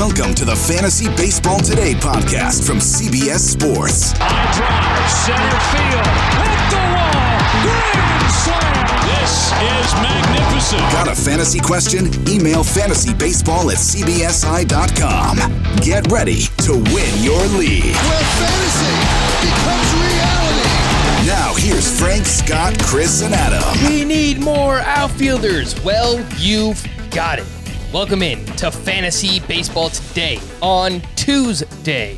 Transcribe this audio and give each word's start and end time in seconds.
Welcome 0.00 0.34
to 0.36 0.46
the 0.46 0.56
Fantasy 0.56 1.08
Baseball 1.14 1.58
Today 1.60 1.92
podcast 1.92 2.66
from 2.66 2.78
CBS 2.78 3.40
Sports. 3.40 4.12
High 4.16 4.48
drive, 4.56 5.10
center 5.12 5.60
field, 5.76 6.08
hit 6.40 6.56
the 6.72 6.80
wall, 6.88 7.36
grand 7.60 8.32
slam. 8.32 8.80
This 9.12 9.52
is 9.60 9.92
magnificent. 10.00 10.80
Got 10.96 11.08
a 11.08 11.14
fantasy 11.14 11.60
question? 11.60 12.06
Email 12.26 12.64
fantasybaseball 12.64 13.68
at 13.68 13.76
cbsi.com. 13.76 15.36
Get 15.84 16.10
ready 16.10 16.48
to 16.64 16.72
win 16.72 17.12
your 17.22 17.44
league. 17.60 17.92
Where 17.92 18.24
fantasy 18.40 18.96
becomes 19.44 19.92
reality. 20.00 21.28
Now, 21.28 21.52
here's 21.58 22.00
Frank, 22.00 22.24
Scott, 22.24 22.72
Chris, 22.84 23.20
and 23.22 23.34
Adam. 23.34 23.62
We 23.86 24.06
need 24.06 24.40
more 24.40 24.78
outfielders. 24.78 25.78
Well, 25.84 26.24
you've 26.38 26.82
got 27.10 27.38
it. 27.38 27.59
Welcome 27.92 28.22
in 28.22 28.46
to 28.46 28.70
Fantasy 28.70 29.40
Baseball 29.40 29.88
Today 29.90 30.38
on 30.62 31.02
Tuesday, 31.16 32.14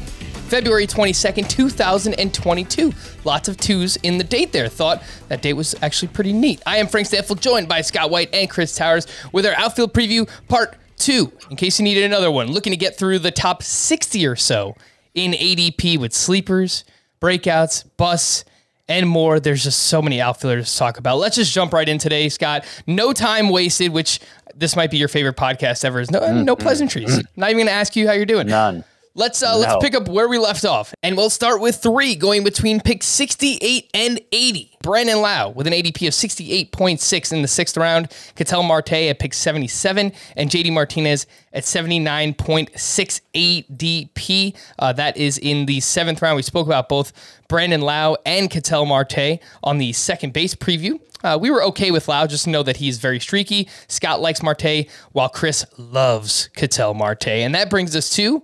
February 0.48 0.86
22nd, 0.86 1.48
2022. 1.48 2.92
Lots 3.24 3.48
of 3.48 3.56
twos 3.56 3.96
in 3.96 4.18
the 4.18 4.24
date 4.24 4.52
there. 4.52 4.68
Thought 4.68 5.02
that 5.28 5.40
date 5.40 5.54
was 5.54 5.74
actually 5.80 6.08
pretty 6.08 6.34
neat. 6.34 6.60
I 6.66 6.76
am 6.76 6.88
Frank 6.88 7.08
Stampfl, 7.08 7.40
joined 7.40 7.68
by 7.68 7.80
Scott 7.80 8.10
White 8.10 8.28
and 8.34 8.50
Chris 8.50 8.74
Towers 8.74 9.06
with 9.32 9.46
our 9.46 9.54
outfield 9.54 9.94
preview 9.94 10.28
part 10.46 10.76
two. 10.98 11.32
In 11.48 11.56
case 11.56 11.78
you 11.78 11.84
needed 11.84 12.04
another 12.04 12.30
one, 12.30 12.48
looking 12.48 12.74
to 12.74 12.76
get 12.76 12.98
through 12.98 13.20
the 13.20 13.30
top 13.30 13.62
60 13.62 14.26
or 14.26 14.36
so 14.36 14.76
in 15.14 15.32
ADP 15.32 15.98
with 15.98 16.12
sleepers, 16.12 16.84
breakouts, 17.18 17.86
busts, 17.96 18.44
and 18.88 19.08
more. 19.08 19.40
There's 19.40 19.64
just 19.64 19.84
so 19.84 20.02
many 20.02 20.20
outfielders 20.20 20.70
to 20.72 20.78
talk 20.78 20.98
about. 20.98 21.18
Let's 21.18 21.36
just 21.36 21.52
jump 21.52 21.72
right 21.72 21.88
in 21.88 21.98
today, 21.98 22.28
Scott. 22.28 22.64
No 22.86 23.12
time 23.12 23.48
wasted, 23.48 23.92
which 23.92 24.20
this 24.54 24.76
might 24.76 24.90
be 24.90 24.96
your 24.96 25.08
favorite 25.08 25.36
podcast 25.36 25.84
ever. 25.84 26.00
Is 26.00 26.10
no 26.10 26.20
no 26.20 26.54
mm-hmm. 26.54 26.62
pleasantries. 26.62 27.10
Mm-hmm. 27.10 27.40
Not 27.40 27.50
even 27.50 27.66
gonna 27.66 27.76
ask 27.76 27.96
you 27.96 28.06
how 28.06 28.14
you're 28.14 28.26
doing. 28.26 28.46
None. 28.46 28.84
Let's 29.14 29.42
uh, 29.42 29.58
let's 29.58 29.76
pick 29.82 29.94
up 29.94 30.08
where 30.08 30.26
we 30.26 30.38
left 30.38 30.64
off, 30.64 30.94
and 31.02 31.18
we'll 31.18 31.28
start 31.28 31.60
with 31.60 31.76
three, 31.76 32.14
going 32.14 32.44
between 32.44 32.80
pick 32.80 33.02
68 33.02 33.90
and 33.92 34.18
80. 34.32 34.78
Brandon 34.82 35.20
Lowe 35.20 35.50
with 35.50 35.66
an 35.66 35.74
ADP 35.74 36.08
of 36.08 36.14
68.6 36.14 37.32
in 37.32 37.42
the 37.42 37.48
sixth 37.48 37.76
round. 37.76 38.10
Ketel 38.36 38.62
Marte 38.62 38.94
at 38.94 39.18
pick 39.18 39.34
77, 39.34 40.12
and 40.34 40.48
JD 40.48 40.72
Martinez 40.72 41.26
at 41.52 41.64
79.6 41.64 43.20
ADP. 43.34 44.56
Uh, 44.78 44.92
that 44.94 45.18
is 45.18 45.36
in 45.36 45.66
the 45.66 45.80
seventh 45.80 46.22
round. 46.22 46.36
We 46.36 46.42
spoke 46.42 46.66
about 46.66 46.88
both 46.88 47.12
Brandon 47.48 47.82
Lowe 47.82 48.16
and 48.24 48.50
Ketel 48.50 48.86
Marte 48.86 49.40
on 49.62 49.76
the 49.76 49.92
second 49.92 50.32
base 50.32 50.54
preview. 50.54 50.98
Uh, 51.22 51.38
we 51.40 51.50
were 51.50 51.62
okay 51.64 51.90
with 51.90 52.08
Lowe, 52.08 52.26
just 52.26 52.44
to 52.44 52.50
know 52.50 52.62
that 52.62 52.78
he's 52.78 52.96
very 52.96 53.20
streaky. 53.20 53.68
Scott 53.88 54.22
likes 54.22 54.42
Marte, 54.42 54.86
while 55.12 55.28
Chris 55.28 55.66
loves 55.76 56.48
Cattell 56.56 56.94
Marte. 56.94 57.28
And 57.28 57.54
that 57.54 57.68
brings 57.68 57.94
us 57.94 58.08
to 58.16 58.42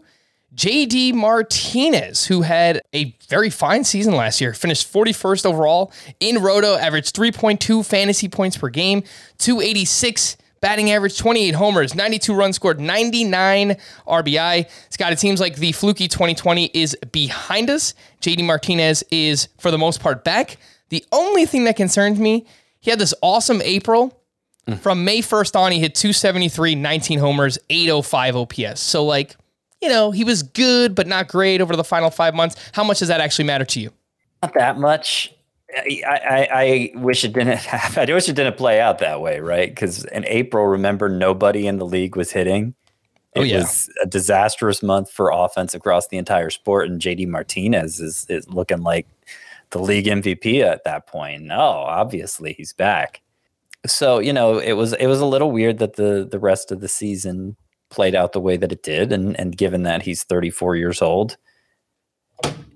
JD 0.54 1.14
Martinez, 1.14 2.26
who 2.26 2.42
had 2.42 2.80
a 2.94 3.14
very 3.28 3.50
fine 3.50 3.84
season 3.84 4.16
last 4.16 4.40
year, 4.40 4.54
finished 4.54 4.92
41st 4.92 5.46
overall 5.46 5.92
in 6.20 6.40
Roto, 6.40 6.76
averaged 6.76 7.14
3.2 7.14 7.84
fantasy 7.84 8.28
points 8.28 8.56
per 8.56 8.68
game, 8.68 9.02
286 9.38 10.36
batting 10.60 10.90
average, 10.90 11.18
28 11.18 11.54
homers, 11.54 11.94
92 11.94 12.34
runs 12.34 12.56
scored, 12.56 12.80
99 12.80 13.76
RBI. 14.06 14.68
Scott, 14.90 15.12
it 15.12 15.18
seems 15.18 15.40
like 15.40 15.56
the 15.56 15.72
fluky 15.72 16.08
2020 16.08 16.70
is 16.74 16.96
behind 17.12 17.70
us. 17.70 17.94
JD 18.20 18.44
Martinez 18.44 19.04
is, 19.10 19.48
for 19.58 19.70
the 19.70 19.78
most 19.78 20.00
part, 20.00 20.24
back. 20.24 20.56
The 20.88 21.04
only 21.12 21.46
thing 21.46 21.64
that 21.64 21.76
concerns 21.76 22.18
me, 22.18 22.46
he 22.80 22.90
had 22.90 22.98
this 22.98 23.14
awesome 23.22 23.60
April. 23.62 24.18
Mm. 24.66 24.78
From 24.78 25.04
May 25.04 25.20
1st 25.20 25.56
on, 25.56 25.72
he 25.72 25.78
hit 25.78 25.94
273, 25.94 26.74
19 26.74 27.18
homers, 27.18 27.58
805 27.70 28.36
OPS. 28.36 28.80
So, 28.80 29.04
like, 29.04 29.36
you 29.80 29.88
know, 29.88 30.10
he 30.10 30.24
was 30.24 30.42
good, 30.42 30.94
but 30.94 31.06
not 31.06 31.28
great 31.28 31.60
over 31.60 31.76
the 31.76 31.84
final 31.84 32.10
five 32.10 32.34
months. 32.34 32.56
How 32.72 32.84
much 32.84 32.98
does 32.98 33.08
that 33.08 33.20
actually 33.20 33.44
matter 33.46 33.64
to 33.66 33.80
you? 33.80 33.90
Not 34.42 34.54
that 34.54 34.78
much. 34.78 35.34
I, 35.76 36.02
I, 36.06 36.48
I 36.52 36.90
wish 36.98 37.24
it 37.24 37.32
didn't 37.34 37.58
happen. 37.58 38.08
I 38.10 38.14
wish 38.14 38.28
it 38.28 38.34
didn't 38.36 38.56
play 38.56 38.80
out 38.80 38.98
that 39.00 39.20
way, 39.20 39.40
right? 39.40 39.68
Because 39.68 40.04
in 40.06 40.24
April, 40.26 40.66
remember, 40.66 41.08
nobody 41.08 41.66
in 41.66 41.78
the 41.78 41.86
league 41.86 42.16
was 42.16 42.30
hitting. 42.32 42.74
Oh, 43.36 43.40
it 43.40 43.42
Oh, 43.42 43.44
yeah. 43.44 43.58
was 43.58 43.90
a 44.02 44.06
disastrous 44.06 44.82
month 44.82 45.10
for 45.10 45.30
offense 45.30 45.74
across 45.74 46.08
the 46.08 46.16
entire 46.16 46.50
sport, 46.50 46.88
and 46.88 47.00
JD 47.00 47.28
Martinez 47.28 48.00
is, 48.00 48.24
is 48.30 48.48
looking 48.48 48.80
like 48.82 49.06
the 49.70 49.78
league 49.80 50.06
MVP 50.06 50.62
at 50.62 50.84
that 50.84 51.06
point. 51.06 51.42
No, 51.42 51.58
obviously 51.60 52.54
he's 52.54 52.72
back. 52.72 53.20
So 53.86 54.18
you 54.18 54.32
know, 54.32 54.58
it 54.58 54.72
was 54.72 54.94
it 54.94 55.06
was 55.06 55.20
a 55.20 55.26
little 55.26 55.52
weird 55.52 55.78
that 55.78 55.96
the 55.96 56.26
the 56.28 56.38
rest 56.38 56.72
of 56.72 56.80
the 56.80 56.88
season 56.88 57.56
played 57.90 58.14
out 58.14 58.32
the 58.32 58.40
way 58.40 58.56
that 58.56 58.72
it 58.72 58.82
did, 58.82 59.12
and 59.12 59.38
and 59.38 59.56
given 59.56 59.82
that 59.84 60.02
he's 60.02 60.24
34 60.24 60.76
years 60.76 61.02
old, 61.02 61.36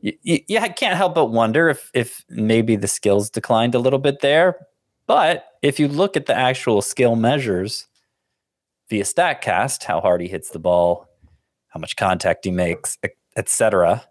you, 0.00 0.12
you, 0.22 0.40
you 0.48 0.60
can't 0.76 0.96
help 0.96 1.14
but 1.14 1.26
wonder 1.26 1.68
if 1.68 1.90
if 1.94 2.24
maybe 2.28 2.76
the 2.76 2.88
skills 2.88 3.30
declined 3.30 3.74
a 3.74 3.78
little 3.78 3.98
bit 3.98 4.20
there. 4.20 4.66
But 5.06 5.46
if 5.62 5.80
you 5.80 5.88
look 5.88 6.16
at 6.16 6.26
the 6.26 6.36
actual 6.36 6.82
skill 6.82 7.16
measures 7.16 7.86
via 8.88 9.04
Statcast, 9.04 9.84
how 9.84 10.00
hard 10.00 10.20
he 10.20 10.28
hits 10.28 10.50
the 10.50 10.58
ball, 10.58 11.08
how 11.68 11.80
much 11.80 11.96
contact 11.96 12.44
he 12.44 12.50
makes, 12.50 12.98
etc. 13.36 14.04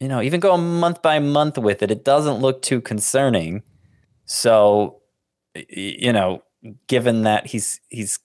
You 0.00 0.08
know, 0.08 0.20
even 0.20 0.40
go 0.40 0.56
month 0.56 1.02
by 1.02 1.18
month 1.18 1.58
with 1.58 1.82
it, 1.82 1.90
it 1.90 2.04
doesn't 2.04 2.40
look 2.40 2.62
too 2.62 2.80
concerning. 2.80 3.62
So, 4.24 5.02
you 5.68 6.12
know, 6.12 6.42
given 6.88 7.22
that 7.22 7.46
he's 7.46 7.80
he's 7.88 8.18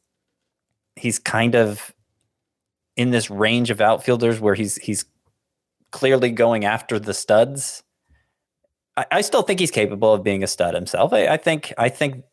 he's 0.98 1.20
kind 1.20 1.56
of 1.56 1.94
in 2.96 3.12
this 3.12 3.30
range 3.30 3.70
of 3.70 3.80
outfielders 3.80 4.40
where 4.40 4.56
he's 4.56 4.76
he's 4.78 5.06
clearly 5.92 6.32
going 6.32 6.66
after 6.66 7.00
the 7.00 7.14
studs. 7.14 7.84
I, 9.12 9.22
still 9.22 9.44
think 9.44 9.60
he's 9.60 9.70
capable 9.70 10.12
of 10.12 10.24
being 10.24 10.42
a 10.42 10.48
stud 10.48 10.74
himself. 10.74 11.14
I, 11.14 11.28
I 11.28 11.38
think 11.38 11.72
I 11.78 11.88
think 11.90 12.24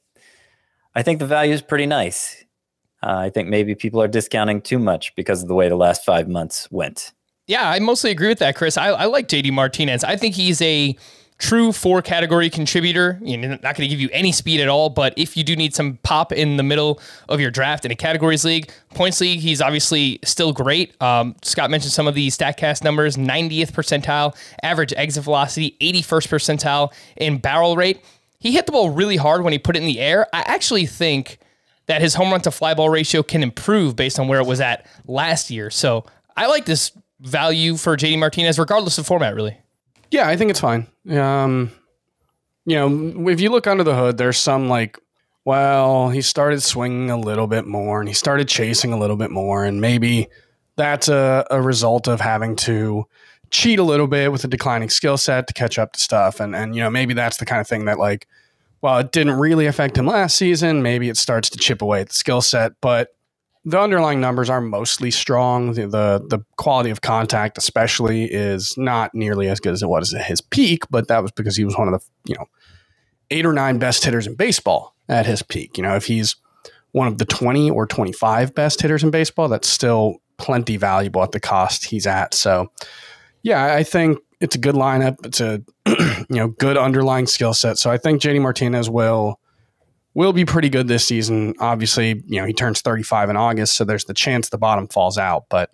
I 0.94 1.02
think 1.02 1.18
the 1.18 1.26
value 1.26 1.52
is 1.52 1.60
pretty 1.60 1.84
nice. 1.84 2.42
Uh, 3.02 3.18
I 3.18 3.30
think 3.30 3.48
maybe 3.48 3.74
people 3.74 4.00
are 4.00 4.08
discounting 4.08 4.62
too 4.62 4.78
much 4.78 5.14
because 5.14 5.42
of 5.42 5.48
the 5.48 5.54
way 5.54 5.68
the 5.68 5.76
last 5.76 6.06
five 6.06 6.26
months 6.26 6.70
went. 6.70 7.12
Yeah, 7.46 7.68
I 7.68 7.78
mostly 7.80 8.10
agree 8.10 8.28
with 8.28 8.38
that, 8.38 8.56
Chris. 8.56 8.78
I, 8.78 8.88
I 8.88 9.04
like 9.04 9.28
JD 9.28 9.52
Martinez. 9.52 10.02
I 10.04 10.16
think 10.16 10.34
he's 10.34 10.62
a 10.62 10.96
true 11.38 11.72
four 11.72 12.00
category 12.02 12.48
contributor. 12.48 13.18
You 13.22 13.36
know, 13.36 13.48
not 13.48 13.62
going 13.62 13.76
to 13.76 13.88
give 13.88 14.00
you 14.00 14.08
any 14.12 14.32
speed 14.32 14.60
at 14.60 14.68
all, 14.68 14.90
but 14.90 15.14
if 15.16 15.36
you 15.36 15.44
do 15.44 15.56
need 15.56 15.74
some 15.74 15.98
pop 16.02 16.32
in 16.32 16.56
the 16.56 16.62
middle 16.62 17.00
of 17.28 17.40
your 17.40 17.50
draft 17.50 17.84
in 17.84 17.90
a 17.90 17.96
categories 17.96 18.44
league, 18.44 18.70
points 18.94 19.20
league, 19.20 19.40
he's 19.40 19.60
obviously 19.60 20.20
still 20.24 20.52
great. 20.52 21.00
Um, 21.02 21.36
Scott 21.42 21.70
mentioned 21.70 21.92
some 21.92 22.06
of 22.06 22.14
the 22.14 22.28
Statcast 22.28 22.84
numbers: 22.84 23.16
90th 23.16 23.72
percentile 23.72 24.36
average 24.62 24.92
exit 24.96 25.24
velocity, 25.24 25.76
81st 25.80 26.28
percentile 26.28 26.92
in 27.16 27.38
barrel 27.38 27.76
rate. 27.76 28.00
He 28.38 28.52
hit 28.52 28.66
the 28.66 28.72
ball 28.72 28.90
really 28.90 29.16
hard 29.16 29.42
when 29.42 29.52
he 29.52 29.58
put 29.58 29.76
it 29.76 29.80
in 29.80 29.86
the 29.86 30.00
air. 30.00 30.26
I 30.32 30.42
actually 30.46 30.86
think 30.86 31.38
that 31.86 32.00
his 32.00 32.14
home 32.14 32.30
run 32.30 32.40
to 32.42 32.50
fly 32.50 32.74
ball 32.74 32.88
ratio 32.90 33.22
can 33.22 33.42
improve 33.42 33.96
based 33.96 34.18
on 34.18 34.28
where 34.28 34.40
it 34.40 34.46
was 34.46 34.60
at 34.60 34.86
last 35.06 35.50
year. 35.50 35.70
So 35.70 36.04
I 36.36 36.46
like 36.46 36.64
this 36.64 36.92
value 37.20 37.76
for 37.76 37.96
JD 37.96 38.18
Martinez, 38.18 38.58
regardless 38.58 38.98
of 38.98 39.06
format, 39.06 39.34
really. 39.34 39.56
Yeah, 40.10 40.28
I 40.28 40.36
think 40.36 40.50
it's 40.50 40.60
fine. 40.60 40.86
Um, 41.10 41.70
you 42.66 42.76
know, 42.76 43.28
if 43.28 43.40
you 43.40 43.50
look 43.50 43.66
under 43.66 43.84
the 43.84 43.94
hood, 43.94 44.16
there's 44.16 44.38
some 44.38 44.68
like, 44.68 44.98
well, 45.44 46.08
he 46.08 46.22
started 46.22 46.62
swinging 46.62 47.10
a 47.10 47.18
little 47.18 47.46
bit 47.46 47.66
more 47.66 48.00
and 48.00 48.08
he 48.08 48.14
started 48.14 48.48
chasing 48.48 48.92
a 48.92 48.98
little 48.98 49.16
bit 49.16 49.30
more, 49.30 49.64
and 49.64 49.80
maybe 49.80 50.28
that's 50.76 51.08
a, 51.08 51.46
a 51.50 51.60
result 51.60 52.08
of 52.08 52.20
having 52.20 52.56
to 52.56 53.04
cheat 53.50 53.78
a 53.78 53.82
little 53.82 54.06
bit 54.06 54.32
with 54.32 54.42
a 54.44 54.48
declining 54.48 54.88
skill 54.88 55.16
set 55.16 55.46
to 55.46 55.52
catch 55.52 55.78
up 55.78 55.92
to 55.92 56.00
stuff, 56.00 56.40
and 56.40 56.56
and 56.56 56.74
you 56.74 56.80
know 56.80 56.90
maybe 56.90 57.14
that's 57.14 57.36
the 57.36 57.44
kind 57.44 57.60
of 57.60 57.68
thing 57.68 57.84
that 57.84 57.98
like, 57.98 58.26
well, 58.80 58.98
it 58.98 59.12
didn't 59.12 59.38
really 59.38 59.66
affect 59.66 59.98
him 59.98 60.06
last 60.06 60.36
season. 60.36 60.82
Maybe 60.82 61.08
it 61.08 61.16
starts 61.16 61.50
to 61.50 61.58
chip 61.58 61.82
away 61.82 62.00
at 62.00 62.08
the 62.08 62.14
skill 62.14 62.40
set, 62.40 62.72
but 62.80 63.13
the 63.64 63.80
underlying 63.80 64.20
numbers 64.20 64.50
are 64.50 64.60
mostly 64.60 65.10
strong. 65.10 65.72
The, 65.72 65.86
the 65.86 66.24
the 66.28 66.44
quality 66.56 66.90
of 66.90 67.00
contact, 67.00 67.56
especially, 67.56 68.24
is 68.24 68.76
not 68.76 69.14
nearly 69.14 69.48
as 69.48 69.60
good 69.60 69.72
as 69.72 69.82
it 69.82 69.88
was 69.88 70.12
at 70.12 70.26
his 70.26 70.40
peak. 70.40 70.84
But 70.90 71.08
that 71.08 71.22
was 71.22 71.32
because 71.32 71.56
he 71.56 71.64
was 71.64 71.76
one 71.76 71.92
of 71.92 72.00
the 72.00 72.30
you 72.30 72.36
know 72.36 72.46
eight 73.30 73.46
or 73.46 73.52
nine 73.52 73.78
best 73.78 74.04
hitters 74.04 74.26
in 74.26 74.34
baseball 74.34 74.94
at 75.08 75.26
his 75.26 75.42
peak. 75.42 75.78
You 75.78 75.82
know, 75.82 75.96
if 75.96 76.04
he's 76.06 76.36
one 76.92 77.08
of 77.08 77.18
the 77.18 77.24
twenty 77.24 77.70
or 77.70 77.86
twenty 77.86 78.12
five 78.12 78.54
best 78.54 78.82
hitters 78.82 79.02
in 79.02 79.10
baseball, 79.10 79.48
that's 79.48 79.68
still 79.68 80.16
plenty 80.36 80.76
valuable 80.76 81.22
at 81.22 81.32
the 81.32 81.40
cost 81.40 81.86
he's 81.86 82.06
at. 82.06 82.34
So, 82.34 82.70
yeah, 83.42 83.74
I 83.74 83.82
think 83.82 84.18
it's 84.40 84.56
a 84.56 84.58
good 84.58 84.74
lineup. 84.74 85.24
It's 85.24 85.40
a 85.40 85.62
you 86.28 86.36
know 86.36 86.48
good 86.48 86.76
underlying 86.76 87.26
skill 87.26 87.54
set. 87.54 87.78
So 87.78 87.90
I 87.90 87.96
think 87.96 88.20
JD 88.20 88.42
Martinez 88.42 88.90
will 88.90 89.40
will 90.14 90.32
be 90.32 90.44
pretty 90.44 90.68
good 90.68 90.88
this 90.88 91.04
season. 91.04 91.54
Obviously, 91.58 92.22
you 92.26 92.40
know, 92.40 92.46
he 92.46 92.52
turns 92.52 92.80
35 92.80 93.30
in 93.30 93.36
August, 93.36 93.76
so 93.76 93.84
there's 93.84 94.04
the 94.04 94.14
chance 94.14 94.48
the 94.48 94.58
bottom 94.58 94.88
falls 94.88 95.18
out, 95.18 95.44
but 95.50 95.70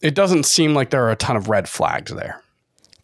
it 0.00 0.14
doesn't 0.14 0.44
seem 0.44 0.74
like 0.74 0.90
there 0.90 1.04
are 1.04 1.10
a 1.10 1.16
ton 1.16 1.36
of 1.36 1.48
red 1.48 1.68
flags 1.68 2.12
there. 2.12 2.42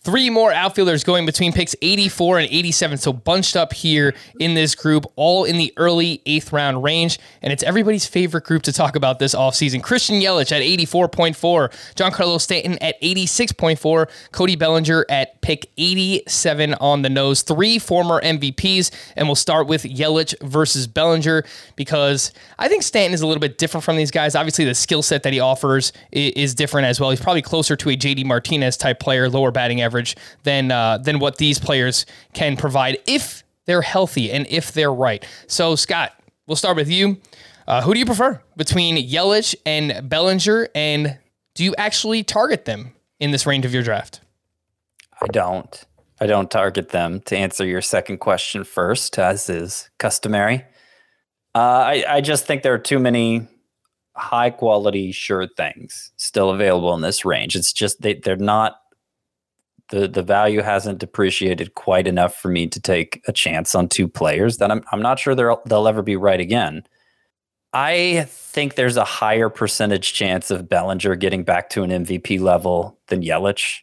Three 0.05 0.29
more 0.29 0.53
outfielders 0.53 1.03
going 1.03 1.25
between 1.25 1.55
picks 1.55 1.75
84 1.81 2.41
and 2.41 2.49
87. 2.51 2.99
So 2.99 3.11
bunched 3.11 3.57
up 3.57 3.73
here 3.73 4.15
in 4.39 4.53
this 4.53 4.75
group, 4.75 5.07
all 5.17 5.45
in 5.45 5.57
the 5.57 5.73
early 5.79 6.21
eighth 6.27 6.53
round 6.53 6.85
range. 6.85 7.19
And 7.41 7.51
it's 7.55 7.63
everybody's 7.63 8.05
favorite 8.05 8.45
group 8.45 8.63
to 8.65 8.73
talk 8.73 8.97
about 8.97 9.19
this 9.19 9.35
offseason. 9.35 9.83
Christian 9.83 10.17
Yelich 10.17 10.53
at 10.53 10.61
84.4, 10.61 11.95
Giancarlo 11.95 12.39
Stanton 12.39 12.77
at 12.83 13.01
86.4, 13.01 14.11
Cody 14.31 14.57
Bellinger 14.57 15.07
at 15.09 15.41
pick 15.41 15.71
87 15.79 16.75
on 16.75 17.01
the 17.01 17.09
nose. 17.09 17.41
Three 17.41 17.79
former 17.79 18.21
MVPs. 18.21 18.91
And 19.17 19.27
we'll 19.27 19.37
start 19.37 19.69
with 19.69 19.85
Yelich 19.85 20.35
versus 20.43 20.87
Bellinger 20.87 21.45
because 21.77 22.31
I 22.59 22.69
think 22.69 22.83
Stanton 22.83 23.15
is 23.15 23.23
a 23.23 23.27
little 23.27 23.41
bit 23.41 23.57
different 23.57 23.85
from 23.85 23.97
these 23.97 24.11
guys. 24.11 24.35
Obviously, 24.35 24.67
the 24.67 24.75
skill 24.75 25.01
set 25.01 25.23
that 25.23 25.33
he 25.33 25.41
offers 25.41 25.95
is 26.13 26.55
different 26.55 26.89
as 26.89 27.01
well. 27.01 27.09
He's 27.09 27.23
probably 27.23 27.41
closer 27.41 27.75
to 27.75 27.89
a 27.89 27.97
JD 27.97 28.27
Martinez 28.27 28.77
type 28.77 29.01
player, 29.01 29.31
lower 29.31 29.51
batting 29.51 29.81
average 29.81 29.94
average 29.95 30.17
than 30.43 30.71
uh, 30.71 30.99
than 30.99 31.19
what 31.19 31.39
these 31.39 31.59
players 31.59 32.07
can 32.33 32.57
provide 32.57 32.99
if 33.07 33.45
they're 33.67 33.83
healthy 33.83 34.31
and 34.31 34.47
if 34.49 34.73
they're 34.73 34.93
right. 34.93 35.25
So 35.47 35.77
Scott, 35.77 36.13
we'll 36.47 36.57
start 36.57 36.77
with 36.77 36.91
you. 36.91 37.19
Uh, 37.67 37.81
who 37.81 37.95
do 37.95 37.99
you 37.99 38.07
prefer 38.07 38.43
between 38.57 38.97
Yelich 38.97 39.55
and 39.65 40.09
Bellinger, 40.09 40.69
and 40.75 41.19
do 41.55 41.65
you 41.65 41.75
actually 41.79 42.23
target 42.23 42.67
them 42.67 42.93
in 43.21 43.31
this 43.31 43.47
range 43.47 43.65
of 43.65 43.73
your 43.73 43.83
draft? 43.83 44.21
I 45.23 45.29
don't. 45.29 45.85
I 46.21 46.27
don't 46.27 46.51
target 46.51 46.91
them. 46.91 47.21
To 47.23 47.37
answer 47.37 47.65
your 47.65 47.81
second 47.81 48.19
question 48.19 48.65
first, 48.65 49.19
as 49.19 49.49
is 49.49 49.89
customary, 49.99 50.65
uh, 51.55 51.59
I, 51.59 52.05
I 52.09 52.21
just 52.21 52.47
think 52.47 52.63
there 52.63 52.75
are 52.75 52.79
too 52.79 52.99
many 52.99 53.49
high 54.17 54.51
quality 54.51 55.11
sure 55.11 55.49
things 55.57 56.13
still 56.17 56.51
available 56.51 56.95
in 56.95 57.01
this 57.01 57.25
range. 57.25 57.57
It's 57.57 57.73
just 57.73 58.03
they, 58.03 58.15
they're 58.15 58.37
not 58.37 58.77
the 59.91 60.09
the 60.09 60.23
value 60.23 60.63
hasn't 60.63 60.99
depreciated 60.99 61.75
quite 61.75 62.07
enough 62.07 62.35
for 62.35 62.49
me 62.49 62.67
to 62.69 62.81
take 62.81 63.23
a 63.29 63.33
chance 63.33 63.75
on 63.75 63.89
two 63.89 64.09
players 64.09 64.59
that 64.59 64.71
I'm 64.71 64.83
I'm 64.93 65.03
not 65.03 65.19
sure 65.19 65.35
they'll 65.35 65.63
they'll 65.67 65.89
ever 65.89 66.03
be 66.03 66.17
right 66.17 66.41
again. 66.41 66.85
I 67.73 68.27
think 68.29 68.77
there's 68.77 68.97
a 68.97 69.05
higher 69.05 69.49
percentage 69.49 70.13
chance 70.13 70.51
of 70.51 70.69
Bellinger 70.69 71.17
getting 71.17 71.43
back 71.43 71.71
to 71.71 71.83
an 71.83 71.91
MVP 71.91 72.41
level 72.41 72.97
than 73.09 73.23
Yelich. 73.23 73.81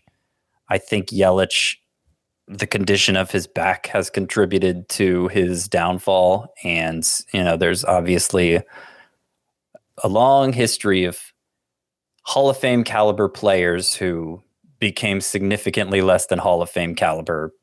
I 0.70 0.78
think 0.78 1.10
Yelich, 1.10 1.76
the 2.48 2.68
condition 2.68 3.18
of 3.18 3.32
his 3.32 3.48
back 3.48 3.88
has 3.88 4.10
contributed 4.10 4.88
to 4.90 5.28
his 5.28 5.68
downfall, 5.68 6.54
and 6.64 7.08
you 7.34 7.44
know 7.44 7.58
there's 7.58 7.84
obviously 7.84 8.62
a 10.04 10.08
long 10.08 10.54
history 10.54 11.04
of 11.04 11.20
Hall 12.24 12.50
of 12.50 12.58
Fame 12.58 12.84
caliber 12.84 13.28
players 13.28 13.94
who 13.94 14.42
became 14.82 15.22
significantly 15.22 16.02
less 16.02 16.26
than 16.26 16.40
Hall 16.40 16.62
of 16.62 16.70
Fame 16.70 16.96
caliber 16.96 17.54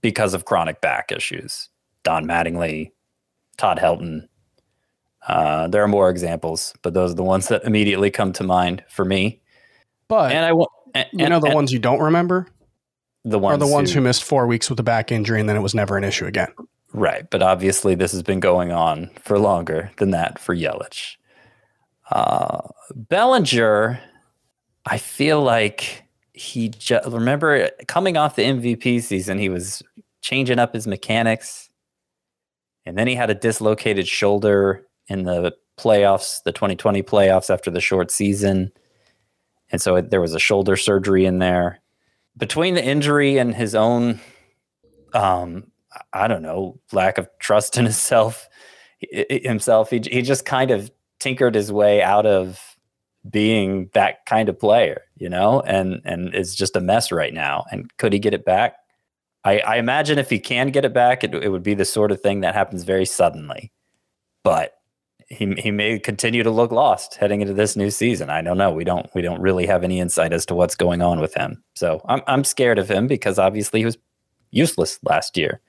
because 0.00 0.34
of 0.34 0.46
chronic 0.46 0.80
back 0.80 1.12
issues. 1.12 1.68
Don 2.02 2.24
Mattingly, 2.24 2.90
Todd 3.58 3.78
Helton. 3.78 4.26
Uh, 5.28 5.68
there 5.68 5.84
are 5.84 5.88
more 5.88 6.08
examples, 6.08 6.74
but 6.82 6.94
those 6.94 7.12
are 7.12 7.16
the 7.16 7.22
ones 7.22 7.48
that 7.48 7.62
immediately 7.64 8.10
come 8.10 8.32
to 8.32 8.42
mind 8.42 8.82
for 8.88 9.04
me. 9.04 9.40
But 10.08 10.32
and 10.32 10.44
I 10.44 10.52
want 10.52 10.70
you 11.12 11.28
know 11.28 11.38
the 11.38 11.46
and, 11.46 11.54
ones 11.54 11.70
you 11.70 11.78
don't 11.78 12.00
remember 12.00 12.48
the 13.24 13.38
ones 13.38 13.56
are 13.56 13.66
the 13.66 13.72
ones 13.72 13.92
who, 13.92 14.00
who 14.00 14.04
missed 14.04 14.24
four 14.24 14.46
weeks 14.46 14.68
with 14.70 14.80
a 14.80 14.82
back 14.82 15.12
injury 15.12 15.38
and 15.38 15.48
then 15.48 15.56
it 15.56 15.60
was 15.60 15.74
never 15.74 15.96
an 15.96 16.04
issue 16.04 16.24
again. 16.24 16.48
right. 16.94 17.28
But 17.30 17.42
obviously, 17.42 17.94
this 17.94 18.12
has 18.12 18.22
been 18.22 18.40
going 18.40 18.72
on 18.72 19.10
for 19.20 19.38
longer 19.38 19.92
than 19.98 20.10
that 20.10 20.38
for 20.38 20.56
Yelich. 20.56 21.16
Uh, 22.10 22.62
Bellinger, 22.94 24.00
I 24.86 24.98
feel 24.98 25.42
like 25.42 26.02
he 26.40 26.70
just 26.70 27.06
remember 27.06 27.68
coming 27.86 28.16
off 28.16 28.34
the 28.34 28.42
MVP 28.42 29.02
season, 29.02 29.38
he 29.38 29.50
was 29.50 29.82
changing 30.22 30.58
up 30.58 30.72
his 30.72 30.86
mechanics, 30.86 31.68
and 32.86 32.96
then 32.96 33.06
he 33.06 33.14
had 33.14 33.28
a 33.28 33.34
dislocated 33.34 34.08
shoulder 34.08 34.86
in 35.06 35.24
the 35.24 35.52
playoffs, 35.78 36.42
the 36.42 36.52
2020 36.52 37.02
playoffs 37.02 37.50
after 37.50 37.70
the 37.70 37.80
short 37.80 38.10
season, 38.10 38.72
and 39.70 39.82
so 39.82 40.00
there 40.00 40.20
was 40.20 40.34
a 40.34 40.38
shoulder 40.38 40.76
surgery 40.76 41.26
in 41.26 41.38
there. 41.38 41.80
Between 42.38 42.74
the 42.74 42.84
injury 42.84 43.36
and 43.36 43.54
his 43.54 43.74
own, 43.74 44.18
um, 45.12 45.70
I 46.14 46.26
don't 46.26 46.42
know, 46.42 46.80
lack 46.90 47.18
of 47.18 47.28
trust 47.38 47.76
in 47.76 47.84
himself, 47.84 48.48
himself, 49.10 49.90
he 49.90 50.00
he 50.10 50.22
just 50.22 50.46
kind 50.46 50.70
of 50.70 50.90
tinkered 51.18 51.54
his 51.54 51.70
way 51.70 52.02
out 52.02 52.24
of 52.24 52.69
being 53.28 53.90
that 53.92 54.24
kind 54.26 54.48
of 54.48 54.58
player, 54.58 55.02
you 55.16 55.28
know, 55.28 55.60
and 55.62 56.00
and 56.04 56.34
it's 56.34 56.54
just 56.54 56.76
a 56.76 56.80
mess 56.80 57.12
right 57.12 57.34
now. 57.34 57.64
And 57.70 57.90
could 57.98 58.12
he 58.12 58.18
get 58.18 58.34
it 58.34 58.44
back? 58.44 58.76
I, 59.44 59.58
I 59.60 59.76
imagine 59.76 60.18
if 60.18 60.30
he 60.30 60.38
can 60.38 60.70
get 60.70 60.84
it 60.84 60.92
back, 60.92 61.24
it, 61.24 61.34
it 61.34 61.48
would 61.48 61.62
be 61.62 61.74
the 61.74 61.84
sort 61.84 62.12
of 62.12 62.20
thing 62.20 62.40
that 62.40 62.54
happens 62.54 62.84
very 62.84 63.06
suddenly. 63.06 63.72
But 64.42 64.74
he 65.28 65.54
he 65.58 65.70
may 65.70 65.98
continue 65.98 66.42
to 66.42 66.50
look 66.50 66.72
lost 66.72 67.14
heading 67.16 67.40
into 67.40 67.54
this 67.54 67.76
new 67.76 67.90
season. 67.90 68.30
I 68.30 68.42
don't 68.42 68.58
know. 68.58 68.70
We 68.70 68.84
don't 68.84 69.08
we 69.14 69.22
don't 69.22 69.40
really 69.40 69.66
have 69.66 69.84
any 69.84 70.00
insight 70.00 70.32
as 70.32 70.46
to 70.46 70.54
what's 70.54 70.74
going 70.74 71.02
on 71.02 71.20
with 71.20 71.34
him. 71.34 71.62
So 71.74 72.00
I'm 72.06 72.22
I'm 72.26 72.44
scared 72.44 72.78
of 72.78 72.90
him 72.90 73.06
because 73.06 73.38
obviously 73.38 73.80
he 73.80 73.86
was 73.86 73.98
useless 74.50 74.98
last 75.04 75.36
year 75.36 75.60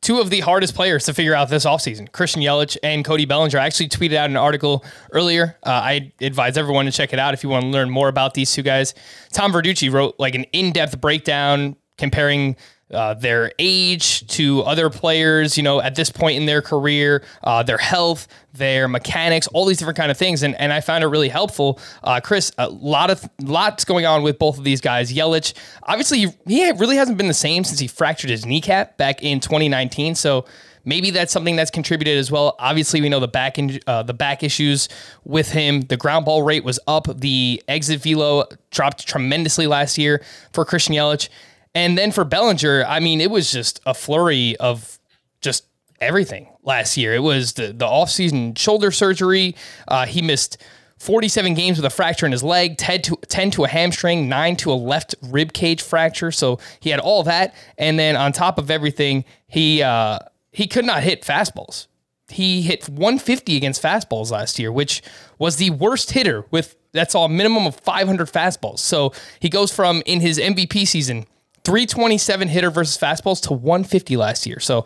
two 0.00 0.20
of 0.20 0.30
the 0.30 0.40
hardest 0.40 0.74
players 0.74 1.04
to 1.06 1.14
figure 1.14 1.34
out 1.34 1.48
this 1.48 1.64
offseason, 1.64 2.10
Christian 2.12 2.42
Yelich 2.42 2.76
and 2.82 3.04
Cody 3.04 3.24
Bellinger. 3.24 3.58
I 3.58 3.66
actually 3.66 3.88
tweeted 3.88 4.14
out 4.14 4.30
an 4.30 4.36
article 4.36 4.84
earlier. 5.12 5.56
Uh, 5.64 5.70
I 5.70 6.12
advise 6.20 6.56
everyone 6.56 6.86
to 6.86 6.92
check 6.92 7.12
it 7.12 7.18
out 7.18 7.34
if 7.34 7.42
you 7.42 7.50
want 7.50 7.64
to 7.64 7.68
learn 7.68 7.90
more 7.90 8.08
about 8.08 8.34
these 8.34 8.52
two 8.52 8.62
guys. 8.62 8.94
Tom 9.32 9.52
Verducci 9.52 9.90
wrote 9.92 10.14
like 10.18 10.34
an 10.34 10.44
in-depth 10.52 11.00
breakdown 11.00 11.76
comparing 11.98 12.56
uh, 12.92 13.14
their 13.14 13.52
age 13.58 14.26
to 14.28 14.62
other 14.62 14.90
players, 14.90 15.56
you 15.56 15.62
know, 15.62 15.80
at 15.80 15.96
this 15.96 16.10
point 16.10 16.36
in 16.36 16.46
their 16.46 16.62
career, 16.62 17.24
uh, 17.42 17.62
their 17.62 17.78
health, 17.78 18.28
their 18.52 18.86
mechanics, 18.86 19.48
all 19.48 19.66
these 19.66 19.78
different 19.78 19.96
kind 19.96 20.10
of 20.10 20.16
things, 20.16 20.42
and 20.42 20.54
and 20.60 20.72
I 20.72 20.80
found 20.80 21.02
it 21.02 21.08
really 21.08 21.28
helpful. 21.28 21.80
Uh, 22.04 22.20
Chris, 22.20 22.52
a 22.58 22.68
lot 22.68 23.10
of 23.10 23.28
lots 23.42 23.84
going 23.84 24.06
on 24.06 24.22
with 24.22 24.38
both 24.38 24.58
of 24.58 24.64
these 24.64 24.80
guys. 24.80 25.12
Yelich, 25.12 25.54
obviously, 25.82 26.26
he, 26.46 26.70
really 26.72 26.96
hasn't 26.96 27.18
been 27.18 27.28
the 27.28 27.34
same 27.34 27.64
since 27.64 27.80
he 27.80 27.88
fractured 27.88 28.30
his 28.30 28.46
kneecap 28.46 28.96
back 28.96 29.22
in 29.22 29.40
2019. 29.40 30.14
So 30.14 30.44
maybe 30.84 31.10
that's 31.10 31.32
something 31.32 31.56
that's 31.56 31.70
contributed 31.70 32.16
as 32.16 32.30
well. 32.30 32.54
Obviously, 32.58 33.00
we 33.00 33.08
know 33.08 33.20
the 33.20 33.28
back 33.28 33.58
in, 33.58 33.80
uh, 33.86 34.04
the 34.04 34.14
back 34.14 34.42
issues 34.42 34.88
with 35.24 35.50
him. 35.50 35.82
The 35.82 35.96
ground 35.96 36.24
ball 36.24 36.42
rate 36.42 36.64
was 36.64 36.78
up. 36.86 37.08
The 37.18 37.62
exit 37.66 38.00
velo 38.00 38.46
dropped 38.70 39.06
tremendously 39.06 39.66
last 39.66 39.98
year 39.98 40.22
for 40.52 40.64
Christian 40.64 40.94
Yelich. 40.94 41.28
And 41.76 41.98
then 41.98 42.10
for 42.10 42.24
Bellinger, 42.24 42.86
I 42.88 43.00
mean, 43.00 43.20
it 43.20 43.30
was 43.30 43.52
just 43.52 43.82
a 43.84 43.92
flurry 43.92 44.56
of 44.56 44.98
just 45.42 45.66
everything 46.00 46.48
last 46.62 46.96
year. 46.96 47.14
It 47.14 47.22
was 47.22 47.52
the 47.52 47.66
the 47.66 47.84
offseason 47.84 48.56
shoulder 48.56 48.90
surgery. 48.90 49.54
Uh, 49.86 50.06
he 50.06 50.22
missed 50.22 50.56
47 51.00 51.52
games 51.52 51.76
with 51.76 51.84
a 51.84 51.90
fracture 51.90 52.24
in 52.24 52.32
his 52.32 52.42
leg, 52.42 52.78
10 52.78 53.02
to, 53.02 53.16
10 53.28 53.50
to 53.50 53.64
a 53.64 53.68
hamstring, 53.68 54.26
9 54.26 54.56
to 54.56 54.72
a 54.72 54.74
left 54.74 55.14
rib 55.20 55.52
cage 55.52 55.82
fracture. 55.82 56.32
So 56.32 56.58
he 56.80 56.88
had 56.88 56.98
all 56.98 57.22
that. 57.24 57.54
And 57.76 57.98
then 57.98 58.16
on 58.16 58.32
top 58.32 58.56
of 58.56 58.70
everything, 58.70 59.26
he 59.46 59.82
uh, 59.82 60.20
he 60.52 60.66
could 60.66 60.86
not 60.86 61.02
hit 61.02 61.20
fastballs. 61.20 61.88
He 62.30 62.62
hit 62.62 62.88
150 62.88 63.54
against 63.54 63.82
fastballs 63.82 64.30
last 64.30 64.58
year, 64.58 64.72
which 64.72 65.02
was 65.38 65.56
the 65.56 65.68
worst 65.68 66.12
hitter 66.12 66.46
with 66.50 66.74
that's 66.92 67.14
all 67.14 67.26
a 67.26 67.28
minimum 67.28 67.66
of 67.66 67.76
500 67.76 68.28
fastballs. 68.28 68.78
So 68.78 69.12
he 69.40 69.50
goes 69.50 69.70
from 69.70 70.02
in 70.06 70.22
his 70.22 70.38
MVP 70.38 70.86
season 70.88 71.26
327 71.66 72.48
hitter 72.48 72.70
versus 72.70 72.96
fastballs 72.96 73.42
to 73.42 73.52
150 73.52 74.16
last 74.16 74.46
year. 74.46 74.60
So 74.60 74.84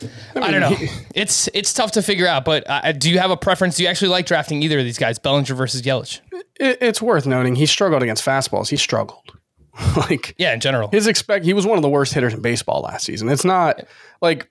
I, 0.00 0.06
mean, 0.34 0.44
I 0.44 0.50
don't 0.50 0.60
know. 0.60 0.88
It's 1.14 1.48
it's 1.54 1.72
tough 1.72 1.92
to 1.92 2.02
figure 2.02 2.26
out. 2.26 2.44
But 2.44 2.68
uh, 2.68 2.92
do 2.92 3.10
you 3.10 3.18
have 3.18 3.30
a 3.30 3.36
preference? 3.36 3.76
Do 3.76 3.82
you 3.82 3.88
actually 3.88 4.08
like 4.08 4.26
drafting 4.26 4.62
either 4.62 4.78
of 4.78 4.84
these 4.84 4.98
guys, 4.98 5.18
Bellinger 5.18 5.54
versus 5.54 5.82
Yelich? 5.82 6.20
It, 6.58 6.78
it's 6.80 7.00
worth 7.00 7.26
noting 7.26 7.54
he 7.54 7.66
struggled 7.66 8.02
against 8.02 8.24
fastballs. 8.24 8.68
He 8.68 8.76
struggled. 8.76 9.32
like 9.96 10.34
yeah, 10.38 10.54
in 10.54 10.60
general, 10.60 10.88
his 10.88 11.06
expect 11.06 11.44
he 11.44 11.52
was 11.52 11.66
one 11.66 11.78
of 11.78 11.82
the 11.82 11.88
worst 11.88 12.14
hitters 12.14 12.32
in 12.34 12.40
baseball 12.40 12.82
last 12.82 13.04
season. 13.04 13.28
It's 13.28 13.44
not 13.44 13.86
like 14.22 14.50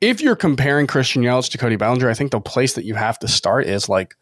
if 0.00 0.20
you're 0.20 0.36
comparing 0.36 0.86
Christian 0.86 1.22
Yelich 1.22 1.50
to 1.50 1.58
Cody 1.58 1.76
Bellinger, 1.76 2.08
I 2.08 2.14
think 2.14 2.30
the 2.30 2.40
place 2.40 2.74
that 2.74 2.84
you 2.84 2.94
have 2.94 3.18
to 3.20 3.28
start 3.28 3.66
is 3.66 3.88
like 3.88 4.14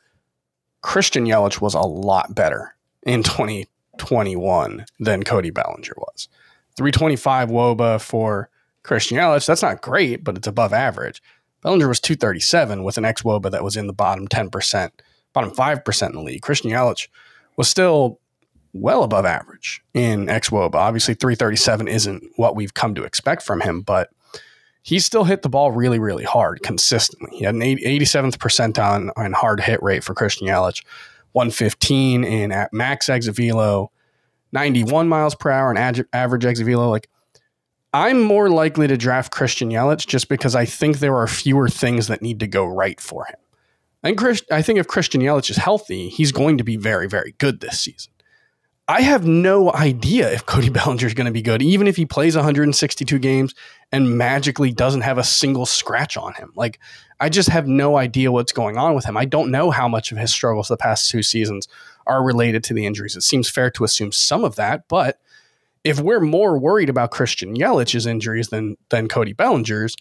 Christian 0.83 1.27
Yelich 1.27 1.61
was 1.61 1.75
a 1.75 1.81
lot 1.81 2.35
better 2.35 2.75
in 3.03 3.23
2021 3.23 4.87
than 4.99 5.23
Cody 5.23 5.51
Bellinger 5.51 5.95
was. 5.97 6.29
325 6.77 7.49
wOBA 7.49 8.01
for 8.01 8.49
Christian 8.83 9.19
Yelich. 9.19 9.47
That's 9.47 9.63
not 9.63 9.83
great, 9.83 10.25
but 10.25 10.37
it's 10.37 10.47
above 10.47 10.73
average. 10.73 11.23
Bellinger 11.63 11.89
was 11.89 12.01
237 12.01 12.83
with 12.85 12.97
an 12.99 13.05
xwOBA 13.05 13.51
that 13.51 13.65
was 13.65 13.77
in 13.77 13.87
the 13.87 13.93
bottom 13.93 14.27
10%, 14.29 14.91
bottom 15.33 15.51
5% 15.51 16.07
in 16.09 16.15
the 16.15 16.23
league. 16.23 16.43
Christian 16.43 16.71
Yelich 16.71 17.09
was 17.57 17.69
still 17.69 18.19
well 18.73 19.03
above 19.03 19.27
average 19.27 19.83
in 19.95 20.27
xwOBA. 20.27 20.75
Obviously, 20.75 21.15
337 21.15 21.89
isn't 21.89 22.25
what 22.37 22.57
we've 22.57 22.75
come 22.75 22.95
to 22.95 23.05
expect 23.05 23.43
from 23.43 23.61
him, 23.61 23.83
but 23.83 24.11
he 24.83 24.99
still 24.99 25.25
hit 25.25 25.43
the 25.43 25.49
ball 25.49 25.73
really, 25.73 25.99
really 25.99 26.25
hard 26.25 26.63
consistently. 26.63 27.37
He 27.37 27.45
had 27.45 27.55
an 27.55 27.61
87th 27.61 28.37
percentile 28.39 29.11
on, 29.17 29.33
hard 29.33 29.61
hit 29.61 29.83
rate 29.83 30.03
for 30.03 30.15
Christian 30.15 30.49
Yelich, 30.49 30.83
115 31.33 32.25
in 32.25 32.53
at 32.53 32.73
max 32.73 33.09
exit 33.09 33.37
velo, 33.37 33.91
91 34.53 35.09
miles 35.09 35.35
per 35.35 35.51
hour 35.51 35.75
and 35.75 36.05
average 36.13 36.45
exit 36.45 36.67
velo. 36.67 36.89
Like, 36.89 37.09
I'm 37.93 38.23
more 38.23 38.49
likely 38.49 38.87
to 38.87 38.97
draft 38.97 39.33
Christian 39.33 39.71
Yelich 39.71 40.07
just 40.07 40.29
because 40.29 40.55
I 40.55 40.65
think 40.65 40.99
there 40.99 41.17
are 41.17 41.27
fewer 41.27 41.69
things 41.69 42.07
that 42.07 42.23
need 42.23 42.41
to 42.41 42.47
go 42.47 42.65
right 42.65 43.01
for 43.01 43.25
him. 43.25 43.37
And 44.03 44.17
Chris, 44.17 44.43
I 44.51 44.63
think 44.63 44.79
if 44.79 44.87
Christian 44.87 45.21
Yelich 45.21 45.51
is 45.51 45.57
healthy, 45.57 46.09
he's 46.09 46.33
going 46.33 46.59
to 46.59 46.65
be 46.65 46.77
very, 46.77 47.09
very 47.09 47.35
good 47.39 47.61
this 47.61 47.81
season. 47.81 48.13
I 48.89 49.03
have 49.03 49.25
no 49.25 49.73
idea 49.73 50.33
if 50.33 50.47
Cody 50.47 50.69
Bellinger 50.71 51.07
is 51.07 51.15
going 51.15 51.27
to 51.27 51.33
be 51.33 51.43
good, 51.43 51.63
even 51.63 51.87
if 51.87 51.97
he 51.97 52.07
plays 52.07 52.35
162 52.35 53.19
games 53.19 53.55
and 53.93 54.19
magically 54.19 54.73
doesn't 54.73 55.03
have 55.03 55.19
a 55.19 55.25
single 55.25 55.67
scratch 55.67 56.17
on 56.17 56.35
him. 56.35 56.53
Like, 56.57 56.81
I 57.21 57.29
just 57.29 57.51
have 57.51 57.69
no 57.69 57.97
idea 57.97 58.33
what's 58.33 58.53
going 58.53 58.77
on 58.77 58.95
with 58.95 59.05
him. 59.05 59.17
I 59.17 59.27
don't 59.27 59.51
know 59.51 59.71
how 59.71 59.87
much 59.87 60.11
of 60.11 60.19
his 60.19 60.33
struggles 60.33 60.69
the 60.69 60.77
past 60.77 61.09
two 61.09 61.23
seasons 61.23 61.69
are 62.07 62.23
related 62.25 62.65
to 62.65 62.75
the 62.75 62.87
injuries. 62.87 63.17
It 63.17 63.23
seems 63.23 63.49
fair 63.49 63.71
to 63.73 63.85
assume 63.85 64.13
some 64.13 64.45
of 64.45 64.57
that, 64.57 64.89
but 64.89 65.21
if 65.85 66.01
we're 66.01 66.21
more 66.21 66.59
worried 66.59 66.89
about 66.89 67.11
Christian 67.11 67.57
Yelich's 67.57 68.07
injuries 68.07 68.49
than 68.49 68.77
than 68.91 69.09
Cody 69.09 69.33
Bellinger's, 69.33 69.97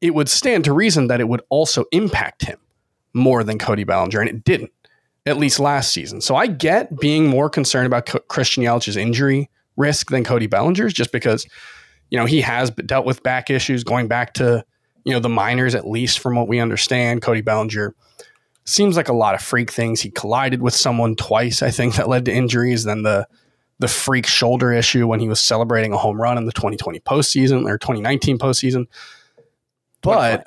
it 0.00 0.14
would 0.14 0.28
stand 0.28 0.64
to 0.64 0.72
reason 0.72 1.06
that 1.06 1.20
it 1.20 1.28
would 1.28 1.42
also 1.48 1.84
impact 1.92 2.44
him 2.44 2.58
more 3.14 3.44
than 3.44 3.58
Cody 3.58 3.84
Bellinger, 3.84 4.20
and 4.20 4.28
it 4.28 4.44
didn't, 4.44 4.72
at 5.26 5.36
least 5.36 5.60
last 5.60 5.92
season. 5.92 6.20
So 6.20 6.34
I 6.36 6.46
get 6.46 6.98
being 6.98 7.26
more 7.26 7.48
concerned 7.48 7.86
about 7.86 8.06
Co- 8.06 8.18
Christian 8.20 8.62
Yelich's 8.62 8.96
injury 8.96 9.50
risk 9.76 10.10
than 10.10 10.24
Cody 10.24 10.46
Bellinger's, 10.46 10.92
just 10.92 11.12
because 11.12 11.46
you 12.10 12.18
know 12.18 12.26
he 12.26 12.40
has 12.42 12.70
dealt 12.70 13.06
with 13.06 13.22
back 13.22 13.50
issues 13.50 13.84
going 13.84 14.08
back 14.08 14.34
to 14.34 14.64
you 15.04 15.12
know 15.12 15.20
the 15.20 15.28
minors, 15.28 15.74
at 15.74 15.88
least 15.88 16.18
from 16.18 16.34
what 16.34 16.48
we 16.48 16.58
understand. 16.58 17.22
Cody 17.22 17.40
Bellinger 17.40 17.94
seems 18.64 18.96
like 18.96 19.08
a 19.08 19.12
lot 19.12 19.34
of 19.34 19.42
freak 19.42 19.70
things. 19.70 20.00
He 20.00 20.10
collided 20.10 20.62
with 20.62 20.74
someone 20.74 21.16
twice, 21.16 21.62
I 21.62 21.70
think, 21.70 21.96
that 21.96 22.08
led 22.08 22.24
to 22.26 22.32
injuries. 22.32 22.84
Then 22.84 23.02
the 23.02 23.26
the 23.78 23.88
freak 23.88 24.26
shoulder 24.26 24.72
issue 24.72 25.06
when 25.08 25.18
he 25.18 25.28
was 25.28 25.40
celebrating 25.40 25.92
a 25.92 25.96
home 25.96 26.20
run 26.20 26.38
in 26.38 26.46
the 26.46 26.52
2020 26.52 27.00
postseason 27.00 27.68
or 27.68 27.78
2019 27.78 28.38
postseason. 28.38 28.86
But 30.02 30.44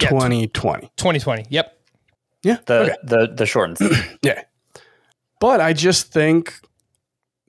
Yeah, 0.00 0.08
2020. 0.08 0.90
2020. 0.96 1.46
Yep. 1.50 1.78
Yeah. 2.42 2.58
The 2.66 2.74
okay. 2.74 2.94
the 3.04 3.26
the 3.34 3.46
shortened. 3.46 3.78
Yeah. 4.22 4.42
But 5.38 5.60
I 5.60 5.74
just 5.74 6.12
think 6.12 6.54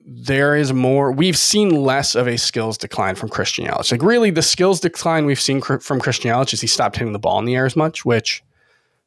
there 0.00 0.56
is 0.56 0.72
more. 0.72 1.10
We've 1.10 1.36
seen 1.36 1.70
less 1.70 2.14
of 2.14 2.28
a 2.28 2.36
skills 2.36 2.76
decline 2.76 3.14
from 3.14 3.28
Christian 3.30 3.66
Yelich. 3.66 3.92
Like, 3.92 4.02
really, 4.02 4.30
the 4.30 4.42
skills 4.42 4.80
decline 4.80 5.24
we've 5.24 5.40
seen 5.40 5.60
cr- 5.60 5.78
from 5.78 6.00
Christian 6.00 6.30
Yelich 6.30 6.52
is 6.52 6.60
he 6.60 6.66
stopped 6.66 6.96
hitting 6.96 7.12
the 7.12 7.18
ball 7.18 7.38
in 7.38 7.44
the 7.46 7.56
air 7.56 7.64
as 7.66 7.76
much, 7.76 8.04
which 8.04 8.42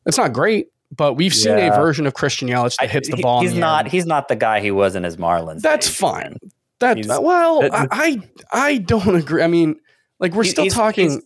it's 0.05 0.17
not 0.17 0.33
great. 0.33 0.67
But 0.95 1.13
we've 1.13 1.33
seen 1.33 1.57
a 1.57 1.69
version 1.73 2.05
of 2.05 2.13
Christian 2.13 2.49
Yelich 2.49 2.75
that 2.77 2.89
hits 2.89 3.09
the 3.09 3.15
He- 3.15 3.21
ball. 3.23 3.41
He's 3.41 3.53
the 3.53 3.59
not. 3.59 3.85
Air. 3.85 3.91
He's 3.91 4.05
not 4.05 4.27
the 4.27 4.35
guy 4.35 4.59
he 4.59 4.71
was 4.71 4.95
in 4.95 5.03
his 5.03 5.15
Marlins. 5.15 5.61
That's 5.61 5.87
days, 5.87 5.95
fine. 5.95 6.37
That 6.79 6.97
He's- 6.97 7.07
well, 7.07 7.61
that- 7.61 7.87
I, 7.91 8.19
I 8.51 8.77
don't 8.79 9.15
agree. 9.15 9.41
I 9.41 9.47
mean, 9.47 9.77
like 10.19 10.33
we're 10.33 10.43
still 10.43 10.63
he's- 10.65 10.73
talking 10.73 11.09
he's- 11.11 11.21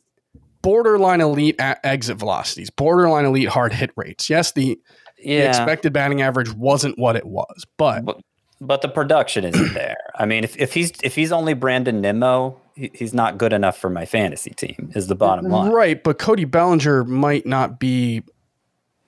borderline 0.61 1.21
elite 1.21 1.55
exit 1.59 2.17
velocities, 2.17 2.69
borderline 2.69 3.25
elite 3.25 3.47
hard 3.49 3.73
hit 3.73 3.91
rates. 3.95 4.29
Yes, 4.29 4.51
the, 4.51 4.79
the 5.17 5.23
Yeah. 5.31 5.47
expected 5.49 5.93
batting 5.93 6.21
average 6.21 6.51
wasn't 6.53 6.97
what 6.99 7.15
it 7.15 7.25
was, 7.25 7.65
but 7.77 8.05
But, 8.05 8.19
but 8.61 8.81
the 8.81 8.87
production 8.89 9.45
isn't 9.45 9.73
there. 9.73 9.97
I 10.15 10.25
mean, 10.25 10.43
if, 10.43 10.57
if 10.57 10.73
he's 10.73 10.91
if 11.03 11.15
he's 11.15 11.31
only 11.31 11.53
Brandon 11.55 12.01
Nimmo, 12.01 12.59
he, 12.75 12.91
he's 12.93 13.13
not 13.13 13.37
good 13.37 13.53
enough 13.53 13.77
for 13.77 13.89
my 13.89 14.05
fantasy 14.05 14.51
team. 14.51 14.91
Is 14.95 15.07
the 15.07 15.15
bottom 15.15 15.45
line? 15.49 15.71
right. 15.71 16.03
But 16.03 16.19
Cody 16.19 16.45
Bellinger 16.45 17.03
might 17.03 17.45
not 17.47 17.79
be. 17.79 18.21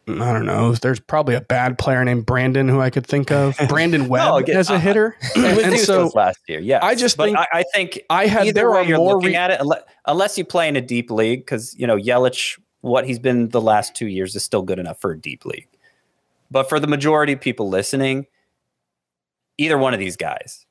I 0.10 0.32
don't 0.32 0.46
know. 0.46 0.74
There's 0.74 1.02
probably 1.02 1.36
a 1.36 1.42
bad 1.42 1.78
player 1.78 2.04
named 2.06 2.26
Brandon 2.26 2.70
who 2.70 2.80
I 2.80 2.90
could 2.90 3.06
think 3.06 3.30
of. 3.30 3.58
Brandon 3.68 4.08
Webb 4.08 4.26
No, 4.26 4.36
again, 4.38 4.56
as 4.56 4.70
a 4.70 4.76
uh, 4.76 4.80
hitter, 4.80 5.18
He 5.36 5.42
was 5.42 5.60
and 5.60 5.78
so 5.80 6.10
last 6.16 6.40
year, 6.48 6.60
yeah. 6.60 6.80
I 6.82 6.96
just 6.96 7.18
but 7.18 7.26
think- 7.26 7.38
I, 7.38 7.48
I 7.52 7.64
think 7.74 8.00
I 8.10 8.26
had- 8.28 8.56
there 8.56 8.74
are 8.74 8.84
you're 8.84 8.98
more 8.98 9.16
looking 9.16 9.30
re- 9.30 9.36
at 9.36 9.52
it, 9.52 9.60
unless, 9.60 9.82
unless 10.06 10.38
you 10.38 10.46
play 10.46 10.70
in 10.70 10.78
a 10.78 10.82
deep 10.82 11.12
league, 11.12 11.42
because 11.42 11.78
you 11.78 11.86
know 11.86 11.98
Yelich, 11.98 12.58
what 12.82 13.06
he's 13.06 13.20
been 13.20 13.50
the 13.50 13.60
last 13.60 13.96
two 13.96 14.08
years 14.08 14.36
is 14.36 14.44
still 14.44 14.62
good 14.62 14.80
enough 14.80 15.02
for 15.02 15.12
a 15.12 15.20
deep 15.20 15.44
league. 15.46 15.68
But 16.50 16.70
for 16.70 16.80
the 16.80 16.88
majority 16.88 17.34
of 17.34 17.42
people 17.42 17.68
listening, 17.68 18.28
either 19.58 19.78
one 19.78 19.94
of 19.94 20.00
these 20.00 20.16
guys 20.16 20.66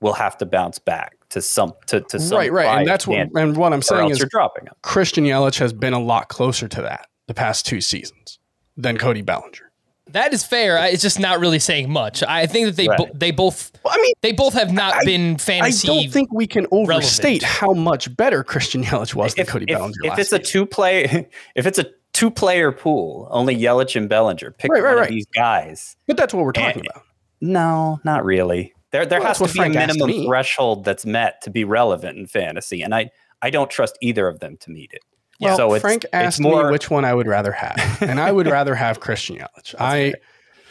will 0.00 0.12
have 0.12 0.38
to 0.38 0.46
bounce 0.46 0.78
back 0.78 1.16
to 1.30 1.42
some 1.42 1.72
to 1.86 2.02
to 2.02 2.20
some 2.20 2.38
right, 2.38 2.52
right, 2.52 2.78
and 2.78 2.86
that's 2.86 3.06
what 3.06 3.28
and 3.34 3.56
what 3.56 3.72
I'm 3.72 3.82
saying 3.82 4.10
is 4.10 4.24
dropping 4.30 4.66
him. 4.66 4.74
Christian 4.82 5.24
Yelich 5.24 5.58
has 5.58 5.72
been 5.72 5.92
a 5.92 5.98
lot 5.98 6.28
closer 6.28 6.68
to 6.68 6.82
that 6.82 7.08
the 7.26 7.34
past 7.34 7.66
two 7.66 7.80
seasons 7.80 8.38
than 8.76 8.98
Cody 8.98 9.22
Bellinger. 9.22 9.70
That 10.10 10.32
is 10.32 10.44
fair. 10.44 10.78
I- 10.78 10.88
It's 10.88 11.02
just 11.02 11.18
not 11.18 11.40
really 11.40 11.58
saying 11.58 11.90
much. 11.90 12.22
I 12.22 12.46
think 12.46 12.66
that 12.66 12.76
they 12.76 12.86
bo- 12.86 13.10
they 13.12 13.32
both 13.32 13.72
I 13.84 13.96
mean, 14.00 14.14
they 14.22 14.30
both 14.32 14.54
have 14.54 14.72
not 14.72 14.94
I- 14.94 15.04
been 15.04 15.36
fantasy. 15.36 15.88
I 15.88 16.02
don't 16.02 16.12
think 16.12 16.32
we 16.32 16.46
can 16.46 16.66
overstate 16.70 17.42
relevant. 17.42 17.44
how 17.44 17.72
much 17.72 18.16
better 18.16 18.44
Christian 18.44 18.84
Yelich 18.84 19.14
was 19.14 19.34
than 19.34 19.46
Cody 19.46 19.64
if, 19.68 19.76
Bellinger. 19.76 19.94
if 20.04 20.10
last 20.10 20.18
it's 20.20 20.32
a 20.32 20.38
two 20.38 20.64
play, 20.64 21.28
if 21.56 21.66
it's 21.66 21.78
a 21.80 21.86
two 22.12 22.30
player 22.30 22.70
pool, 22.70 23.26
only 23.32 23.56
Yelich 23.56 23.96
and 23.96 24.08
Bellinger, 24.08 24.52
pick 24.52 24.70
Right, 24.70 24.80
right, 24.82 24.90
one 24.90 24.98
right. 24.98 25.08
of 25.08 25.14
these 25.14 25.26
guys. 25.26 25.96
but 26.06 26.16
that's 26.16 26.32
what 26.32 26.44
we're 26.44 26.52
talking 26.52 26.82
And- 26.82 26.86
about. 26.90 27.02
No, 27.40 28.00
not 28.04 28.24
really. 28.24 28.72
There, 28.92 29.04
there 29.04 29.18
Well, 29.18 29.28
has 29.28 29.38
to 29.38 29.44
be 29.44 29.50
a 29.50 29.52
Frank 29.54 29.76
asked 29.76 29.98
minimum 29.98 30.24
threshold 30.26 30.84
that's 30.84 31.04
met 31.04 31.42
to 31.42 31.50
be 31.50 31.64
relevant 31.64 32.16
in 32.16 32.26
fantasy, 32.26 32.80
and 32.80 32.94
I, 32.94 33.10
I 33.42 33.50
don't 33.50 33.68
trust 33.70 33.98
either 34.00 34.26
of 34.28 34.38
them 34.38 34.56
to 34.60 34.70
meet 34.70 34.92
it. 34.94 35.02
Well, 35.40 35.56
so 35.56 35.74
it's, 35.74 35.82
Frank 35.82 36.04
it's 36.04 36.14
asked 36.14 36.40
more, 36.40 36.64
me 36.64 36.70
which 36.70 36.90
one 36.90 37.04
I 37.04 37.12
would 37.14 37.26
rather 37.26 37.52
have, 37.52 37.98
and 38.00 38.20
I 38.20 38.32
would 38.32 38.46
rather 38.46 38.74
have 38.74 39.00
Christian 39.00 39.36
Yelich. 39.36 39.74
I 39.78 40.14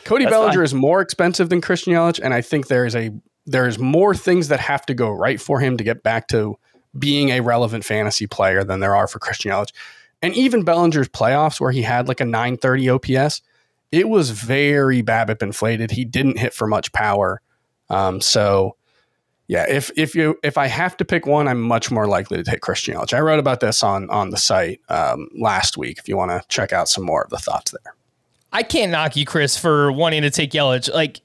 Cody 0.06 0.26
That's 0.26 0.34
Bellinger 0.34 0.54
fine. 0.54 0.64
is 0.64 0.74
more 0.74 1.02
expensive 1.02 1.50
than 1.50 1.62
Christian 1.62 1.94
Yelich, 1.94 2.20
and 2.24 2.34
I 2.34 2.42
think 2.42 2.68
there 2.68 2.86
is 2.86 2.96
a 2.96 3.12
there's 3.46 3.78
more 3.78 4.16
things 4.16 4.48
that 4.48 4.60
have 4.60 4.86
to 4.88 4.94
go 4.94 5.12
right 5.12 5.40
for 5.40 5.60
him 5.60 5.78
to 5.78 5.84
get 5.84 6.04
back 6.04 6.28
to 6.30 6.58
being 6.98 7.30
a 7.30 7.42
relevant 7.42 7.84
fantasy 7.86 8.26
player 8.26 8.64
than 8.64 8.80
there 8.80 8.96
are 8.96 9.08
for 9.08 9.20
Christian 9.20 9.52
Yelich. 9.52 9.72
And 10.22 10.34
even 10.36 10.64
Bellinger's 10.64 11.10
playoffs, 11.10 11.60
where 11.60 11.72
he 11.72 11.82
had 11.82 12.08
like 12.08 12.20
a 12.20 12.26
930 12.26 12.90
OPS, 12.90 13.42
it 13.92 14.10
was 14.10 14.32
very 14.32 15.04
BABIP 15.04 15.44
inflated. 15.44 15.92
He 15.92 16.06
didn't 16.06 16.40
hit 16.40 16.54
for 16.54 16.68
much 16.68 16.92
power. 16.92 17.42
Um, 17.90 18.22
so 18.22 18.76
yeah, 19.48 19.66
if 19.70 19.92
if 19.96 20.16
you 20.16 20.40
if 20.44 20.58
I 20.58 20.68
have 20.68 20.98
to 20.98 21.06
pick 21.06 21.28
one, 21.28 21.48
I'm 21.48 21.62
much 21.62 21.92
more 21.92 22.08
likely 22.08 22.38
to 22.38 22.44
take 22.44 22.62
Christian 22.62 22.96
Yelich. 22.96 23.14
I 23.14 23.20
wrote 23.20 23.40
about 23.40 23.60
this 23.60 23.84
on 23.84 24.10
on 24.10 24.32
the 24.32 24.38
site 24.38 24.82
um, 24.90 25.30
last 25.38 25.78
week. 25.78 26.00
If 26.00 26.10
you 26.10 26.18
want 26.18 26.32
to 26.32 26.42
check 26.48 26.74
out 26.74 26.90
some 26.90 27.04
more 27.04 27.24
of 27.24 27.30
the 27.30 27.38
thoughts 27.38 27.72
there. 27.72 27.94
I 28.52 28.64
can't 28.64 28.92
knock 28.92 29.16
you, 29.16 29.25
Chris, 29.25 29.58
for 29.58 29.92
wanting 29.92 30.22
to 30.22 30.32
take 30.32 30.52
Yelich. 30.52 30.92
Like, 30.94 31.20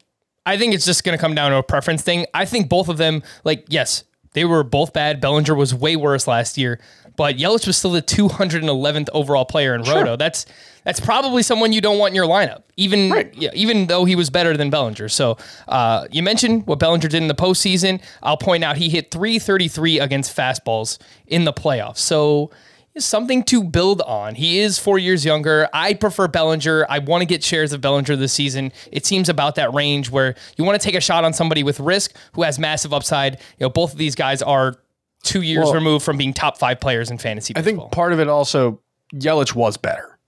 I 0.45 0.59
think 0.59 0.75
it's 0.75 0.85
just 0.85 1.05
going 1.05 1.17
to 1.17 1.21
come 1.21 1.35
down 1.35 1.53
to 1.53 1.59
a 1.59 1.62
preference 1.62 2.03
thing. 2.03 2.27
I 2.35 2.45
think 2.45 2.69
both 2.69 2.89
of 2.89 2.97
them, 2.97 3.23
like, 3.45 3.67
yes, 3.69 4.05
they 4.33 4.45
were 4.45 4.65
both 4.65 4.93
bad. 4.93 5.21
Bellinger 5.21 5.55
was 5.55 5.73
way 5.73 5.97
worse 5.97 6.27
last 6.27 6.59
year, 6.59 6.81
but 7.21 7.37
Yelich 7.37 7.67
was 7.67 7.77
still 7.77 7.91
the 7.91 8.00
211th 8.00 9.11
overall 9.12 9.45
player 9.45 9.75
in 9.75 9.83
Roto. 9.83 10.17
That's 10.17 10.47
that's 10.85 11.00
probably 11.00 11.43
someone 11.43 11.71
you 11.71 11.83
don't 11.83 11.99
want 11.99 12.12
in 12.12 12.15
your 12.15 12.25
lineup, 12.25 12.62
even 12.79 13.11
yeah, 13.35 13.50
even 13.53 13.89
though 13.89 14.07
he 14.07 14.17
was 14.17 14.31
better 14.31 14.57
than 14.57 14.71
Bellinger. 14.71 15.11
So 15.11 15.37
uh, 15.69 16.07
you 16.11 16.23
mentioned 16.23 16.67
what 16.67 16.79
Bellinger 16.79 17.09
did 17.09 17.21
in 17.21 17.29
the 17.29 17.35
postseason. 17.35 18.00
I'll 18.23 18.39
point 18.39 18.65
out 18.65 18.79
he 18.79 18.89
hit 18.89 19.11
333 19.11 20.00
against 20.00 20.35
fastballs 20.35 20.97
in 21.27 21.45
the 21.45 21.53
playoffs. 21.53 21.99
So 21.99 22.53
something 22.97 23.43
to 23.45 23.65
build 23.65 24.00
on. 24.00 24.35
He 24.35 24.61
is 24.61 24.79
four 24.79 24.99
years 24.99 25.23
younger. 25.23 25.69
I 25.75 25.93
prefer 25.93 26.27
Bellinger. 26.27 26.87
I 26.89 27.00
want 27.00 27.21
to 27.21 27.27
get 27.27 27.45
shares 27.45 27.75
of 27.75 27.83
Bellinger 27.83 28.17
this 28.17 28.33
season. 28.33 28.73
It 28.91 29.05
seems 29.05 29.29
about 29.29 29.57
that 29.57 29.75
range 29.75 30.11
where 30.11 30.37
you 30.57 30.65
want 30.65 30.81
to 30.81 30.83
take 30.83 30.95
a 30.95 31.03
shot 31.03 31.25
on 31.25 31.35
somebody 31.35 31.65
with 31.65 31.81
risk 31.81 32.17
who 32.33 32.45
has 32.45 32.59
massive 32.59 32.95
upside. 32.95 33.35
You 33.59 33.67
know, 33.67 33.69
both 33.69 33.93
of 33.93 33.99
these 33.99 34.15
guys 34.15 34.41
are 34.41 34.79
two 35.23 35.43
years 35.43 35.65
Well, 35.65 35.75
removed 35.75 36.05
from 36.05 36.17
being 36.17 36.33
top 36.33 36.59
five 36.59 36.81
players 36.81 37.11
in 37.11 37.19
fantasy 37.19 37.55
I 37.57 37.61
baseball. 37.62 37.85
think 37.87 37.93
part 37.93 38.12
of 38.12 38.21
it 38.21 38.29
also 38.29 38.81
Yelich 39.15 39.55
was 39.55 39.77
better 39.77 40.19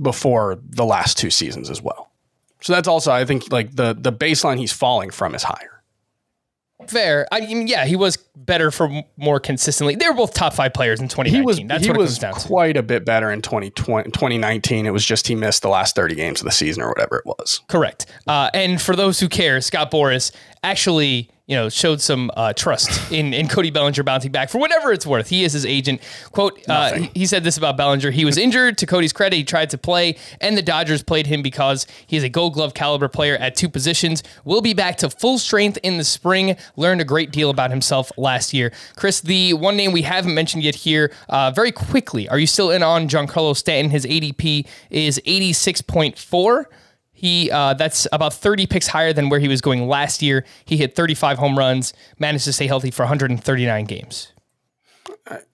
before 0.00 0.58
the 0.70 0.84
last 0.84 1.18
two 1.18 1.30
seasons 1.30 1.68
as 1.70 1.82
well. 1.82 2.10
So 2.62 2.72
that's 2.72 2.88
also 2.88 3.12
I 3.12 3.24
think 3.24 3.52
like 3.52 3.74
the 3.76 3.96
the 3.98 4.12
baseline 4.12 4.58
he's 4.58 4.72
falling 4.72 5.10
from 5.10 5.34
is 5.34 5.42
higher. 5.42 5.68
Fair. 6.88 7.28
I 7.30 7.40
mean, 7.42 7.68
yeah, 7.68 7.84
he 7.84 7.94
was 7.94 8.16
better 8.34 8.72
for 8.72 8.90
more 9.16 9.38
consistently. 9.38 9.94
They 9.94 10.08
were 10.08 10.14
both 10.14 10.34
top 10.34 10.52
five 10.52 10.74
players 10.74 10.98
in 11.00 11.06
2019. 11.06 11.40
He 11.40 11.46
was 11.46 11.60
That's 11.68 11.84
he 11.84 11.90
what 11.90 11.96
it 11.96 12.00
was 12.00 12.10
comes 12.10 12.18
down 12.18 12.34
to. 12.34 12.46
quite 12.48 12.76
a 12.76 12.82
bit 12.82 13.04
better 13.04 13.30
in 13.30 13.40
2020, 13.40 14.10
2019. 14.10 14.86
It 14.86 14.90
was 14.90 15.04
just 15.06 15.28
he 15.28 15.36
missed 15.36 15.62
the 15.62 15.68
last 15.68 15.94
30 15.94 16.16
games 16.16 16.40
of 16.40 16.44
the 16.46 16.50
season 16.50 16.82
or 16.82 16.88
whatever 16.88 17.18
it 17.18 17.24
was. 17.26 17.60
Correct. 17.68 18.06
Uh, 18.26 18.50
and 18.52 18.82
for 18.82 18.96
those 18.96 19.20
who 19.20 19.28
care, 19.28 19.60
Scott 19.60 19.92
Boras 19.92 20.32
actually, 20.64 21.30
you 21.52 21.58
know, 21.58 21.68
showed 21.68 22.00
some 22.00 22.30
uh, 22.34 22.54
trust 22.54 23.12
in, 23.12 23.34
in 23.34 23.46
Cody 23.46 23.70
Bellinger 23.70 24.02
bouncing 24.02 24.32
back 24.32 24.48
for 24.48 24.56
whatever 24.56 24.90
it's 24.90 25.06
worth. 25.06 25.28
He 25.28 25.44
is 25.44 25.52
his 25.52 25.66
agent. 25.66 26.00
Quote, 26.30 26.58
uh, 26.66 26.94
he 27.14 27.26
said 27.26 27.44
this 27.44 27.58
about 27.58 27.76
Bellinger. 27.76 28.10
He 28.10 28.24
was 28.24 28.38
injured. 28.46 28.78
To 28.78 28.86
Cody's 28.86 29.12
credit, 29.12 29.36
he 29.36 29.44
tried 29.44 29.68
to 29.68 29.76
play, 29.76 30.16
and 30.40 30.56
the 30.56 30.62
Dodgers 30.62 31.02
played 31.02 31.26
him 31.26 31.42
because 31.42 31.86
he 32.06 32.16
is 32.16 32.22
a 32.22 32.30
gold 32.30 32.54
glove 32.54 32.72
caliber 32.72 33.06
player 33.06 33.36
at 33.36 33.54
two 33.54 33.68
positions. 33.68 34.22
Will 34.46 34.62
be 34.62 34.72
back 34.72 34.96
to 34.98 35.10
full 35.10 35.38
strength 35.38 35.78
in 35.82 35.98
the 35.98 36.04
spring. 36.04 36.56
Learned 36.76 37.02
a 37.02 37.04
great 37.04 37.32
deal 37.32 37.50
about 37.50 37.70
himself 37.70 38.10
last 38.16 38.54
year. 38.54 38.72
Chris, 38.96 39.20
the 39.20 39.52
one 39.52 39.76
name 39.76 39.92
we 39.92 40.02
haven't 40.02 40.34
mentioned 40.34 40.62
yet 40.62 40.74
here, 40.74 41.12
uh, 41.28 41.50
very 41.50 41.70
quickly, 41.70 42.30
are 42.30 42.38
you 42.38 42.46
still 42.46 42.70
in 42.70 42.82
on 42.82 43.08
Giancarlo 43.08 43.54
Stanton? 43.54 43.90
His 43.90 44.06
ADP 44.06 44.66
is 44.88 45.20
86.4. 45.26 46.64
He 47.22 47.52
uh, 47.52 47.74
that's 47.74 48.08
about 48.10 48.34
30 48.34 48.66
picks 48.66 48.88
higher 48.88 49.12
than 49.12 49.28
where 49.28 49.38
he 49.38 49.46
was 49.46 49.60
going 49.60 49.86
last 49.86 50.22
year. 50.22 50.44
He 50.64 50.76
hit 50.76 50.96
35 50.96 51.38
home 51.38 51.56
runs, 51.56 51.94
managed 52.18 52.44
to 52.46 52.52
stay 52.52 52.66
healthy 52.66 52.90
for 52.90 53.02
139 53.02 53.84
games. 53.84 54.32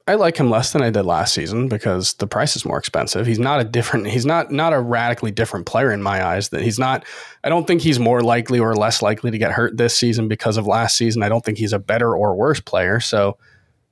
I 0.06 0.14
like 0.14 0.38
him 0.38 0.48
less 0.48 0.72
than 0.72 0.80
I 0.80 0.88
did 0.88 1.02
last 1.02 1.34
season 1.34 1.68
because 1.68 2.14
the 2.14 2.26
price 2.26 2.56
is 2.56 2.64
more 2.64 2.78
expensive. 2.78 3.26
He's 3.26 3.38
not 3.38 3.60
a 3.60 3.64
different. 3.64 4.06
He's 4.06 4.24
not 4.24 4.50
not 4.50 4.72
a 4.72 4.80
radically 4.80 5.30
different 5.30 5.66
player 5.66 5.92
in 5.92 6.02
my 6.02 6.24
eyes. 6.24 6.48
That 6.48 6.62
he's 6.62 6.78
not. 6.78 7.04
I 7.44 7.50
don't 7.50 7.66
think 7.66 7.82
he's 7.82 7.98
more 7.98 8.22
likely 8.22 8.58
or 8.58 8.74
less 8.74 9.02
likely 9.02 9.30
to 9.30 9.36
get 9.36 9.52
hurt 9.52 9.76
this 9.76 9.94
season 9.94 10.26
because 10.26 10.56
of 10.56 10.66
last 10.66 10.96
season. 10.96 11.22
I 11.22 11.28
don't 11.28 11.44
think 11.44 11.58
he's 11.58 11.74
a 11.74 11.78
better 11.78 12.16
or 12.16 12.34
worse 12.34 12.60
player. 12.60 12.98
So 12.98 13.36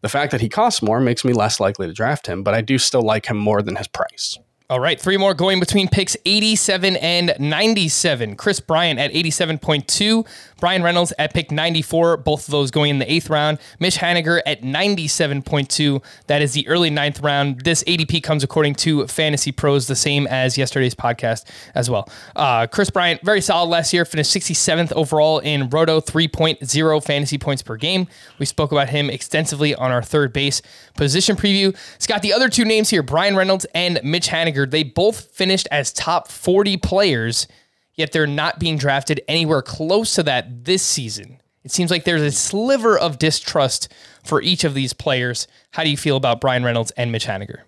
the 0.01 0.09
fact 0.09 0.33
that 0.33 0.41
he 0.41 0.49
costs 0.49 0.81
more 0.81 0.99
makes 0.99 1.27
me 1.27 1.35
less 1.35 1.61
likely 1.61 1.87
to 1.87 1.93
draft 1.93 2.27
him. 2.27 2.43
But 2.43 2.55
I 2.55 2.63
do 2.63 2.79
still 2.79 3.03
like 3.03 3.27
him 3.27 3.37
more 3.37 3.61
than 3.61 3.77
his 3.77 3.89
price. 3.89 4.39
All 4.69 4.81
right, 4.81 5.01
three 5.01 5.17
more 5.17 5.33
going 5.33 5.61
between 5.61 5.87
picks 5.87 6.17
87 6.25 6.97
and 6.97 7.37
97. 7.39 8.35
Kris 8.35 8.59
Bryant 8.59 8.99
at 8.99 9.13
87.2, 9.13 10.27
Bryan 10.59 10.83
Reynolds 10.83 11.13
at 11.21 11.33
pick 11.33 11.53
94, 11.53 12.17
both 12.17 12.49
of 12.49 12.51
those 12.51 12.73
going 12.73 12.91
in 12.91 12.99
the 12.99 13.09
eighth 13.11 13.31
round. 13.31 13.59
Mitch 13.79 13.99
Haniger 13.99 14.41
at 14.45 14.63
97.2, 14.63 16.03
that 16.27 16.43
is 16.43 16.55
the 16.55 16.67
early 16.67 16.91
ninth 16.91 17.21
round. 17.21 17.61
This 17.61 17.85
ADP 17.85 18.25
comes 18.25 18.43
according 18.43 18.75
to 18.77 19.07
Fantasy 19.07 19.53
Pros, 19.53 19.87
the 19.87 19.95
same 19.95 20.27
as 20.27 20.59
yesterday's 20.59 20.97
podcast 20.97 21.45
as 21.77 21.89
well. 21.89 22.09
Uh, 22.35 22.67
Kris 22.67 22.91
Bryant, 22.91 23.23
very 23.23 23.41
solid 23.41 23.69
last 23.69 23.93
year, 23.93 24.05
finished 24.05 24.35
67th 24.35 24.91
overall 24.95 25.39
in 25.39 25.71
Roto, 25.71 26.01
3.0 26.01 27.05
fantasy 27.05 27.39
points 27.39 27.63
per 27.63 27.77
game. 27.77 28.09
We 28.41 28.47
spoke 28.47 28.73
about 28.73 28.89
him 28.89 29.11
extensively 29.11 29.77
on 29.77 29.93
our 29.93 30.03
third 30.03 30.33
base 30.33 30.61
position 30.95 31.37
preview. 31.37 31.77
Scott, 32.01 32.23
the 32.23 32.33
other 32.33 32.49
two 32.49 32.65
names 32.65 32.91
here, 32.91 33.05
Bryan 33.05 33.37
Reynolds 33.37 33.65
and 33.73 34.01
Mitch 34.03 34.29
Haniger 34.29 34.56
they 34.65 34.85
both 34.85 35.33
finished 35.33 35.69
as 35.71 35.93
top 35.93 36.29
40 36.29 36.79
players, 36.79 37.47
yet 37.95 38.13
they're 38.13 38.27
not 38.27 38.59
being 38.59 38.79
drafted 38.79 39.21
anywhere 39.29 39.61
close 39.61 40.15
to 40.15 40.23
that 40.23 40.65
this 40.65 40.83
season. 40.83 41.41
It 41.65 41.73
seems 41.73 41.91
like 41.91 42.05
there's 42.05 42.23
a 42.23 42.31
sliver 42.31 42.97
of 42.97 43.19
distrust 43.19 43.93
for 44.25 44.41
each 44.41 44.63
of 44.63 44.73
these 44.73 44.93
players. 44.93 45.49
How 45.73 45.83
do 45.83 45.91
you 45.91 45.97
feel 45.97 46.17
about 46.17 46.41
Bryan 46.41 46.63
Reynolds 46.63 46.93
and 46.93 47.11
Mitch 47.11 47.27
Haniger? 47.27 47.63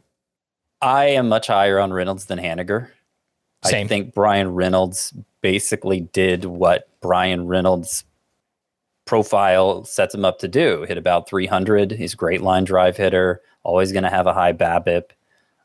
I 0.81 1.07
am 1.07 1.29
much 1.29 1.49
higher 1.49 1.81
on 1.81 1.93
Reynolds 1.93 2.27
than 2.27 2.39
Haniger. 2.39 2.91
Same. 3.65 3.87
I 3.87 3.89
think 3.89 4.15
Bryan 4.15 4.55
Reynolds 4.55 5.13
basically 5.41 6.01
did 6.01 6.45
what 6.45 6.89
Bryan 7.01 7.49
Reynolds 7.49 8.05
profile 9.05 9.85
sets 9.85 10.15
him 10.15 10.25
up 10.25 10.39
to 10.39 10.49
do. 10.49 10.85
Hit 10.87 10.99
about 10.99 11.29
300. 11.29 11.93
He's 11.93 12.15
a 12.15 12.17
great 12.17 12.43
line 12.43 12.65
drive 12.65 12.97
hitter, 12.97 13.41
always 13.65 13.91
going 13.91 14.05
to 14.05 14.11
have 14.11 14.27
a 14.27 14.35
high 14.35 14.53
BABIP. 14.53 15.11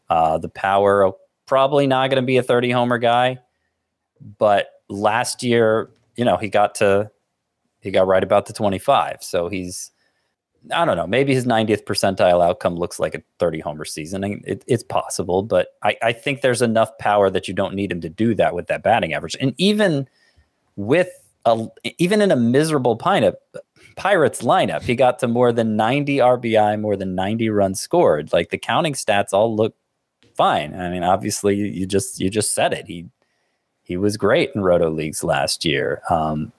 Uh, 0.10 0.38
the 0.38 0.50
power, 0.50 1.12
probably 1.46 1.88
not 1.88 2.10
going 2.10 2.22
to 2.22 2.26
be 2.26 2.38
a 2.38 2.44
30 2.44 2.72
homer 2.72 2.98
guy, 2.98 3.40
but 4.38 4.68
last 4.90 5.44
year, 5.44 5.90
you 6.16 6.26
know, 6.26 6.38
he 6.38 6.50
got 6.50 6.76
to 6.76 7.12
he 7.82 7.92
got 7.92 8.08
right 8.08 8.24
about 8.24 8.46
the 8.46 8.54
25. 8.54 9.22
So 9.22 9.50
he's 9.50 9.92
I 10.74 10.86
don't 10.86 10.96
know, 10.96 11.08
maybe 11.08 11.34
his 11.34 11.46
90th 11.46 11.84
percentile 11.84 12.42
outcome 12.42 12.76
looks 12.76 12.98
like 12.98 13.16
a 13.16 13.24
30 13.40 13.60
homer 13.60 13.84
season. 13.84 14.24
It, 14.46 14.64
it's 14.66 14.84
possible, 14.84 15.44
but 15.44 15.70
I, 15.84 15.98
I 16.02 16.14
think 16.14 16.40
there's 16.40 16.62
enough 16.62 16.98
power 17.00 17.30
that 17.30 17.50
you 17.50 17.54
don't 17.54 17.74
need 17.74 17.92
him 17.92 18.00
to 18.00 18.10
do 18.10 18.34
that 18.36 18.56
with 18.56 18.68
that 18.68 18.82
batting 18.82 19.14
average. 19.14 19.36
And 19.42 19.54
even 19.58 20.08
with 20.78 21.10
a 21.46 21.68
even 21.98 22.22
in 22.22 22.32
a 22.32 22.38
miserable 22.38 22.96
Pirates 22.96 24.42
lineup, 24.42 24.84
he 24.84 24.96
got 24.96 25.20
to 25.20 25.28
more 25.28 25.52
than 25.52 25.76
90 25.76 26.18
RBI, 26.18 26.80
more 26.80 26.96
than 26.96 27.16
90 27.16 27.50
runs 27.50 27.82
scored. 27.82 28.32
Like 28.32 28.50
the 28.50 28.58
counting 28.58 28.94
stats 28.94 29.34
all 29.34 29.54
look 29.54 29.76
fine. 30.36 30.80
I 30.80 30.90
mean, 30.90 31.04
obviously, 31.04 31.56
you 31.56 31.86
just 31.86 32.20
you 32.20 32.30
just 32.30 32.54
said 32.54 32.74
it. 32.74 32.88
He 32.88 33.08
he 33.84 33.98
was 33.98 34.18
great 34.18 34.52
in 34.56 34.62
roto 34.62 34.90
leagues 34.90 35.24
last 35.24 35.66
year, 35.66 36.02
um, 36.10 36.52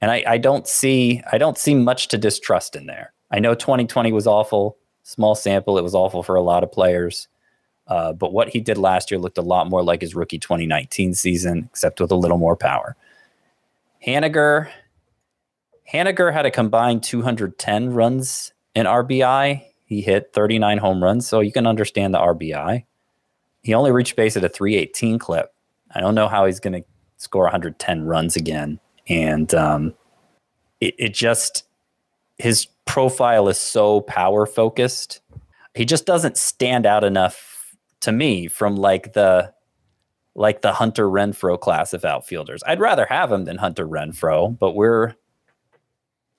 and 0.00 0.10
I, 0.10 0.24
I 0.26 0.38
don't 0.38 0.66
see 0.66 1.22
I 1.30 1.38
don't 1.38 1.58
see 1.58 1.74
much 1.74 2.08
to 2.08 2.18
distrust 2.18 2.76
in 2.76 2.86
there. 2.86 3.12
I 3.30 3.38
know 3.38 3.54
2020 3.54 4.12
was 4.12 4.26
awful, 4.26 4.76
small 5.02 5.34
sample. 5.34 5.78
It 5.78 5.82
was 5.82 5.94
awful 5.94 6.22
for 6.22 6.34
a 6.34 6.42
lot 6.42 6.62
of 6.62 6.70
players, 6.70 7.28
uh, 7.86 8.12
but 8.12 8.32
what 8.32 8.50
he 8.50 8.60
did 8.60 8.78
last 8.78 9.10
year 9.10 9.18
looked 9.18 9.38
a 9.38 9.42
lot 9.42 9.68
more 9.68 9.82
like 9.82 10.02
his 10.02 10.14
rookie 10.14 10.38
2019 10.38 11.14
season, 11.14 11.68
except 11.70 12.00
with 12.00 12.10
a 12.10 12.16
little 12.16 12.38
more 12.38 12.56
power. 12.56 12.96
Haniger, 14.06 14.68
Haniger 15.92 16.32
had 16.32 16.44
a 16.44 16.50
combined 16.50 17.02
210 17.02 17.90
runs 17.90 18.52
in 18.74 18.86
RBI. 18.86 19.64
He 19.86 20.00
hit 20.00 20.32
39 20.32 20.78
home 20.78 21.02
runs, 21.02 21.26
so 21.26 21.40
you 21.40 21.52
can 21.52 21.66
understand 21.66 22.12
the 22.12 22.18
RBI 22.18 22.84
he 23.62 23.74
only 23.74 23.92
reached 23.92 24.16
base 24.16 24.36
at 24.36 24.44
a 24.44 24.48
318 24.48 25.18
clip. 25.18 25.54
I 25.94 26.00
don't 26.00 26.14
know 26.14 26.28
how 26.28 26.46
he's 26.46 26.60
going 26.60 26.74
to 26.74 26.84
score 27.16 27.44
110 27.44 28.04
runs 28.04 28.36
again. 28.36 28.80
And 29.08 29.54
um, 29.54 29.94
it, 30.80 30.94
it 30.98 31.14
just, 31.14 31.64
his 32.38 32.66
profile 32.84 33.48
is 33.48 33.58
so 33.58 34.00
power 34.02 34.46
focused. 34.46 35.20
He 35.74 35.84
just 35.84 36.06
doesn't 36.06 36.36
stand 36.36 36.86
out 36.86 37.04
enough 37.04 37.76
to 38.00 38.12
me 38.12 38.48
from 38.48 38.76
like 38.76 39.12
the, 39.12 39.52
like 40.34 40.62
the 40.62 40.72
Hunter 40.72 41.06
Renfroe 41.06 41.60
class 41.60 41.92
of 41.92 42.04
outfielders. 42.04 42.62
I'd 42.66 42.80
rather 42.80 43.06
have 43.06 43.30
him 43.30 43.44
than 43.44 43.58
Hunter 43.58 43.86
Renfroe, 43.86 44.58
but 44.58 44.72
we're, 44.72 45.14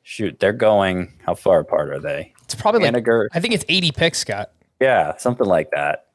shoot, 0.02 0.40
they're 0.40 0.52
going, 0.52 1.14
how 1.26 1.36
far 1.36 1.60
apart 1.60 1.90
are 1.90 2.00
they? 2.00 2.34
It's 2.44 2.56
probably 2.56 2.82
like, 2.82 3.08
I 3.34 3.40
think 3.40 3.54
it's 3.54 3.66
80 3.70 3.92
picks, 3.92 4.18
Scott. 4.20 4.52
Yeah, 4.82 5.16
something 5.18 5.48
like 5.48 5.70
that. 5.72 6.08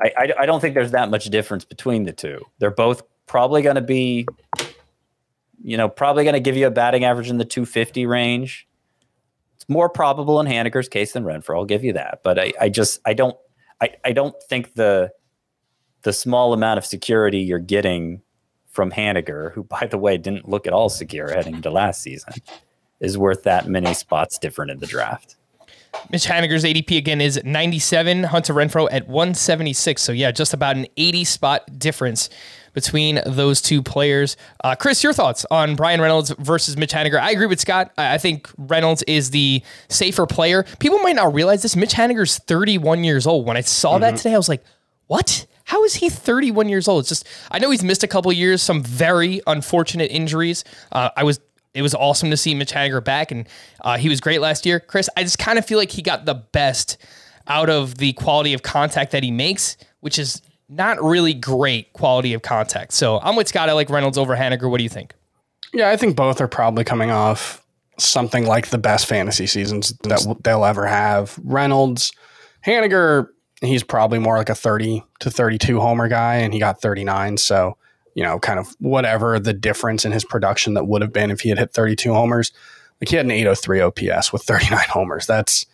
I, 0.00 0.12
I, 0.16 0.32
I 0.40 0.46
don't 0.46 0.60
think 0.60 0.74
there's 0.74 0.90
that 0.90 1.10
much 1.10 1.26
difference 1.26 1.64
between 1.64 2.04
the 2.04 2.12
two. 2.12 2.40
They're 2.58 2.70
both 2.70 3.02
probably 3.26 3.62
going 3.62 3.76
to 3.76 3.80
be, 3.80 4.26
you 5.62 5.76
know, 5.76 5.88
probably 5.88 6.24
going 6.24 6.34
to 6.34 6.40
give 6.40 6.56
you 6.56 6.66
a 6.66 6.70
batting 6.70 7.04
average 7.04 7.30
in 7.30 7.38
the 7.38 7.44
250 7.44 8.06
range. 8.06 8.68
It's 9.54 9.68
more 9.68 9.88
probable 9.88 10.38
in 10.40 10.46
Haniger's 10.46 10.88
case 10.88 11.12
than 11.12 11.24
Renfroe. 11.24 11.56
I'll 11.56 11.64
give 11.64 11.82
you 11.82 11.94
that, 11.94 12.20
but 12.22 12.38
I, 12.38 12.52
I 12.60 12.68
just 12.68 13.00
I 13.06 13.14
don't 13.14 13.36
I, 13.80 13.90
I 14.04 14.12
don't 14.12 14.34
think 14.48 14.74
the 14.74 15.12
the 16.02 16.12
small 16.12 16.52
amount 16.52 16.78
of 16.78 16.86
security 16.86 17.38
you're 17.38 17.58
getting 17.58 18.22
from 18.68 18.92
Haniger, 18.92 19.52
who 19.52 19.64
by 19.64 19.86
the 19.86 19.98
way 19.98 20.18
didn't 20.18 20.48
look 20.48 20.66
at 20.66 20.72
all 20.72 20.88
secure 20.88 21.30
heading 21.30 21.56
into 21.56 21.70
last 21.70 22.02
season, 22.02 22.34
is 23.00 23.16
worth 23.16 23.44
that 23.44 23.66
many 23.66 23.94
spots 23.94 24.38
different 24.38 24.70
in 24.70 24.78
the 24.78 24.86
draft. 24.86 25.36
Mitch 26.10 26.26
Haniger's 26.26 26.64
ADP 26.64 26.96
again 26.96 27.20
is 27.20 27.40
97. 27.44 28.24
Hunter 28.24 28.54
Renfroe 28.54 28.88
at 28.90 29.08
176. 29.08 30.02
So 30.02 30.12
yeah, 30.12 30.30
just 30.30 30.54
about 30.54 30.76
an 30.76 30.86
80 30.96 31.24
spot 31.24 31.78
difference 31.78 32.30
between 32.76 33.20
those 33.24 33.62
two 33.62 33.82
players. 33.82 34.36
Uh, 34.62 34.76
Chris, 34.76 35.02
your 35.02 35.14
thoughts 35.14 35.46
on 35.50 35.76
Bryan 35.76 36.00
Reynolds 36.00 36.30
versus 36.38 36.76
Mitch 36.76 36.92
Haniger? 36.92 37.18
I 37.18 37.30
agree 37.30 37.46
with 37.46 37.58
Scott. 37.58 37.90
I 37.96 38.18
think 38.18 38.50
Reynolds 38.58 39.02
is 39.04 39.30
the 39.30 39.62
safer 39.88 40.26
player. 40.26 40.64
People 40.78 40.98
might 40.98 41.16
not 41.16 41.32
realize 41.32 41.62
this. 41.62 41.74
Mitch 41.74 41.94
Haniger's 41.94 42.38
31 42.38 43.02
years 43.02 43.26
old. 43.26 43.46
When 43.46 43.56
I 43.56 43.62
saw 43.62 43.92
mm-hmm. 43.94 44.02
that 44.02 44.16
today, 44.16 44.34
I 44.34 44.36
was 44.36 44.50
like, 44.50 44.62
what? 45.06 45.46
How 45.64 45.82
is 45.84 45.94
he 45.94 46.10
31 46.10 46.68
years 46.68 46.86
old? 46.86 47.00
It's 47.00 47.08
just 47.08 47.26
I 47.50 47.58
know 47.58 47.70
he's 47.70 47.82
missed 47.82 48.04
a 48.04 48.08
couple 48.08 48.32
years, 48.32 48.62
some 48.62 48.82
very 48.82 49.40
unfortunate 49.46 50.12
injuries. 50.12 50.62
Uh, 50.92 51.10
I 51.16 51.24
was 51.24 51.40
it 51.76 51.82
was 51.82 51.94
awesome 51.94 52.30
to 52.30 52.38
see 52.38 52.54
Mitch 52.54 52.72
Haniger 52.72 53.04
back, 53.04 53.30
and 53.30 53.46
uh, 53.82 53.98
he 53.98 54.08
was 54.08 54.18
great 54.20 54.40
last 54.40 54.64
year. 54.64 54.80
Chris, 54.80 55.10
I 55.14 55.22
just 55.22 55.38
kind 55.38 55.58
of 55.58 55.66
feel 55.66 55.76
like 55.76 55.90
he 55.90 56.00
got 56.00 56.24
the 56.24 56.34
best 56.34 56.96
out 57.46 57.68
of 57.68 57.98
the 57.98 58.14
quality 58.14 58.54
of 58.54 58.62
contact 58.62 59.12
that 59.12 59.22
he 59.22 59.30
makes, 59.30 59.76
which 60.00 60.18
is 60.18 60.40
not 60.70 61.02
really 61.02 61.34
great 61.34 61.92
quality 61.92 62.32
of 62.32 62.40
contact. 62.40 62.92
So 62.92 63.20
I'm 63.20 63.36
with 63.36 63.46
Scott. 63.46 63.68
I 63.68 63.72
like 63.72 63.90
Reynolds 63.90 64.16
over 64.16 64.34
Haniger. 64.34 64.70
What 64.70 64.78
do 64.78 64.84
you 64.84 64.88
think? 64.88 65.14
Yeah, 65.74 65.90
I 65.90 65.98
think 65.98 66.16
both 66.16 66.40
are 66.40 66.48
probably 66.48 66.82
coming 66.82 67.10
off 67.10 67.62
something 67.98 68.46
like 68.46 68.68
the 68.68 68.78
best 68.78 69.06
fantasy 69.06 69.46
seasons 69.46 69.92
that 70.04 70.36
they'll 70.42 70.64
ever 70.64 70.86
have. 70.86 71.38
Reynolds, 71.44 72.10
Haniger, 72.64 73.28
he's 73.60 73.82
probably 73.82 74.18
more 74.18 74.38
like 74.38 74.48
a 74.48 74.54
30 74.54 75.02
to 75.20 75.30
32 75.30 75.78
homer 75.78 76.08
guy, 76.08 76.36
and 76.36 76.54
he 76.54 76.58
got 76.58 76.80
39. 76.80 77.36
So 77.36 77.76
you 78.16 78.22
know, 78.22 78.38
kind 78.38 78.58
of 78.58 78.74
whatever 78.80 79.38
the 79.38 79.52
difference 79.52 80.06
in 80.06 80.10
his 80.10 80.24
production 80.24 80.72
that 80.72 80.86
would 80.86 81.02
have 81.02 81.12
been 81.12 81.30
if 81.30 81.40
he 81.40 81.50
had 81.50 81.58
hit 81.58 81.74
32 81.74 82.14
homers. 82.14 82.50
Like 82.98 83.10
he 83.10 83.16
had 83.16 83.26
an 83.26 83.30
803 83.30 83.80
OPS 83.82 84.32
with 84.32 84.42
39 84.42 84.80
homers. 84.88 85.26
That's 85.26 85.66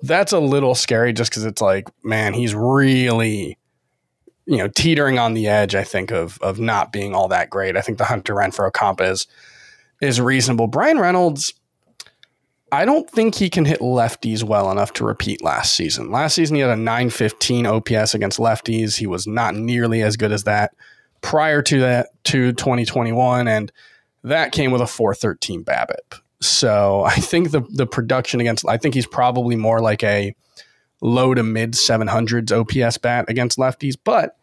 that's 0.00 0.32
a 0.32 0.38
little 0.38 0.76
scary 0.76 1.12
just 1.12 1.32
because 1.32 1.44
it's 1.44 1.60
like, 1.60 1.88
man, 2.04 2.32
he's 2.32 2.54
really, 2.54 3.58
you 4.46 4.56
know, 4.56 4.68
teetering 4.68 5.18
on 5.18 5.34
the 5.34 5.48
edge, 5.48 5.74
I 5.74 5.82
think, 5.82 6.12
of 6.12 6.38
of 6.42 6.60
not 6.60 6.92
being 6.92 7.12
all 7.12 7.26
that 7.28 7.50
great. 7.50 7.76
I 7.76 7.80
think 7.80 7.98
the 7.98 8.04
Hunter 8.04 8.34
Renfroe 8.34 8.72
comp 8.72 9.00
is 9.00 9.26
is 10.00 10.20
reasonable. 10.20 10.68
Bryan 10.68 11.00
Reynolds, 11.00 11.54
I 12.70 12.84
don't 12.84 13.10
think 13.10 13.34
he 13.34 13.50
can 13.50 13.64
hit 13.64 13.80
lefties 13.80 14.44
well 14.44 14.70
enough 14.70 14.92
to 14.92 15.04
repeat 15.04 15.42
last 15.42 15.74
season. 15.74 16.12
Last 16.12 16.36
season 16.36 16.54
he 16.54 16.62
had 16.62 16.70
a 16.70 16.76
915 16.76 17.66
OPS 17.66 18.14
against 18.14 18.38
lefties. 18.38 18.98
He 18.98 19.08
was 19.08 19.26
not 19.26 19.56
nearly 19.56 20.02
as 20.02 20.16
good 20.16 20.30
as 20.30 20.44
that 20.44 20.72
prior 21.24 21.62
to 21.62 21.80
that 21.80 22.10
to 22.24 22.52
2021, 22.52 23.48
and 23.48 23.72
that 24.24 24.52
came 24.52 24.70
with 24.70 24.82
a 24.82 24.86
413 24.86 25.64
BABIP. 25.64 26.20
So 26.40 27.02
I 27.04 27.14
think 27.14 27.50
the 27.50 27.62
the 27.70 27.86
production 27.86 28.40
against 28.40 28.68
I 28.68 28.76
think 28.76 28.94
he's 28.94 29.06
probably 29.06 29.56
more 29.56 29.80
like 29.80 30.04
a 30.04 30.36
low 31.00 31.34
to 31.34 31.42
mid 31.42 31.72
700s 31.72 32.52
OPS 32.52 32.98
bat 32.98 33.24
against 33.28 33.58
lefties, 33.58 33.96
but 34.04 34.36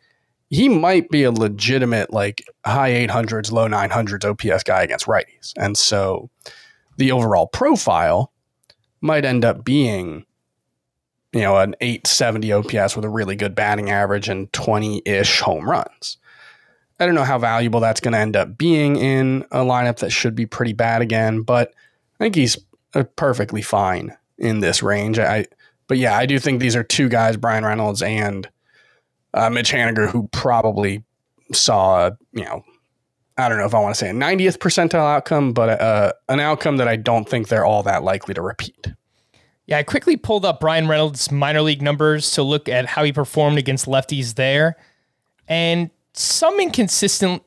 he 0.50 0.68
might 0.68 1.10
be 1.10 1.24
a 1.24 1.32
legitimate 1.32 2.12
like 2.12 2.44
high 2.66 2.92
800s, 2.92 3.52
low 3.52 3.68
900s 3.68 4.26
OPS 4.26 4.64
guy 4.64 4.82
against 4.82 5.06
righties. 5.06 5.54
And 5.58 5.78
so 5.78 6.30
the 6.98 7.12
overall 7.12 7.48
profile 7.48 8.34
might 9.00 9.24
end 9.24 9.46
up 9.46 9.64
being 9.64 10.26
you 11.32 11.42
know 11.42 11.58
an 11.58 11.76
870 11.80 12.52
OPS 12.52 12.96
with 12.96 13.06
a 13.06 13.10
really 13.10 13.36
good 13.36 13.54
batting 13.54 13.92
average 13.92 14.28
and 14.30 14.52
20-ish 14.52 15.42
home 15.42 15.70
runs. 15.70 16.18
I 17.02 17.08
don't 17.08 17.16
know 17.16 17.24
how 17.24 17.40
valuable 17.40 17.80
that's 17.80 18.00
going 18.00 18.12
to 18.12 18.20
end 18.20 18.36
up 18.36 18.60
being 18.60 18.96
in 18.96 19.44
a 19.52 19.62
lineup 19.62 19.98
that 19.98 20.12
should 20.12 20.36
be 20.36 20.46
pretty 20.46 20.74
bad 20.74 21.02
again, 21.02 21.42
but 21.42 21.74
I 22.20 22.24
think 22.24 22.36
he's 22.36 22.60
uh, 22.94 23.06
perfectly 23.16 23.64
fine 23.64 24.16
in 24.38 24.60
this 24.60 24.84
range. 24.84 25.18
I 25.18 25.48
but 25.88 25.98
yeah, 25.98 26.16
I 26.16 26.28
do 26.28 26.38
think 26.38 26.62
these 26.62 26.76
are 26.76 26.84
two 26.84 27.10
guys, 27.10 27.38
Bryan 27.38 27.66
Reynolds 27.66 28.04
and 28.04 28.48
uh, 29.34 29.50
Mitch 29.50 29.72
Haniger, 29.72 30.08
who 30.08 30.28
probably 30.28 31.04
saw, 31.52 32.12
you 32.34 32.44
know, 32.46 32.64
I 33.36 33.50
don't 33.50 33.58
know 33.58 33.66
if 33.66 33.74
I 33.74 33.80
want 33.80 33.96
to 33.96 34.00
say 34.00 34.10
a 34.10 34.14
90th 34.14 34.60
percentile 34.60 35.00
outcome, 35.00 35.54
but 35.54 35.82
uh, 35.82 36.14
an 36.30 36.40
outcome 36.40 36.78
that 36.78 36.88
I 36.88 36.98
don't 36.98 37.28
think 37.28 37.48
they're 37.48 37.66
all 37.66 37.82
that 37.84 38.04
likely 38.04 38.36
to 38.36 38.44
repeat. 38.44 38.94
Yeah, 39.66 39.80
I 39.80 39.84
quickly 39.84 40.18
pulled 40.18 40.46
up 40.46 40.60
Bryan 40.60 40.88
Reynolds' 40.88 41.32
minor 41.32 41.62
league 41.62 41.82
numbers 41.82 42.30
to 42.32 42.44
look 42.44 42.70
at 42.70 42.86
how 42.86 43.04
he 43.04 43.12
performed 43.12 43.58
against 43.58 43.88
lefties 43.88 44.36
there, 44.36 44.78
and 45.48 45.90
some 46.14 46.60
inconsistent, 46.60 47.44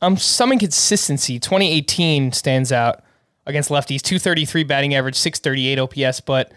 um, 0.00 0.16
some 0.16 0.52
inconsistency. 0.52 1.38
2018 1.38 2.32
stands 2.32 2.72
out 2.72 3.02
against 3.46 3.70
lefties, 3.70 4.02
233 4.02 4.64
batting 4.64 4.94
average, 4.94 5.16
638 5.16 5.78
OPS, 5.78 6.20
but 6.20 6.52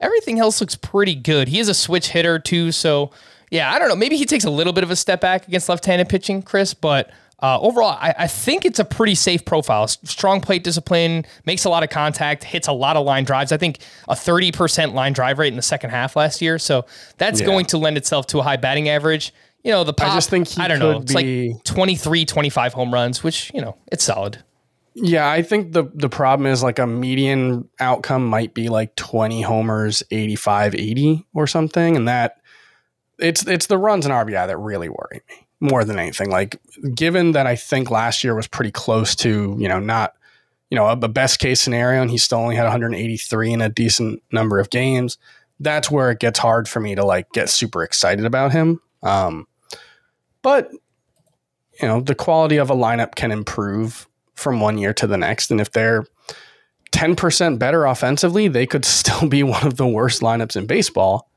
everything 0.00 0.38
else 0.38 0.60
looks 0.60 0.76
pretty 0.76 1.14
good. 1.14 1.48
He 1.48 1.58
is 1.58 1.68
a 1.68 1.74
switch 1.74 2.08
hitter 2.08 2.38
too, 2.38 2.72
so 2.72 3.10
yeah, 3.50 3.72
I 3.72 3.78
don't 3.78 3.88
know. 3.88 3.96
Maybe 3.96 4.16
he 4.16 4.24
takes 4.24 4.44
a 4.44 4.50
little 4.50 4.72
bit 4.72 4.84
of 4.84 4.90
a 4.90 4.96
step 4.96 5.20
back 5.20 5.46
against 5.46 5.68
left-handed 5.68 6.08
pitching, 6.08 6.42
Chris, 6.42 6.74
but 6.74 7.10
uh, 7.40 7.60
overall, 7.60 7.96
I, 8.00 8.14
I, 8.20 8.26
think 8.28 8.64
it's 8.64 8.78
a 8.78 8.84
pretty 8.84 9.14
safe 9.14 9.44
profile. 9.44 9.86
Strong 9.88 10.40
plate 10.40 10.64
discipline, 10.64 11.26
makes 11.44 11.66
a 11.66 11.68
lot 11.68 11.82
of 11.82 11.90
contact, 11.90 12.42
hits 12.44 12.66
a 12.66 12.72
lot 12.72 12.96
of 12.96 13.04
line 13.04 13.24
drives. 13.24 13.52
I 13.52 13.58
think 13.58 13.80
a 14.08 14.14
30% 14.14 14.94
line 14.94 15.12
drive 15.12 15.38
rate 15.38 15.48
in 15.48 15.56
the 15.56 15.62
second 15.62 15.90
half 15.90 16.16
last 16.16 16.40
year. 16.40 16.58
So 16.58 16.86
that's 17.18 17.40
yeah. 17.40 17.46
going 17.46 17.66
to 17.66 17.78
lend 17.78 17.98
itself 17.98 18.26
to 18.28 18.38
a 18.38 18.42
high 18.42 18.56
batting 18.56 18.88
average. 18.88 19.34
You 19.66 19.72
know, 19.72 19.82
the 19.82 19.92
pop, 19.92 20.12
I 20.12 20.14
just 20.14 20.30
think 20.30 20.46
I 20.60 20.68
don't 20.68 20.78
know, 20.78 21.00
it's 21.00 21.12
be... 21.12 21.52
like 21.52 21.64
23, 21.64 22.24
25 22.24 22.72
home 22.72 22.94
runs, 22.94 23.24
which, 23.24 23.50
you 23.52 23.60
know, 23.60 23.76
it's 23.90 24.04
solid. 24.04 24.44
Yeah, 24.94 25.28
I 25.28 25.42
think 25.42 25.72
the 25.72 25.90
the 25.92 26.08
problem 26.08 26.46
is 26.46 26.62
like 26.62 26.78
a 26.78 26.86
median 26.86 27.68
outcome 27.80 28.24
might 28.24 28.54
be 28.54 28.68
like 28.68 28.94
20 28.94 29.42
homers, 29.42 30.04
85, 30.12 30.76
80 30.76 31.26
or 31.34 31.48
something. 31.48 31.96
And 31.96 32.06
that 32.06 32.36
it's 33.18 33.44
it's 33.44 33.66
the 33.66 33.76
runs 33.76 34.06
and 34.06 34.14
RBI 34.14 34.46
that 34.46 34.56
really 34.56 34.88
worry 34.88 35.20
me 35.28 35.46
more 35.58 35.82
than 35.82 35.98
anything. 35.98 36.30
Like, 36.30 36.60
given 36.94 37.32
that 37.32 37.48
I 37.48 37.56
think 37.56 37.90
last 37.90 38.22
year 38.22 38.36
was 38.36 38.46
pretty 38.46 38.70
close 38.70 39.16
to, 39.16 39.56
you 39.58 39.68
know, 39.68 39.80
not, 39.80 40.14
you 40.70 40.76
know, 40.76 40.86
a, 40.86 40.92
a 40.92 41.08
best 41.08 41.40
case 41.40 41.60
scenario, 41.60 42.00
and 42.00 42.10
he 42.10 42.18
still 42.18 42.38
only 42.38 42.54
had 42.54 42.64
183 42.64 43.52
in 43.52 43.60
a 43.60 43.68
decent 43.68 44.22
number 44.30 44.60
of 44.60 44.70
games. 44.70 45.18
That's 45.58 45.90
where 45.90 46.12
it 46.12 46.20
gets 46.20 46.38
hard 46.38 46.68
for 46.68 46.78
me 46.78 46.94
to 46.94 47.04
like 47.04 47.32
get 47.32 47.48
super 47.48 47.82
excited 47.82 48.24
about 48.24 48.52
him. 48.52 48.80
Um, 49.02 49.48
but 50.46 50.70
you 51.82 51.88
know, 51.88 52.00
the 52.00 52.14
quality 52.14 52.56
of 52.56 52.70
a 52.70 52.74
lineup 52.74 53.16
can 53.16 53.32
improve 53.32 54.06
from 54.34 54.60
one 54.60 54.78
year 54.78 54.94
to 54.94 55.08
the 55.08 55.16
next, 55.16 55.50
and 55.50 55.60
if 55.60 55.72
they're 55.72 56.06
10% 56.92 57.58
better 57.58 57.84
offensively, 57.84 58.46
they 58.46 58.64
could 58.64 58.84
still 58.84 59.28
be 59.28 59.42
one 59.42 59.66
of 59.66 59.76
the 59.76 59.88
worst 59.88 60.22
lineups 60.22 60.54
in 60.54 60.66
baseball 60.66 61.28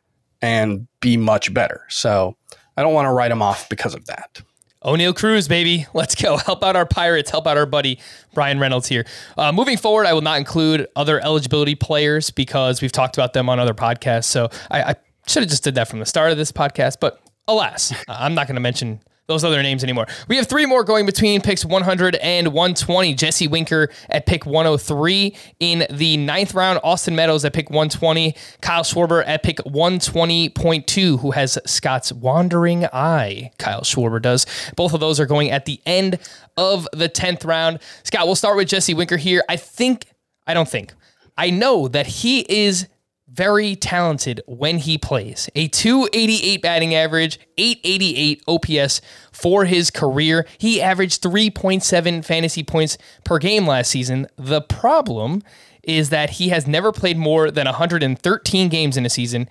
and 0.43 0.87
be 0.99 1.17
much 1.17 1.51
better. 1.55 1.85
So 1.89 2.37
I 2.77 2.83
don't 2.83 2.93
want 2.93 3.07
to 3.07 3.11
write 3.11 3.29
them 3.29 3.41
off 3.41 3.67
because 3.67 3.95
of 3.95 4.05
that. 4.05 4.43
O'Neil 4.85 5.15
Cruz, 5.15 5.47
baby. 5.47 5.87
Let's 5.95 6.13
go. 6.13 6.37
Help 6.37 6.63
out 6.63 6.75
our 6.75 6.85
Pirates. 6.85 7.31
Help 7.31 7.47
out 7.47 7.57
our 7.57 7.65
buddy 7.65 7.97
Bryan 8.35 8.59
Reynolds 8.59 8.87
here. 8.87 9.07
Uh, 9.39 9.51
moving 9.51 9.77
forward, 9.77 10.05
I 10.05 10.13
will 10.13 10.21
not 10.21 10.37
include 10.37 10.85
other 10.95 11.19
eligibility 11.19 11.73
players 11.73 12.29
because 12.29 12.79
we've 12.79 12.91
talked 12.91 13.17
about 13.17 13.33
them 13.33 13.49
on 13.49 13.57
other 13.57 13.73
podcasts. 13.73 14.25
So 14.25 14.51
I, 14.69 14.83
I 14.83 14.95
should 15.25 15.41
have 15.41 15.49
just 15.49 15.63
did 15.63 15.73
that 15.75 15.87
from 15.87 15.97
the 15.97 16.05
start 16.05 16.31
of 16.31 16.37
this 16.37 16.51
podcast. 16.51 16.97
But 17.01 17.19
alas, 17.49 17.91
uh, 17.91 17.95
I'm 18.07 18.33
not 18.33 18.47
going 18.47 18.55
to 18.55 18.61
mention 18.61 19.01
those 19.29 19.43
other 19.43 19.61
names 19.61 19.83
anymore. 19.83 20.07
We 20.27 20.37
have 20.37 20.47
three 20.47 20.65
more 20.65 20.83
going 20.83 21.05
between 21.05 21.41
picks 21.41 21.63
100 21.63 22.15
and 22.15 22.47
120. 22.47 23.13
Jesse 23.13 23.47
Winker 23.47 23.89
at 24.09 24.25
pick 24.25 24.45
103. 24.45 25.35
In 25.59 25.85
the 25.91 26.17
ninth 26.17 26.55
round, 26.55 26.79
Austin 26.83 27.15
Meadows 27.15 27.45
at 27.45 27.53
pick 27.53 27.69
120. 27.69 28.35
Kyle 28.61 28.81
Schwarber 28.81 29.23
at 29.25 29.43
pick 29.43 29.57
120.2, 29.57 31.19
who 31.19 31.31
has 31.31 31.59
Scott's 31.65 32.11
wandering 32.11 32.85
eye. 32.87 33.51
Kyle 33.59 33.81
Schwarber 33.81 34.19
does. 34.19 34.47
Both 34.75 34.93
of 34.93 34.99
those 34.99 35.19
are 35.19 35.27
going 35.27 35.51
at 35.51 35.65
the 35.65 35.79
end 35.85 36.17
of 36.57 36.87
the 36.91 37.07
10th 37.07 37.45
round. 37.45 37.79
Scott, 38.03 38.25
we'll 38.25 38.35
start 38.35 38.57
with 38.57 38.67
Jesse 38.67 38.95
Winker 38.95 39.17
here. 39.17 39.43
I 39.47 39.57
think, 39.57 40.07
I 40.47 40.55
don't 40.55 40.67
think, 40.67 40.91
I 41.37 41.51
know 41.51 41.87
that 41.87 42.07
he 42.07 42.39
is 42.49 42.87
very 43.31 43.75
talented 43.75 44.41
when 44.47 44.79
he 44.79 44.97
plays. 44.97 45.49
A 45.55 45.67
288 45.67 46.61
batting 46.61 46.95
average, 46.95 47.39
888 47.57 48.43
OPS 48.47 49.01
for 49.31 49.65
his 49.65 49.91
career. 49.91 50.45
He 50.57 50.81
averaged 50.81 51.21
3.7 51.21 52.25
fantasy 52.25 52.63
points 52.63 52.97
per 53.23 53.37
game 53.37 53.67
last 53.67 53.91
season. 53.91 54.27
The 54.37 54.61
problem 54.61 55.41
is 55.83 56.09
that 56.09 56.31
he 56.31 56.49
has 56.49 56.67
never 56.67 56.91
played 56.91 57.17
more 57.17 57.51
than 57.51 57.65
113 57.65 58.69
games 58.69 58.97
in 58.97 59.05
a 59.05 59.09
season 59.09 59.49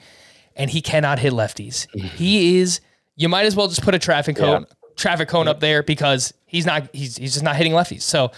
and 0.55 0.71
he 0.71 0.81
cannot 0.81 1.19
hit 1.19 1.33
lefties. 1.33 1.87
he 2.17 2.59
is 2.59 2.81
you 3.17 3.29
might 3.29 3.47
as 3.47 3.57
well 3.57 3.69
just 3.69 3.83
put 3.83 3.95
a 3.95 3.99
traffic 3.99 4.37
cone 4.37 4.63
yeah. 4.69 4.75
traffic 4.97 5.29
cone 5.29 5.49
up 5.49 5.61
there 5.61 5.83
because 5.83 6.33
he's 6.47 6.67
not 6.67 6.89
he's 6.95 7.17
he's 7.17 7.33
just 7.33 7.45
not 7.45 7.57
hitting 7.57 7.73
lefties. 7.73 8.03
So 8.03 8.31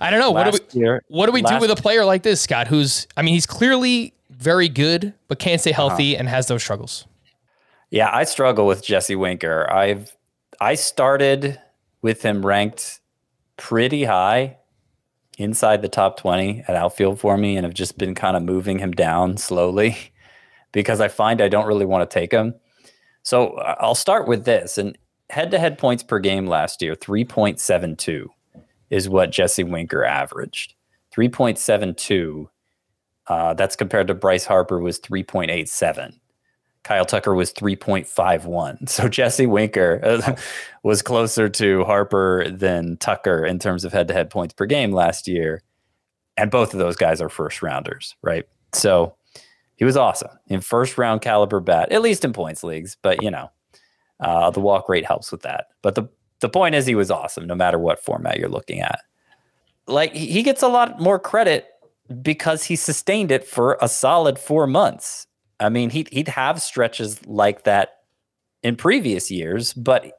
I 0.00 0.10
don't 0.10 0.20
know. 0.20 0.32
Last 0.32 0.52
what 0.52 0.70
do 0.70 0.78
we 0.78 0.84
year, 0.84 1.02
what 1.08 1.26
do 1.26 1.32
we 1.32 1.42
do 1.42 1.58
with 1.58 1.70
a 1.70 1.76
player 1.76 2.04
like 2.04 2.22
this, 2.22 2.40
Scott? 2.40 2.68
Who's 2.68 3.06
I 3.16 3.22
mean, 3.22 3.34
he's 3.34 3.46
clearly 3.46 4.14
very 4.36 4.68
good, 4.68 5.14
but 5.28 5.38
can't 5.38 5.60
stay 5.60 5.72
uh-huh. 5.72 5.88
healthy 5.88 6.14
uh-huh. 6.14 6.20
and 6.20 6.28
has 6.28 6.48
those 6.48 6.62
struggles. 6.62 7.06
Yeah, 7.90 8.10
I 8.12 8.24
struggle 8.24 8.66
with 8.66 8.84
Jesse 8.84 9.16
Winker. 9.16 9.70
I've 9.70 10.16
I 10.60 10.74
started 10.74 11.60
with 12.02 12.22
him 12.22 12.44
ranked 12.44 13.00
pretty 13.56 14.04
high 14.04 14.56
inside 15.38 15.82
the 15.82 15.88
top 15.88 16.16
20 16.18 16.64
at 16.66 16.76
outfield 16.76 17.20
for 17.20 17.36
me 17.36 17.56
and 17.56 17.64
have 17.64 17.74
just 17.74 17.98
been 17.98 18.14
kind 18.14 18.36
of 18.36 18.42
moving 18.42 18.78
him 18.78 18.92
down 18.92 19.36
slowly 19.36 19.96
because 20.72 21.00
I 21.00 21.08
find 21.08 21.40
I 21.40 21.48
don't 21.48 21.66
really 21.66 21.84
want 21.84 22.08
to 22.08 22.14
take 22.14 22.32
him. 22.32 22.54
So 23.22 23.48
uh, 23.50 23.76
I'll 23.80 23.94
start 23.94 24.26
with 24.26 24.44
this 24.44 24.78
and 24.78 24.96
head 25.30 25.50
to 25.50 25.58
head 25.58 25.78
points 25.78 26.02
per 26.02 26.18
game 26.18 26.46
last 26.46 26.80
year 26.80 26.94
3.72 26.94 28.26
is 28.88 29.08
what 29.08 29.32
Jesse 29.32 29.64
Winker 29.64 30.04
averaged. 30.04 30.74
3.72 31.14 32.48
uh, 33.28 33.54
that's 33.54 33.76
compared 33.76 34.06
to 34.08 34.14
Bryce 34.14 34.44
Harper 34.44 34.80
was 34.80 35.00
3.87. 35.00 36.18
Kyle 36.84 37.04
Tucker 37.04 37.34
was 37.34 37.52
3.51. 37.52 38.88
So 38.88 39.08
Jesse 39.08 39.46
Winker 39.46 40.00
uh, 40.04 40.36
was 40.84 41.02
closer 41.02 41.48
to 41.48 41.84
Harper 41.84 42.48
than 42.48 42.96
Tucker 42.98 43.44
in 43.44 43.58
terms 43.58 43.84
of 43.84 43.92
head 43.92 44.06
to 44.08 44.14
head 44.14 44.30
points 44.30 44.54
per 44.54 44.66
game 44.66 44.92
last 44.92 45.26
year. 45.26 45.62
And 46.36 46.50
both 46.50 46.72
of 46.74 46.78
those 46.78 46.96
guys 46.96 47.20
are 47.20 47.28
first 47.28 47.62
rounders, 47.62 48.14
right? 48.22 48.46
So 48.72 49.16
he 49.74 49.84
was 49.84 49.96
awesome 49.96 50.30
in 50.46 50.60
first 50.60 50.96
round 50.96 51.22
caliber 51.22 51.60
bat, 51.60 51.90
at 51.90 52.02
least 52.02 52.24
in 52.24 52.32
points 52.32 52.62
leagues. 52.62 52.96
But, 53.02 53.22
you 53.22 53.30
know, 53.30 53.50
uh, 54.20 54.50
the 54.50 54.60
walk 54.60 54.88
rate 54.88 55.06
helps 55.06 55.32
with 55.32 55.42
that. 55.42 55.66
But 55.82 55.96
the, 55.96 56.08
the 56.40 56.48
point 56.48 56.74
is, 56.74 56.86
he 56.86 56.94
was 56.94 57.10
awesome 57.10 57.46
no 57.46 57.54
matter 57.56 57.78
what 57.78 58.04
format 58.04 58.38
you're 58.38 58.48
looking 58.48 58.80
at. 58.80 59.00
Like, 59.88 60.12
he 60.12 60.42
gets 60.42 60.62
a 60.62 60.68
lot 60.68 61.00
more 61.00 61.18
credit 61.18 61.68
because 62.22 62.64
he 62.64 62.76
sustained 62.76 63.32
it 63.32 63.46
for 63.46 63.78
a 63.80 63.88
solid 63.88 64.38
four 64.38 64.66
months. 64.66 65.26
I 65.58 65.68
mean, 65.68 65.90
he'd, 65.90 66.08
he'd 66.12 66.28
have 66.28 66.60
stretches 66.62 67.26
like 67.26 67.64
that 67.64 68.00
in 68.62 68.76
previous 68.76 69.30
years, 69.30 69.72
but 69.72 70.12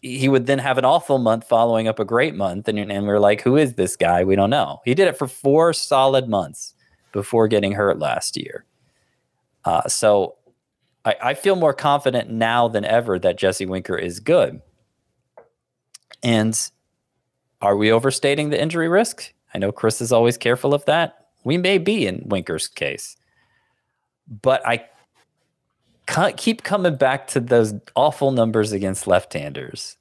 he 0.00 0.28
would 0.28 0.46
then 0.46 0.58
have 0.58 0.78
an 0.78 0.84
awful 0.84 1.18
month 1.18 1.48
following 1.48 1.88
up 1.88 1.98
a 1.98 2.04
great 2.04 2.34
month. 2.34 2.68
And, 2.68 2.78
and 2.78 3.06
we're 3.06 3.18
like, 3.18 3.40
who 3.40 3.56
is 3.56 3.74
this 3.74 3.96
guy? 3.96 4.22
We 4.24 4.36
don't 4.36 4.50
know. 4.50 4.80
He 4.84 4.94
did 4.94 5.08
it 5.08 5.16
for 5.16 5.26
four 5.26 5.72
solid 5.72 6.28
months 6.28 6.74
before 7.12 7.48
getting 7.48 7.72
hurt 7.72 7.98
last 7.98 8.36
year. 8.36 8.64
Uh, 9.64 9.88
so 9.88 10.36
I, 11.04 11.16
I 11.22 11.34
feel 11.34 11.56
more 11.56 11.74
confident 11.74 12.30
now 12.30 12.68
than 12.68 12.84
ever 12.84 13.18
that 13.18 13.38
Jesse 13.38 13.66
Winker 13.66 13.96
is 13.96 14.20
good. 14.20 14.60
And 16.22 16.58
are 17.60 17.76
we 17.76 17.90
overstating 17.92 18.50
the 18.50 18.60
injury 18.60 18.88
risk? 18.88 19.33
I 19.54 19.58
know 19.58 19.72
Chris 19.72 20.00
is 20.00 20.12
always 20.12 20.36
careful 20.36 20.74
of 20.74 20.84
that. 20.86 21.26
We 21.44 21.58
may 21.58 21.78
be 21.78 22.06
in 22.06 22.22
Winker's 22.26 22.66
case, 22.66 23.16
but 24.42 24.66
I 24.66 24.86
keep 26.36 26.62
coming 26.62 26.96
back 26.96 27.26
to 27.28 27.40
those 27.40 27.74
awful 27.94 28.30
numbers 28.30 28.72
against 28.72 29.06
left-handers, 29.06 29.96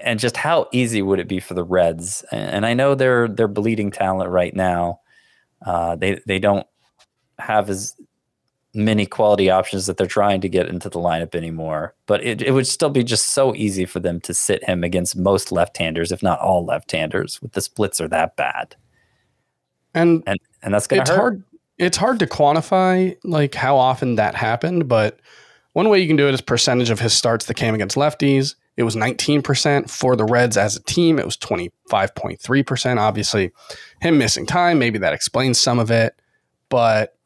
and 0.00 0.18
just 0.18 0.36
how 0.36 0.68
easy 0.72 1.02
would 1.02 1.18
it 1.18 1.28
be 1.28 1.40
for 1.40 1.54
the 1.54 1.64
Reds? 1.64 2.24
And 2.32 2.66
I 2.66 2.74
know 2.74 2.94
they're 2.94 3.28
they're 3.28 3.48
bleeding 3.48 3.90
talent 3.90 4.30
right 4.30 4.54
now. 4.54 5.00
Uh, 5.64 5.96
they 5.96 6.20
they 6.26 6.38
don't 6.38 6.66
have 7.38 7.70
as 7.70 7.94
many 8.78 9.04
quality 9.04 9.50
options 9.50 9.86
that 9.86 9.96
they're 9.96 10.06
trying 10.06 10.40
to 10.40 10.48
get 10.48 10.68
into 10.68 10.88
the 10.88 10.98
lineup 10.98 11.34
anymore. 11.34 11.94
But 12.06 12.24
it, 12.24 12.40
it 12.40 12.52
would 12.52 12.66
still 12.66 12.90
be 12.90 13.04
just 13.04 13.30
so 13.30 13.54
easy 13.54 13.84
for 13.84 14.00
them 14.00 14.20
to 14.22 14.32
sit 14.32 14.64
him 14.64 14.84
against 14.84 15.16
most 15.16 15.52
left-handers, 15.52 16.12
if 16.12 16.22
not 16.22 16.40
all 16.40 16.64
left-handers, 16.64 17.42
with 17.42 17.52
the 17.52 17.60
splits 17.60 18.00
are 18.00 18.08
that 18.08 18.36
bad. 18.36 18.76
And 19.94 20.22
And 20.26 20.38
and 20.62 20.72
that's 20.72 20.86
gonna 20.86 21.02
it's 21.02 21.10
hurt. 21.10 21.16
hard 21.16 21.44
it's 21.78 21.96
hard 21.96 22.18
to 22.20 22.26
quantify 22.26 23.16
like 23.24 23.54
how 23.54 23.76
often 23.76 24.16
that 24.16 24.34
happened, 24.34 24.88
but 24.88 25.20
one 25.72 25.88
way 25.88 26.00
you 26.00 26.06
can 26.06 26.16
do 26.16 26.28
it 26.28 26.34
is 26.34 26.40
percentage 26.40 26.90
of 26.90 27.00
his 27.00 27.12
starts 27.12 27.46
that 27.46 27.54
came 27.54 27.74
against 27.74 27.96
lefties. 27.96 28.54
It 28.76 28.84
was 28.84 28.96
19% 28.96 29.90
for 29.90 30.14
the 30.14 30.24
Reds 30.24 30.56
as 30.56 30.76
a 30.76 30.82
team. 30.82 31.18
It 31.18 31.24
was 31.24 31.36
25.3%. 31.36 32.98
Obviously, 32.98 33.50
him 34.00 34.18
missing 34.18 34.46
time, 34.46 34.78
maybe 34.78 34.98
that 34.98 35.12
explains 35.12 35.60
some 35.60 35.80
of 35.80 35.90
it. 35.90 36.14
But 36.68 37.17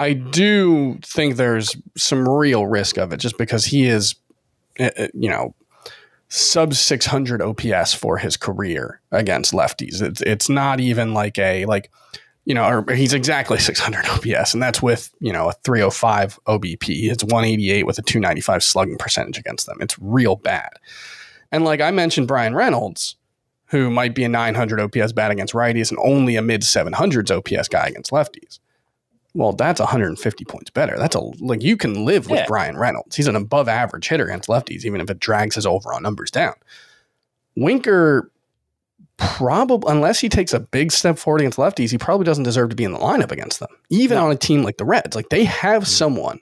I 0.00 0.12
do 0.12 0.98
think 1.02 1.36
there's 1.36 1.76
some 1.96 2.28
real 2.28 2.66
risk 2.66 2.98
of 2.98 3.12
it 3.12 3.18
just 3.18 3.36
because 3.36 3.64
he 3.64 3.86
is, 3.86 4.14
uh, 4.78 4.90
uh, 4.96 5.08
you 5.12 5.28
know, 5.28 5.54
sub 6.28 6.74
600 6.74 7.42
OPS 7.42 7.94
for 7.94 8.18
his 8.18 8.36
career 8.36 9.00
against 9.10 9.52
lefties. 9.52 10.00
It's, 10.00 10.20
it's 10.22 10.48
not 10.48 10.78
even 10.78 11.14
like 11.14 11.38
a, 11.38 11.64
like, 11.66 11.90
you 12.44 12.54
know, 12.54 12.64
or 12.64 12.94
he's 12.94 13.12
exactly 13.12 13.58
600 13.58 14.06
OPS, 14.06 14.54
and 14.54 14.62
that's 14.62 14.80
with, 14.80 15.12
you 15.20 15.32
know, 15.32 15.50
a 15.50 15.52
305 15.64 16.38
OBP. 16.46 17.10
It's 17.10 17.24
188 17.24 17.84
with 17.84 17.98
a 17.98 18.02
295 18.02 18.62
slugging 18.62 18.96
percentage 18.98 19.38
against 19.38 19.66
them. 19.66 19.78
It's 19.80 19.98
real 19.98 20.36
bad. 20.36 20.70
And 21.50 21.64
like 21.64 21.80
I 21.80 21.90
mentioned, 21.90 22.28
Bryan 22.28 22.54
Reynolds, 22.54 23.16
who 23.66 23.90
might 23.90 24.14
be 24.14 24.24
a 24.24 24.28
900 24.28 24.80
OPS 24.80 25.12
bat 25.12 25.30
against 25.30 25.54
righties 25.54 25.90
and 25.90 25.98
only 26.02 26.36
a 26.36 26.42
mid 26.42 26.62
700s 26.62 27.30
OPS 27.30 27.68
guy 27.68 27.86
against 27.86 28.12
lefties. 28.12 28.60
Well, 29.38 29.52
that's 29.52 29.78
150 29.78 30.44
points 30.46 30.68
better. 30.68 30.98
That's 30.98 31.14
a 31.14 31.20
like 31.20 31.62
you 31.62 31.76
can 31.76 32.04
live 32.04 32.28
with 32.28 32.40
Yeah. 32.40 32.46
Bryan 32.46 32.76
Reynolds. 32.76 33.14
He's 33.14 33.28
an 33.28 33.36
above 33.36 33.68
average 33.68 34.08
hitter 34.08 34.24
against 34.24 34.48
lefties, 34.48 34.84
even 34.84 35.00
if 35.00 35.08
it 35.08 35.20
drags 35.20 35.54
his 35.54 35.64
overall 35.64 36.00
numbers 36.00 36.32
down. 36.32 36.54
Winker 37.54 38.32
probably 39.16 39.92
unless 39.92 40.18
he 40.18 40.28
takes 40.28 40.52
a 40.52 40.58
big 40.58 40.90
step 40.90 41.18
forward 41.18 41.40
against 41.40 41.56
lefties, 41.56 41.92
he 41.92 41.98
probably 41.98 42.24
doesn't 42.24 42.42
deserve 42.42 42.70
to 42.70 42.74
be 42.74 42.82
in 42.82 42.92
the 42.92 42.98
lineup 42.98 43.30
against 43.30 43.60
them. 43.60 43.68
Even 43.90 44.18
on 44.18 44.32
a 44.32 44.36
team 44.36 44.64
like 44.64 44.76
the 44.76 44.84
Reds, 44.84 45.14
like 45.14 45.28
they 45.28 45.44
have 45.44 45.86
someone 45.86 46.40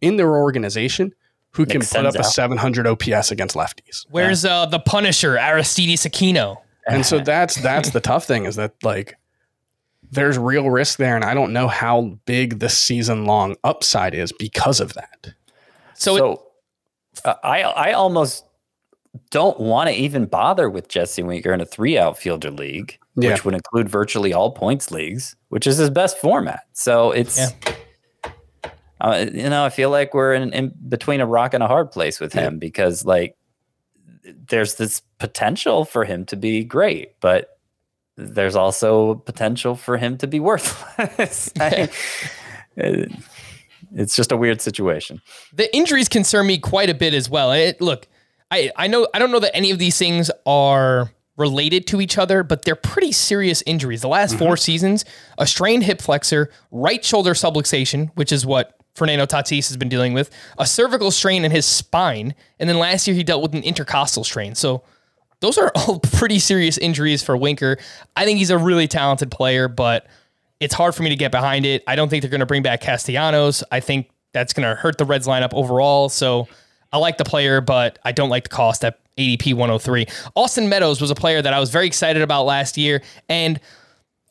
in 0.00 0.16
their 0.16 0.34
organization 0.34 1.14
who 1.50 1.66
can 1.66 1.82
put 1.82 2.06
up 2.06 2.14
a 2.14 2.24
700 2.24 2.86
OPS 2.86 3.30
against 3.30 3.56
lefties. 3.56 4.06
Where's 4.08 4.46
uh, 4.46 4.64
the 4.64 4.78
Punisher, 4.78 5.36
Aristides 5.36 6.06
Aquino? 6.06 6.56
And 6.86 7.04
so 7.04 7.18
that's 7.24 7.56
that's 7.56 7.90
the 7.90 8.00
tough 8.00 8.24
thing 8.24 8.46
is 8.46 8.56
that 8.56 8.72
like 8.82 9.18
there's 10.10 10.38
real 10.38 10.70
risk 10.70 10.98
there, 10.98 11.14
and 11.16 11.24
I 11.24 11.34
don't 11.34 11.52
know 11.52 11.68
how 11.68 12.18
big 12.26 12.58
the 12.60 12.68
season 12.68 13.24
long 13.26 13.56
upside 13.64 14.14
is 14.14 14.32
because 14.32 14.80
of 14.80 14.94
that. 14.94 15.28
So, 15.94 16.16
it, 16.16 16.18
So 16.18 16.42
uh, 17.24 17.34
I 17.42 17.62
I 17.62 17.92
almost 17.92 18.44
don't 19.30 19.58
want 19.58 19.88
to 19.88 19.94
even 19.94 20.26
bother 20.26 20.70
with 20.70 20.88
Jesse 20.88 21.22
Winker 21.22 21.52
in 21.52 21.60
a 21.60 21.66
three 21.66 21.98
outfielder 21.98 22.50
league, 22.50 22.98
Yeah. 23.16 23.32
which 23.32 23.44
would 23.44 23.54
include 23.54 23.88
virtually 23.88 24.32
all 24.32 24.52
points 24.52 24.90
leagues, 24.90 25.34
which 25.48 25.66
is 25.66 25.76
his 25.78 25.90
best 25.90 26.18
format. 26.18 26.64
So 26.72 27.10
it's 27.10 27.38
Yeah. 27.38 28.30
uh, 29.00 29.26
you 29.32 29.48
know 29.50 29.64
I 29.64 29.70
feel 29.70 29.90
like 29.90 30.14
we're 30.14 30.34
in, 30.34 30.52
in 30.52 30.72
between 30.88 31.20
a 31.20 31.26
rock 31.26 31.54
and 31.54 31.62
a 31.62 31.68
hard 31.68 31.90
place 31.90 32.20
with 32.20 32.32
him 32.32 32.58
because 32.58 33.04
like 33.04 33.36
there's 34.48 34.74
this 34.74 35.02
potential 35.18 35.84
for 35.84 36.04
him 36.04 36.24
to 36.26 36.36
be 36.36 36.62
great, 36.64 37.18
but 37.20 37.57
there's 38.18 38.56
also 38.56 39.14
potential 39.14 39.76
for 39.76 39.96
him 39.96 40.18
to 40.18 40.26
be 40.26 40.40
worthless. 40.40 41.52
I- 41.60 41.88
it- 42.76 43.12
it's 43.94 44.14
just 44.14 44.32
a 44.32 44.36
weird 44.36 44.60
situation. 44.60 45.22
the 45.54 45.74
injuries 45.74 46.08
concern 46.08 46.46
me 46.46 46.58
quite 46.58 46.90
a 46.90 46.94
bit 46.94 47.14
as 47.14 47.30
well. 47.30 47.52
It, 47.52 47.80
look, 47.80 48.06
I, 48.50 48.70
I 48.76 48.86
know 48.86 49.08
I 49.14 49.18
don't 49.18 49.30
know 49.30 49.38
that 49.40 49.56
any 49.56 49.70
of 49.70 49.78
these 49.78 49.96
things 49.96 50.30
are 50.44 51.10
related 51.36 51.86
to 51.86 52.00
each 52.00 52.18
other, 52.18 52.42
but 52.42 52.64
they're 52.64 52.74
pretty 52.74 53.12
serious 53.12 53.62
injuries. 53.64 54.02
The 54.02 54.08
last 54.08 54.36
four 54.36 54.54
mm-hmm. 54.54 54.56
seasons, 54.56 55.04
a 55.38 55.46
strained 55.46 55.84
hip 55.84 56.02
flexor, 56.02 56.50
right 56.70 57.02
shoulder 57.04 57.32
subluxation, 57.32 58.10
which 58.14 58.32
is 58.32 58.44
what 58.44 58.78
Fernando 58.94 59.24
Tatis 59.24 59.68
has 59.68 59.76
been 59.76 59.88
dealing 59.88 60.12
with, 60.12 60.30
a 60.58 60.66
cervical 60.66 61.10
strain 61.10 61.44
in 61.44 61.50
his 61.52 61.64
spine, 61.64 62.34
and 62.58 62.68
then 62.68 62.78
last 62.78 63.06
year 63.06 63.14
he 63.14 63.22
dealt 63.22 63.42
with 63.42 63.54
an 63.54 63.62
intercostal 63.62 64.24
strain. 64.24 64.54
So 64.56 64.82
those 65.40 65.58
are 65.58 65.70
all 65.74 66.00
pretty 66.12 66.38
serious 66.38 66.78
injuries 66.78 67.22
for 67.22 67.36
Winker. 67.36 67.78
I 68.16 68.24
think 68.24 68.38
he's 68.38 68.50
a 68.50 68.58
really 68.58 68.88
talented 68.88 69.30
player, 69.30 69.68
but 69.68 70.06
it's 70.60 70.74
hard 70.74 70.94
for 70.94 71.02
me 71.02 71.10
to 71.10 71.16
get 71.16 71.30
behind 71.30 71.64
it. 71.66 71.82
I 71.86 71.96
don't 71.96 72.08
think 72.08 72.22
they're 72.22 72.30
going 72.30 72.40
to 72.40 72.46
bring 72.46 72.62
back 72.62 72.80
Castellanos. 72.80 73.62
I 73.70 73.80
think 73.80 74.10
that's 74.32 74.52
going 74.52 74.68
to 74.68 74.74
hurt 74.74 74.98
the 74.98 75.04
Reds 75.04 75.26
lineup 75.26 75.54
overall. 75.54 76.08
So 76.08 76.48
I 76.92 76.98
like 76.98 77.18
the 77.18 77.24
player, 77.24 77.60
but 77.60 77.98
I 78.04 78.12
don't 78.12 78.30
like 78.30 78.44
the 78.44 78.50
cost 78.50 78.84
at 78.84 78.98
ADP 79.16 79.54
103. 79.54 80.06
Austin 80.34 80.68
Meadows 80.68 81.00
was 81.00 81.10
a 81.10 81.14
player 81.14 81.42
that 81.42 81.52
I 81.52 81.60
was 81.60 81.70
very 81.70 81.86
excited 81.86 82.22
about 82.22 82.44
last 82.44 82.76
year, 82.76 83.02
and 83.28 83.60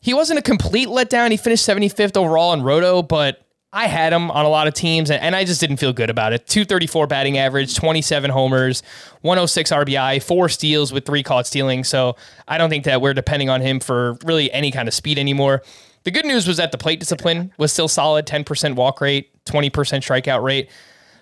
he 0.00 0.14
wasn't 0.14 0.38
a 0.38 0.42
complete 0.42 0.88
letdown. 0.88 1.30
He 1.30 1.36
finished 1.36 1.66
75th 1.66 2.16
overall 2.16 2.52
in 2.52 2.62
Roto, 2.62 3.02
but 3.02 3.44
I 3.72 3.86
had 3.86 4.14
him 4.14 4.30
on 4.30 4.46
a 4.46 4.48
lot 4.48 4.66
of 4.66 4.72
teams, 4.72 5.10
and, 5.10 5.22
and 5.22 5.36
I 5.36 5.44
just 5.44 5.60
didn't 5.60 5.76
feel 5.76 5.92
good 5.92 6.08
about 6.08 6.32
it. 6.32 6.46
234 6.46 7.06
batting 7.06 7.36
average, 7.36 7.76
27 7.76 8.30
homers, 8.30 8.82
106 9.20 9.70
RBI, 9.70 10.22
four 10.22 10.48
steals 10.48 10.90
with 10.92 11.04
three 11.04 11.22
caught 11.22 11.46
stealing. 11.46 11.84
So 11.84 12.16
I 12.46 12.56
don't 12.56 12.70
think 12.70 12.84
that 12.84 13.02
we're 13.02 13.12
depending 13.12 13.50
on 13.50 13.60
him 13.60 13.78
for 13.78 14.16
really 14.24 14.50
any 14.52 14.70
kind 14.70 14.88
of 14.88 14.94
speed 14.94 15.18
anymore. 15.18 15.62
The 16.04 16.10
good 16.10 16.24
news 16.24 16.48
was 16.48 16.56
that 16.56 16.72
the 16.72 16.78
plate 16.78 17.00
discipline 17.00 17.52
was 17.58 17.70
still 17.70 17.88
solid 17.88 18.26
10% 18.26 18.74
walk 18.74 19.02
rate, 19.02 19.30
20% 19.44 19.70
strikeout 19.70 20.42
rate. 20.42 20.70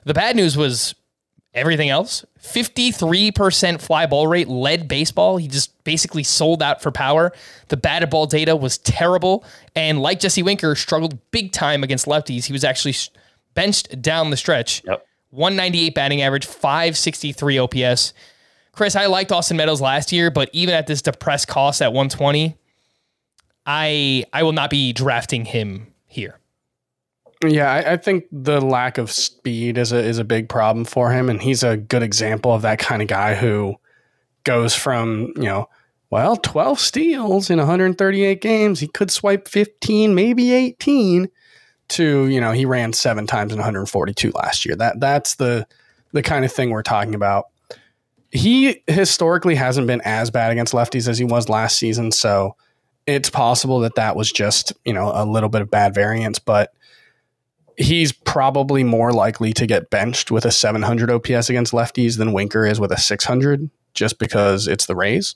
The 0.04 0.14
bad 0.14 0.37
news 0.37 0.56
was 0.56 0.94
everything 1.56 1.88
else 1.88 2.24
53% 2.40 3.80
fly 3.80 4.06
ball 4.06 4.28
rate 4.28 4.46
led 4.48 4.86
baseball. 4.86 5.36
He 5.36 5.48
just 5.48 5.82
basically 5.82 6.22
sold 6.22 6.62
out 6.62 6.80
for 6.80 6.92
power. 6.92 7.32
The 7.68 7.76
batted 7.76 8.10
ball 8.10 8.26
data 8.26 8.54
was 8.54 8.78
terrible. 8.78 9.44
And 9.74 10.00
like 10.00 10.20
jesse 10.20 10.42
winker 10.42 10.76
struggled 10.76 11.18
big 11.32 11.50
time 11.52 11.82
against 11.82 12.06
lefties. 12.06 12.44
He 12.44 12.52
was 12.52 12.62
actually 12.62 12.94
benched 13.54 14.00
down 14.00 14.30
the 14.30 14.36
stretch. 14.36 14.82
Yep. 14.86 15.04
198 15.30 15.94
batting 15.94 16.22
average 16.22 16.46
563 16.46 17.58
ops 17.58 18.12
chris 18.72 18.94
i 18.94 19.06
liked 19.06 19.32
austin 19.32 19.56
meadows 19.56 19.80
last 19.80 20.12
year 20.12 20.30
but 20.30 20.48
even 20.52 20.74
at 20.74 20.86
this 20.86 21.02
depressed 21.02 21.48
cost 21.48 21.82
at 21.82 21.92
120 21.92 22.56
i 23.66 24.24
i 24.32 24.42
will 24.42 24.52
not 24.52 24.70
be 24.70 24.92
drafting 24.92 25.44
him 25.44 25.92
here 26.06 26.38
Yeah, 27.44 27.70
I, 27.70 27.92
I 27.92 27.96
think 27.96 28.25
the 28.33 28.61
lack 28.61 28.99
of 28.99 29.11
speed 29.11 29.77
is 29.77 29.92
a 29.92 29.99
is 29.99 30.18
a 30.18 30.25
big 30.25 30.49
problem 30.49 30.85
for 30.85 31.12
him, 31.12 31.29
and 31.29 31.40
he's 31.40 31.62
a 31.62 31.77
good 31.77 32.03
example 32.03 32.53
of 32.53 32.62
that 32.62 32.79
kind 32.79 33.03
of 33.03 33.09
guy 33.09 33.35
who 33.35 33.77
goes 34.44 34.75
from 34.75 35.33
you 35.37 35.44
know, 35.44 35.68
well, 36.11 36.37
twelve 36.37 36.81
steals 36.81 37.51
in 37.51 37.59
138 37.59 38.40
games, 38.40 38.81
he 38.81 38.88
could 38.88 39.11
swipe 39.11 39.49
15, 39.49 40.14
maybe 40.14 40.53
18, 40.53 41.29
to 41.88 42.27
you 42.27 42.40
know, 42.40 42.53
he 42.53 42.64
ran 42.64 42.92
seven 42.94 43.27
times 43.27 43.53
in 43.53 43.59
142 43.59 44.31
last 44.31 44.64
year. 44.64 44.75
That 44.75 44.99
that's 45.01 45.35
the 45.35 45.66
the 46.12 46.22
kind 46.22 46.44
of 46.44 46.53
thing 46.53 46.70
we're 46.70 46.83
talking 46.83 47.14
about. 47.14 47.46
He 48.31 48.83
historically 48.87 49.55
hasn't 49.55 49.87
been 49.87 50.01
as 50.03 50.31
bad 50.31 50.53
against 50.53 50.72
lefties 50.72 51.07
as 51.07 51.18
he 51.18 51.25
was 51.25 51.51
last 51.51 51.79
season, 51.79 52.12
so 52.12 52.57
it's 53.07 53.31
possible 53.31 53.81
that 53.81 53.94
that 53.96 54.16
was 54.16 54.33
just 54.33 54.72
you 54.87 54.94
know 54.94 55.12
a 55.14 55.27
little 55.27 55.51
bit 55.51 55.61
of 55.61 55.70
bad 55.70 55.94
variance, 55.94 56.38
but 56.38 56.72
he's 57.76 58.12
probably 58.12 58.82
more 58.84 59.12
likely 59.12 59.52
to 59.52 59.66
get 59.66 59.90
benched 59.90 60.30
with 60.30 60.44
a 60.44 60.50
700 60.50 61.10
OPS 61.10 61.50
against 61.50 61.72
lefties 61.72 62.18
than 62.18 62.32
Winker 62.32 62.64
is 62.66 62.80
with 62.80 62.90
a 62.92 62.96
600, 62.98 63.68
just 63.94 64.18
because 64.18 64.66
it's 64.66 64.86
the 64.86 64.96
Rays 64.96 65.34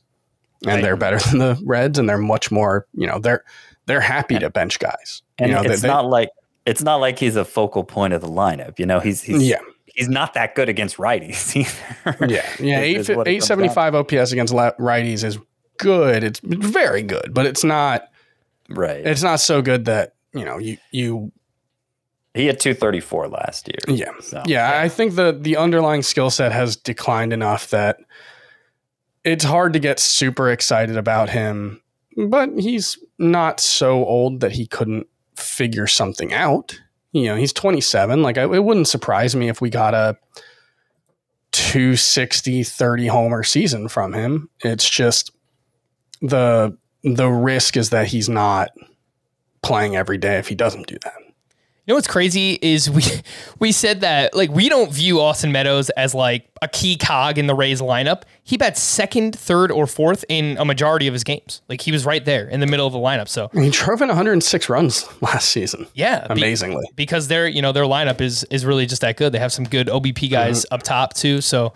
and 0.63 0.75
Right. 0.75 0.83
they're 0.83 0.97
better 0.97 1.19
than 1.19 1.39
the 1.39 1.61
Reds 1.65 1.99
and 1.99 2.09
they're 2.09 2.19
much 2.19 2.51
more, 2.51 2.87
you 2.95 3.07
know, 3.07 3.19
they're 3.19 3.45
they're 3.87 4.01
happy 4.01 4.39
to 4.39 4.51
bench 4.51 4.79
guys. 4.79 5.23
And 5.39 5.49
you 5.51 5.55
know, 5.57 5.63
it's 5.63 5.83
they- 5.83 5.89
not 5.89 6.07
like 6.07 6.29
it's 6.67 6.83
not 6.83 6.97
like 6.97 7.19
he's 7.19 7.37
a 7.37 7.45
focal 7.45 7.83
point 7.85 8.13
of 8.13 8.21
the 8.21 8.29
lineup. 8.29 8.79
You 8.79 8.87
know, 8.87 9.01
he's 9.01 9.23
he's 9.23 9.43
yeah, 9.49 9.59
he's 9.87 10.09
not 10.09 10.35
that 10.35 10.55
good 10.55 10.69
against 10.69 10.97
righties 10.99 11.57
either. 12.07 12.27
yeah, 12.27 12.47
yeah. 12.61 12.81
is 12.81 13.09
Eight, 13.11 13.15
comes 13.15 13.27
down 13.27 13.29
875 13.29 13.95
OPS 13.95 14.33
against 14.33 14.53
righties 14.55 15.25
is 15.25 15.39
good. 15.79 16.23
It's 16.23 16.41
very 16.45 17.03
good, 17.03 17.33
but 17.35 17.47
it's 17.47 17.65
not 17.65 18.05
right. 18.69 19.05
it's 19.05 19.23
not 19.23 19.41
so 19.41 19.63
good 19.63 19.87
that 19.87 20.15
you 20.35 20.45
know 20.45 20.59
you 20.59 20.77
you 20.93 21.33
he 22.35 22.47
had 22.47 22.61
234 22.61 23.29
last 23.29 23.69
year. 23.69 23.97
Yeah. 23.97 24.13
So, 24.21 24.43
yeah, 24.47 24.81
I 24.81 24.89
think 24.89 25.15
the 25.15 25.37
the 25.39 25.57
underlying 25.57 26.03
skill 26.03 26.31
set 26.31 26.53
has 26.53 26.77
declined 26.77 27.33
enough 27.33 27.71
that 27.71 27.99
it's 29.25 29.45
hard 29.45 29.73
to 29.73 29.79
get 29.79 29.99
super 29.99 30.51
excited 30.51 30.97
about 30.97 31.31
him, 31.31 31.83
but 32.29 32.51
he's 32.59 32.99
not 33.19 33.61
so 33.61 34.05
old 34.05 34.41
that 34.41 34.53
he 34.53 34.67
couldn't 34.67 35.07
figure 35.37 35.87
something 35.87 36.33
out. 36.33 36.81
You 37.13 37.25
know, 37.25 37.37
he's 37.37 37.53
27. 37.53 38.23
Like 38.23 38.39
I, 38.39 38.45
it 38.45 38.65
wouldn't 38.65 38.89
surprise 38.89 39.35
me 39.35 39.49
if 39.49 39.61
we 39.61 39.69
got 39.69 39.95
a 39.95 40.17
260 41.53 42.63
30 42.63 43.07
homer 43.09 43.43
season 43.43 43.89
from 43.89 44.13
him. 44.13 44.49
It's 44.61 44.89
just 44.89 45.33
the 46.23 46.77
the 47.03 47.29
risk 47.29 47.77
is 47.77 47.91
that 47.91 48.07
he's 48.09 48.29
not 48.29 48.71
playing 49.63 49.97
every 49.97 50.19
day 50.19 50.39
if 50.39 50.49
he 50.49 50.55
doesn't 50.55 50.87
do 50.87 50.99
that. 51.03 51.20
You 51.91 51.95
know 51.95 51.97
what's 51.97 52.07
crazy 52.07 52.57
is 52.63 52.89
we 52.89 53.03
we 53.59 53.73
said 53.73 54.03
that 54.03 54.33
like 54.33 54.49
we 54.49 54.69
don't 54.69 54.93
view 54.93 55.21
Austin 55.21 55.51
Meadows 55.51 55.91
as 55.91 56.15
like 56.15 56.49
a 56.63 56.69
key 56.69 56.97
cog 56.97 57.37
in 57.37 57.49
the 57.49 57.55
Rays 57.57 57.81
lineup. 57.81 58.23
He 58.45 58.57
bats 58.57 58.81
second, 58.81 59.37
third, 59.37 59.73
or 59.73 59.89
fourth 59.89 60.25
in 60.29 60.57
a 60.59 60.65
majority 60.65 61.09
of 61.09 61.13
his 61.15 61.25
games. 61.25 61.63
Like 61.69 61.81
he 61.81 61.91
was 61.91 62.07
right 62.07 62.25
there 62.25 62.47
in 62.47 62.61
the 62.61 62.69
middle 62.69 62.87
of 62.87 62.93
the 62.93 63.01
lineup. 63.01 63.27
So 63.27 63.51
he 63.53 63.71
drove 63.71 64.03
in 64.03 64.07
106 64.07 64.69
runs 64.69 65.09
last 65.21 65.49
season. 65.49 65.89
yeah, 65.95 66.29
be- 66.29 66.35
amazingly. 66.35 66.89
because 66.95 67.27
their 67.27 67.49
you 67.49 67.61
know 67.61 67.73
their 67.73 67.87
lineup 67.87 68.21
is 68.21 68.45
is 68.53 68.65
really 68.65 68.87
just 68.87 69.01
that 69.01 69.17
good. 69.17 69.33
They 69.33 69.41
have 69.41 69.53
some 69.53 69.65
good 69.65 69.89
OBP 69.89 70.31
guys 70.31 70.65
up 70.71 70.85
top 70.85 71.15
too. 71.15 71.41
So 71.41 71.73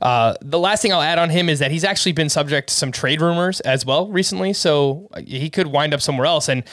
uh, 0.00 0.32
the 0.40 0.58
last 0.58 0.80
thing 0.80 0.94
I'll 0.94 1.02
add 1.02 1.18
on 1.18 1.28
him 1.28 1.50
is 1.50 1.58
that 1.58 1.70
he's 1.72 1.84
actually 1.84 2.12
been 2.12 2.30
subject 2.30 2.68
to 2.68 2.74
some 2.74 2.90
trade 2.90 3.20
rumors 3.20 3.60
as 3.60 3.84
well 3.84 4.08
recently. 4.08 4.54
So 4.54 5.08
uh, 5.12 5.20
he 5.26 5.50
could 5.50 5.66
wind 5.66 5.92
up 5.92 6.00
somewhere 6.00 6.26
else. 6.26 6.48
And 6.48 6.64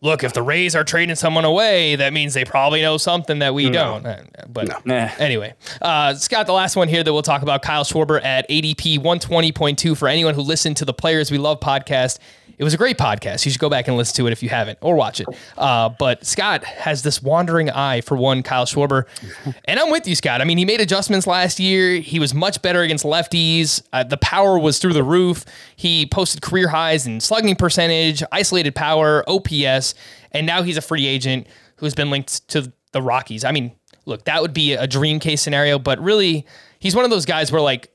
look, 0.00 0.22
if 0.24 0.32
the 0.32 0.42
Rays 0.42 0.74
are 0.76 0.84
trading 0.84 1.16
someone 1.16 1.44
away, 1.44 1.96
that 1.96 2.12
means 2.12 2.34
they 2.34 2.44
probably 2.44 2.82
know 2.82 2.96
something 2.98 3.40
that 3.40 3.54
we 3.54 3.68
don't. 3.70 4.06
Uh, 4.06 4.22
But 4.48 4.86
Nah. 4.86 5.08
anyway, 5.18 5.54
uh, 5.82 6.14
Scott, 6.14 6.46
the 6.46 6.52
last 6.52 6.76
one 6.76 6.88
here 6.88 7.02
that 7.02 7.12
we'll 7.12 7.22
talk 7.22 7.42
about, 7.42 7.62
Kyle 7.62 7.84
Schwarber 7.84 8.22
at 8.24 8.48
ADP 8.48 8.98
120.2 8.98 9.96
for 9.96 10.08
anyone 10.08 10.34
who 10.34 10.42
listened 10.42 10.76
to 10.78 10.84
the 10.84 10.94
Players 10.94 11.30
We 11.30 11.38
Love 11.38 11.60
podcast. 11.60 12.18
It 12.58 12.64
was 12.64 12.74
a 12.74 12.76
great 12.76 12.98
podcast. 12.98 13.44
You 13.46 13.52
should 13.52 13.60
go 13.60 13.70
back 13.70 13.86
and 13.86 13.96
listen 13.96 14.16
to 14.16 14.26
it 14.26 14.32
if 14.32 14.42
you 14.42 14.48
haven't 14.48 14.78
or 14.82 14.96
watch 14.96 15.20
it. 15.20 15.28
Uh, 15.56 15.88
but 15.90 16.26
Scott 16.26 16.64
has 16.64 17.02
this 17.02 17.22
wandering 17.22 17.70
eye 17.70 18.00
for 18.00 18.16
one 18.16 18.42
Kyle 18.42 18.66
Schwarber. 18.66 19.04
And 19.64 19.78
I'm 19.78 19.90
with 19.90 20.06
you, 20.06 20.14
Scott. 20.14 20.40
I 20.40 20.44
mean, 20.44 20.56
he 20.56 20.64
made 20.64 20.80
adjustments 20.80 21.26
last 21.26 21.60
year. 21.60 22.00
He 22.00 22.18
was 22.18 22.32
much 22.32 22.62
better 22.62 22.80
against 22.82 23.04
lefties. 23.04 23.82
Uh, 23.92 24.02
the 24.02 24.16
power 24.16 24.58
was 24.58 24.78
through 24.78 24.94
the 24.94 25.02
roof. 25.02 25.44
He 25.76 26.06
posted 26.06 26.40
career 26.42 26.68
highs 26.68 27.06
in 27.06 27.20
slugging 27.20 27.54
percentage, 27.54 28.22
isolated 28.32 28.74
power, 28.74 29.24
OPS, 29.28 29.94
and 30.32 30.46
now 30.46 30.62
he's 30.62 30.76
a 30.76 30.80
free 30.80 31.06
agent 31.06 31.46
who's 31.76 31.94
been 31.94 32.10
linked 32.10 32.48
to 32.48 32.72
the 32.92 33.02
Rockies. 33.02 33.44
I 33.44 33.52
mean, 33.52 33.72
look, 34.06 34.24
that 34.24 34.40
would 34.42 34.54
be 34.54 34.72
a 34.72 34.86
dream 34.86 35.20
case 35.20 35.42
scenario, 35.42 35.78
but 35.78 35.98
really, 36.00 36.46
he's 36.78 36.96
one 36.96 37.04
of 37.04 37.10
those 37.10 37.26
guys 37.26 37.52
where, 37.52 37.60
like, 37.60 37.90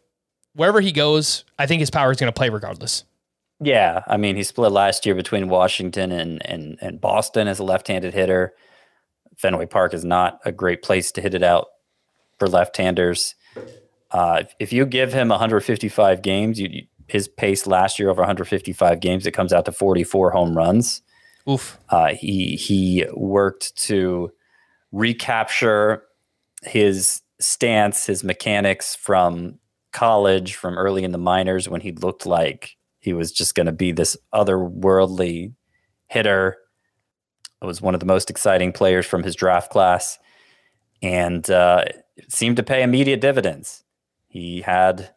wherever 0.54 0.80
he 0.80 0.92
goes, 0.92 1.44
I 1.58 1.66
think 1.66 1.80
his 1.80 1.90
power 1.90 2.12
is 2.12 2.18
going 2.18 2.32
to 2.32 2.38
play 2.38 2.50
regardless. 2.50 3.04
Yeah, 3.64 4.04
I 4.08 4.18
mean, 4.18 4.36
he 4.36 4.44
split 4.44 4.72
last 4.72 5.06
year 5.06 5.16
between 5.16 5.50
Washington 5.50 6.12
and 6.12 6.46
and 6.46 6.78
and 6.82 7.00
Boston 7.02 7.48
as 7.48 7.60
a 7.60 7.64
left-handed 7.64 8.14
hitter. 8.14 8.54
Fenway 9.38 9.66
Park 9.66 9.94
is 9.94 10.04
not 10.06 10.40
a 10.46 10.52
great 10.52 10.82
place 10.84 11.12
to 11.14 11.22
hit 11.22 11.34
it 11.34 11.44
out 11.44 11.68
for 12.40 12.48
left-handers. 12.48 13.36
Uh, 14.12 14.42
if- 14.44 14.56
if 14.60 14.74
you 14.74 14.86
give 14.86 15.12
him 15.14 15.30
155 15.30 16.22
games, 16.22 16.60
you, 16.60 16.70
you- 16.72 16.88
his 17.08 17.28
pace 17.28 17.66
last 17.68 18.00
year 18.00 18.10
over 18.10 18.22
155 18.22 19.00
games, 19.00 19.26
it 19.28 19.32
comes 19.32 19.52
out 19.52 19.66
to 19.66 19.72
44 19.72 20.32
home 20.32 20.56
runs. 20.56 21.02
Oof. 21.50 21.78
Uh, 21.90 22.14
he 22.14 22.56
he 22.56 23.06
worked 23.14 23.76
to 23.88 24.32
recapture 24.94 26.04
his 26.62 27.22
stance, 27.40 28.06
his 28.06 28.24
mechanics 28.24 28.96
from 28.96 29.60
college, 29.92 30.56
from 30.56 30.78
early 30.78 31.04
in 31.04 31.12
the 31.12 31.18
minors 31.18 31.68
when 31.68 31.82
he 31.82 31.92
looked 31.92 32.26
like 32.26 32.78
he 33.04 33.12
was 33.14 33.34
just 33.34 33.54
going 33.54 33.66
to 33.66 33.74
be 33.74 33.92
this 33.92 34.16
otherworldly 34.34 35.54
hitter. 36.08 36.58
It 37.62 37.66
was 37.66 37.82
one 37.82 37.94
of 37.94 38.00
the 38.00 38.06
most 38.06 38.30
exciting 38.30 38.72
players 38.72 39.06
from 39.06 39.24
his 39.24 39.36
draft 39.36 39.70
class, 39.70 40.18
and 41.02 41.48
uh, 41.50 41.84
seemed 42.30 42.56
to 42.58 42.64
pay 42.64 42.82
immediate 42.82 43.20
dividends. 43.20 43.84
He 44.30 44.62
had, 44.62 45.10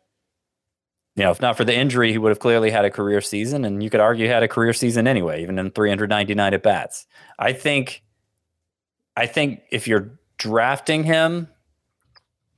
you 1.14 1.22
know, 1.22 1.30
if 1.30 1.40
not 1.40 1.56
for 1.56 1.64
the 1.64 1.76
injury, 1.76 2.10
he 2.10 2.18
would 2.18 2.30
have 2.30 2.40
clearly 2.40 2.70
had 2.70 2.84
a 2.84 2.90
career 2.90 3.20
season, 3.20 3.64
and 3.64 3.80
you 3.84 3.88
could 3.88 4.00
argue 4.00 4.26
he 4.26 4.32
had 4.32 4.42
a 4.42 4.48
career 4.48 4.72
season 4.72 5.06
anyway, 5.06 5.40
even 5.42 5.56
in 5.56 5.70
399 5.70 6.54
at 6.54 6.62
bats. 6.64 7.06
I 7.38 7.52
think, 7.52 8.02
I 9.16 9.26
think 9.26 9.62
if 9.70 9.86
you're 9.86 10.18
drafting 10.38 11.04
him, 11.04 11.48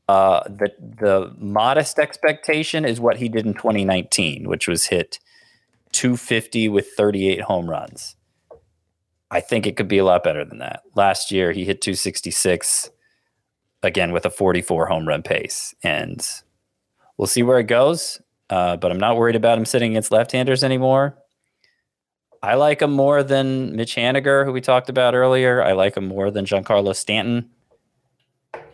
uh, 0.08 0.42
the 0.44 0.72
the 0.78 1.34
modest 1.38 1.98
expectation 1.98 2.84
is 2.84 2.98
what 3.00 3.18
he 3.18 3.28
did 3.28 3.46
in 3.46 3.54
2019, 3.54 4.48
which 4.48 4.66
was 4.66 4.86
hit 4.86 5.18
250 5.92 6.68
with 6.70 6.88
38 6.96 7.42
home 7.42 7.68
runs. 7.68 8.16
I 9.30 9.40
think 9.40 9.66
it 9.66 9.76
could 9.76 9.88
be 9.88 9.98
a 9.98 10.04
lot 10.04 10.24
better 10.24 10.44
than 10.44 10.58
that. 10.58 10.82
Last 10.94 11.30
year, 11.30 11.52
he 11.52 11.66
hit 11.66 11.82
266 11.82 12.90
again 13.82 14.12
with 14.12 14.24
a 14.24 14.30
44 14.30 14.86
home 14.86 15.06
run 15.06 15.22
pace, 15.22 15.74
and 15.82 16.26
we'll 17.18 17.26
see 17.26 17.42
where 17.42 17.58
it 17.58 17.64
goes. 17.64 18.20
Uh, 18.48 18.78
but 18.78 18.90
I'm 18.90 18.98
not 18.98 19.18
worried 19.18 19.36
about 19.36 19.58
him 19.58 19.66
sitting 19.66 19.90
against 19.92 20.10
left-handers 20.10 20.64
anymore. 20.64 21.18
I 22.42 22.54
like 22.54 22.80
him 22.80 22.92
more 22.92 23.22
than 23.22 23.76
Mitch 23.76 23.96
Haniger, 23.96 24.46
who 24.46 24.52
we 24.52 24.62
talked 24.62 24.88
about 24.88 25.14
earlier. 25.14 25.62
I 25.62 25.72
like 25.72 25.98
him 25.98 26.06
more 26.06 26.30
than 26.30 26.46
Giancarlo 26.46 26.96
Stanton. 26.96 27.50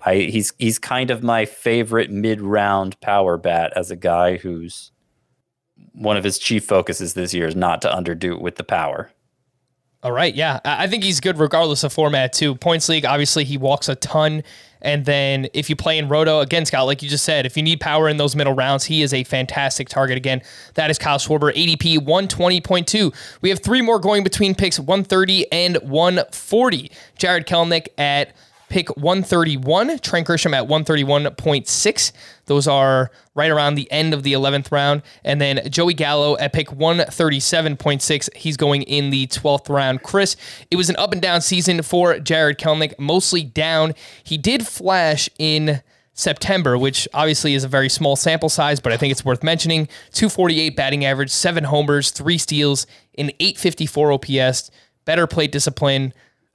I 0.05 0.17
he's 0.17 0.53
he's 0.59 0.79
kind 0.79 1.11
of 1.11 1.23
my 1.23 1.45
favorite 1.45 2.11
mid-round 2.11 3.01
power 3.01 3.37
bat 3.37 3.73
as 3.75 3.91
a 3.91 3.97
guy 3.97 4.37
who's 4.37 4.91
one 5.93 6.17
of 6.17 6.25
his 6.25 6.39
chief 6.39 6.65
focuses 6.65 7.15
this 7.15 7.33
year 7.33 7.47
is 7.47 7.57
not 7.57 7.81
to 7.83 7.89
underdo 7.89 8.33
it 8.33 8.41
with 8.41 8.57
the 8.57 8.65
power. 8.65 9.11
All 10.03 10.13
right, 10.13 10.35
yeah, 10.35 10.61
I 10.65 10.85
I 10.85 10.87
think 10.87 11.03
he's 11.03 11.21
good 11.21 11.39
regardless 11.39 11.83
of 11.83 11.93
format 11.93 12.33
too. 12.35 12.55
Points 12.55 12.89
league, 12.89 13.07
obviously, 13.07 13.45
he 13.45 13.57
walks 13.57 13.89
a 13.89 13.95
ton, 13.95 14.43
and 14.83 15.07
then 15.07 15.49
if 15.55 15.71
you 15.71 15.77
play 15.77 15.97
in 15.97 16.11
Roto 16.11 16.41
again, 16.41 16.67
Scott, 16.67 16.85
like 16.85 17.03
you 17.03 17.09
just 17.09 17.25
said, 17.25 17.47
if 17.47 17.57
you 17.57 17.63
need 17.63 17.81
power 17.81 18.07
in 18.11 18.19
those 18.19 18.37
middle 18.37 18.53
rounds, 18.53 18.85
he 18.85 19.01
is 19.01 19.15
a 19.15 19.25
fantastic 19.25 19.89
target. 19.89 20.19
Again, 20.19 20.43
that 20.75 20.91
is 20.91 20.99
Kyle 20.99 21.17
Schwarber, 21.17 21.55
ADP 21.55 22.05
one 22.05 22.29
twenty 22.29 22.61
point 22.61 22.87
two. 22.87 23.15
We 23.41 23.49
have 23.49 23.61
three 23.61 23.81
more 23.81 23.99
going 23.99 24.25
between 24.25 24.55
picks 24.55 24.79
one 24.79 25.05
thirty 25.05 25.51
and 25.51 25.77
one 25.79 26.21
forty. 26.33 26.91
Jarred 27.17 27.47
Kelenic 27.47 27.89
at 27.97 28.37
pick 28.75 28.89
131, 28.97 30.01
Trent 30.01 30.27
Grisham 30.27 30.53
at 30.53 30.67
131.6. 30.67 32.13
Those 32.47 32.67
are 32.67 33.09
right 33.37 33.49
around 33.49 33.77
the 33.77 33.89
end 33.93 34.13
of 34.13 34.25
the 34.25 34.33
11th 34.33 34.73
round. 34.73 35.03
And 35.23 35.41
then 35.41 35.71
Joey 35.71 35.95
Gallo 35.95 36.37
at 36.39 36.53
pick 36.53 36.71
137.6. 36.71 38.35
He's 38.35 38.57
going 38.57 38.83
in 38.83 39.11
the 39.11 39.29
12th 39.29 39.69
round. 39.69 40.03
Chris, 40.03 40.35
it 40.73 40.77
was 40.77 40.91
an 40.91 40.97
up 40.97 41.13
and 41.13 41.23
down 41.23 41.41
season 41.41 41.83
for 41.83 42.19
Jarred 42.19 42.59
Kelenic, 42.59 42.99
mostly 42.99 43.45
down. 43.45 43.95
He 44.25 44.37
did 44.37 44.67
flash 44.67 45.31
in 45.39 45.81
September, 46.13 46.77
which 46.77 47.07
obviously 47.15 47.55
is 47.55 47.63
a 47.63 47.69
very 47.69 47.89
small 47.89 48.17
sample 48.17 48.49
size, 48.49 48.81
but 48.81 48.93
I 48.93 48.97
think 48.97 49.13
it's 49.13 49.25
worth 49.25 49.45
mentioning. 49.45 49.87
248 50.15 50.75
batting 50.75 51.05
average, 51.05 51.31
seven 51.31 51.63
homers, 51.63 52.11
three 52.11 52.39
steals, 52.39 52.89
an 53.17 53.31
854 53.39 54.15
OPS, 54.15 54.73
better 55.05 55.29
plate 55.29 55.53
discipline. 55.53 56.13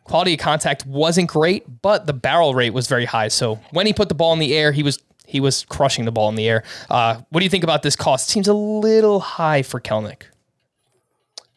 Quality 0.10 0.34
of 0.34 0.40
contact 0.40 0.88
wasn't 0.88 1.30
great, 1.30 1.82
but 1.84 2.08
the 2.08 2.14
barrel 2.14 2.56
rate 2.56 2.74
was 2.74 2.88
very 2.88 3.06
high. 3.06 3.28
So 3.28 3.60
when 3.70 3.86
he 3.86 3.94
put 3.94 4.10
the 4.10 4.16
ball 4.16 4.34
in 4.34 4.40
the 4.40 4.56
air, 4.56 4.72
he 4.72 4.82
was 4.82 4.98
he 5.28 5.40
was 5.40 5.66
crushing 5.66 6.06
the 6.06 6.12
ball 6.12 6.30
in 6.30 6.36
the 6.36 6.50
air. 6.50 6.64
Uh, 6.90 7.22
what 7.30 7.42
do 7.42 7.44
you 7.44 7.50
think 7.52 7.64
about 7.64 7.84
this 7.84 7.96
cost? 7.96 8.28
Seems 8.28 8.48
a 8.48 8.54
little 8.54 9.20
high 9.20 9.62
for 9.62 9.80
Kelenic. 9.80 10.24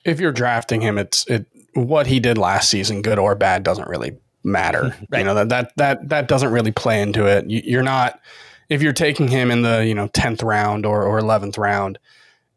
If 0.05 0.21
you're 0.21 0.33
drafting 0.33 0.83
him, 0.83 0.99
it's 0.99 1.27
it 1.29 1.47
what 1.73 2.07
he 2.07 2.21
did 2.21 2.37
last 2.37 2.69
season, 2.69 3.01
good 3.01 3.19
or 3.19 3.35
bad, 3.35 3.63
doesn't 3.63 3.89
really 3.89 4.19
matter. 4.45 4.95
Right. 5.11 5.21
You 5.21 5.25
know 5.25 5.35
that 5.35 5.49
that 5.49 5.73
that 5.77 6.09
that 6.11 6.29
doesn't 6.29 6.53
really 6.53 6.73
play 6.73 7.01
into 7.01 7.25
it. 7.25 7.49
You, 7.49 7.63
you're 7.65 7.83
not 7.83 8.21
if 8.69 8.83
you're 8.83 8.93
taking 8.93 9.29
him 9.29 9.51
in 9.51 9.63
the 9.63 9.87
you 9.87 9.95
know 9.95 10.09
tenth 10.09 10.43
round 10.43 10.85
or 10.85 11.05
or 11.05 11.19
eleventh 11.19 11.57
round, 11.57 11.99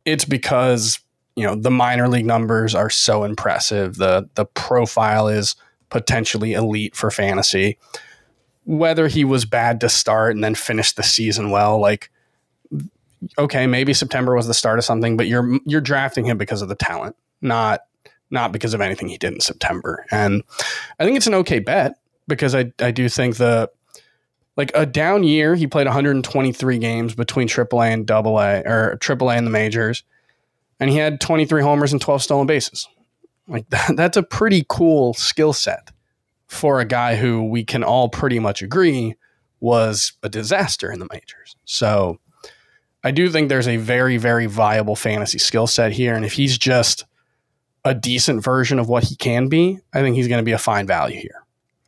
it's 0.04 0.26
because 0.26 1.00
you 1.38 1.46
know 1.46 1.56
the 1.56 1.72
minor 1.72 2.10
league 2.10 2.26
numbers 2.26 2.76
are 2.76 2.90
so 2.90 3.24
impressive. 3.24 3.96
The 3.96 4.30
the 4.36 4.46
profile 4.46 5.30
is 5.30 5.56
potentially 5.96 6.52
elite 6.52 6.94
for 6.94 7.10
fantasy. 7.10 7.78
Whether 8.66 9.08
he 9.08 9.24
was 9.24 9.46
bad 9.46 9.80
to 9.80 9.88
start 9.88 10.36
and 10.36 10.44
then 10.44 10.54
finish 10.54 10.92
the 10.92 11.04
season 11.04 11.52
well, 11.52 11.80
like 11.80 12.12
okay, 13.38 13.66
maybe 13.66 13.94
September 13.94 14.36
was 14.36 14.46
the 14.46 14.54
start 14.54 14.78
of 14.78 14.84
something, 14.84 15.16
but 15.16 15.28
you're 15.28 15.58
you're 15.66 15.80
drafting 15.80 16.26
him 16.26 16.38
because 16.38 16.62
of 16.62 16.68
the 16.68 16.76
talent, 16.76 17.16
not 17.42 17.86
not 18.30 18.52
because 18.52 18.74
of 18.74 18.82
anything 18.82 19.08
he 19.08 19.18
did 19.18 19.32
in 19.32 19.40
September. 19.40 20.06
And 20.12 20.44
I 21.00 21.06
think 21.06 21.16
it's 21.16 21.28
an 21.28 21.34
okay 21.36 21.60
bet 21.60 21.96
because 22.28 22.54
I 22.54 22.74
I 22.82 22.92
do 22.92 23.08
think 23.08 23.38
the 23.38 23.72
like 24.58 24.72
a 24.76 24.86
down 24.86 25.24
year, 25.24 25.56
he 25.56 25.68
played 25.68 25.88
123 25.88 26.78
games 26.78 27.16
between 27.16 27.48
AAA 27.48 27.94
and 27.94 28.12
AA 28.12 28.70
or 28.70 28.98
AAA 29.00 29.38
and 29.38 29.48
the 29.48 29.52
majors, 29.52 30.04
and 30.78 30.90
he 30.90 30.98
had 30.98 31.22
23 31.22 31.62
homers 31.62 31.94
and 31.94 32.02
12 32.02 32.22
stolen 32.22 32.48
bases. 32.48 32.86
Like 33.48 33.70
that, 33.70 33.96
that's 33.96 34.18
a 34.18 34.24
pretty 34.24 34.66
cool 34.68 35.14
skill 35.14 35.54
set 35.54 35.92
for 36.48 36.80
a 36.80 36.86
guy 36.86 37.16
who 37.16 37.48
we 37.48 37.64
can 37.64 37.84
all 37.84 38.10
pretty 38.10 38.40
much 38.40 38.62
agree 38.62 39.16
was 39.60 40.14
a 40.22 40.30
disaster 40.30 40.92
in 40.92 41.00
the 41.00 41.08
majors. 41.12 41.56
So 41.66 42.20
I 43.04 43.12
do 43.12 43.30
think 43.30 43.50
there's 43.50 43.68
a 43.68 43.78
very, 43.78 44.18
very 44.18 44.46
viable 44.46 44.96
fantasy 44.96 45.38
skill 45.38 45.68
set 45.68 45.92
here. 45.92 46.16
And 46.16 46.26
if 46.26 46.34
he's 46.34 46.58
just 46.58 47.06
a 47.84 47.94
decent 47.94 48.44
version 48.44 48.80
of 48.80 48.90
what 48.90 49.04
he 49.04 49.16
can 49.16 49.48
be, 49.48 49.80
I 49.94 50.02
think 50.02 50.16
he's 50.16 50.28
going 50.28 50.42
to 50.42 50.46
be 50.46 50.52
a 50.52 50.58
fine 50.58 50.88
value 50.88 51.20
here. 51.20 51.45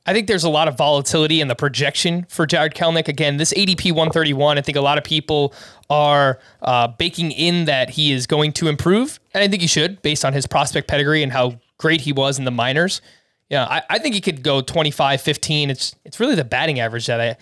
I 0.08 0.14
think 0.14 0.28
there's 0.28 0.46
a 0.46 0.50
lot 0.50 0.70
of 0.70 0.78
volatility 0.78 1.42
in 1.42 1.50
the 1.50 1.56
projection 1.56 2.26
for 2.30 2.46
Jarred 2.46 2.74
Kelenic. 2.74 3.10
Again, 3.10 3.36
this 3.36 3.54
ADP 3.54 3.92
131, 3.92 4.58
I 4.58 4.62
think 4.62 4.78
a 4.78 4.82
lot 4.82 4.98
of 4.98 5.04
people 5.04 5.54
are 5.90 6.40
uh, 6.62 6.88
baking 6.88 7.32
in 7.32 7.66
that 7.66 7.90
he 7.90 8.14
is 8.14 8.26
going 8.26 8.54
to 8.54 8.70
improve. 8.70 9.20
And 9.34 9.44
I 9.44 9.50
think 9.50 9.62
he 9.62 9.68
should, 9.68 10.02
based 10.02 10.24
on 10.24 10.32
his 10.32 10.48
prospect 10.48 10.88
pedigree 10.88 11.24
and 11.24 11.34
how 11.34 11.60
great 11.78 12.02
he 12.02 12.14
was 12.14 12.40
in 12.40 12.46
the 12.46 12.52
minors. 12.52 13.02
Yeah, 13.50 13.66
I, 13.66 13.84
I 13.90 14.00
think 14.00 14.16
he 14.16 14.22
could 14.22 14.44
go 14.44 14.62
25, 14.62 15.22
15. 15.22 15.70
It's 15.70 15.96
it's 16.06 16.20
really 16.20 16.36
the 16.36 16.46
batting 16.46 16.80
average 16.80 17.06
that 17.08 17.20
I 17.20 17.38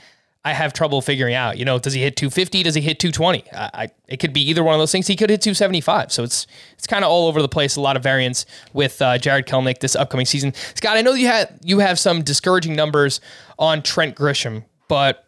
I 0.45 0.53
have 0.53 0.73
trouble 0.73 1.01
figuring 1.01 1.33
out. 1.33 1.57
You 1.57 1.65
know, 1.65 1.79
does 1.79 1.93
he 1.93 2.01
hit 2.01 2.15
250? 2.15 2.61
Does 2.63 2.75
he 2.75 2.81
hit 2.81 2.99
220? 2.99 3.51
I, 3.51 3.69
I 3.73 3.87
it 4.07 4.17
could 4.17 4.31
be 4.31 4.47
either 4.47 4.63
one 4.63 4.75
of 4.75 4.79
those 4.79 4.91
things. 4.91 5.07
He 5.07 5.15
could 5.15 5.31
hit 5.31 5.41
275. 5.41 6.11
So 6.11 6.23
it's 6.23 6.45
it's 6.73 6.85
kind 6.85 7.03
of 7.03 7.09
all 7.09 7.27
over 7.27 7.41
the 7.41 7.49
place. 7.49 7.75
A 7.75 7.81
lot 7.81 7.97
of 7.97 8.03
variance 8.03 8.45
with 8.71 9.01
uh, 9.01 9.17
Jarred 9.17 9.47
Kelenic 9.47 9.79
this 9.79 9.95
upcoming 9.95 10.27
season. 10.27 10.53
Scott, 10.75 10.97
I 10.97 11.01
know 11.01 11.13
you 11.13 11.27
had 11.27 11.59
you 11.63 11.79
have 11.79 11.97
some 11.97 12.21
discouraging 12.21 12.75
numbers 12.75 13.21
on 13.57 13.81
Trent 13.81 14.15
Grisham, 14.15 14.63
but 14.87 15.25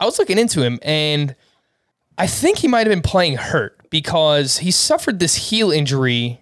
I 0.00 0.06
was 0.06 0.18
looking 0.18 0.38
into 0.38 0.62
him 0.62 0.78
and 0.80 1.36
I 2.16 2.26
think 2.26 2.58
he 2.58 2.68
might 2.68 2.86
have 2.86 2.92
been 2.92 3.02
playing 3.02 3.36
hurt 3.36 3.78
because 3.90 4.58
he 4.58 4.70
suffered 4.70 5.18
this 5.18 5.50
heel 5.50 5.70
injury 5.70 6.40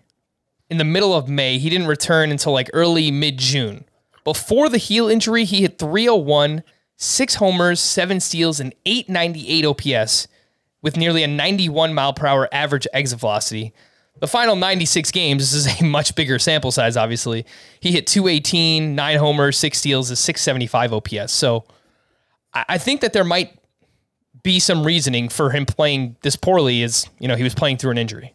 in 0.70 0.78
the 0.78 0.84
middle 0.84 1.14
of 1.14 1.28
May. 1.28 1.58
He 1.58 1.68
didn't 1.68 1.88
return 1.88 2.30
until 2.30 2.52
like 2.52 2.70
early 2.72 3.10
mid 3.10 3.38
June. 3.38 3.84
Before 4.22 4.68
the 4.68 4.78
heel 4.78 5.08
injury, 5.08 5.44
he 5.44 5.62
hit 5.62 5.78
301, 5.78 6.62
six 6.98 7.36
homers, 7.36 7.80
seven 7.80 8.20
steals, 8.20 8.60
and 8.60 8.74
898 8.84 9.64
OPS 9.64 10.28
with 10.82 10.96
nearly 10.96 11.22
a 11.22 11.28
91 11.28 11.94
mile 11.94 12.12
per 12.12 12.26
hour 12.26 12.48
average 12.52 12.86
exit 12.92 13.20
velocity. 13.20 13.72
The 14.20 14.26
final 14.26 14.56
96 14.56 15.10
games, 15.12 15.52
this 15.52 15.66
is 15.66 15.80
a 15.80 15.84
much 15.86 16.14
bigger 16.14 16.38
sample 16.38 16.72
size, 16.72 16.96
obviously. 16.96 17.46
He 17.80 17.92
hit 17.92 18.06
218, 18.06 18.94
nine 18.94 19.16
homers, 19.16 19.56
six 19.56 19.78
steals, 19.78 20.10
a 20.10 20.16
675 20.16 20.92
OPS. 20.92 21.32
So 21.32 21.64
I 22.52 22.78
think 22.78 23.00
that 23.02 23.12
there 23.12 23.24
might 23.24 23.56
be 24.42 24.58
some 24.58 24.84
reasoning 24.84 25.28
for 25.28 25.50
him 25.50 25.66
playing 25.66 26.16
this 26.22 26.34
poorly 26.34 26.82
is, 26.82 27.06
you 27.20 27.28
know, 27.28 27.36
he 27.36 27.44
was 27.44 27.54
playing 27.54 27.76
through 27.76 27.92
an 27.92 27.98
injury. 27.98 28.34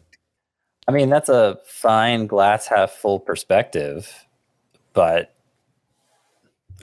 I 0.88 0.92
mean, 0.92 1.10
that's 1.10 1.28
a 1.28 1.58
fine 1.66 2.26
glass 2.26 2.66
half 2.66 2.92
full 2.92 3.18
perspective, 3.18 4.26
but 4.92 5.33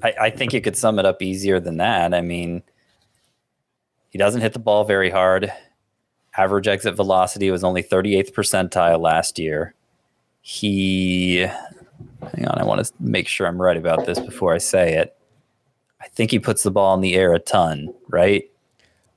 I, 0.04 0.14
I 0.22 0.30
think 0.30 0.54
you 0.54 0.62
could 0.62 0.76
sum 0.76 1.00
it 1.00 1.06
up 1.06 1.22
easier 1.22 1.60
than 1.60 1.78
that. 1.78 2.14
I 2.14 2.22
mean, 2.22 2.64
he 4.10 4.18
doesn't 4.18 4.42
hit 4.42 4.54
the 4.54 4.60
ball 4.60 4.84
very 4.84 5.10
hard. 5.10 5.52
Average 6.38 6.68
exit 6.68 6.96
velocity 6.96 7.52
was 7.52 7.64
only 7.64 7.84
38th 7.84 8.32
percentile 8.34 9.00
last 9.00 9.38
year. 9.38 9.74
He, 10.42 11.38
hang 11.40 12.48
on, 12.48 12.58
I 12.60 12.64
want 12.64 12.86
to 12.86 12.92
make 13.00 13.28
sure 13.28 13.46
I'm 13.48 13.62
right 13.62 13.78
about 13.78 14.06
this 14.06 14.20
before 14.20 14.54
I 14.54 14.58
say 14.58 14.96
it. 14.96 15.16
I 16.02 16.08
think 16.08 16.32
he 16.32 16.40
puts 16.40 16.64
the 16.64 16.72
ball 16.72 16.96
in 16.96 17.02
the 17.02 17.14
air 17.16 17.34
a 17.34 17.40
ton, 17.40 17.94
right? 18.08 18.50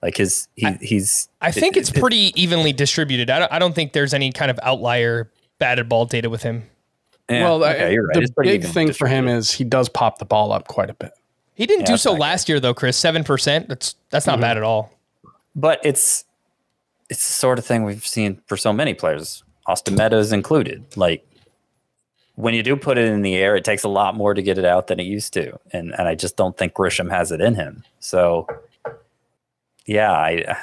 Like 0.02 0.18
his, 0.18 0.48
he, 0.54 0.70
he's. 0.82 1.28
I 1.40 1.50
think 1.50 1.76
it- 1.76 1.80
it's 1.80 1.90
it- 1.90 1.98
pretty 2.00 2.32
evenly 2.40 2.72
distributed. 2.74 3.30
I 3.30 3.38
don't, 3.38 3.52
I 3.52 3.58
don't 3.58 3.74
think 3.74 3.92
there's 3.94 4.12
any 4.12 4.32
kind 4.32 4.50
of 4.50 4.60
outlier 4.62 5.30
batted 5.58 5.88
ball 5.88 6.04
data 6.04 6.28
with 6.28 6.42
him. 6.42 6.64
Yeah, 7.30 7.44
well, 7.44 7.64
okay, 7.64 7.92
you're 7.92 8.06
right. 8.06 8.20
the 8.20 8.42
big 8.42 8.64
thing 8.64 8.92
for 8.92 9.06
him 9.08 9.28
is 9.28 9.50
he 9.50 9.64
does 9.64 9.88
pop 9.88 10.18
the 10.18 10.24
ball 10.24 10.52
up 10.52 10.68
quite 10.68 10.90
a 10.90 10.94
bit. 10.94 11.12
He 11.54 11.66
didn't 11.66 11.82
Yeah, 11.82 11.92
do 11.92 11.96
so 11.96 12.12
not 12.12 12.20
last 12.20 12.48
year 12.48 12.60
though, 12.60 12.74
Chris. 12.74 12.96
Seven 12.96 13.24
percent. 13.24 13.68
That's 13.68 13.94
that's 14.10 14.26
not 14.26 14.34
mm-hmm. 14.34 14.42
bad 14.42 14.56
at 14.56 14.62
all. 14.62 14.92
but 15.54 15.80
it's 15.84 16.24
it's 17.10 17.26
the 17.26 17.32
sort 17.32 17.58
of 17.58 17.64
thing 17.66 17.84
we've 17.84 18.06
seen 18.06 18.40
for 18.46 18.56
so 18.56 18.72
many 18.72 18.94
players, 18.94 19.44
Austin 19.66 19.94
Meadows 19.94 20.32
included. 20.32 20.84
Like 20.96 21.26
when 22.34 22.54
you 22.54 22.62
do 22.62 22.74
put 22.76 22.98
it 22.98 23.06
in 23.06 23.22
the 23.22 23.36
air, 23.36 23.54
it 23.56 23.64
takes 23.64 23.84
a 23.84 23.88
lot 23.88 24.16
more 24.16 24.34
to 24.34 24.42
get 24.42 24.58
it 24.58 24.64
out 24.64 24.88
than 24.88 24.98
it 25.00 25.04
used 25.04 25.32
to, 25.34 25.58
and 25.72 25.94
and 25.98 26.08
I 26.08 26.14
just 26.14 26.36
don't 26.36 26.56
think 26.56 26.74
Grisham 26.74 27.10
has 27.10 27.30
it 27.32 27.40
in 27.40 27.54
him. 27.54 27.84
So 28.00 28.46
yeah, 29.86 30.12
I. 30.12 30.56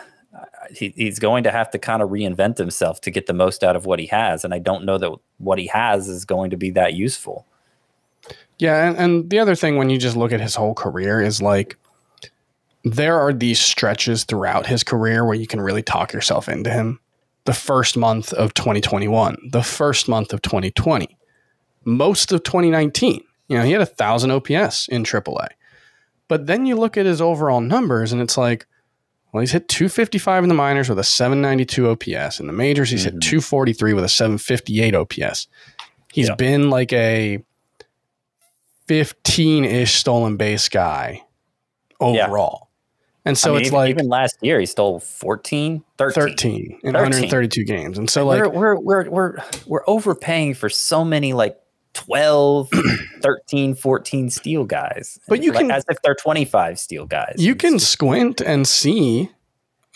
He, 0.70 0.94
he's 0.96 1.20
going 1.20 1.44
to 1.44 1.52
have 1.52 1.72
to 1.72 1.80
kind 1.80 2.02
of 2.02 2.10
reinvent 2.10 2.58
himself 2.58 3.02
to 3.02 3.12
get 3.12 3.26
the 3.26 3.34
most 3.34 3.64
out 3.64 3.76
of 3.76 3.86
what 3.86 4.00
he 4.00 4.08
has, 4.08 4.44
and 4.46 4.54
I 4.54 4.60
don't 4.60 4.86
know 4.86 4.98
that 4.98 5.12
what 5.38 5.60
he 5.60 5.68
has 5.68 6.08
is 6.08 6.26
going 6.26 6.52
to 6.52 6.58
be 6.58 6.70
that 6.72 6.94
useful. 6.94 7.46
Yeah, 8.60 8.88
and, 8.88 8.98
and 8.98 9.30
the 9.30 9.40
other 9.40 9.56
thing 9.56 9.78
when 9.78 9.90
you 9.90 9.98
just 9.98 10.16
look 10.16 10.32
at 10.32 10.40
his 10.40 10.56
whole 10.56 10.76
career 10.76 11.20
is 11.20 11.42
like 11.42 11.78
there 12.84 13.20
are 13.20 13.34
these 13.34 13.60
stretches 13.60 14.24
throughout 14.24 14.68
his 14.68 14.84
career 14.84 15.26
where 15.26 15.36
you 15.36 15.48
can 15.48 15.62
really 15.62 15.84
talk 15.84 16.14
yourself 16.14 16.48
into 16.48 16.70
him. 16.70 17.00
The 17.46 17.54
first 17.54 17.98
month 17.98 18.34
of 18.34 18.54
2021, 18.54 19.50
the 19.52 19.64
first 19.64 20.08
month 20.08 20.32
of 20.32 20.42
2020, 20.42 21.18
most 21.86 22.32
of 22.32 22.44
2019. 22.44 23.24
You 23.48 23.58
know, 23.58 23.64
he 23.64 23.72
had 23.72 23.82
a 23.82 23.86
thousand 23.86 24.32
OPS 24.32 24.88
in 24.88 25.04
AAA. 25.04 25.48
But 26.28 26.46
then 26.46 26.66
you 26.66 26.76
look 26.76 26.98
at 26.98 27.06
his 27.06 27.20
overall 27.20 27.62
numbers 27.62 28.14
and 28.14 28.22
it's 28.22 28.38
like, 28.38 28.66
well, 29.32 29.42
he's 29.42 29.52
hit 29.52 29.68
255 29.70 30.44
in 30.44 30.50
the 30.50 30.56
minors 30.56 30.90
with 30.90 31.00
a 31.00 31.04
792 31.04 31.90
OPS. 31.90 32.40
In 32.40 32.48
the 32.48 32.54
majors, 32.54 32.90
he's 32.90 33.04
hit 33.04 33.14
mm-hmm. 33.14 33.30
243 33.30 33.94
with 33.94 34.04
a 34.04 34.10
758 34.10 34.96
OPS. 34.96 35.48
He's 36.12 36.28
Yeah. 36.28 36.36
been 36.36 36.70
like 36.70 36.92
a 36.92 37.44
15 38.88 39.64
ish 39.64 39.94
stolen 39.96 40.36
base 40.36 40.68
guy 40.68 41.24
overall. 42.00 42.70
And 43.24 43.38
so 43.38 43.52
I 43.52 43.54
mean, 43.54 43.62
it's 43.62 43.68
even, 43.68 43.78
like 43.78 43.90
even 43.92 44.10
last 44.10 44.38
year 44.42 44.60
he 44.60 44.66
stole 44.66 45.00
14, 45.00 45.84
13. 45.98 46.24
13 46.24 46.80
in 46.84 46.94
13. 46.94 46.94
132 46.94 47.64
games. 47.64 47.98
And 48.00 48.10
so, 48.10 48.26
like, 48.26 48.42
we're, 48.42 48.50
we're 48.50 48.80
we're 48.80 49.10
we're 49.10 49.38
we're 49.68 49.84
overpaying 49.86 50.56
for 50.56 50.70
so 50.70 51.06
many 51.06 51.34
like 51.34 51.61
12 51.94 52.70
13 53.22 53.76
14 53.76 54.30
steel 54.30 54.64
guys. 54.66 55.20
But 55.28 55.44
you 55.44 55.52
Like, 55.52 55.62
can- 55.62 55.72
as 55.72 55.84
if 55.90 55.98
they're 56.04 56.16
25 56.16 56.80
steel 56.80 57.06
guys. 57.06 57.36
You 57.38 57.56
can 57.56 57.74
just- 57.80 57.92
squint 57.92 58.42
and 58.42 58.68
see 58.68 59.30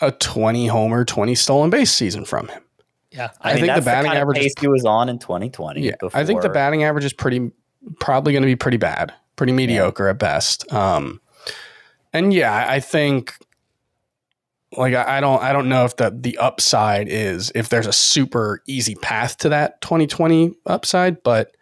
a 0.00 0.10
20 0.12 0.66
homer, 0.66 1.04
20 1.04 1.34
stolen 1.34 1.70
base 1.70 1.90
season 1.92 2.24
from 2.24 2.48
him. 2.48 2.62
Yeah, 3.10 3.30
I 3.40 3.52
I, 3.52 3.54
mean, 3.54 3.62
think 3.62 3.66
the 3.68 3.74
that's 3.80 3.84
batting 3.86 4.06
kind 4.10 4.18
of 4.18 4.22
average 4.22 4.38
is- 4.44 4.54
he 4.60 4.68
was 4.68 4.84
on 4.84 5.08
in 5.08 5.18
2020 5.18 5.80
Yeah, 5.80 5.92
I 6.12 6.24
think 6.24 6.42
the 6.42 6.50
batting 6.50 6.84
average 6.84 7.04
is 7.06 7.14
pretty, 7.14 7.50
probably 7.98 8.32
going 8.34 8.42
to 8.42 8.46
be 8.46 8.56
pretty 8.56 8.76
bad, 8.76 9.14
pretty 9.36 9.52
mediocre 9.54 10.08
at 10.08 10.18
best. 10.18 10.70
Um, 10.70 11.20
and 12.12 12.34
yeah, 12.34 12.52
I 12.52 12.74
I 12.74 12.80
think, 12.80 13.32
like, 14.76 14.92
I, 14.94 15.16
I 15.16 15.20
don't, 15.20 15.42
I 15.42 15.52
don't 15.52 15.68
know 15.70 15.84
if 15.86 15.96
the 15.96 16.10
the 16.14 16.36
upside 16.38 17.08
is 17.08 17.50
if 17.54 17.68
there's 17.70 17.86
a 17.86 17.92
super 17.92 18.62
easy 18.66 18.96
path 18.96 19.38
to 19.38 19.48
that 19.48 19.80
2020 19.80 20.54
upside, 20.66 21.22
but 21.22 21.48
a- 21.48 21.55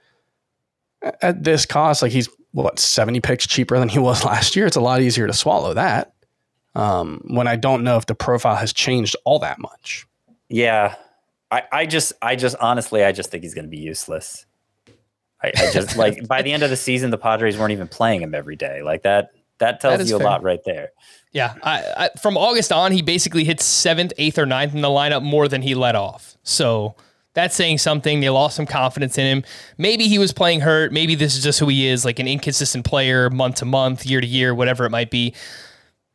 at 1.23 1.43
this 1.45 1.67
cost, 1.67 2.03
like 2.03 2.13
he's 2.13 2.29
what 2.53 2.79
70 2.79 3.21
picks 3.21 3.47
cheaper 3.47 3.79
than 3.79 3.89
he 3.89 3.99
was 4.11 4.25
last 4.25 4.57
year. 4.57 4.67
It's 4.67 4.77
a 4.77 4.81
lot 4.81 5.01
easier 5.01 5.27
to 5.27 5.33
swallow 5.33 5.75
that. 5.75 6.15
Um, 6.75 7.21
when 7.29 7.47
I 7.47 7.57
don't 7.57 7.85
know 7.85 7.97
if 7.97 8.07
the 8.07 8.15
profile 8.17 8.57
has 8.57 8.73
changed 8.73 9.15
all 9.25 9.39
that 9.41 9.59
much. 9.61 10.07
yeah 10.49 10.97
I, 11.51 11.63
I 11.71 11.87
just 11.87 12.13
i 12.21 12.35
just 12.35 12.57
honestly 12.61 13.05
i 13.05 13.13
just 13.13 13.31
think 13.31 13.45
he's 13.45 13.55
going 13.55 13.67
to 13.67 13.71
be 13.71 13.79
useless 13.79 14.45
I, 15.43 15.53
I 15.57 15.71
just 15.71 15.97
like 16.03 16.27
by 16.27 16.43
the 16.43 16.53
end 16.53 16.63
of 16.65 16.71
the 16.71 16.77
season 16.77 17.11
the 17.11 17.19
padres 17.19 17.57
weren't 17.57 17.71
even 17.73 17.87
playing 17.87 18.23
him 18.23 18.35
every 18.35 18.57
day 18.57 18.83
like 18.83 19.03
that 19.03 19.31
that 19.59 19.79
tells 19.81 19.99
That 19.99 20.01
is 20.01 20.11
you 20.11 20.17
a 20.17 20.19
fair. 20.19 20.27
lot 20.29 20.43
right 20.43 20.59
there 20.65 20.89
Yeah, 21.33 21.55
I, 21.63 21.85
I, 21.97 22.19
from 22.21 22.37
August 22.37 22.73
on, 22.73 22.91
he 22.91 23.03
basically 23.03 23.45
hit 23.45 23.61
seventh, 23.61 24.13
eighth, 24.19 24.37
or 24.39 24.47
ninth 24.47 24.75
in 24.75 24.81
the 24.81 24.89
lineup 24.89 25.23
more 25.23 25.47
than 25.47 25.63
he 25.63 25.75
let 25.77 25.95
off. 25.95 26.37
So 26.43 26.97
that's 27.35 27.55
saying 27.55 27.79
something. 27.79 28.21
They 28.21 28.31
lost 28.31 28.57
some 28.57 28.67
confidence 28.67 29.19
in 29.19 29.27
him. 29.27 29.45
Maybe 29.77 30.09
he 30.09 30.19
was 30.19 30.33
playing 30.33 30.61
hurt. 30.61 30.93
Maybe 30.93 31.15
this 31.15 31.37
is 31.37 31.45
just 31.45 31.61
who 31.61 31.69
he 31.69 31.87
is, 31.87 32.05
like 32.05 32.19
an 32.19 32.27
inconsistent 32.27 32.85
player, 32.85 33.29
month 33.31 33.57
to 33.57 33.65
month, 33.65 34.07
year 34.07 34.21
to 34.21 34.27
year, 34.27 34.55
whatever 34.55 34.85
it 34.85 34.91
might 34.91 35.11
be. 35.11 35.35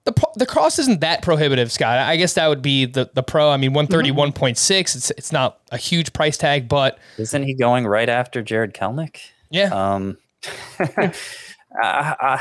The, 0.06 0.14
pro- 0.14 0.32
the 0.36 0.46
cost 0.46 0.80
isn't 0.80 1.02
that 1.02 1.22
prohibitive, 1.22 1.72
Scott. 1.72 2.00
I 2.00 2.16
guess 2.16 2.34
that 2.34 2.48
would 2.48 2.62
be 2.62 2.86
the, 2.86 3.10
the 3.14 3.22
pro. 3.22 3.52
I 3.52 3.58
mean, 3.58 3.72
131.6. 3.74 4.96
It's 4.96 5.12
it's 5.12 5.32
not 5.32 5.60
a 5.72 5.78
huge 5.78 6.14
price 6.14 6.38
tag, 6.38 6.68
but 6.68 6.98
isn't 7.18 7.44
he 7.44 7.54
going 7.54 7.86
right 7.86 8.10
after 8.10 8.42
Jarred 8.42 8.74
Kelenic 8.74 9.20
yeah. 9.52 9.70
Um, 9.74 10.18
uh, 10.80 11.10
uh, 11.84 12.38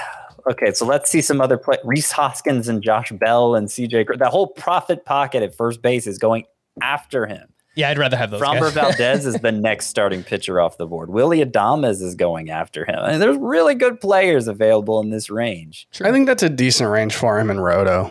okay, 0.50 0.72
so 0.72 0.86
let's 0.86 1.10
see 1.10 1.20
some 1.20 1.40
other 1.40 1.56
play. 1.56 1.78
Rhys 1.84 2.12
Hoskins 2.12 2.68
and 2.68 2.82
Josh 2.82 3.10
Bell 3.12 3.54
and 3.54 3.68
CJ. 3.68 4.06
Gr- 4.06 4.16
The 4.16 4.28
whole 4.30 4.48
profit 4.48 5.04
pocket 5.04 5.42
at 5.42 5.54
first 5.54 5.82
base 5.82 6.06
is 6.06 6.18
going 6.18 6.44
after 6.82 7.26
him. 7.26 7.48
Yeah, 7.78 7.90
I'd 7.90 7.98
rather 7.98 8.16
have 8.16 8.32
those 8.32 8.42
Framber. 8.42 8.72
Valdez 8.72 9.24
is 9.24 9.36
the 9.36 9.52
next 9.68 9.86
starting 9.86 10.24
pitcher 10.24 10.60
off 10.60 10.78
the 10.78 10.86
board. 10.86 11.10
Willie 11.10 11.44
Adames 11.44 12.02
is 12.02 12.16
going 12.16 12.50
after 12.50 12.84
him. 12.84 12.98
I 12.98 13.12
mean, 13.12 13.20
there's 13.20 13.36
really 13.38 13.76
good 13.76 14.00
players 14.00 14.48
available 14.48 15.00
in 15.00 15.10
this 15.10 15.30
range. 15.30 15.86
I 16.02 16.10
think 16.10 16.26
that's 16.26 16.42
a 16.42 16.48
decent 16.48 16.90
range 16.90 17.14
for 17.14 17.38
him 17.38 17.50
in 17.50 17.60
Roto. 17.60 18.10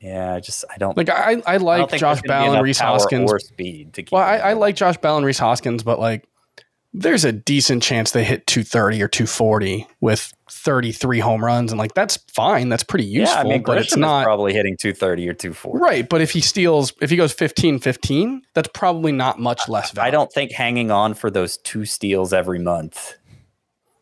Yeah, 0.00 0.34
I 0.34 0.40
just 0.40 0.64
I 0.68 0.76
don't 0.78 0.96
Like 0.96 1.08
I, 1.08 1.34
I 1.34 1.42
I 1.46 1.56
like 1.58 1.90
think 1.90 2.00
Josh 2.00 2.16
there's 2.22 2.28
Bell 2.28 2.52
and 2.54 2.62
Rhys 2.64 2.80
Hoskins. 2.80 3.30
or 3.30 3.38
speed 3.38 3.92
to 3.92 4.02
keep. 4.02 4.10
Well, 4.12 4.22
I, 4.24 4.38
I 4.38 4.52
like 4.54 4.74
Josh 4.74 4.96
Bell 4.96 5.16
and 5.16 5.24
Rhys 5.24 5.38
Hoskins, 5.38 5.84
but 5.84 6.00
like 6.00 6.24
there's 6.92 7.24
a 7.24 7.30
decent 7.32 7.82
chance 7.82 8.10
they 8.10 8.24
hit 8.24 8.46
230 8.48 9.02
or 9.02 9.08
240 9.08 9.86
with 10.00 10.32
33 10.50 11.20
home 11.20 11.44
runs, 11.44 11.70
and 11.70 11.78
like 11.78 11.94
that's 11.94 12.16
fine. 12.32 12.68
That's 12.68 12.82
pretty 12.82 13.04
useful, 13.04 13.36
Yeah, 13.36 13.40
I 13.40 13.44
mean, 13.44 13.62
but 13.62 13.78
Grisham 13.78 13.82
it's 13.82 13.96
not 13.96 14.24
probably 14.24 14.52
hitting 14.52 14.76
230 14.76 15.28
or 15.28 15.32
240. 15.34 15.78
right. 15.82 16.08
But 16.08 16.20
if 16.20 16.32
he 16.32 16.40
steals, 16.40 16.92
if 17.00 17.08
he 17.10 17.16
goes 17.16 17.32
15 17.32 17.78
15, 17.78 18.42
that's 18.54 18.68
probably 18.74 19.12
not 19.12 19.38
much 19.38 19.68
less 19.68 19.92
value. 19.92 20.08
I 20.08 20.10
don't 20.10 20.32
think 20.32 20.50
hanging 20.52 20.90
on 20.90 21.14
for 21.14 21.30
those 21.30 21.58
two 21.58 21.84
steals 21.84 22.32
every 22.32 22.58
month. 22.58 23.14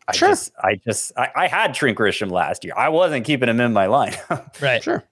I 0.07 0.15
Sure. 0.15 0.29
just, 0.29 0.51
I 0.59 0.73
just, 0.83 1.11
I, 1.15 1.29
I 1.35 1.47
had 1.47 1.75
Trent 1.75 1.95
Grisham 1.95 2.31
last 2.31 2.63
year. 2.63 2.73
I 2.75 2.89
wasn't 2.89 3.25
keeping 3.27 3.47
him 3.47 3.59
in 3.61 3.71
my 3.73 3.85
line. 3.85 4.15
Right. 4.59 4.81
Sure. 4.81 5.03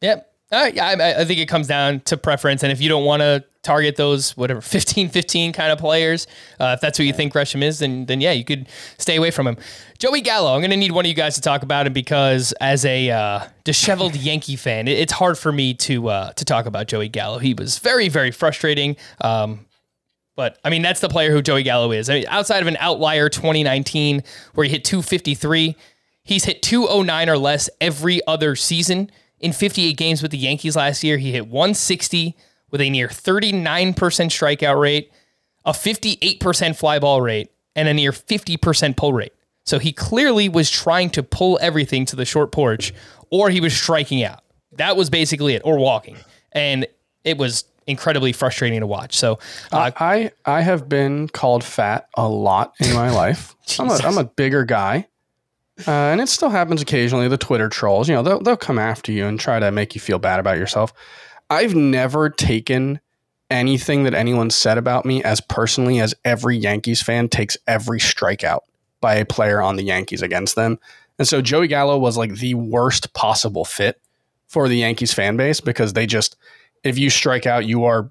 Yep. 0.00 0.31
Uh, 0.52 0.70
yeah, 0.72 0.86
I, 0.86 1.20
I 1.22 1.24
think 1.24 1.40
it 1.40 1.48
comes 1.48 1.66
down 1.66 2.00
to 2.00 2.16
preference, 2.18 2.62
and 2.62 2.70
if 2.70 2.80
you 2.80 2.88
don't 2.88 3.04
want 3.04 3.20
to 3.20 3.42
target 3.62 3.96
those 3.96 4.36
whatever 4.36 4.60
15 4.60 5.08
15 5.08 5.52
kind 5.52 5.72
of 5.72 5.78
players 5.78 6.26
uh, 6.58 6.72
if 6.74 6.80
that's 6.80 6.98
who 6.98 7.04
you 7.04 7.12
think 7.12 7.32
Grisham 7.32 7.62
is 7.62 7.78
then 7.78 8.06
then 8.06 8.20
yeah 8.20 8.32
you 8.32 8.44
could 8.44 8.68
stay 8.98 9.16
away 9.16 9.30
from 9.30 9.46
him. 9.46 9.56
Joey 9.98 10.20
Gallo 10.20 10.54
I'm 10.54 10.60
going 10.60 10.70
to 10.70 10.76
need 10.76 10.92
one 10.92 11.04
of 11.04 11.08
you 11.08 11.14
guys 11.14 11.36
to 11.36 11.40
talk 11.40 11.62
about 11.62 11.86
him 11.86 11.92
because 11.92 12.52
as 12.60 12.84
a 12.84 13.10
uh, 13.10 13.46
disheveled 13.64 14.16
Yankee 14.16 14.56
fan 14.56 14.88
it, 14.88 14.98
it's 14.98 15.12
hard 15.12 15.38
for 15.38 15.52
me 15.52 15.74
to 15.74 16.08
uh, 16.08 16.32
to 16.32 16.44
talk 16.44 16.66
about 16.66 16.88
Joey 16.88 17.08
Gallo. 17.08 17.38
He 17.38 17.54
was 17.54 17.78
very 17.78 18.08
very 18.08 18.32
frustrating 18.32 18.96
um, 19.20 19.66
but 20.34 20.58
I 20.64 20.70
mean 20.70 20.82
that's 20.82 21.00
the 21.00 21.08
player 21.08 21.30
who 21.30 21.40
Joey 21.40 21.62
Gallo 21.62 21.92
is. 21.92 22.10
I 22.10 22.14
mean, 22.14 22.24
outside 22.28 22.62
of 22.62 22.66
an 22.66 22.76
outlier 22.80 23.28
2019 23.28 24.24
where 24.54 24.64
he 24.64 24.72
hit 24.72 24.84
253 24.84 25.76
he's 26.24 26.44
hit 26.44 26.62
209 26.62 27.28
or 27.30 27.38
less 27.38 27.70
every 27.80 28.26
other 28.26 28.56
season 28.56 29.10
in 29.42 29.52
58 29.52 29.96
games 29.96 30.22
with 30.22 30.30
the 30.30 30.38
Yankees 30.38 30.76
last 30.76 31.04
year 31.04 31.18
he 31.18 31.32
hit 31.32 31.46
160 31.46 32.36
with 32.70 32.80
a 32.80 32.88
near 32.88 33.08
39% 33.08 33.94
strikeout 33.94 34.80
rate, 34.80 35.12
a 35.64 35.72
58% 35.72 36.74
fly 36.76 36.98
ball 36.98 37.20
rate, 37.20 37.50
and 37.76 37.88
a 37.88 37.94
near 37.94 38.12
50% 38.12 38.96
pull 38.96 39.12
rate. 39.12 39.32
So 39.64 39.78
he 39.78 39.92
clearly 39.92 40.48
was 40.48 40.70
trying 40.70 41.10
to 41.10 41.22
pull 41.22 41.58
everything 41.60 42.06
to 42.06 42.16
the 42.16 42.24
short 42.24 42.50
porch, 42.50 42.94
or 43.30 43.50
he 43.50 43.60
was 43.60 43.74
striking 43.74 44.24
out. 44.24 44.42
That 44.72 44.96
was 44.96 45.10
basically 45.10 45.54
it, 45.54 45.62
or 45.64 45.78
walking. 45.78 46.16
And 46.52 46.86
it 47.24 47.36
was 47.36 47.64
incredibly 47.86 48.32
frustrating 48.32 48.80
to 48.80 48.86
watch. 48.86 49.16
So 49.16 49.38
uh, 49.70 49.90
I 49.96 50.32
I 50.44 50.62
have 50.62 50.88
been 50.88 51.28
called 51.28 51.62
fat 51.62 52.08
a 52.16 52.28
lot 52.28 52.74
in 52.80 52.94
my 52.94 53.10
life. 53.10 53.54
I'm 53.78 53.88
a, 53.88 53.94
I'm 53.94 54.18
a 54.18 54.24
bigger 54.24 54.64
guy. 54.64 55.08
Uh, 55.86 55.90
and 55.90 56.20
it 56.20 56.28
still 56.28 56.50
happens 56.50 56.82
occasionally. 56.82 57.28
The 57.28 57.38
Twitter 57.38 57.68
trolls, 57.68 58.08
you 58.08 58.14
know, 58.14 58.22
they'll, 58.22 58.40
they'll 58.40 58.56
come 58.56 58.78
after 58.78 59.10
you 59.10 59.26
and 59.26 59.40
try 59.40 59.58
to 59.58 59.70
make 59.70 59.94
you 59.94 60.00
feel 60.00 60.18
bad 60.18 60.38
about 60.38 60.58
yourself. 60.58 60.92
I've 61.50 61.74
never 61.74 62.30
taken 62.30 63.00
anything 63.50 64.04
that 64.04 64.14
anyone 64.14 64.50
said 64.50 64.78
about 64.78 65.04
me 65.04 65.22
as 65.22 65.40
personally 65.40 66.00
as 66.00 66.14
every 66.24 66.56
Yankees 66.56 67.02
fan 67.02 67.28
takes 67.28 67.56
every 67.66 68.00
strikeout 68.00 68.60
by 69.00 69.16
a 69.16 69.26
player 69.26 69.60
on 69.60 69.76
the 69.76 69.82
Yankees 69.82 70.22
against 70.22 70.56
them. 70.56 70.78
And 71.18 71.28
so 71.28 71.42
Joey 71.42 71.68
Gallo 71.68 71.98
was 71.98 72.16
like 72.16 72.36
the 72.36 72.54
worst 72.54 73.12
possible 73.12 73.64
fit 73.64 74.00
for 74.46 74.68
the 74.68 74.76
Yankees 74.76 75.12
fan 75.12 75.36
base 75.36 75.60
because 75.60 75.92
they 75.92 76.06
just, 76.06 76.36
if 76.84 76.98
you 76.98 77.10
strike 77.10 77.46
out, 77.46 77.66
you 77.66 77.84
are 77.84 78.10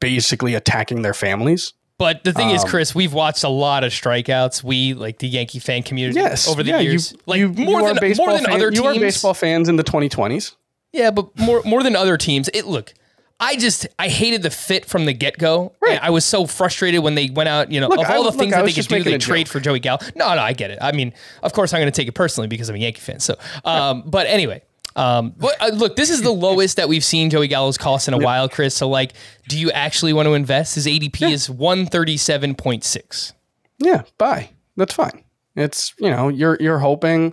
basically 0.00 0.54
attacking 0.54 1.02
their 1.02 1.14
families. 1.14 1.72
But 2.02 2.24
the 2.24 2.32
thing 2.32 2.50
is, 2.50 2.64
Um, 2.64 2.68
Chris, 2.68 2.94
we've 2.96 3.12
watched 3.12 3.44
a 3.44 3.48
lot 3.48 3.84
of 3.84 3.92
strikeouts. 3.92 4.64
We 4.64 4.92
like 4.94 5.18
the 5.20 5.28
Yankee 5.28 5.60
fan 5.60 5.84
community 5.84 6.18
Yes, 6.18 6.48
over 6.48 6.64
the 6.64 6.70
yeah, 6.70 6.80
years, 6.80 7.12
you, 7.12 7.18
like 7.26 7.38
you, 7.38 7.48
more 7.50 7.80
you 7.82 7.86
than 7.86 7.96
baseball 8.00 8.26
more 8.26 8.36
than 8.36 8.44
fan- 8.46 8.54
other 8.56 8.72
You 8.72 8.84
are 8.86 8.94
baseball 8.94 9.34
fans 9.34 9.68
in 9.68 9.76
the 9.76 9.84
2020s. 9.84 10.56
Yeah, 10.92 11.12
but 11.12 11.28
more 11.38 11.62
more 11.64 11.82
than 11.84 11.94
other 11.94 12.16
teams. 12.16 12.50
It 12.52 12.66
look, 12.66 12.92
I 13.38 13.54
just 13.56 13.86
I 14.00 14.08
hated 14.08 14.42
the 14.42 14.50
fit 14.50 14.84
from 14.84 15.04
the 15.04 15.12
get 15.12 15.38
go. 15.38 15.74
Right. 15.80 15.98
I 16.02 16.10
was 16.10 16.24
so 16.24 16.44
frustrated 16.46 17.04
when 17.04 17.14
they 17.14 17.30
went 17.30 17.48
out. 17.48 17.70
You 17.70 17.80
know, 17.80 17.88
Look, 17.88 18.00
of 18.00 18.06
I- 18.10 18.16
all 18.16 18.24
the 18.24 18.32
things 18.32 18.52
I 18.52 18.58
that 18.62 18.66
they 18.66 18.72
could 18.72 18.88
do, 18.88 19.02
they 19.04 19.18
trade 19.18 19.46
joke. 19.46 19.52
for 19.52 19.60
Joey 19.60 19.78
Gallo. 19.78 20.00
No, 20.16 20.34
no, 20.34 20.40
I 20.42 20.52
get 20.54 20.72
it. 20.72 20.78
I 20.82 20.90
mean, 20.90 21.12
of 21.44 21.52
course, 21.52 21.72
I'm 21.72 21.80
going 21.80 21.90
to 21.92 21.96
take 21.96 22.08
it 22.08 22.12
personally 22.16 22.48
because 22.48 22.68
I'm 22.68 22.74
a 22.74 22.80
Yankee 22.80 23.00
fan. 23.00 23.20
So, 23.20 23.36
um, 23.64 24.02
but 24.06 24.26
anyway. 24.26 24.62
Um, 24.96 25.34
but 25.36 25.60
uh, 25.60 25.68
look, 25.68 25.96
this 25.96 26.10
is 26.10 26.22
the 26.22 26.32
lowest 26.32 26.76
that 26.76 26.88
we've 26.88 27.04
seen 27.04 27.30
Joey 27.30 27.48
Gallo's 27.48 27.78
cost 27.78 28.08
in 28.08 28.14
a 28.14 28.18
while, 28.18 28.48
Chris. 28.48 28.74
So, 28.74 28.88
like, 28.88 29.14
do 29.48 29.58
you 29.58 29.70
actually 29.70 30.12
want 30.12 30.26
to 30.26 30.34
invest? 30.34 30.74
His 30.74 30.86
ADP 30.86 31.30
is 31.30 31.48
one 31.48 31.86
thirty 31.86 32.16
seven 32.16 32.54
point 32.54 32.84
six. 32.84 33.32
Yeah, 33.78 34.02
bye. 34.18 34.50
That's 34.76 34.94
fine. 34.94 35.24
It's 35.56 35.94
you 35.98 36.10
know 36.10 36.28
you're 36.28 36.56
you're 36.60 36.78
hoping 36.78 37.32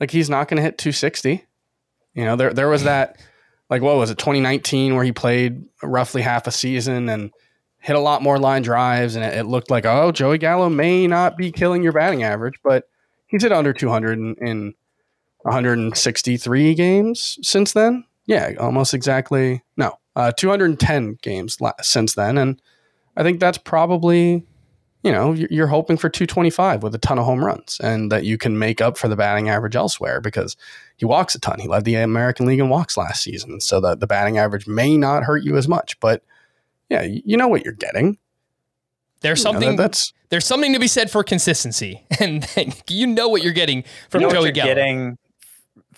like 0.00 0.10
he's 0.10 0.30
not 0.30 0.48
going 0.48 0.56
to 0.56 0.62
hit 0.62 0.78
260. 0.78 1.44
You 2.14 2.24
know 2.24 2.36
there 2.36 2.52
there 2.52 2.68
was 2.68 2.84
that 2.84 3.20
like 3.70 3.82
what 3.82 3.96
was 3.96 4.10
it 4.10 4.18
2019 4.18 4.94
where 4.94 5.04
he 5.04 5.12
played 5.12 5.64
roughly 5.82 6.22
half 6.22 6.46
a 6.46 6.50
season 6.50 7.08
and 7.08 7.32
hit 7.78 7.96
a 7.96 8.00
lot 8.00 8.22
more 8.22 8.38
line 8.38 8.62
drives 8.62 9.14
and 9.14 9.24
it, 9.24 9.34
it 9.34 9.44
looked 9.44 9.70
like 9.70 9.86
oh 9.86 10.10
Joey 10.12 10.38
Gallo 10.38 10.68
may 10.68 11.06
not 11.06 11.36
be 11.36 11.52
killing 11.52 11.82
your 11.82 11.92
batting 11.92 12.22
average, 12.22 12.54
but 12.62 12.88
he's 13.26 13.42
hit 13.42 13.52
under 13.52 13.72
200 13.72 14.18
in, 14.18 14.34
in 14.40 14.74
163 15.44 16.74
games 16.74 17.38
since 17.42 17.72
then. 17.72 18.04
Yeah, 18.26 18.52
almost 18.58 18.94
exactly. 18.94 19.62
No, 19.76 19.98
uh, 20.16 20.32
210 20.32 21.18
games 21.22 21.60
la- 21.60 21.72
since 21.82 22.14
then, 22.14 22.38
and 22.38 22.60
I 23.16 23.22
think 23.22 23.40
that's 23.40 23.58
probably 23.58 24.44
you 25.02 25.12
know, 25.12 25.34
you're 25.34 25.48
you're 25.50 25.66
hoping 25.66 25.98
for 25.98 26.08
225 26.08 26.82
with 26.82 26.94
a 26.94 26.98
ton 26.98 27.18
of 27.18 27.26
home 27.26 27.44
runs 27.44 27.78
and 27.84 28.10
that 28.10 28.24
you 28.24 28.38
can 28.38 28.58
make 28.58 28.80
up 28.80 28.96
for 28.96 29.06
the 29.06 29.16
batting 29.16 29.50
average 29.50 29.76
elsewhere 29.76 30.18
because 30.18 30.56
he 30.96 31.04
walks 31.04 31.34
a 31.34 31.38
ton. 31.38 31.58
He 31.60 31.68
led 31.68 31.84
the 31.84 31.96
American 31.96 32.46
League 32.46 32.58
in 32.58 32.70
walks 32.70 32.96
last 32.96 33.22
season. 33.22 33.60
So 33.60 33.80
that 33.80 34.00
the 34.00 34.06
batting 34.06 34.38
average 34.38 34.66
may 34.66 34.96
not 34.96 35.22
hurt 35.24 35.42
you 35.44 35.58
as 35.58 35.68
much. 35.68 36.00
But 36.00 36.22
yeah, 36.88 37.02
you 37.02 37.36
know 37.36 37.48
what 37.48 37.64
you're 37.64 37.74
getting. 37.74 38.16
There's 39.20 39.40
You 39.40 39.44
know, 39.44 39.52
something 39.52 39.76
that- 39.76 39.82
that's 39.82 40.14
there's 40.30 40.46
something 40.46 40.72
to 40.72 40.78
be 40.78 40.88
said 40.88 41.10
for 41.10 41.22
consistency, 41.22 42.06
and 42.18 42.48
you 42.88 43.06
know 43.06 43.28
what 43.28 43.42
you're 43.42 43.52
getting 43.52 43.84
from 44.08 44.22
You 44.22 44.28
know 44.28 44.28
what 44.28 44.34
Joey 44.36 44.44
you're 44.44 44.52
Gallo. 44.52 44.74
getting 44.74 45.18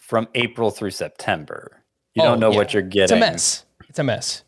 from 0.07 0.29
April 0.35 0.71
through 0.71 0.91
September. 0.93 1.83
You 2.15 2.23
Oh, 2.23 2.27
don't 2.27 2.41
know 2.41 2.51
yeah. 2.53 2.57
what 2.59 2.73
you're 2.73 2.83
getting 2.83 3.03
It's 3.05 3.27
a 3.27 3.31
mess. 3.33 3.65
It's 3.89 3.99
a 3.99 4.05
mess. 4.05 4.43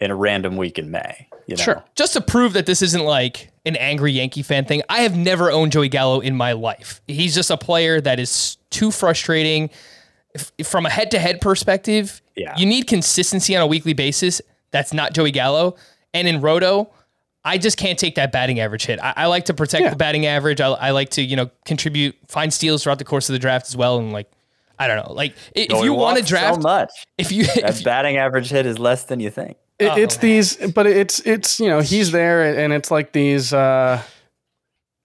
in 0.00 0.10
a 0.10 0.14
random 0.16 0.56
week 0.56 0.78
in 0.78 0.90
May. 0.90 1.28
You 1.46 1.56
know? 1.56 1.62
sure. 1.62 1.84
just 1.96 2.12
to 2.12 2.20
prove 2.20 2.52
that 2.52 2.66
this 2.66 2.82
isn't 2.82 3.04
like 3.04 3.50
an 3.66 3.74
angry 3.76 4.12
Yankee 4.12 4.42
fan 4.42 4.64
thing, 4.64 4.82
I 4.88 5.00
have 5.02 5.16
never 5.16 5.50
owned 5.50 5.72
Joey 5.72 5.88
Gallo 5.88 6.20
in 6.20 6.36
my 6.36 6.52
life. 6.52 7.00
He's 7.08 7.34
just 7.34 7.50
a 7.50 7.56
player 7.56 8.00
that 8.00 8.20
is 8.20 8.58
too 8.70 8.90
frustrating. 8.92 9.70
If, 10.34 10.52
if 10.56 10.68
from 10.68 10.86
a 10.86 10.90
head 10.90 11.10
to 11.10 11.18
head 11.18 11.40
perspective, 11.40 12.22
Yeah. 12.36 12.54
you 12.56 12.64
need 12.64 12.86
consistency 12.86 13.56
on 13.56 13.62
a 13.62 13.66
weekly 13.66 13.92
basis. 13.92 14.40
That's 14.70 14.92
not 14.94 15.14
Joey 15.14 15.32
Gallo. 15.32 15.74
And 16.14 16.26
in 16.28 16.40
Roto, 16.40 16.90
I 17.44 17.58
just 17.58 17.76
can't 17.76 17.98
take 17.98 18.14
that 18.14 18.30
batting 18.32 18.60
average 18.60 18.86
hit. 18.86 19.00
I, 19.02 19.12
I 19.16 19.26
like 19.26 19.46
to 19.46 19.54
protect 19.54 19.82
Yeah. 19.82 19.90
the 19.90 19.96
batting 19.96 20.26
average. 20.26 20.60
I, 20.60 20.68
I 20.70 20.90
like 20.90 21.10
to, 21.10 21.22
you 21.22 21.34
know, 21.36 21.50
contribute, 21.64 22.16
find 22.28 22.52
steals 22.52 22.84
throughout 22.84 22.98
the 22.98 23.04
course 23.04 23.28
of 23.28 23.32
the 23.32 23.38
draft 23.40 23.66
as 23.66 23.76
well. 23.76 23.98
And 23.98 24.12
like, 24.12 24.30
I 24.78 24.86
don't 24.86 25.06
know, 25.06 25.12
like 25.12 25.34
if 25.54 25.68
Joey 25.68 25.84
you 25.84 25.94
want 25.94 26.16
to 26.16 26.22
walks 26.22 26.28
draft, 26.28 26.54
so 26.56 26.60
much, 26.60 26.90
if 27.18 27.32
you, 27.32 27.44
that 27.46 27.78
if, 27.78 27.84
batting 27.84 28.16
average 28.16 28.50
hit 28.50 28.66
is 28.66 28.78
less 28.78 29.04
than 29.04 29.20
you 29.20 29.30
think. 29.30 29.56
It, 29.78 29.98
it's 29.98 30.16
Oh. 30.16 30.20
these, 30.20 30.56
but 30.72 30.86
it's, 30.86 31.20
it's, 31.20 31.58
you 31.60 31.68
know, 31.68 31.80
he's 31.80 32.12
there 32.12 32.58
and 32.58 32.72
it's 32.72 32.90
like 32.90 33.12
these, 33.12 33.52
uh, 33.52 34.02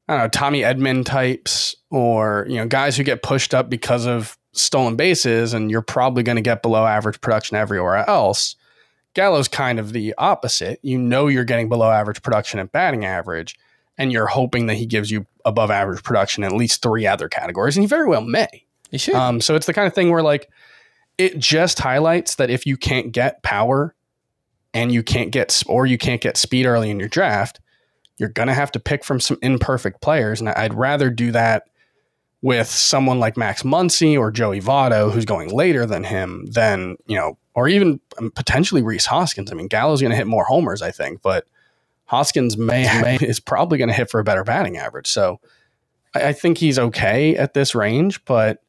I 0.08 0.14
don't 0.14 0.24
know, 0.24 0.30
Tommy 0.30 0.62
Edman 0.62 1.04
types 1.06 1.76
or, 1.90 2.46
you 2.48 2.56
know, 2.56 2.68
guys 2.68 2.96
who 2.96 3.04
get 3.04 3.24
pushed 3.24 3.54
up 3.54 3.70
because 3.70 4.06
of 4.06 4.38
stolen 4.54 4.96
bases 4.96 5.54
and 5.54 5.70
you're 5.70 5.82
probably 5.82 6.24
going 6.24 6.38
to 6.38 6.42
get 6.42 6.62
below 6.62 6.86
average 6.86 7.20
production 7.22 7.58
everywhere 7.58 7.98
else. 8.10 8.56
Gallo's 9.14 9.48
kind 9.48 9.80
of 9.80 9.94
the 9.94 10.14
opposite. 10.18 10.80
You 10.84 11.00
know 11.00 11.28
you're 11.28 11.44
getting 11.44 11.70
below 11.70 11.90
average 11.90 12.22
production 12.22 12.60
at 12.60 12.72
batting 12.72 13.04
average, 13.04 13.58
and 13.98 14.12
you're 14.12 14.28
hoping 14.28 14.68
that 14.68 14.76
he 14.76 14.86
gives 14.86 15.10
you 15.10 15.26
above 15.44 15.72
average 15.72 16.04
production 16.04 16.44
in 16.44 16.52
at 16.52 16.56
least 16.56 16.84
three 16.84 17.08
other 17.08 17.28
categories, 17.28 17.76
and 17.76 17.84
he 17.84 17.88
very 17.88 18.08
well 18.08 18.22
may. 18.22 18.67
You 18.92 19.00
should. 19.00 19.16
Um, 19.16 19.42
so 19.42 19.56
it's 19.56 19.66
the 19.66 19.74
kind 19.74 19.88
of 19.88 19.94
thing 19.94 20.12
where 20.12 20.24
like 20.24 20.50
it 21.18 21.38
just 21.38 21.80
highlights 21.80 22.36
that 22.36 22.50
if 22.50 22.66
you 22.66 22.78
can't 22.78 23.12
get 23.12 23.44
power 23.44 23.96
and 24.74 24.92
you 24.92 25.04
can't 25.04 25.32
get 25.32 25.64
or 25.68 25.86
you 25.86 25.98
can't 25.98 26.22
get 26.22 26.38
speed 26.38 26.66
early 26.66 26.90
in 26.90 27.00
your 27.00 27.10
draft, 27.10 27.60
you're 28.18 28.30
gonna 28.30 28.54
have 28.54 28.72
to 28.72 28.80
pick 28.80 29.04
from 29.04 29.20
some 29.20 29.38
imperfect 29.42 30.02
players, 30.02 30.40
and 30.40 30.50
I'd 30.50 30.74
rather 30.74 31.10
do 31.10 31.32
that 31.32 31.64
with 32.42 32.68
someone 32.68 33.20
like 33.20 33.36
Max 33.36 33.64
Muncy 33.64 34.18
or 34.18 34.32
Joey 34.32 34.62
Votto, 34.62 35.12
who's 35.12 35.26
going 35.26 35.50
later 35.50 35.86
than 35.86 36.04
him, 36.04 36.46
than 36.46 36.98
you 37.08 37.16
know, 37.16 37.38
or 37.56 37.68
even 37.68 38.00
um, 38.20 38.32
potentially 38.32 38.84
Rhys 38.84 39.06
Hoskins. 39.06 39.52
I 39.52 39.56
mean, 39.56 39.68
Gallo's 39.68 40.02
going 40.02 40.12
to 40.12 40.18
hit 40.18 40.28
more 40.28 40.46
homers, 40.46 40.82
I 40.82 40.92
think, 40.92 41.22
but 41.22 41.46
Hoskins 42.06 42.58
may, 42.58 42.84
may 43.02 43.16
is 43.22 43.40
probably 43.40 43.78
going 43.78 43.90
to 43.90 43.94
hit 43.94 44.10
for 44.10 44.20
a 44.20 44.24
better 44.24 44.44
batting 44.44 44.78
average. 44.78 45.08
So 45.08 45.40
I, 46.14 46.28
I 46.28 46.34
think 46.34 46.58
he's 46.58 46.78
okay 46.78 47.36
at 47.36 47.54
this 47.54 47.74
range, 47.74 48.24
but 48.26 48.62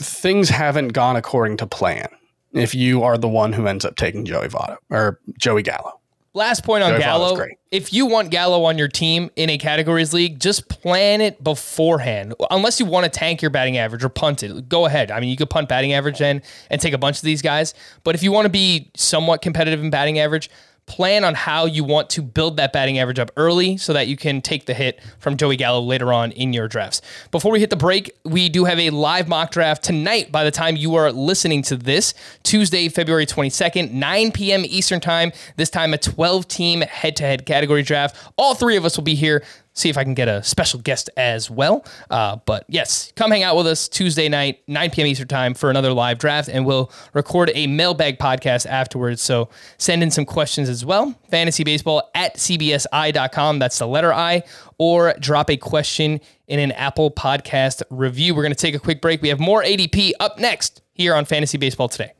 things 0.00 0.48
haven't 0.48 0.88
gone 0.88 1.16
according 1.16 1.56
to 1.58 1.66
plan. 1.66 2.08
If 2.52 2.74
you 2.74 3.02
are 3.02 3.18
the 3.18 3.28
one 3.28 3.52
who 3.52 3.66
ends 3.66 3.84
up 3.84 3.96
taking 3.96 4.24
Joey 4.24 4.48
Votto 4.48 4.78
or 4.90 5.20
Joey 5.38 5.62
Gallo, 5.62 5.98
Last 6.38 6.62
point 6.62 6.84
on 6.84 6.92
Joey 6.92 7.00
Gallo. 7.00 7.34
great. 7.34 7.58
If 7.72 7.92
you 7.92 8.06
want 8.06 8.30
Gallo 8.30 8.62
on 8.64 8.78
your 8.78 8.86
team 8.86 9.28
in 9.34 9.50
a 9.50 9.58
categories 9.58 10.14
league, 10.14 10.38
just 10.38 10.68
plan 10.68 11.20
it 11.20 11.42
beforehand. 11.42 12.34
Unless 12.50 12.78
you 12.78 12.86
want 12.86 13.04
to 13.04 13.10
tank 13.10 13.42
your 13.42 13.50
batting 13.50 13.76
average 13.76 14.04
or 14.04 14.08
punt 14.08 14.44
it, 14.44 14.68
go 14.68 14.86
ahead. 14.86 15.10
I 15.10 15.18
mean, 15.18 15.30
you 15.30 15.36
could 15.36 15.50
punt 15.50 15.68
batting 15.68 15.94
average 15.94 16.18
then 16.18 16.42
and 16.70 16.80
take 16.80 16.92
a 16.92 16.98
bunch 16.98 17.16
of 17.16 17.22
these 17.22 17.42
guys. 17.42 17.74
But 18.04 18.14
if 18.14 18.22
you 18.22 18.30
want 18.30 18.44
to 18.44 18.50
be 18.50 18.90
somewhat 18.94 19.42
competitive 19.42 19.80
in 19.80 19.90
batting 19.90 20.20
average, 20.20 20.48
plan 20.88 21.22
on 21.22 21.34
how 21.34 21.66
you 21.66 21.84
want 21.84 22.10
to 22.10 22.22
build 22.22 22.56
that 22.56 22.72
batting 22.72 22.98
average 22.98 23.18
up 23.18 23.30
early 23.36 23.76
so 23.76 23.92
that 23.92 24.08
you 24.08 24.16
can 24.16 24.40
take 24.40 24.66
the 24.66 24.74
hit 24.74 25.00
from 25.18 25.36
Joey 25.36 25.56
Gallo 25.56 25.80
later 25.80 26.12
on 26.12 26.32
in 26.32 26.52
your 26.52 26.66
drafts. 26.66 27.00
Before 27.30 27.52
we 27.52 27.60
hit 27.60 27.70
the 27.70 27.76
break, 27.76 28.10
we 28.24 28.48
do 28.48 28.64
have 28.64 28.78
a 28.78 28.90
live 28.90 29.28
mock 29.28 29.50
draft 29.50 29.84
tonight 29.84 30.32
by 30.32 30.42
the 30.42 30.50
time 30.50 30.76
you 30.76 30.94
are 30.96 31.12
listening 31.12 31.62
to 31.62 31.76
this, 31.76 32.14
Tuesday, 32.42 32.88
February 32.88 33.26
22nd, 33.26 33.92
9 33.92 34.32
p.m. 34.32 34.64
Eastern 34.64 35.00
Time. 35.00 35.30
This 35.56 35.70
time 35.70 35.94
a 35.94 35.98
12 35.98 36.48
team 36.48 36.80
head 36.80 37.16
to 37.16 37.24
head 37.24 37.46
category 37.46 37.82
draft. 37.82 38.16
All 38.36 38.54
three 38.54 38.76
of 38.76 38.84
us 38.84 38.96
will 38.96 39.04
be 39.04 39.14
here. 39.14 39.44
See 39.78 39.88
if 39.88 39.96
I 39.96 40.04
can 40.04 40.14
get 40.14 40.28
a 40.28 40.42
special 40.42 40.80
guest 40.80 41.08
as 41.16 41.50
well. 41.50 41.84
Uh, 42.10 42.36
but 42.44 42.64
yes, 42.68 43.12
come 43.16 43.30
hang 43.30 43.42
out 43.42 43.56
with 43.56 43.66
us 43.66 43.88
Tuesday 43.88 44.28
night, 44.28 44.60
9 44.66 44.90
p.m. 44.90 45.06
Eastern 45.06 45.28
time 45.28 45.54
for 45.54 45.70
another 45.70 45.92
live 45.92 46.18
draft, 46.18 46.48
and 46.48 46.66
we'll 46.66 46.90
record 47.14 47.50
a 47.54 47.66
mailbag 47.66 48.18
podcast 48.18 48.66
afterwards. 48.66 49.22
So 49.22 49.48
send 49.78 50.02
in 50.02 50.10
some 50.10 50.24
questions 50.24 50.68
as 50.68 50.84
well. 50.84 51.14
Fantasy 51.30 51.64
baseball 51.64 52.10
at 52.14 52.36
cbsi.com. 52.36 53.58
That's 53.58 53.78
the 53.78 53.86
letter 53.86 54.12
I, 54.12 54.42
or 54.78 55.14
drop 55.20 55.50
a 55.50 55.56
question 55.56 56.20
in 56.48 56.58
an 56.58 56.72
Apple 56.72 57.10
podcast 57.10 57.82
review. 57.90 58.34
We're 58.34 58.42
going 58.42 58.54
to 58.54 58.58
take 58.58 58.74
a 58.74 58.80
quick 58.80 59.00
break. 59.00 59.22
We 59.22 59.28
have 59.28 59.40
more 59.40 59.62
ADP 59.62 60.12
up 60.18 60.38
next 60.38 60.82
here 60.94 61.14
on 61.14 61.24
Fantasy 61.24 61.58
Baseball 61.58 61.88
today. 61.88 62.12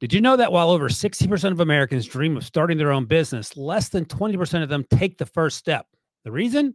Did 0.00 0.12
you 0.12 0.20
know 0.20 0.36
that 0.36 0.50
while 0.50 0.70
over 0.70 0.88
60% 0.88 1.52
of 1.52 1.60
Americans 1.60 2.06
dream 2.06 2.36
of 2.36 2.44
starting 2.44 2.76
their 2.76 2.90
own 2.90 3.04
business, 3.04 3.56
less 3.56 3.88
than 3.88 4.04
20% 4.04 4.62
of 4.64 4.68
them 4.68 4.84
take 4.90 5.16
the 5.16 5.26
first 5.26 5.56
step? 5.56 5.86
The 6.24 6.32
reason? 6.32 6.74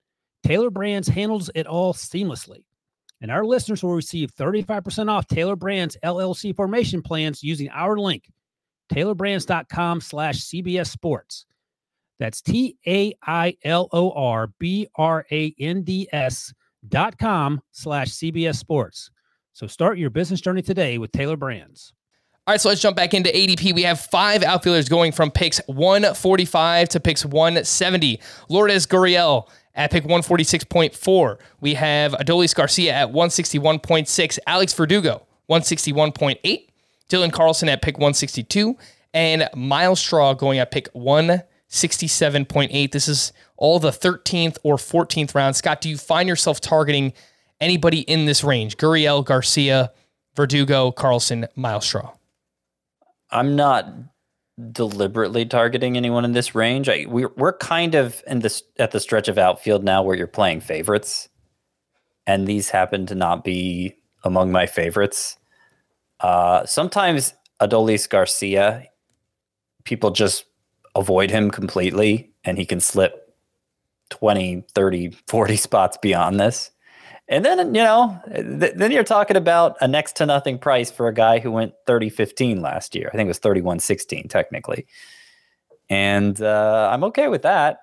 Tailor 0.43 0.69
Brands 0.69 1.07
handles 1.07 1.49
it 1.55 1.67
all 1.67 1.93
seamlessly. 1.93 2.63
And 3.21 3.29
our 3.29 3.45
listeners 3.45 3.83
will 3.83 3.93
receive 3.93 4.33
35% 4.35 5.09
off 5.09 5.27
Tailor 5.27 5.55
Brands 5.55 5.97
LLC 6.03 6.55
formation 6.55 7.01
plans 7.03 7.43
using 7.43 7.69
our 7.69 7.97
link, 7.97 8.31
tailorbrands.com 8.91 10.01
slash 10.01 10.39
CBS 10.39 10.87
Sports. 10.87 11.45
That's 12.19 12.41
T 12.41 12.77
A 12.87 13.13
I 13.25 13.57
L 13.63 13.89
O 13.91 14.11
R 14.11 14.47
B 14.59 14.87
R 14.95 15.25
A 15.31 15.55
N 15.59 15.83
D 15.83 16.07
S 16.11 16.53
dot 16.87 17.17
com 17.17 17.61
slash 17.71 18.09
CBS 18.09 18.57
Sports. 18.57 19.11
So 19.53 19.67
start 19.67 19.97
your 19.97 20.09
business 20.09 20.41
journey 20.41 20.61
today 20.61 20.97
with 20.97 21.11
Tailor 21.11 21.37
Brands. 21.37 21.93
All 22.47 22.53
right, 22.53 22.61
so 22.61 22.69
let's 22.69 22.81
jump 22.81 22.97
back 22.97 23.13
into 23.13 23.29
ADP. 23.29 23.73
We 23.75 23.83
have 23.83 23.99
five 23.99 24.41
outfielders 24.43 24.89
going 24.89 25.11
from 25.11 25.29
picks 25.29 25.59
145 25.67 26.89
to 26.89 26.99
picks 26.99 27.23
170. 27.23 28.19
Lourdes 28.49 28.87
Gurriel 28.87 29.47
at 29.75 29.91
pick 29.91 30.03
146.4. 30.03 31.37
We 31.59 31.75
have 31.75 32.13
Adolis 32.13 32.55
Garcia 32.55 32.93
at 32.93 33.11
161.6. 33.11 34.39
Alex 34.47 34.73
Verdugo, 34.73 35.25
161.8. 35.49 36.67
Dylan 37.09 37.31
Carlson 37.31 37.69
at 37.69 37.81
pick 37.81 37.95
162. 37.97 38.77
And 39.13 39.49
Myles 39.55 39.99
Straw 39.99 40.33
going 40.33 40.59
at 40.59 40.71
pick 40.71 40.91
167.8. 40.93 42.91
This 42.91 43.07
is 43.07 43.33
all 43.57 43.79
the 43.79 43.91
13th 43.91 44.57
or 44.63 44.77
14th 44.77 45.35
round. 45.35 45.55
Scott, 45.55 45.81
do 45.81 45.89
you 45.89 45.97
find 45.97 46.29
yourself 46.29 46.61
targeting 46.61 47.13
anybody 47.59 48.01
in 48.01 48.25
this 48.25 48.43
range? 48.43 48.77
Gurriel, 48.77 49.25
Garcia, 49.25 49.91
Verdugo, 50.35 50.91
Carlson, 50.91 51.47
Myles 51.55 51.85
Straw. 51.85 52.13
I'm 53.29 53.55
not 53.55 53.87
deliberately 54.71 55.45
targeting 55.45 55.97
anyone 55.97 56.25
in 56.25 56.33
this 56.33 56.53
range. 56.53 56.89
I, 56.89 57.05
we, 57.07 57.25
we're 57.25 57.57
kind 57.57 57.95
of 57.95 58.21
in 58.27 58.39
this 58.39 58.63
at 58.77 58.91
the 58.91 58.99
stretch 58.99 59.27
of 59.27 59.37
outfield 59.37 59.83
now 59.83 60.03
where 60.03 60.15
you're 60.15 60.27
playing 60.27 60.61
favorites, 60.61 61.29
and 62.27 62.47
these 62.47 62.69
happen 62.69 63.05
to 63.07 63.15
not 63.15 63.43
be 63.43 63.95
among 64.23 64.51
my 64.51 64.65
favorites. 64.65 65.37
Uh, 66.19 66.65
sometimes 66.65 67.33
Adolis 67.61 68.09
Garcia, 68.09 68.85
people 69.83 70.11
just 70.11 70.45
avoid 70.95 71.31
him 71.31 71.49
completely, 71.49 72.31
and 72.43 72.57
he 72.57 72.65
can 72.65 72.79
slip 72.79 73.35
20, 74.09 74.65
30, 74.73 75.11
40 75.27 75.55
spots 75.57 75.97
beyond 76.01 76.39
this. 76.39 76.71
And 77.31 77.45
then, 77.45 77.73
you 77.73 77.81
know, 77.81 78.21
th- 78.35 78.73
then 78.75 78.91
you're 78.91 79.05
talking 79.05 79.37
about 79.37 79.77
a 79.79 79.87
next 79.87 80.17
to 80.17 80.25
nothing 80.25 80.59
price 80.59 80.91
for 80.91 81.07
a 81.07 81.13
guy 81.13 81.39
who 81.39 81.49
went 81.49 81.73
30 81.87 82.09
15 82.09 82.61
last 82.61 82.93
year. 82.93 83.09
I 83.11 83.15
think 83.15 83.27
it 83.27 83.29
was 83.29 83.39
31 83.39 83.79
16 83.79 84.27
technically. 84.27 84.85
And 85.89 86.41
uh, 86.41 86.89
I'm 86.91 87.05
okay 87.05 87.29
with 87.29 87.43
that. 87.43 87.79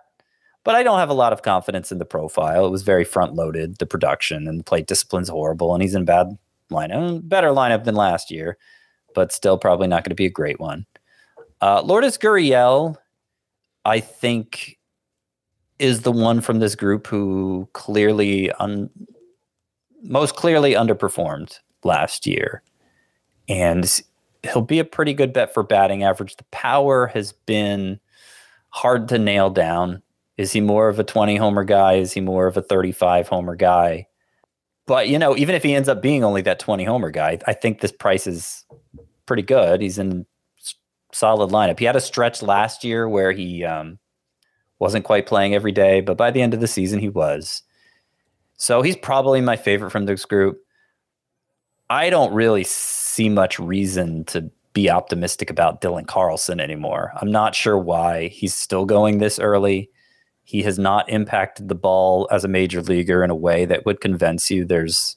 But 0.65 0.75
I 0.75 0.83
don't 0.83 0.99
have 0.99 1.09
a 1.09 1.15
lot 1.15 1.33
of 1.33 1.41
confidence 1.41 1.91
in 1.91 1.97
the 1.97 2.05
profile. 2.05 2.67
It 2.67 2.71
was 2.71 2.83
very 2.83 3.05
front 3.05 3.35
loaded, 3.35 3.79
the 3.79 3.87
production 3.87 4.47
and 4.47 4.61
the 4.61 4.65
plate 4.65 4.87
discipline's 4.87 5.31
horrible. 5.31 5.73
And 5.73 5.83
he's 5.83 5.95
in 5.95 6.05
bad 6.05 6.37
lineup, 6.71 7.27
better 7.27 7.49
lineup 7.49 7.85
than 7.85 7.95
last 7.95 8.31
year, 8.31 8.59
but 9.15 9.33
still 9.33 9.57
probably 9.57 9.87
not 9.87 10.05
going 10.05 10.11
to 10.11 10.15
be 10.15 10.27
a 10.27 10.31
great 10.31 10.61
one. 10.61 10.85
Uh, 11.63 11.81
Lourdes 11.81 12.19
Gurriel, 12.19 12.97
I 13.87 14.01
think, 14.01 14.79
is 15.79 16.03
the 16.03 16.13
one 16.13 16.43
from 16.43 16.59
this 16.59 16.75
group 16.75 17.07
who 17.07 17.67
clearly 17.73 18.53
un- 18.53 18.91
most 20.03 20.37
clearly 20.37 20.73
underperformed 20.73 21.59
last 21.85 22.27
year. 22.27 22.63
And 23.49 24.01
he'll 24.43 24.63
be 24.63 24.79
a 24.79 24.85
pretty 24.85 25.15
good 25.15 25.33
bet 25.33 25.53
for 25.55 25.63
batting 25.63 26.05
average. 26.05 26.37
The 26.37 26.45
power 26.45 27.07
has 27.09 27.33
been 27.33 28.01
hard 28.71 29.09
to 29.09 29.19
nail 29.19 29.51
down. 29.51 30.03
Is 30.37 30.53
he 30.53 30.61
more 30.61 30.89
of 30.89 30.99
a 30.99 31.05
20 31.05 31.37
homer 31.37 31.65
guy? 31.65 31.95
Is 31.95 32.13
he 32.13 32.21
more 32.21 32.47
of 32.47 32.57
a 32.57 32.63
35 32.63 33.29
homer 33.29 33.57
guy? 33.57 34.07
But, 34.87 35.09
you 35.09 35.19
know, 35.19 35.37
even 35.37 35.55
if 35.55 35.63
he 35.63 35.75
ends 35.75 35.89
up 35.89 36.01
being 36.01 36.25
only 36.25 36.43
that 36.43 36.59
20 36.59 36.85
homer 36.85 37.11
guy, 37.11 37.39
I 37.47 37.53
think 37.53 37.81
this 37.81 37.93
price 37.93 38.27
is 38.27 38.65
pretty 39.27 39.43
good. 39.43 39.83
He's 39.83 39.99
in 39.99 40.25
solid 41.13 41.51
lineup. 41.51 41.79
He 41.79 41.85
had 41.85 41.97
a 41.97 42.01
stretch 42.01 42.43
last 42.43 42.85
year 42.85 43.09
where 43.09 43.33
he 43.33 43.65
um, 43.65 43.99
wasn't 44.79 45.05
quite 45.05 45.27
playing 45.27 45.55
every 45.55 45.73
day, 45.73 46.01
but 46.01 46.17
by 46.17 46.31
the 46.31 46.41
end 46.41 46.55
of 46.55 46.61
the 46.61 46.67
season, 46.69 47.01
he 47.01 47.09
was. 47.09 47.63
So 48.59 48.83
he's 48.83 48.97
probably 48.97 49.41
my 49.41 49.57
favorite 49.57 49.91
from 49.91 50.07
this 50.07 50.25
group. 50.25 50.59
I 51.89 52.11
don't 52.11 52.35
really 52.35 52.65
see 52.65 53.29
much 53.29 53.59
reason 53.59 54.25
to 54.27 54.51
be 54.75 54.91
optimistic 54.91 55.49
about 55.49 55.81
Dylan 55.81 56.07
Carlson 56.07 56.61
anymore. 56.61 57.13
I'm 57.17 57.31
not 57.31 57.55
sure 57.55 57.79
why 57.79 58.29
he's 58.29 58.55
still 58.55 58.85
going 58.85 59.19
this 59.19 59.39
early. 59.39 59.91
He 60.45 60.63
has 60.63 60.79
not 60.79 61.09
impacted 61.09 61.69
the 61.69 61.75
ball 61.75 62.29
as 62.31 62.45
a 62.45 62.49
major 62.49 62.83
leaguer 62.83 63.25
in 63.25 63.31
a 63.31 63.35
way 63.35 63.65
that 63.65 63.87
would 63.87 64.01
convince 64.01 64.51
you 64.51 64.65
there's 64.65 65.17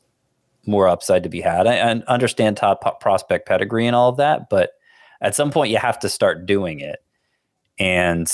more 0.66 0.88
upside 0.88 1.24
to 1.24 1.30
be 1.30 1.42
had. 1.42 1.68
I, 1.68 1.78
I 1.78 1.92
understand 2.08 2.58
top 2.58 3.02
prospect 3.02 3.48
pedigree 3.48 3.88
and 3.88 3.96
all 3.96 4.10
of 4.10 4.18
that, 4.18 4.50
but 4.50 4.72
at 5.20 5.36
some 5.36 5.52
point 5.52 5.72
you 5.72 5.78
have 5.78 6.00
to 6.00 6.10
start 6.10 6.46
doing 6.46 6.80
it. 6.80 7.00
And 7.80 8.32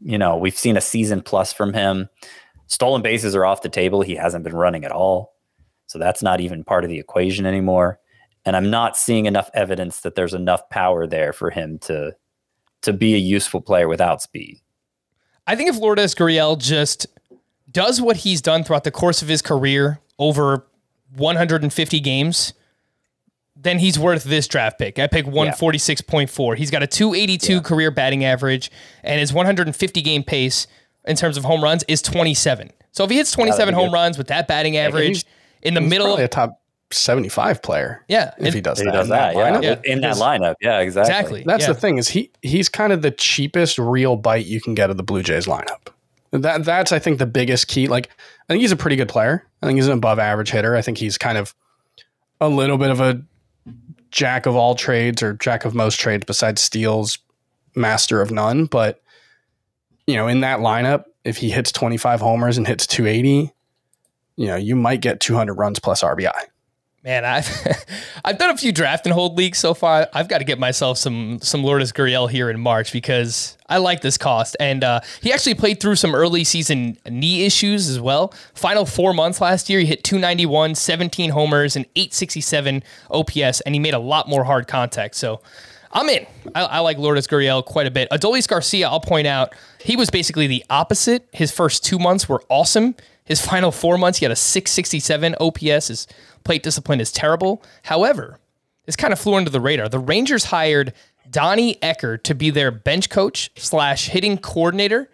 you 0.00 0.18
know, 0.18 0.36
we've 0.36 0.58
seen 0.58 0.76
a 0.76 0.82
season 0.82 1.22
plus 1.22 1.52
from 1.52 1.72
him. 1.72 2.08
Stolen 2.66 3.02
bases 3.02 3.34
are 3.34 3.44
off 3.44 3.62
the 3.62 3.68
table. 3.68 4.02
He 4.02 4.14
hasn't 4.14 4.44
been 4.44 4.56
running 4.56 4.84
at 4.84 4.92
all. 4.92 5.34
So 5.86 5.98
that's 5.98 6.22
not 6.22 6.40
even 6.40 6.64
part 6.64 6.84
of 6.84 6.90
the 6.90 6.98
equation 6.98 7.46
anymore. 7.46 7.98
And 8.44 8.56
I'm 8.56 8.70
not 8.70 8.96
seeing 8.96 9.26
enough 9.26 9.50
evidence 9.54 10.00
that 10.00 10.14
there's 10.14 10.34
enough 10.34 10.68
power 10.70 11.06
there 11.06 11.32
for 11.32 11.50
him 11.50 11.78
to 11.80 12.14
to 12.82 12.92
be 12.92 13.14
a 13.14 13.18
useful 13.18 13.62
player 13.62 13.88
without 13.88 14.20
speed. 14.20 14.60
I 15.46 15.56
think 15.56 15.70
if 15.70 15.76
Lourdes 15.76 16.14
Gurriel 16.14 16.58
just 16.58 17.06
does 17.70 18.00
what 18.00 18.18
he's 18.18 18.42
done 18.42 18.62
throughout 18.62 18.84
the 18.84 18.90
course 18.90 19.22
of 19.22 19.28
his 19.28 19.40
career 19.40 20.00
over 20.18 20.66
150 21.16 22.00
games, 22.00 22.52
then 23.56 23.78
he's 23.78 23.98
worth 23.98 24.24
this 24.24 24.46
draft 24.46 24.78
pick. 24.78 24.98
I 24.98 25.06
pick 25.06 25.26
146.4. 25.26 26.56
He's 26.56 26.70
got 26.70 26.82
a 26.82 26.86
282 26.86 27.54
yeah. 27.54 27.60
career 27.60 27.90
batting 27.90 28.24
average, 28.24 28.70
and 29.02 29.20
his 29.20 29.32
150 29.32 30.02
game 30.02 30.22
pace 30.22 30.66
in 31.04 31.16
terms 31.16 31.36
of 31.36 31.44
home 31.44 31.62
runs 31.62 31.84
is 31.88 32.02
27. 32.02 32.70
So 32.92 33.04
if 33.04 33.10
he 33.10 33.16
hits 33.16 33.32
27 33.32 33.74
home 33.74 33.92
runs 33.92 34.16
with 34.16 34.28
that 34.28 34.48
batting 34.48 34.76
average 34.76 35.24
yeah, 35.24 35.68
in 35.68 35.74
the 35.74 35.80
middle 35.80 36.12
of 36.12 36.20
a 36.20 36.28
top 36.28 36.60
75 36.92 37.62
player. 37.62 38.04
Yeah. 38.08 38.32
If 38.38 38.54
he 38.54 38.60
does 38.60 38.78
he 38.78 38.84
that. 38.84 38.92
Does 38.92 39.06
in 39.06 39.10
that, 39.10 39.34
that 39.34 39.62
yeah. 39.62 39.80
In 39.84 40.00
that 40.02 40.16
lineup. 40.16 40.54
Yeah, 40.60 40.78
exactly. 40.78 41.10
Exactly. 41.10 41.44
That's 41.44 41.62
yeah. 41.62 41.72
the 41.72 41.80
thing 41.80 41.98
is 41.98 42.08
he 42.08 42.30
he's 42.42 42.68
kind 42.68 42.92
of 42.92 43.02
the 43.02 43.10
cheapest 43.10 43.78
real 43.78 44.16
bite 44.16 44.46
you 44.46 44.60
can 44.60 44.74
get 44.74 44.90
of 44.90 44.96
the 44.96 45.02
Blue 45.02 45.22
Jays 45.22 45.46
lineup. 45.46 45.88
That 46.30 46.64
that's 46.64 46.92
I 46.92 46.98
think 46.98 47.18
the 47.18 47.26
biggest 47.26 47.68
key. 47.68 47.88
Like 47.88 48.10
I 48.48 48.52
think 48.52 48.60
he's 48.60 48.72
a 48.72 48.76
pretty 48.76 48.96
good 48.96 49.08
player. 49.08 49.46
I 49.62 49.66
think 49.66 49.76
he's 49.76 49.88
an 49.88 49.98
above 49.98 50.18
average 50.18 50.50
hitter. 50.50 50.76
I 50.76 50.82
think 50.82 50.98
he's 50.98 51.18
kind 51.18 51.38
of 51.38 51.54
a 52.40 52.48
little 52.48 52.78
bit 52.78 52.90
of 52.90 53.00
a 53.00 53.22
jack 54.10 54.46
of 54.46 54.54
all 54.54 54.74
trades 54.74 55.22
or 55.22 55.34
jack 55.34 55.64
of 55.64 55.74
most 55.74 55.98
trades 55.98 56.24
besides 56.26 56.60
steals, 56.60 57.18
master 57.74 58.20
of 58.20 58.30
none. 58.30 58.66
But 58.66 59.02
you 60.06 60.16
know, 60.16 60.28
in 60.28 60.40
that 60.40 60.60
lineup, 60.60 61.04
if 61.24 61.38
he 61.38 61.50
hits 61.50 61.72
25 61.72 62.20
homers 62.20 62.58
and 62.58 62.66
hits 62.66 62.86
280, 62.86 63.52
you 64.36 64.46
know, 64.46 64.56
you 64.56 64.76
might 64.76 65.00
get 65.00 65.20
200 65.20 65.54
runs 65.54 65.78
plus 65.78 66.02
RBI. 66.02 66.32
Man, 67.04 67.26
I've 67.26 67.46
I've 68.24 68.38
done 68.38 68.48
a 68.48 68.56
few 68.56 68.72
draft 68.72 69.04
and 69.04 69.12
hold 69.12 69.36
leagues 69.36 69.58
so 69.58 69.74
far. 69.74 70.08
I've 70.14 70.26
got 70.26 70.38
to 70.38 70.44
get 70.44 70.58
myself 70.58 70.96
some 70.96 71.38
some 71.42 71.62
Lourdes 71.62 71.92
Gurriel 71.92 72.30
here 72.30 72.48
in 72.48 72.58
March 72.58 72.94
because 72.94 73.58
I 73.68 73.76
like 73.76 74.00
this 74.00 74.16
cost. 74.16 74.56
And 74.58 74.82
uh, 74.82 75.00
he 75.20 75.30
actually 75.30 75.54
played 75.54 75.80
through 75.80 75.96
some 75.96 76.14
early 76.14 76.44
season 76.44 76.96
knee 77.06 77.44
issues 77.44 77.90
as 77.90 78.00
well. 78.00 78.32
Final 78.54 78.86
four 78.86 79.12
months 79.12 79.42
last 79.42 79.68
year, 79.68 79.80
he 79.80 79.86
hit 79.86 80.02
291, 80.02 80.74
17 80.76 81.30
homers, 81.30 81.76
and 81.76 81.84
867 81.94 82.82
OPS, 83.10 83.60
and 83.60 83.74
he 83.74 83.78
made 83.78 83.94
a 83.94 83.98
lot 83.98 84.26
more 84.26 84.44
hard 84.44 84.66
contact. 84.66 85.14
So 85.14 85.42
I'm 85.94 86.08
in. 86.08 86.26
I, 86.54 86.64
I 86.64 86.78
like 86.80 86.98
Lourdes 86.98 87.26
Gurriel 87.28 87.64
quite 87.64 87.86
a 87.86 87.90
bit. 87.90 88.10
Adolis 88.10 88.48
Garcia, 88.48 88.88
I'll 88.88 89.00
point 89.00 89.26
out, 89.26 89.54
he 89.80 89.96
was 89.96 90.10
basically 90.10 90.46
the 90.46 90.64
opposite. 90.68 91.28
His 91.32 91.52
first 91.52 91.84
two 91.84 91.98
months 91.98 92.28
were 92.28 92.42
awesome. 92.48 92.96
His 93.24 93.40
final 93.40 93.70
four 93.70 93.96
months, 93.96 94.18
he 94.18 94.24
had 94.24 94.32
a 94.32 94.36
667 94.36 95.36
OPS. 95.40 95.88
His 95.88 96.06
plate 96.42 96.62
discipline 96.62 97.00
is 97.00 97.12
terrible. 97.12 97.62
However, 97.84 98.38
this 98.86 98.96
kind 98.96 99.12
of 99.12 99.18
flew 99.18 99.34
under 99.34 99.50
the 99.50 99.60
radar. 99.60 99.88
The 99.88 99.98
Rangers 99.98 100.46
hired 100.46 100.92
Donnie 101.30 101.76
Ecker 101.76 102.22
to 102.24 102.34
be 102.34 102.50
their 102.50 102.70
bench 102.70 103.08
coach 103.08 103.50
slash 103.56 104.08
hitting 104.08 104.36
coordinator, 104.36 105.08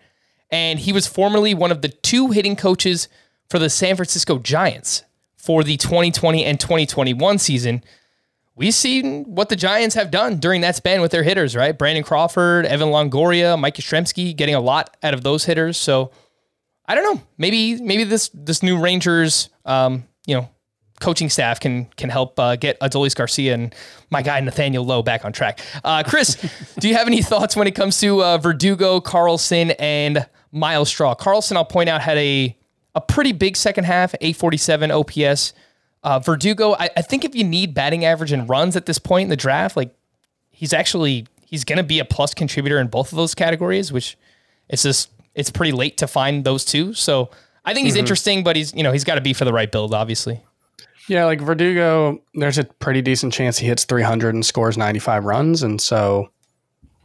and 0.50 0.78
he 0.80 0.92
was 0.92 1.06
formerly 1.06 1.54
one 1.54 1.70
of 1.70 1.82
the 1.82 1.88
two 1.88 2.30
hitting 2.30 2.56
coaches 2.56 3.08
for 3.48 3.58
the 3.58 3.70
San 3.70 3.96
Francisco 3.96 4.38
Giants 4.38 5.04
for 5.36 5.62
the 5.62 5.76
2020 5.76 6.44
and 6.44 6.58
2021 6.58 7.38
season. 7.38 7.84
We've 8.60 8.74
seen 8.74 9.24
what 9.24 9.48
the 9.48 9.56
Giants 9.56 9.94
have 9.94 10.10
done 10.10 10.36
during 10.36 10.60
that 10.60 10.76
span 10.76 11.00
with 11.00 11.12
their 11.12 11.22
hitters, 11.22 11.56
right? 11.56 11.76
Brandon 11.76 12.04
Crawford, 12.04 12.66
Evan 12.66 12.88
Longoria, 12.88 13.58
Mike 13.58 13.76
Yastrzemski, 13.76 14.36
getting 14.36 14.54
a 14.54 14.60
lot 14.60 14.98
out 15.02 15.14
of 15.14 15.22
those 15.22 15.46
hitters. 15.46 15.78
So 15.78 16.10
I 16.84 16.94
don't 16.94 17.04
know. 17.04 17.22
Maybe 17.38 17.80
maybe 17.80 18.04
this 18.04 18.28
this 18.34 18.62
new 18.62 18.78
Rangers, 18.78 19.48
um, 19.64 20.04
you 20.26 20.34
know, 20.34 20.50
coaching 21.00 21.30
staff 21.30 21.58
can 21.58 21.86
can 21.96 22.10
help 22.10 22.38
uh, 22.38 22.56
get 22.56 22.78
Adolis 22.80 23.16
Garcia 23.16 23.54
and 23.54 23.74
my 24.10 24.20
guy 24.20 24.38
Nathaniel 24.40 24.84
Lowe 24.84 25.02
back 25.02 25.24
on 25.24 25.32
track. 25.32 25.60
Uh, 25.82 26.02
Chris, 26.02 26.36
do 26.78 26.86
you 26.86 26.96
have 26.96 27.06
any 27.06 27.22
thoughts 27.22 27.56
when 27.56 27.66
it 27.66 27.74
comes 27.74 27.98
to 28.00 28.22
uh, 28.22 28.36
Verdugo, 28.36 29.00
Carlson, 29.00 29.70
and 29.78 30.26
Myles 30.52 30.90
Straw? 30.90 31.14
Carlson, 31.14 31.56
I'll 31.56 31.64
point 31.64 31.88
out, 31.88 32.02
had 32.02 32.18
a 32.18 32.54
a 32.94 33.00
pretty 33.00 33.32
big 33.32 33.56
second 33.56 33.84
half, 33.84 34.14
847 34.20 34.90
OPS. 34.90 35.54
Uh, 36.02 36.18
Verdugo, 36.18 36.74
I, 36.78 36.88
I 36.96 37.02
think 37.02 37.24
if 37.24 37.34
you 37.34 37.44
need 37.44 37.74
batting 37.74 38.04
average 38.04 38.32
and 38.32 38.48
runs 38.48 38.74
at 38.76 38.86
this 38.86 38.98
point 38.98 39.24
in 39.24 39.30
the 39.30 39.36
draft, 39.36 39.76
like 39.76 39.94
he's 40.50 40.72
actually 40.72 41.26
he's 41.44 41.64
going 41.64 41.76
to 41.78 41.82
be 41.84 41.98
a 41.98 42.04
plus 42.04 42.32
contributor 42.34 42.78
in 42.78 42.86
both 42.88 43.12
of 43.12 43.16
those 43.16 43.34
categories, 43.34 43.92
which 43.92 44.16
it's 44.68 44.82
just 44.82 45.10
it's 45.34 45.50
pretty 45.50 45.72
late 45.72 45.98
to 45.98 46.06
find 46.06 46.44
those 46.44 46.64
two. 46.64 46.94
So 46.94 47.30
I 47.64 47.74
think 47.74 47.84
he's 47.84 47.94
Mm-hmm. 47.94 48.00
interesting, 48.00 48.44
but 48.44 48.56
he's 48.56 48.72
you 48.74 48.82
know 48.82 48.92
he's 48.92 49.04
got 49.04 49.16
to 49.16 49.20
be 49.20 49.32
for 49.34 49.44
the 49.44 49.52
right 49.52 49.70
build, 49.70 49.92
obviously. 49.94 50.40
Yeah, 51.08 51.24
like 51.24 51.40
Verdugo, 51.40 52.22
there's 52.34 52.56
a 52.58 52.64
pretty 52.64 53.02
decent 53.02 53.32
chance 53.32 53.58
he 53.58 53.66
hits 53.66 53.84
300 53.84 54.32
and 54.32 54.46
scores 54.46 54.78
95 54.78 55.24
runs, 55.24 55.62
and 55.62 55.80
so 55.80 56.30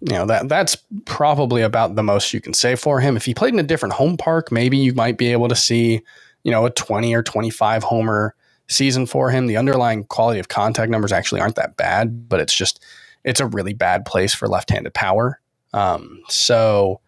you 0.01 0.13
know 0.13 0.25
that 0.27 0.47
that's 0.47 0.77
probably 1.05 1.63
about 1.63 1.95
the 1.95 2.03
most 2.03 2.31
you 2.33 2.39
can 2.39 2.53
say 2.53 2.75
for 2.75 2.99
him. 3.01 3.17
If 3.17 3.25
he 3.25 3.33
played 3.33 3.53
in 3.53 3.59
a 3.59 3.63
different 3.63 3.93
home 3.95 4.15
park, 4.15 4.51
maybe 4.51 4.77
you 4.77 4.93
might 4.93 5.17
be 5.17 5.31
able 5.31 5.49
to 5.49 5.55
see 5.55 6.01
you 6.43 6.51
know 6.51 6.65
a 6.65 6.69
20 6.69 7.13
or 7.15 7.23
25 7.23 7.83
homer 7.83 8.35
season 8.67 9.05
for 9.05 9.29
him. 9.29 9.47
The 9.47 9.57
underlying 9.57 10.03
quality 10.05 10.39
of 10.39 10.47
contact 10.47 10.89
numbers 10.89 11.11
actually 11.11 11.41
aren't 11.41 11.55
that 11.55 11.77
bad, 11.77 12.27
but 12.29 12.39
it's 12.39 12.55
just 12.55 12.83
it's 13.23 13.39
a 13.39 13.47
really 13.47 13.73
bad 13.73 14.05
place 14.05 14.33
for 14.33 14.47
left-handed 14.47 14.93
power. 14.93 15.39
Um, 15.73 16.21
so 16.29 17.01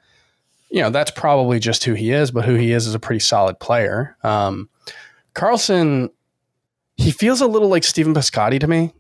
you 0.70 0.82
know 0.82 0.90
that's 0.90 1.12
probably 1.12 1.60
just 1.60 1.84
who 1.84 1.94
he 1.94 2.12
is, 2.12 2.32
but 2.32 2.46
who 2.46 2.56
he 2.56 2.72
is 2.72 2.88
is 2.88 2.96
a 2.96 3.00
pretty 3.00 3.20
solid 3.20 3.60
player. 3.60 4.18
Um, 4.24 4.70
Carlson 5.34 6.10
he 6.98 7.12
feels 7.12 7.42
a 7.42 7.48
little 7.48 7.70
like 7.70 7.84
Stephen 7.84 8.14
Piscotty 8.14 8.60
to 8.60 8.68
me, 8.68 8.92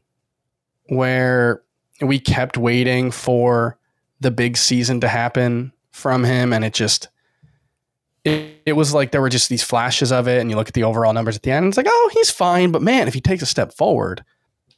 where 0.87 1.63
we 1.99 2.19
kept 2.19 2.57
waiting 2.57 3.09
for 3.11 3.77
the 4.19 4.31
big 4.31 4.55
season 4.55 5.01
to 5.01 5.07
happen 5.07 5.73
from 5.91 6.23
him, 6.23 6.53
and 6.53 6.63
it 6.63 6.73
just 6.73 7.09
it, 8.27 8.61
it 8.65 8.73
was 8.73 8.93
like 8.93 9.11
there 9.11 9.21
were 9.21 9.29
just 9.29 9.49
these 9.49 9.63
flashes 9.63 10.11
of 10.11 10.27
it, 10.27 10.41
and 10.41 10.49
you 10.49 10.55
look 10.55 10.67
at 10.67 10.73
the 10.73 10.83
overall 10.83 11.13
numbers 11.13 11.35
at 11.35 11.43
the 11.43 11.51
end, 11.51 11.63
and 11.63 11.71
it's 11.71 11.77
like, 11.77 11.87
oh, 11.89 12.11
he's 12.13 12.29
fine, 12.29 12.71
but 12.71 12.81
man, 12.81 13.07
if 13.07 13.13
he 13.13 13.21
takes 13.21 13.41
a 13.41 13.47
step 13.47 13.73
forward, 13.73 14.23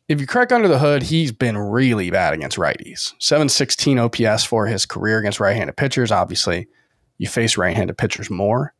if 0.07 0.21
you 0.21 0.27
crack 0.27 0.51
under 0.51 0.67
the 0.67 0.79
hood, 0.79 1.03
he's 1.03 1.31
been 1.31 1.57
really 1.57 2.09
bad 2.11 2.33
against 2.33 2.57
righties. 2.57 3.13
716 3.19 3.99
OPS 3.99 4.43
for 4.43 4.65
his 4.65 4.85
career 4.85 5.19
against 5.19 5.39
right-handed 5.39 5.77
pitchers. 5.77 6.11
Obviously, 6.11 6.67
you 7.17 7.27
face 7.27 7.57
right-handed 7.57 7.97
pitchers 7.97 8.29
more 8.29 8.73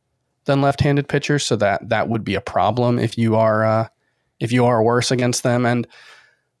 than 0.44 0.60
left-handed 0.60 1.08
pitchers, 1.08 1.44
so 1.44 1.56
that 1.56 1.88
that 1.88 2.08
would 2.08 2.24
be 2.24 2.34
a 2.34 2.40
problem 2.40 2.98
if 2.98 3.18
you 3.18 3.36
are 3.36 3.64
uh, 3.64 3.88
if 4.38 4.52
you 4.52 4.64
are 4.66 4.82
worse 4.82 5.10
against 5.10 5.42
them. 5.42 5.66
And 5.66 5.86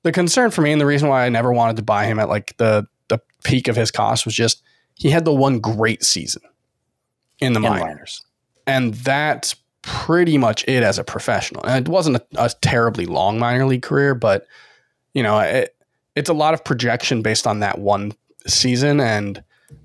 the 0.02 0.12
concern 0.12 0.50
for 0.50 0.62
me, 0.62 0.72
and 0.72 0.80
the 0.80 0.86
reason 0.86 1.08
why 1.08 1.26
I 1.26 1.28
never 1.28 1.52
wanted 1.52 1.76
to 1.76 1.82
buy 1.82 2.06
him 2.06 2.18
at 2.18 2.28
like 2.28 2.56
the 2.56 2.86
the 3.08 3.20
peak 3.44 3.68
of 3.68 3.76
his 3.76 3.90
cost 3.90 4.24
was 4.24 4.34
just 4.34 4.62
he 4.94 5.10
had 5.10 5.24
the 5.24 5.34
one 5.34 5.58
great 5.58 6.04
season 6.04 6.42
in 7.40 7.52
the 7.52 7.58
In 7.58 7.62
minors, 7.62 7.80
minors. 7.80 8.22
and 8.66 8.94
that's 8.94 9.56
pretty 9.82 10.36
much 10.36 10.62
it 10.68 10.82
as 10.82 10.98
a 10.98 11.04
professional. 11.04 11.64
And 11.64 11.86
it 11.86 11.90
wasn't 11.90 12.16
a, 12.16 12.26
a 12.36 12.50
terribly 12.60 13.06
long 13.06 13.38
minor 13.38 13.66
league 13.66 13.82
career, 13.82 14.14
but 14.14 14.46
you 15.14 15.22
know, 15.22 15.38
it, 15.40 15.74
it's 16.14 16.28
a 16.28 16.34
lot 16.34 16.54
of 16.54 16.64
projection 16.64 17.22
based 17.22 17.46
on 17.46 17.60
that 17.60 17.78
one 17.78 18.12
season 18.46 19.00
and 19.00 19.42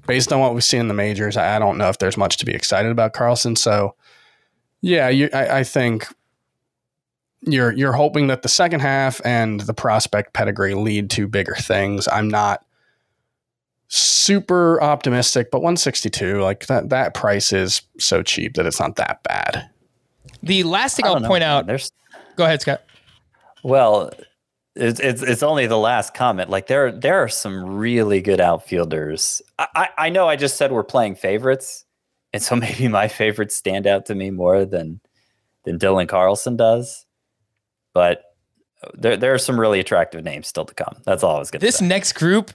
based 0.08 0.34
on 0.34 0.39
what 0.39 0.53
we've 0.53 0.64
seen 0.64 0.82
in 0.82 0.88
the 0.88 0.93
majors. 0.93 1.38
I, 1.38 1.56
I 1.56 1.60
don't 1.60 1.78
know 1.78 1.89
if 1.89 1.97
there's 1.99 2.18
much 2.18 2.38
to 2.38 2.45
be 2.45 2.53
excited 2.53 2.91
about 2.91 3.14
Carlson. 3.14 3.56
So, 3.56 3.95
yeah, 4.82 5.10
you, 5.10 5.30
I, 5.34 5.60
I 5.60 5.64
think 5.64 6.08
you're 7.41 7.72
you're 7.72 7.93
hoping 7.93 8.28
that 8.28 8.41
the 8.41 8.49
second 8.49 8.80
half 8.80 9.22
and 9.24 9.62
the 9.62 9.74
prospect 9.74 10.34
pedigree 10.34 10.74
lead 10.74 11.10
to 11.12 11.28
bigger 11.28 11.56
things. 11.56 12.08
I'm 12.08 12.28
not 12.28 12.64
super 13.88 14.81
optimistic, 14.81 15.51
but 15.51 15.59
162, 15.59 16.41
like 16.41 16.67
that 16.67 16.89
that 16.89 17.13
price 17.13 17.53
is 17.53 17.81
so 17.99 18.21
cheap 18.23 18.53
that 18.55 18.65
it's 18.65 18.79
not 18.79 18.95
that 18.95 19.21
bad. 19.23 19.69
The 20.43 20.63
last 20.63 20.95
thing 20.95 21.05
I 21.05 21.09
I'll 21.09 21.15
don't 21.15 21.23
know. 21.23 21.27
point 21.29 21.43
out. 21.43 21.65
There's 21.67 21.91
Go 22.36 22.43
ahead, 22.45 22.61
Scott. 22.61 22.83
Well, 23.63 24.11
it's, 24.75 24.99
it's 24.99 25.21
it's 25.21 25.43
only 25.43 25.67
the 25.67 25.77
last 25.77 26.13
comment. 26.13 26.49
Like 26.49 26.67
there 26.67 26.91
there 26.91 27.17
are 27.23 27.29
some 27.29 27.63
really 27.77 28.21
good 28.21 28.41
outfielders. 28.41 29.41
I, 29.57 29.67
I 29.75 29.89
I 29.97 30.09
know 30.09 30.27
I 30.27 30.36
just 30.36 30.57
said 30.57 30.71
we're 30.71 30.83
playing 30.83 31.15
favorites, 31.15 31.86
and 32.33 32.41
so 32.43 32.55
maybe 32.57 32.88
my 32.88 33.07
favorites 33.07 33.55
stand 33.55 33.88
out 33.88 34.05
to 34.07 34.15
me 34.15 34.31
more 34.31 34.65
than 34.65 34.99
than 35.63 35.79
Dylan 35.79 36.07
Carlson 36.09 36.57
does. 36.57 37.05
But 37.93 38.23
there 38.93 39.15
there 39.15 39.33
are 39.33 39.38
some 39.39 39.59
really 39.59 39.79
attractive 39.79 40.23
names 40.23 40.47
still 40.47 40.65
to 40.65 40.73
come. 40.73 40.97
That's 41.05 41.23
all 41.23 41.38
I 41.38 41.39
was 41.39 41.49
gonna 41.49 41.61
This 41.61 41.77
say. 41.77 41.88
next 41.88 42.13
group 42.13 42.51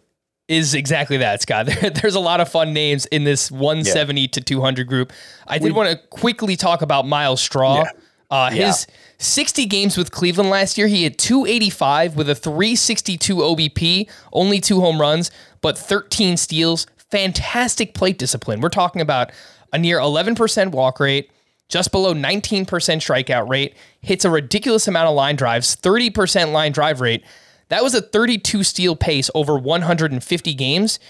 is 0.50 0.74
exactly 0.74 1.18
that, 1.18 1.40
Scott. 1.40 1.66
There, 1.80 1.90
there's 1.90 2.16
a 2.16 2.20
lot 2.20 2.40
of 2.40 2.48
fun 2.48 2.72
names 2.72 3.06
in 3.06 3.22
this 3.24 3.50
170 3.50 4.28
to 4.28 4.40
200 4.40 4.86
group. 4.86 5.12
I 5.46 5.58
did 5.58 5.72
want 5.72 5.90
to 5.90 5.96
quickly 6.08 6.56
talk 6.56 6.82
about 6.82 7.06
Myles 7.06 7.40
Straw. 7.40 7.84
Yeah. 7.84 7.90
Uh, 8.30 8.50
his 8.50 8.86
60 9.18 9.66
games 9.66 9.96
with 9.96 10.10
Cleveland 10.10 10.50
last 10.50 10.76
year, 10.76 10.86
he 10.86 11.04
had 11.04 11.18
285 11.18 12.16
with 12.16 12.28
a 12.28 12.34
362 12.34 13.36
OBP, 13.36 14.08
only 14.32 14.60
two 14.60 14.80
home 14.80 15.00
runs, 15.00 15.30
but 15.60 15.78
13 15.78 16.36
steals. 16.36 16.86
Fantastic 17.10 17.94
plate 17.94 18.18
discipline. 18.18 18.60
We're 18.60 18.68
talking 18.68 19.02
about 19.02 19.30
a 19.72 19.78
near 19.78 19.98
11% 19.98 20.70
walk 20.70 21.00
rate, 21.00 21.30
just 21.68 21.92
below 21.92 22.14
19% 22.14 22.66
strikeout 22.66 23.48
rate, 23.48 23.74
hits 24.00 24.24
a 24.24 24.30
ridiculous 24.30 24.88
amount 24.88 25.08
of 25.08 25.14
line 25.14 25.36
drives, 25.36 25.76
30% 25.76 26.52
line 26.52 26.72
drive 26.72 27.00
rate. 27.00 27.24
That 27.70 27.82
was 27.82 27.94
a 27.94 28.02
32 28.02 28.62
steal 28.62 28.94
pace 28.94 29.30
over 29.34 29.58
150 29.58 30.54
games. 30.54 31.00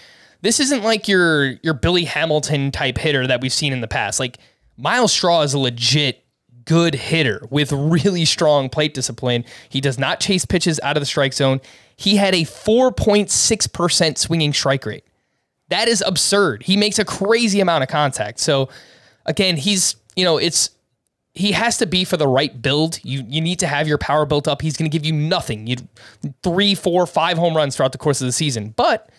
This 0.43 0.61
isn't 0.61 0.83
like 0.85 1.09
your 1.09 1.53
your 1.63 1.75
Billy 1.75 2.05
Hamilton 2.05 2.71
type 2.71 2.97
hitter 2.97 3.27
that 3.27 3.41
we've 3.41 3.53
seen 3.53 3.73
in 3.73 3.81
the 3.81 3.89
past. 3.89 4.21
Like 4.21 4.39
Myles 4.77 5.13
Straw 5.13 5.43
is 5.43 5.53
a 5.53 5.59
legit 5.59 6.25
good 6.65 6.95
hitter 6.95 7.47
with 7.51 7.73
really 7.73 8.25
strong 8.25 8.69
plate 8.69 8.95
discipline. 8.95 9.45
He 9.69 9.81
does 9.81 9.99
not 9.99 10.21
chase 10.21 10.45
pitches 10.45 10.79
out 10.83 10.97
of 10.97 11.01
the 11.01 11.07
strike 11.07 11.33
zone. 11.33 11.61
He 11.97 12.17
had 12.17 12.35
a 12.35 12.43
4.6% 12.43 14.19
swinging 14.19 14.53
strike 14.53 14.87
rate. 14.87 15.05
That 15.69 15.89
is 15.89 16.03
absurd. 16.07 16.63
He 16.63 16.77
makes 16.77 16.99
a 16.99 17.05
crazy 17.05 17.61
amount 17.61 17.83
of 17.83 17.89
contact. 17.89 18.41
So 18.41 18.69
again, 19.27 19.57
he's, 19.57 19.97
you 20.17 20.25
know, 20.25 20.39
it's 20.39 20.71
he 21.33 21.53
has 21.53 21.77
to 21.79 21.87
be 21.87 22.05
for 22.05 22.17
the 22.17 22.27
right 22.29 22.61
build. 22.61 22.99
You 23.05 23.25
you 23.29 23.41
need 23.41 23.59
to 23.61 23.67
have 23.67 23.87
your 23.87 23.99
power 23.99 24.27
built 24.27 24.49
up. 24.49 24.63
He's 24.63 24.77
going 24.77 24.91
to 24.91 24.97
give 24.97 25.07
you 25.07 25.13
nothing. 25.13 25.67
You 25.67 25.77
three, 26.43 26.75
four, 26.75 27.07
five 27.07 27.39
home 27.39 27.57
runs 27.57 27.77
throughout 27.77 27.93
the 27.93 27.99
course 27.99 28.21
of 28.21 28.27
the 28.27 28.33
season, 28.33 28.71
but 28.77 29.11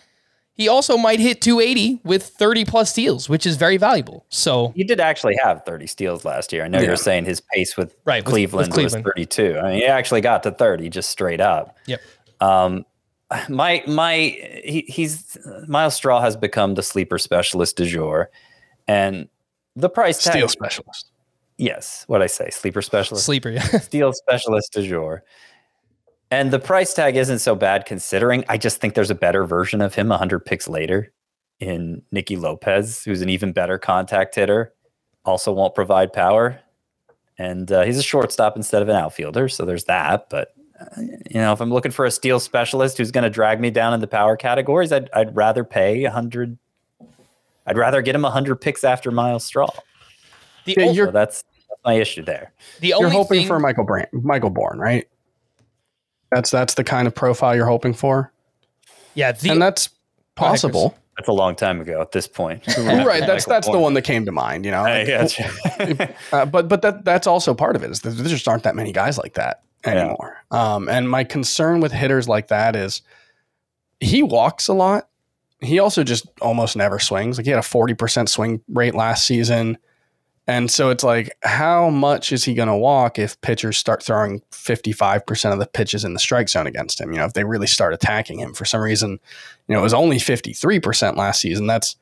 he 0.54 0.68
also 0.68 0.98
might 0.98 1.18
hit 1.18 1.40
280 1.40 2.00
with 2.04 2.24
30 2.26 2.66
plus 2.66 2.90
steals, 2.90 3.26
which 3.26 3.46
is 3.46 3.56
very 3.56 3.78
valuable. 3.78 4.26
So 4.28 4.72
He 4.76 4.84
did 4.84 5.00
actually 5.00 5.36
have 5.42 5.64
30 5.64 5.86
steals 5.86 6.26
last 6.26 6.52
year. 6.52 6.64
I 6.64 6.68
know 6.68 6.78
Yeah. 6.78 6.88
you're 6.88 6.96
saying 6.96 7.24
his 7.24 7.40
pace 7.40 7.74
with 7.78 7.96
Right, 8.04 8.18
with- 8.18 8.26
with 8.26 8.32
Cleveland, 8.34 8.72
Cleveland. 8.72 9.04
was 9.06 9.12
32. 9.14 9.58
I 9.58 9.62
mean, 9.70 9.74
he 9.80 9.86
actually 9.86 10.20
got 10.20 10.42
to 10.42 10.50
30 10.50 10.90
just 10.90 11.08
straight 11.08 11.40
up. 11.40 11.78
yep. 11.86 12.00
Um, 12.40 12.84
my 13.48 13.82
my 13.86 14.14
he, 14.62 14.84
he's 14.88 15.38
Myles 15.66 15.94
Straw 15.94 16.20
has 16.20 16.36
become 16.36 16.74
the 16.74 16.82
sleeper 16.82 17.16
specialist 17.16 17.76
du 17.78 17.86
jour, 17.86 18.28
and 18.86 19.28
the 19.74 19.88
price 19.88 20.22
tag. 20.22 20.34
Steel 20.34 20.48
specialist. 20.48 21.10
Yes, 21.58 22.04
what 22.08 22.22
I 22.22 22.26
say, 22.26 22.50
sleeper 22.50 22.82
specialist, 22.82 23.26
Sleeper, 23.26 23.50
yeah. 23.50 23.62
steel 23.80 24.12
specialist 24.12 24.72
du 24.72 24.86
jour. 24.86 25.22
And 26.30 26.50
the 26.50 26.58
price 26.58 26.94
tag 26.94 27.16
isn't 27.16 27.40
so 27.40 27.54
bad 27.54 27.84
considering. 27.84 28.44
I 28.48 28.56
just 28.56 28.80
think 28.80 28.94
there's 28.94 29.10
a 29.10 29.14
better 29.14 29.44
version 29.44 29.82
of 29.82 29.94
him 29.94 30.08
100 30.08 30.46
picks 30.46 30.66
later 30.66 31.12
in 31.60 32.02
Nicky 32.10 32.36
Lopez, 32.36 33.04
who's 33.04 33.20
an 33.20 33.28
even 33.28 33.52
better 33.52 33.78
contact 33.78 34.34
hitter, 34.34 34.72
also 35.26 35.52
won't 35.52 35.74
provide 35.74 36.12
power. 36.12 36.58
And 37.38 37.70
uh, 37.70 37.82
he's 37.82 37.98
a 37.98 38.02
shortstop 38.02 38.56
instead 38.56 38.82
of 38.82 38.88
an 38.88 38.96
outfielder. 38.96 39.48
So 39.48 39.64
there's 39.64 39.84
that. 39.84 40.30
But, 40.30 40.54
uh, 40.80 41.00
you 41.00 41.40
know, 41.40 41.52
if 41.52 41.60
I'm 41.60 41.70
looking 41.70 41.92
for 41.92 42.04
a 42.04 42.10
steel 42.10 42.40
specialist 42.40 42.98
who's 42.98 43.10
going 43.10 43.24
to 43.24 43.30
drag 43.30 43.60
me 43.60 43.70
down 43.70 43.92
in 43.92 44.00
the 44.00 44.06
power 44.08 44.36
categories, 44.36 44.90
I'd, 44.90 45.10
I'd 45.12 45.36
rather 45.36 45.64
pay 45.64 46.02
100. 46.02 46.58
I'd 47.66 47.78
rather 47.78 48.00
get 48.02 48.14
him 48.14 48.22
100 48.22 48.56
picks 48.56 48.84
after 48.84 49.10
Myles 49.10 49.44
Straw. 49.44 49.68
The, 50.64 50.74
Yeah, 50.78 50.86
o- 50.86 50.92
you're- 50.92 51.08
So 51.08 51.12
that's, 51.12 51.42
that's 51.68 51.80
my 51.84 51.94
issue 51.94 52.22
there. 52.22 52.52
the 52.80 52.88
You're 52.88 52.98
only 52.98 53.10
hoping 53.10 53.40
thing, 53.40 53.48
for 53.48 53.58
Michael 53.58 53.84
Brand, 53.84 54.08
Michael 54.12 54.50
Bourn, 54.50 54.78
right? 54.78 55.06
That's 56.30 56.50
that's 56.50 56.74
the 56.74 56.84
kind 56.84 57.06
of 57.06 57.14
profile 57.14 57.54
you're 57.54 57.66
hoping 57.66 57.92
for, 57.92 58.32
yeah, 59.14 59.32
the, 59.32 59.50
and 59.50 59.60
that's 59.60 59.88
Go 59.88 59.92
ahead, 59.92 60.52
Chris. 60.52 60.62
possible. 60.62 60.98
That's 61.18 61.28
a 61.28 61.32
long 61.32 61.54
time 61.56 61.78
ago 61.82 62.00
at 62.00 62.12
this 62.12 62.26
point. 62.26 62.66
right. 62.78 63.20
That's 63.20 63.46
Michael 63.46 63.50
that's 63.50 63.68
the 63.68 63.78
one 63.78 63.92
that 63.94 64.02
came 64.02 64.24
to 64.24 64.32
mind. 64.32 64.64
You 64.64 64.70
know, 64.70 64.82
I 64.82 65.00
Like, 65.04 65.08
gotcha. 65.08 66.14
Uh, 66.32 66.46
but 66.46 66.68
but 66.68 66.80
that 66.80 67.04
that's 67.04 67.26
also 67.26 67.52
part 67.52 67.76
of 67.76 67.82
it 67.84 67.90
is 67.90 68.00
that 68.00 68.10
there 68.10 68.26
just 68.28 68.48
aren't 68.48 68.62
that 68.62 68.74
many 68.74 68.92
guys 68.92 69.18
like 69.18 69.34
that 69.34 69.62
anymore. 69.84 70.38
Um, 70.50 70.88
and 70.88 71.10
my 71.10 71.22
concern 71.24 71.80
with 71.80 71.92
hitters 71.92 72.28
like 72.30 72.48
that 72.48 72.74
is 72.76 73.02
he 74.00 74.22
walks 74.22 74.68
a 74.68 74.72
lot. 74.72 75.08
He 75.60 75.78
also 75.78 76.02
just 76.02 76.26
almost 76.40 76.76
never 76.78 76.98
swings. 76.98 77.36
Like 77.36 77.44
he 77.44 77.50
had 77.50 77.58
a 77.58 77.62
forty 77.62 77.92
percent 77.92 78.30
swing 78.30 78.62
rate 78.68 78.94
last 78.94 79.26
season, 79.26 79.76
and 80.46 80.70
so 80.70 80.90
it's 80.90 81.04
like, 81.04 81.30
how 81.42 81.88
much 81.88 82.32
is 82.32 82.44
he 82.44 82.54
going 82.54 82.68
to 82.68 82.76
walk 82.76 83.18
if 83.18 83.40
pitchers 83.42 83.78
start 83.78 84.02
throwing 84.02 84.42
fifty 84.50 84.92
five 84.92 85.24
percent 85.24 85.52
of 85.52 85.60
the 85.60 85.66
pitches 85.66 86.04
in 86.04 86.14
the 86.14 86.18
strike 86.18 86.48
zone 86.48 86.66
against 86.66 87.00
him? 87.00 87.12
You 87.12 87.18
know, 87.18 87.26
if 87.26 87.34
they 87.34 87.44
really 87.44 87.66
start 87.66 87.94
attacking 87.94 88.40
him 88.40 88.52
for 88.54 88.64
some 88.64 88.80
reason, 88.80 89.20
you 89.68 89.74
know, 89.74 89.80
it 89.80 89.84
was 89.84 89.94
only 89.94 90.18
fifty 90.18 90.52
three 90.52 90.80
percent 90.80 91.16
last 91.16 91.40
season. 91.40 91.66
That's 91.66 91.96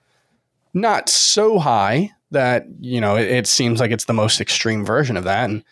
not 0.73 1.09
so 1.09 1.59
high 1.59 2.13
that 2.31 2.67
you 2.81 3.01
know 3.01 3.17
it, 3.17 3.29
it 3.29 3.47
seems 3.47 3.81
like 3.81 3.91
it's 3.91 4.05
the 4.05 4.13
most 4.13 4.41
extreme 4.41 4.85
version 4.85 5.17
of 5.17 5.25
that 5.25 5.51
and 5.51 5.65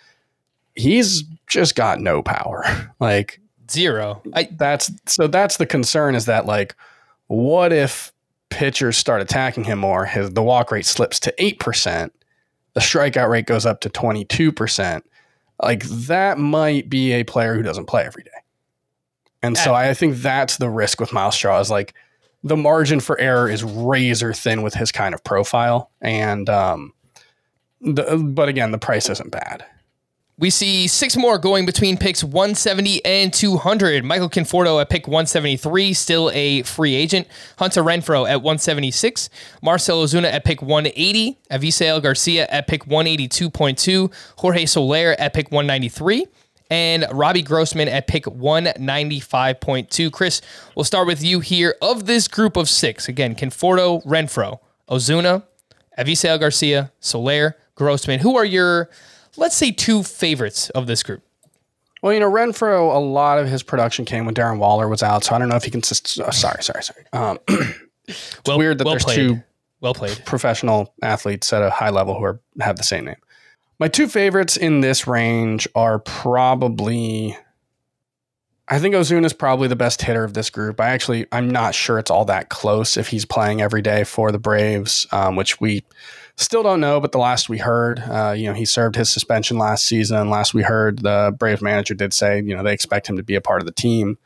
he's 0.75 1.25
just 1.47 1.75
got 1.75 2.01
no 2.01 2.23
power 2.23 2.64
like 3.01 3.41
zero. 3.71 4.23
I, 4.35 4.49
that's 4.53 4.91
so 5.07 5.27
that's 5.27 5.57
the 5.57 5.66
concern 5.66 6.14
is 6.14 6.27
that 6.27 6.47
like 6.47 6.75
what 7.27 7.73
if 7.73 8.12
pitchers 8.51 8.97
start 8.97 9.21
attacking 9.21 9.64
him 9.64 9.79
more 9.79 10.07
his 10.07 10.31
the 10.31 10.43
walk 10.43 10.73
rate 10.73 10.87
slips 10.87 11.21
to 11.21 11.35
8% 11.39 12.11
the 12.79 12.85
strikeout 12.85 13.29
rate 13.29 13.47
goes 13.47 13.66
up 13.66 13.81
to 13.81 13.91
22% 13.91 15.03
like 15.61 15.83
that 15.83 16.39
might 16.39 16.89
be 16.89 17.11
a 17.12 17.24
player 17.24 17.57
who 17.57 17.62
doesn't 17.62 17.87
play 17.87 18.05
every 18.05 18.22
day. 18.22 18.31
And 19.43 19.59
so 19.59 19.74
I, 19.74 19.93
think 19.95 20.18
that's 20.18 20.59
the 20.59 20.70
risk 20.70 21.01
with 21.01 21.12
Myles 21.12 21.35
Straw 21.35 21.59
is 21.59 21.70
like 21.70 21.95
the 22.45 22.57
margin 22.57 23.01
for 23.01 23.18
error 23.18 23.51
is 23.51 23.64
razor 23.64 24.33
thin 24.33 24.62
with 24.62 24.74
his 24.74 24.93
kind 24.93 25.12
of 25.12 25.24
profile. 25.24 25.91
And 26.01 26.49
um 26.49 26.93
the, 27.81 28.16
but 28.16 28.49
again 28.49 28.70
the 28.70 28.79
price 28.79 29.09
isn't 29.09 29.33
bad 29.33 29.64
We 30.41 30.51
see 30.51 30.86
six 30.86 31.16
more 31.16 31.36
going 31.36 31.66
between 31.66 31.97
picks 31.97 32.22
170 32.22 33.05
and 33.05 33.34
200. 33.34 34.05
Michael 34.05 34.30
Conforto 34.30 34.80
at 34.80 34.89
pick 34.89 35.09
173, 35.09 35.93
still 35.93 36.30
a 36.32 36.62
free 36.62 36.95
agent. 36.95 37.26
Hunter 37.59 37.82
Renfroe 37.82 38.22
at 38.30 38.36
176. 38.36 39.30
Marcel 39.62 40.05
Ozuna 40.05 40.32
at 40.32 40.45
pick 40.45 40.62
180. 40.62 41.39
Avisail 41.51 42.01
Garcia 42.01 42.47
at 42.51 42.68
pick 42.68 42.84
182.2. 42.84 44.12
Jorge 44.36 44.64
Soler 44.64 45.16
at 45.18 45.34
pick 45.34 45.51
193. 45.51 46.26
And 46.70 47.05
Robbie 47.11 47.43
Grossman 47.43 47.89
at 47.89 48.07
pick 48.07 48.24
195.2. 48.26 50.12
Chris, 50.12 50.41
we'll 50.76 50.84
start 50.84 51.09
with 51.09 51.20
you 51.20 51.41
here. 51.41 51.74
Of 51.82 52.07
this 52.07 52.28
group 52.28 52.57
of 52.57 52.68
six, 52.68 53.09
again, 53.09 53.34
Conforto, 53.34 54.05
Renfroe, 54.05 54.61
Ozuna, 54.89 55.43
Avisail 55.99 56.39
Garcia, 56.39 56.93
Soler, 57.01 57.57
Grossman. 57.74 58.20
Who 58.20 58.36
are 58.36 58.45
your, 58.45 58.89
let's 59.39 59.57
say, 59.57 59.70
two 59.70 60.03
favorites 60.03 60.68
of 60.70 60.86
this 60.86 61.03
group? 61.03 61.22
Well, 62.03 62.12
you 62.12 62.20
know, 62.20 62.30
Renfroe, 62.30 62.95
a 62.95 62.99
lot 62.99 63.39
of 63.39 63.49
his 63.49 63.62
production 63.62 64.05
came 64.05 64.24
when 64.24 64.34
Darren 64.34 64.59
Waller 64.59 64.86
was 64.89 65.03
out, 65.03 65.24
so 65.24 65.34
I 65.34 65.39
don't 65.39 65.49
know 65.49 65.57
if 65.57 65.64
he 65.64 65.70
can. 65.70 65.82
Sus- 65.82 66.18
uh, 66.20 66.30
sorry, 66.30 66.62
sorry, 66.62 66.82
sorry. 66.82 67.05
Um, 67.12 67.39
it's 68.07 68.41
Well- 68.47 68.59
weird 68.59 68.78
that 68.78 68.84
well 68.84 68.95
there's 68.95 69.05
played. 69.05 69.16
two 69.16 69.43
Well 69.80 69.95
played. 69.95 70.22
professional 70.24 70.95
athletes 71.03 71.53
at 71.53 71.62
a 71.62 71.70
high 71.70 71.91
level 71.91 72.14
who 72.16 72.22
are 72.24 72.41
have 72.61 72.76
the 72.76 72.84
same 72.84 73.05
name. 73.07 73.16
My 73.80 73.89
two 73.89 74.07
favorites 74.09 74.57
in 74.57 74.80
this 74.80 75.07
range 75.07 75.66
are 75.74 75.99
probably. 75.99 77.36
I 78.70 78.78
think 78.78 78.95
Ozuna 78.95 79.24
is 79.24 79.32
probably 79.32 79.66
the 79.66 79.76
best 79.76 80.03
hitter 80.03 80.24
of 80.24 80.34
this 80.34 80.51
group. 80.51 80.78
I 80.78 80.91
actually, 80.91 81.26
I'm 81.32 81.49
not 81.51 81.74
sure 81.74 81.99
it's 81.99 82.11
all 82.11 82.26
that 82.26 82.51
close 82.51 82.97
if 82.99 83.09
he's 83.09 83.24
playing 83.24 83.62
every 83.62 83.80
day 83.80 84.05
for 84.05 84.30
the 84.30 84.39
Braves, 84.39 85.07
um, 85.11 85.36
which 85.36 85.59
we 85.59 85.84
still 86.39 86.62
don't 86.62 86.80
know. 86.80 87.01
But 87.01 87.12
the 87.12 87.18
last 87.18 87.49
we 87.49 87.59
heard, 87.59 88.01
uh, 88.01 88.34
you 88.36 88.47
know, 88.47 88.55
he 88.55 88.64
served 88.64 88.97
his 88.97 89.11
suspension 89.11 89.59
last 89.59 89.84
season. 89.86 90.30
Last 90.30 90.55
we 90.55 90.62
heard, 90.62 91.01
the 91.01 91.34
Braves 91.39 91.61
manager 91.62 91.95
did 91.95 92.12
say, 92.14 92.41
you 92.41 92.57
know, 92.57 92.62
they 92.62 92.72
expect 92.72 93.07
him 93.09 93.16
to 93.16 93.22
be 93.22 93.34
a 93.34 93.41
part 93.41 93.61
of 93.61 93.66
the 93.66 93.72
team. 93.72 94.16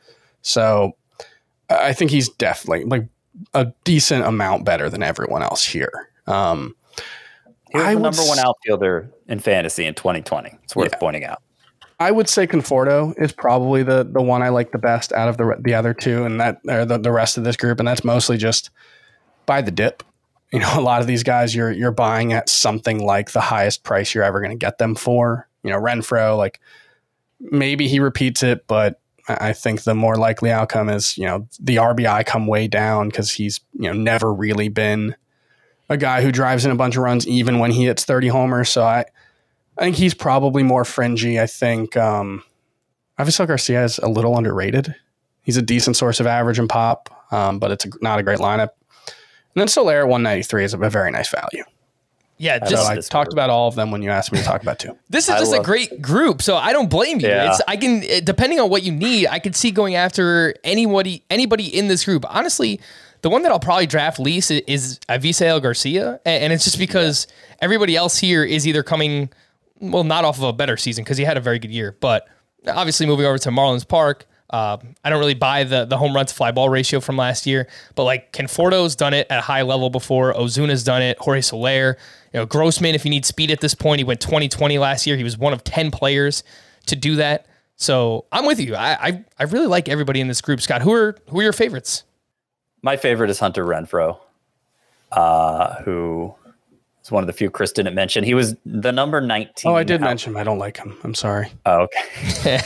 So 0.41 0.95
I 1.69 1.93
think 1.93 2.11
he's 2.11 2.29
definitely 2.29 2.85
like 2.85 3.07
a 3.53 3.73
decent 3.83 4.25
amount 4.25 4.63
better 4.65 4.89
than 4.89 5.03
everyone 5.03 5.41
else 5.41 5.65
here. 5.65 6.09
Um, 6.27 6.75
He 7.71 7.77
was 7.77 7.85
I 7.87 7.93
the 7.95 7.99
number 8.01 8.21
one 8.23 8.37
outfielder 8.39 9.09
in 9.27 9.39
fantasy 9.39 9.85
in 9.85 9.95
2020. 9.95 10.51
It's 10.63 10.75
worth 10.75 10.91
Yeah. 10.93 10.97
pointing 10.99 11.25
out. 11.25 11.41
I 11.99 12.11
would 12.11 12.27
say 12.27 12.45
Conforto 12.45 13.13
is 13.21 13.31
probably 13.31 13.81
the 13.83 14.03
the 14.03 14.21
one 14.21 14.41
I 14.41 14.49
like 14.49 14.71
the 14.71 14.77
best 14.77 15.13
out 15.13 15.29
of 15.29 15.37
the 15.37 15.55
the 15.59 15.73
other 15.73 15.93
two, 15.93 16.25
and 16.25 16.39
that 16.41 16.59
or 16.67 16.85
the, 16.85 16.97
the 16.97 17.11
rest 17.11 17.37
of 17.37 17.43
this 17.43 17.55
group, 17.55 17.79
and 17.79 17.87
that's 17.87 18.03
mostly 18.03 18.35
just 18.37 18.69
by 19.45 19.61
the 19.61 19.71
dip. 19.71 20.03
You 20.53 20.59
know, 20.59 20.71
a 20.75 20.81
lot 20.81 21.01
of 21.01 21.07
these 21.07 21.23
guys 21.23 21.53
you're 21.53 21.71
you're 21.71 21.91
buying 21.91 22.31
at 22.31 22.47
something 22.47 23.03
like 23.03 23.31
the 23.31 23.41
highest 23.41 23.83
price 23.83 24.13
you're 24.13 24.23
ever 24.23 24.39
going 24.39 24.57
to 24.57 24.65
get 24.65 24.77
them 24.77 24.95
for. 24.95 25.49
You 25.63 25.71
know, 25.71 25.79
Renfroe, 25.79 26.37
like 26.37 26.61
maybe 27.39 27.87
he 27.87 27.99
repeats 27.99 28.43
it, 28.43 28.67
but 28.67 29.01
I 29.27 29.53
think 29.53 29.83
the 29.83 29.95
more 29.95 30.15
likely 30.15 30.51
outcome 30.51 30.89
is 30.89 31.17
you 31.17 31.25
know 31.25 31.47
the 31.59 31.77
RBI 31.77 32.25
come 32.25 32.47
way 32.47 32.67
down 32.67 33.09
because 33.09 33.31
he's 33.31 33.59
you 33.73 33.87
know 33.87 33.93
never 33.93 34.33
really 34.33 34.69
been 34.69 35.15
a 35.89 35.97
guy 35.97 36.21
who 36.21 36.31
drives 36.31 36.65
in 36.65 36.71
a 36.71 36.75
bunch 36.75 36.95
of 36.95 37.03
runs 37.03 37.27
even 37.27 37.59
when 37.59 37.71
he 37.71 37.85
hits 37.85 38.05
30 38.05 38.29
homers. 38.29 38.69
So 38.69 38.83
I 38.83 39.05
I 39.77 39.83
think 39.83 39.95
he's 39.95 40.13
probably 40.13 40.63
more 40.63 40.85
fringy. 40.85 41.39
I 41.39 41.47
think 41.47 41.97
um, 41.97 42.43
Avisail 43.19 43.47
Garcia 43.47 43.83
is 43.83 43.97
a 43.99 44.07
little 44.07 44.37
underrated. 44.37 44.95
He's 45.41 45.57
a 45.57 45.61
decent 45.61 45.97
source 45.97 46.19
of 46.19 46.27
average 46.27 46.59
and 46.59 46.69
pop, 46.69 47.09
um, 47.31 47.59
but 47.59 47.71
it's 47.71 47.85
a, 47.85 47.89
not 48.01 48.19
a 48.19 48.23
great 48.23 48.39
lineup. 48.39 48.69
And 49.55 49.61
then 49.61 49.67
Soler 49.67 49.99
at 50.01 50.07
193 50.07 50.63
is 50.63 50.73
a 50.73 50.77
very 50.77 51.11
nice 51.11 51.29
value. 51.29 51.63
Yeah, 52.37 52.57
I 52.61 52.65
So 52.65 52.71
just 52.71 52.83
love 52.89 52.97
I 52.97 53.01
talked 53.01 53.27
group. 53.29 53.33
about 53.33 53.49
all 53.51 53.67
of 53.67 53.75
them 53.75 53.91
when 53.91 54.01
you 54.01 54.09
asked 54.09 54.31
me 54.31 54.39
to 54.39 54.43
talk 54.43 54.61
about 54.63 54.79
two. 54.79 54.97
this 55.09 55.25
is 55.25 55.29
I 55.29 55.39
just 55.39 55.53
a 55.53 55.57
love- 55.57 55.65
great 55.65 56.01
group, 56.01 56.41
so 56.41 56.57
I 56.57 56.73
don't 56.73 56.89
blame 56.89 57.19
you. 57.19 57.27
Yeah. 57.27 57.51
It's 57.51 57.61
I 57.67 57.77
can 57.77 58.03
eh, 58.03 58.21
depending 58.23 58.59
on 58.59 58.69
what 58.69 58.81
you 58.83 58.91
need, 58.91 59.27
I 59.27 59.39
could 59.39 59.55
see 59.55 59.69
going 59.71 59.95
after 59.95 60.55
anybody 60.63 61.23
anybody 61.29 61.65
in 61.67 61.87
this 61.87 62.03
group. 62.05 62.25
Honestly, 62.27 62.81
the 63.21 63.29
one 63.29 63.43
that 63.43 63.51
I'll 63.51 63.59
probably 63.59 63.85
draft 63.85 64.19
least 64.19 64.51
i- 64.51 64.63
is 64.67 64.99
Avisail 65.07 65.61
Garcia, 65.61 66.19
and 66.25 66.51
it's 66.51 66.63
just 66.65 66.79
because 66.79 67.27
everybody 67.61 67.95
else 67.95 68.17
here 68.17 68.43
is 68.43 68.67
either 68.67 68.81
coming 68.81 69.29
well 69.79 70.03
not 70.03 70.25
off 70.25 70.37
of 70.37 70.43
a 70.43 70.53
better 70.53 70.75
season 70.75 71.03
because 71.03 71.17
he 71.17 71.23
had 71.23 71.37
a 71.37 71.41
very 71.41 71.59
good 71.59 71.71
year, 71.71 71.95
but 72.01 72.27
obviously 72.67 73.05
moving 73.05 73.25
over 73.27 73.37
to 73.37 73.49
Marlins 73.49 73.87
Park. 73.87 74.25
Uh, 74.53 74.77
I 75.03 75.09
don't 75.09 75.17
really 75.17 75.33
buy 75.33 75.63
the 75.63 75.83
the 75.83 75.97
home 75.97 76.15
run 76.15 76.27
to 76.27 76.33
fly 76.33 76.51
ball 76.51 76.69
ratio 76.69 76.99
from 76.99 77.17
last 77.17 77.47
year, 77.47 77.67
but 77.95 78.03
like 78.03 78.31
Conforto's 78.31 78.95
done 78.95 79.15
it 79.15 79.25
at 79.31 79.39
a 79.39 79.41
high 79.41 79.63
level 79.63 79.89
before. 79.89 80.31
Ozuna's 80.35 80.83
done 80.83 81.01
it. 81.01 81.17
Jorge 81.17 81.41
Soler, 81.41 81.97
you 82.31 82.39
know, 82.39 82.45
Grossman. 82.45 82.93
If 82.93 83.03
you 83.03 83.09
need 83.09 83.25
speed 83.25 83.49
at 83.49 83.61
this 83.61 83.73
point, 83.73 83.99
he 83.99 84.03
went 84.03 84.21
2020 84.21 84.77
last 84.77 85.07
year. 85.07 85.17
He 85.17 85.23
was 85.23 85.39
one 85.39 85.53
of 85.53 85.63
10 85.63 85.89
players 85.89 86.43
to 86.85 86.95
do 86.95 87.15
that. 87.15 87.47
So 87.77 88.25
I'm 88.31 88.45
with 88.45 88.59
you. 88.59 88.75
I 88.75 88.93
I, 88.93 89.25
I 89.39 89.43
really 89.45 89.65
like 89.65 89.89
everybody 89.89 90.21
in 90.21 90.27
this 90.27 90.39
group. 90.39 90.61
Scott, 90.61 90.83
who 90.83 90.93
are 90.93 91.17
who 91.29 91.39
are 91.39 91.43
your 91.43 91.53
favorites? 91.53 92.03
My 92.83 92.95
favorite 92.95 93.31
is 93.31 93.39
Hunter 93.39 93.65
Renfroe, 93.65 94.19
uh, 95.11 95.81
who 95.81 96.35
is 97.03 97.11
one 97.11 97.23
of 97.23 97.27
the 97.27 97.33
few 97.33 97.49
Chris 97.49 97.71
didn't 97.71 97.95
mention. 97.95 98.23
He 98.23 98.33
was 98.33 98.55
the 98.65 98.91
number 98.91 99.21
19. 99.21 99.71
Oh, 99.71 99.75
I 99.75 99.83
did 99.83 100.01
out- 100.01 100.05
mention 100.05 100.33
him. 100.33 100.37
I 100.37 100.43
don't 100.43 100.59
like 100.59 100.77
him. 100.77 100.97
I'm 101.03 101.13
sorry. 101.13 101.51
Oh, 101.65 101.81
okay. 101.81 102.61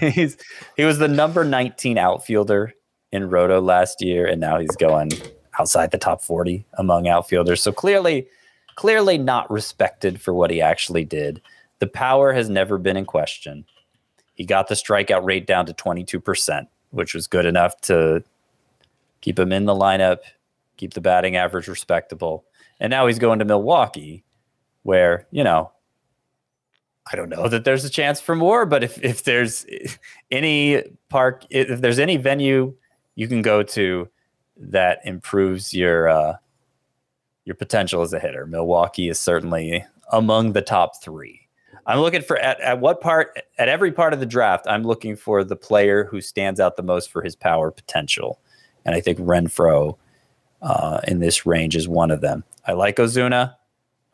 he's 0.10 0.36
he 0.76 0.84
was 0.84 0.98
the 0.98 1.08
number 1.08 1.44
19 1.44 1.98
outfielder 1.98 2.74
in 3.12 3.30
Roto 3.30 3.60
last 3.60 4.02
year, 4.02 4.26
and 4.26 4.40
now 4.40 4.58
he's 4.58 4.76
going 4.76 5.10
outside 5.58 5.90
the 5.90 5.98
top 5.98 6.22
40 6.22 6.64
among 6.74 7.08
outfielders. 7.08 7.62
So 7.62 7.72
clearly, 7.72 8.28
clearly 8.76 9.18
not 9.18 9.50
respected 9.50 10.20
for 10.20 10.32
what 10.32 10.50
he 10.50 10.60
actually 10.60 11.04
did. 11.04 11.40
The 11.80 11.86
power 11.86 12.32
has 12.32 12.48
never 12.48 12.78
been 12.78 12.96
in 12.96 13.06
question. 13.06 13.64
He 14.34 14.44
got 14.44 14.68
the 14.68 14.74
strikeout 14.74 15.24
rate 15.24 15.46
down 15.46 15.66
to 15.66 15.72
22%, 15.72 16.66
which 16.90 17.14
was 17.14 17.26
good 17.26 17.46
enough 17.46 17.80
to 17.82 18.22
keep 19.20 19.38
him 19.38 19.52
in 19.52 19.64
the 19.64 19.74
lineup, 19.74 20.18
keep 20.76 20.94
the 20.94 21.00
batting 21.00 21.36
average 21.36 21.66
respectable. 21.66 22.44
And 22.80 22.90
now 22.90 23.06
he's 23.06 23.18
going 23.18 23.40
to 23.40 23.44
Milwaukee, 23.44 24.24
where, 24.82 25.26
you 25.30 25.42
know, 25.44 25.72
I 27.10 27.16
don't 27.16 27.30
know 27.30 27.48
that 27.48 27.64
there's 27.64 27.84
a 27.84 27.90
chance 27.90 28.20
for 28.20 28.36
more, 28.36 28.66
but 28.66 28.84
if, 28.84 29.02
if 29.02 29.24
there's 29.24 29.66
any 30.30 30.82
park, 31.08 31.44
if 31.50 31.80
there's 31.80 31.98
any 31.98 32.16
venue 32.16 32.74
you 33.14 33.28
can 33.28 33.42
go 33.42 33.62
to 33.62 34.08
that 34.58 35.00
improves 35.04 35.72
your 35.72 36.08
uh, 36.08 36.36
your 37.44 37.54
potential 37.54 38.02
as 38.02 38.12
a 38.12 38.20
hitter, 38.20 38.46
Milwaukee 38.46 39.08
is 39.08 39.18
certainly 39.18 39.84
among 40.12 40.52
the 40.52 40.62
top 40.62 41.02
three. 41.02 41.48
I'm 41.86 42.00
looking 42.00 42.20
for 42.20 42.38
at, 42.38 42.60
at 42.60 42.80
what 42.80 43.00
part 43.00 43.40
at 43.58 43.68
every 43.68 43.90
part 43.90 44.12
of 44.12 44.20
the 44.20 44.26
draft. 44.26 44.66
I'm 44.68 44.82
looking 44.82 45.16
for 45.16 45.42
the 45.42 45.56
player 45.56 46.04
who 46.04 46.20
stands 46.20 46.60
out 46.60 46.76
the 46.76 46.82
most 46.82 47.10
for 47.10 47.22
his 47.22 47.34
power 47.34 47.70
potential, 47.70 48.38
and 48.84 48.94
I 48.94 49.00
think 49.00 49.18
Renfroe 49.18 49.96
uh, 50.62 51.00
in 51.06 51.20
this 51.20 51.46
range 51.46 51.76
is 51.76 51.88
one 51.88 52.10
of 52.10 52.20
them. 52.20 52.44
I 52.66 52.72
like 52.72 52.96
Ozuna. 52.96 53.54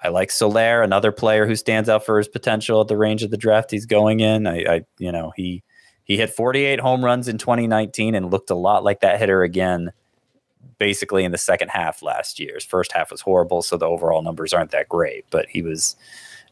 I 0.02 0.08
like 0.08 0.30
Soler, 0.30 0.82
another 0.82 1.12
player 1.12 1.46
who 1.46 1.56
stands 1.56 1.88
out 1.88 2.04
for 2.04 2.18
his 2.18 2.28
potential 2.28 2.82
at 2.82 2.88
the 2.88 2.96
range 2.96 3.22
of 3.22 3.30
the 3.30 3.38
draft 3.38 3.70
he's 3.70 3.86
going 3.86 4.20
in. 4.20 4.46
I, 4.46 4.64
I 4.68 4.84
you 4.98 5.10
know, 5.10 5.32
he 5.34 5.62
he 6.04 6.18
hit 6.18 6.30
48 6.30 6.80
home 6.80 7.02
runs 7.02 7.26
in 7.26 7.38
2019 7.38 8.14
and 8.14 8.30
looked 8.30 8.50
a 8.50 8.54
lot 8.54 8.84
like 8.84 9.00
that 9.00 9.18
hitter 9.18 9.42
again, 9.42 9.92
basically 10.78 11.24
in 11.24 11.32
the 11.32 11.38
second 11.38 11.70
half 11.70 12.02
last 12.02 12.38
year. 12.38 12.54
His 12.54 12.64
first 12.64 12.92
half 12.92 13.10
was 13.10 13.22
horrible, 13.22 13.62
so 13.62 13.78
the 13.78 13.86
overall 13.86 14.20
numbers 14.20 14.52
aren't 14.52 14.72
that 14.72 14.90
great. 14.90 15.24
But 15.30 15.46
he 15.48 15.62
was 15.62 15.96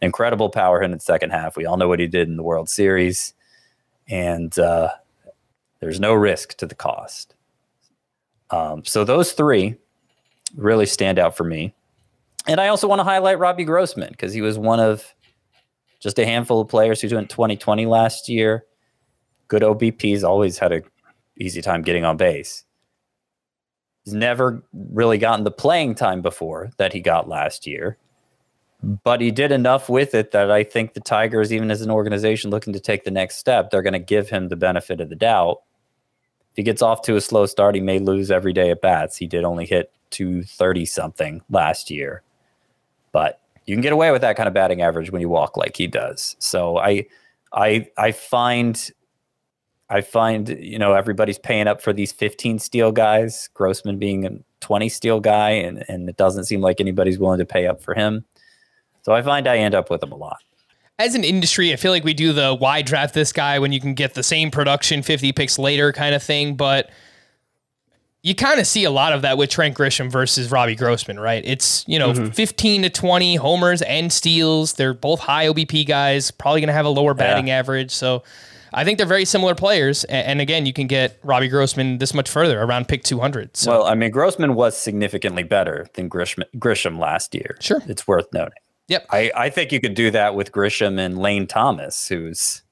incredible 0.01 0.49
power 0.49 0.81
hit 0.81 0.87
in 0.87 0.93
the 0.93 1.01
second 1.01 1.31
half. 1.31 1.55
We 1.55 1.67
all 1.67 1.77
know 1.77 1.89
what 1.89 2.01
he 2.01 2.07
did 2.07 2.29
in 2.29 2.39
the 2.39 2.43
World 2.43 2.71
Series, 2.71 3.35
and 4.09 4.59
uh, 4.59 4.89
there's 5.81 6.01
no 6.01 6.15
risk 6.15 6.57
to 6.57 6.67
the 6.67 6.75
cost. 6.75 7.35
Um, 8.53 8.85
so 8.85 9.03
those 9.03 9.33
three 9.33 9.77
really 10.55 10.87
stand 10.87 11.19
out 11.19 11.37
for 11.37 11.45
me. 11.45 11.75
And 12.47 12.61
I 12.61 12.69
also 12.69 12.87
want 12.87 12.99
to 13.01 13.05
highlight 13.05 13.39
Robbie 13.39 13.65
Grossman 13.65 14.11
because 14.11 14.33
he 14.33 14.43
was 14.43 14.59
one 14.59 14.79
of 14.79 15.15
just 16.01 16.19
a 16.19 16.27
handful 16.27 16.61
of 16.61 16.69
players 16.69 17.01
who 17.01 17.15
went 17.15 17.31
2020 17.31 17.87
last 17.87 18.29
year. 18.29 18.65
Good 19.49 19.63
OBPs, 19.63 20.23
always 20.23 20.59
had 20.59 20.73
a 20.73 20.83
easy 21.39 21.63
time 21.63 21.83
getting 21.83 22.05
on 22.05 22.17
base. 22.17 22.65
He's 24.05 24.15
never 24.15 24.65
really 24.73 25.19
gotten 25.19 25.45
the 25.45 25.51
playing 25.51 25.95
time 25.95 26.23
before 26.23 26.73
that 26.77 26.93
he 26.93 27.01
got 27.01 27.29
last 27.29 27.67
year. 27.67 27.99
But 28.83 29.21
he 29.21 29.31
did 29.31 29.53
enough 29.53 29.89
with 29.89 30.13
it 30.13 30.33
that 30.33 30.51
I 30.51 30.65
think 30.65 30.95
the 30.95 31.01
Tigers, 31.01 31.53
even 31.53 31.71
as 31.71 31.83
an 31.83 31.91
organization 31.91 32.51
looking 32.51 32.73
to 32.73 32.81
take 32.81 33.05
the 33.05 33.13
next 33.13 33.37
step, 33.37 33.71
they're 33.71 33.83
going 33.83 33.93
to 33.93 34.01
give 34.01 34.29
him 34.29 34.49
the 34.49 34.57
benefit 34.57 35.01
of 35.01 35.09
the 35.09 35.15
doubt. 35.15 35.59
If 36.53 36.57
he 36.57 36.63
gets 36.63 36.83
off 36.83 37.03
to 37.03 37.17
a 37.17 37.21
slow 37.21 37.47
start, 37.47 37.75
he 37.75 37.81
may 37.81 37.99
lose 37.99 38.31
every 38.31 38.53
day 38.53 38.71
at 38.71 38.81
bats. 38.81 39.17
He 39.17 39.27
did 39.27 39.45
only 39.45 39.67
hit 39.67 39.93
230 40.11 40.85
something 40.87 41.43
last 41.51 41.91
year 41.91 42.23
but 43.13 43.41
you 43.67 43.77
can 43.77 43.83
get 43.83 43.93
away 43.93 44.11
with 44.11 44.23
that 44.23 44.37
kind 44.37 44.49
of 44.49 44.55
batting 44.55 44.83
average 44.83 45.13
when 45.13 45.21
you 45.21 45.29
walk 45.29 45.57
like 45.57 45.77
he 45.77 45.87
does. 45.87 46.35
So 46.41 46.79
I, 46.79 47.07
I, 47.53 47.89
I 47.97 48.11
find, 48.13 48.91
I 49.89 50.01
find 50.01 50.49
you 50.49 50.79
know 50.79 50.95
everybody's 50.95 51.39
paying 51.39 51.69
up 51.69 51.81
for 51.81 51.93
these 51.93 52.11
15 52.13 52.59
steal 52.59 52.91
guys. 52.91 53.51
Grossman 53.55 53.99
being 53.99 54.27
a 54.27 54.31
20 54.61 54.89
steal 54.89 55.21
guy, 55.21 55.51
and 55.51 55.85
and 55.89 56.09
it 56.09 56.17
doesn't 56.17 56.45
seem 56.45 56.63
like 56.63 56.81
anybody's 56.81 57.19
willing 57.19 57.39
to 57.39 57.45
pay 57.45 57.67
up 57.67 57.83
for 57.83 57.95
him. 57.95 58.25
So 59.03 59.13
I 59.13 59.21
find 59.21 59.47
I 59.47 59.59
end 59.59 59.75
up 59.75 59.91
with 59.91 60.03
him 60.03 60.13
a 60.13 60.17
lot. 60.17 60.39
As 61.03 61.17
an 61.17 61.25
industry, 61.25 61.73
I 61.73 61.77
feel 61.77 61.91
like 61.91 62.05
we 62.05 62.15
do 62.15 62.33
the 62.33 62.55
why 62.55 62.81
draft 62.83 63.13
this 63.13 63.33
guy 63.33 63.59
when 63.59 63.73
you 63.73 63.81
can 63.81 63.95
get 63.95 64.15
the 64.15 64.23
same 64.23 64.53
production 64.53 65.03
50 65.03 65.33
picks 65.33 65.59
later 65.59 65.93
kind 65.93 66.15
of 66.15 66.23
thing, 66.23 66.55
but 66.55 66.91
you 68.23 68.37
kind 68.37 68.61
of 68.61 68.69
see 68.69 68.85
a 68.85 68.91
lot 68.91 69.13
of 69.13 69.23
that 69.23 69.37
with 69.37 69.51
Trent 69.51 69.77
Grisham 69.77 70.09
versus 70.09 70.53
Robbie 70.53 70.77
Grossman, 70.77 71.19
right? 71.19 71.43
It's, 71.45 71.85
you 71.89 71.99
know, 71.99 72.13
mm-hmm. 72.13 72.29
15 72.29 72.83
to 72.83 72.91
20 72.91 73.35
homers 73.35 73.83
and 73.83 74.13
steals. 74.13 74.75
They're 74.75 74.95
both 74.95 75.19
high 75.19 75.49
OBP 75.49 75.89
guys, 75.89 76.31
probably 76.31 76.61
going 76.61 76.69
to 76.69 76.73
have 76.73 76.87
a 76.87 76.91
lower 76.91 77.15
batting 77.15 77.49
yeah. 77.49 77.59
average. 77.59 77.91
So 77.91 78.23
I 78.73 78.85
think 78.85 78.99
they're 78.99 79.07
very 79.09 79.25
similar 79.25 79.57
players. 79.57 80.05
And, 80.05 80.41
again, 80.41 80.67
you 80.67 80.73
can 80.73 80.87
get 80.87 81.19
Robbie 81.25 81.49
Grossman 81.49 81.99
this 81.99 82.15
much 82.15 82.31
further 82.31 82.63
around 82.63 82.87
pick 82.87 83.03
200. 83.03 83.57
So. 83.57 83.73
Well, 83.73 83.87
I 83.87 83.97
mean, 83.97 84.13
Grossman 84.13 84.55
was 84.55 84.77
significantly 84.77 85.43
better 85.43 85.89
than 85.95 86.09
Grisham, 86.09 86.45
Grisham 86.59 87.01
last 87.01 87.35
year. 87.35 87.57
Sure. 87.59 87.83
It's 87.89 88.07
worth 88.07 88.33
noting. 88.33 88.55
Yep. 88.93 89.07
I, 89.11 89.33
I 89.35 89.51
think 89.51 89.73
you 89.73 89.81
could 89.81 89.95
do 89.95 90.11
that 90.11 90.35
with 90.35 90.53
Grisham 90.53 90.99
and 90.99 91.17
Lane 91.17 91.47
Thomas, 91.47 92.09
who's 92.09 92.63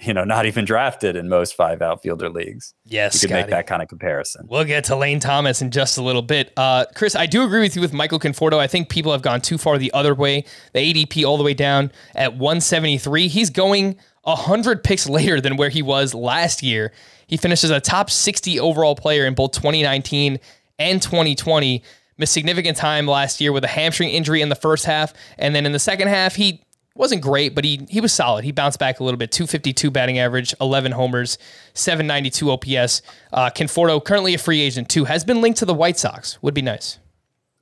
you 0.00 0.14
know, 0.14 0.24
not 0.24 0.46
even 0.46 0.64
drafted 0.64 1.14
in 1.14 1.28
most 1.28 1.54
five 1.54 1.82
outfielder 1.82 2.30
leagues. 2.30 2.72
Yes, 2.86 3.14
you 3.14 3.20
could 3.20 3.34
Scotty. 3.34 3.42
make 3.42 3.50
that 3.50 3.66
kind 3.66 3.82
of 3.82 3.88
comparison. 3.88 4.46
We'll 4.48 4.64
get 4.64 4.84
to 4.84 4.96
Lane 4.96 5.20
Thomas 5.20 5.60
in 5.60 5.70
just 5.70 5.98
a 5.98 6.02
little 6.02 6.22
bit. 6.22 6.52
Uh, 6.56 6.86
Chris, 6.94 7.14
I 7.14 7.26
do 7.26 7.44
agree 7.44 7.60
with 7.60 7.76
you 7.76 7.82
with 7.82 7.92
Michael 7.92 8.18
Conforto. 8.18 8.54
I 8.58 8.66
think 8.66 8.88
people 8.88 9.12
have 9.12 9.20
gone 9.20 9.42
too 9.42 9.58
far 9.58 9.76
the 9.76 9.92
other 9.92 10.14
way. 10.14 10.44
The 10.72 10.80
ADP 10.80 11.24
all 11.26 11.36
the 11.36 11.44
way 11.44 11.52
down 11.52 11.92
at 12.14 12.32
173. 12.32 13.28
He's 13.28 13.50
going 13.50 13.98
100 14.22 14.82
picks 14.82 15.06
later 15.06 15.38
than 15.38 15.56
where 15.56 15.68
he 15.68 15.82
was 15.82 16.14
last 16.14 16.62
year. 16.62 16.92
He 17.26 17.36
finishes 17.36 17.70
a 17.70 17.78
top 17.78 18.08
60 18.08 18.58
overall 18.58 18.96
player 18.96 19.26
in 19.26 19.34
both 19.34 19.52
2019 19.52 20.38
and 20.78 21.02
2020. 21.02 21.82
Missed 22.20 22.34
significant 22.34 22.76
time 22.76 23.06
last 23.06 23.40
year 23.40 23.50
with 23.50 23.64
a 23.64 23.68
hamstring 23.68 24.10
injury 24.10 24.42
in 24.42 24.50
the 24.50 24.54
first 24.54 24.84
half, 24.84 25.14
and 25.38 25.54
then 25.54 25.64
in 25.64 25.72
the 25.72 25.78
second 25.78 26.08
half, 26.08 26.34
he 26.34 26.62
wasn't 26.94 27.22
great, 27.22 27.54
but 27.54 27.64
he 27.64 27.86
he 27.88 27.98
was 27.98 28.12
solid. 28.12 28.44
He 28.44 28.52
bounced 28.52 28.78
back 28.78 29.00
a 29.00 29.04
little 29.04 29.16
bit. 29.16 29.32
252 29.32 29.90
batting 29.90 30.18
average, 30.18 30.54
11 30.60 30.92
homers, 30.92 31.38
792 31.72 32.50
OPS. 32.50 33.00
Uh, 33.32 33.48
Conforto, 33.48 34.04
currently 34.04 34.34
a 34.34 34.38
free 34.38 34.60
agent 34.60 34.90
too, 34.90 35.06
has 35.06 35.24
been 35.24 35.40
linked 35.40 35.60
to 35.60 35.64
the 35.64 35.72
White 35.72 35.98
Sox. 35.98 36.36
Would 36.42 36.52
be 36.52 36.60
nice. 36.60 36.98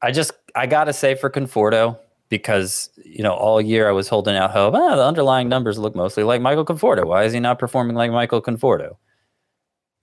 I 0.02 0.10
just 0.10 0.32
I 0.56 0.66
gotta 0.66 0.92
say 0.92 1.14
for 1.14 1.30
Conforto 1.30 1.96
because 2.28 2.90
you 3.04 3.22
know 3.22 3.34
all 3.34 3.60
year 3.60 3.88
I 3.88 3.92
was 3.92 4.08
holding 4.08 4.34
out 4.34 4.50
hope. 4.50 4.74
Ah, 4.74 4.96
the 4.96 5.04
underlying 5.04 5.48
numbers 5.48 5.78
look 5.78 5.94
mostly 5.94 6.24
like 6.24 6.40
Michael 6.40 6.64
Conforto. 6.64 7.06
Why 7.06 7.22
is 7.22 7.32
he 7.32 7.38
not 7.38 7.60
performing 7.60 7.94
like 7.94 8.10
Michael 8.10 8.42
Conforto? 8.42 8.96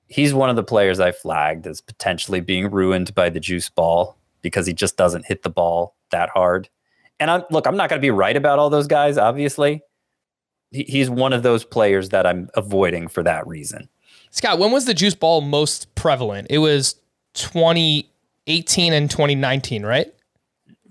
He's 0.07 0.33
one 0.33 0.49
of 0.49 0.55
the 0.55 0.63
players 0.63 1.01
I 1.01 1.11
flagged 1.11 1.67
as 1.67 1.81
potentially 1.81 2.39
being 2.39 2.71
ruined 2.71 3.13
by 3.13 3.29
the 3.29 3.41
juice 3.41 3.69
ball 3.69 4.15
because 4.45 4.65
he 4.65 4.73
just 4.73 4.95
doesn't 4.95 5.25
hit 5.25 5.43
the 5.43 5.49
ball 5.49 5.95
that 6.11 6.29
hard 6.29 6.69
and 7.19 7.31
I'm 7.31 7.43
look, 7.49 7.67
I'm 7.67 7.77
not 7.77 7.89
going 7.89 7.99
to 7.99 8.05
be 8.05 8.11
right 8.11 8.35
about 8.35 8.59
all 8.59 8.69
those 8.69 8.87
guys. 8.87 9.17
Obviously, 9.17 9.81
he, 10.71 10.83
he's 10.83 11.09
one 11.09 11.33
of 11.33 11.43
those 11.43 11.63
players 11.63 12.09
that 12.09 12.25
I'm 12.25 12.49
avoiding 12.55 13.07
for 13.07 13.23
that 13.23 13.45
reason. 13.47 13.89
Scott, 14.31 14.59
when 14.59 14.71
was 14.71 14.85
the 14.85 14.93
juice 14.93 15.15
ball 15.15 15.41
most 15.41 15.93
prevalent? 15.95 16.47
It 16.49 16.57
was 16.57 16.95
2018 17.35 18.93
and 18.93 19.09
2019, 19.09 19.85
right? 19.85 20.13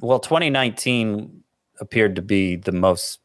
Well, 0.00 0.18
2019 0.18 1.42
appeared 1.80 2.16
to 2.16 2.22
be 2.22 2.56
the 2.56 2.72
most 2.72 3.20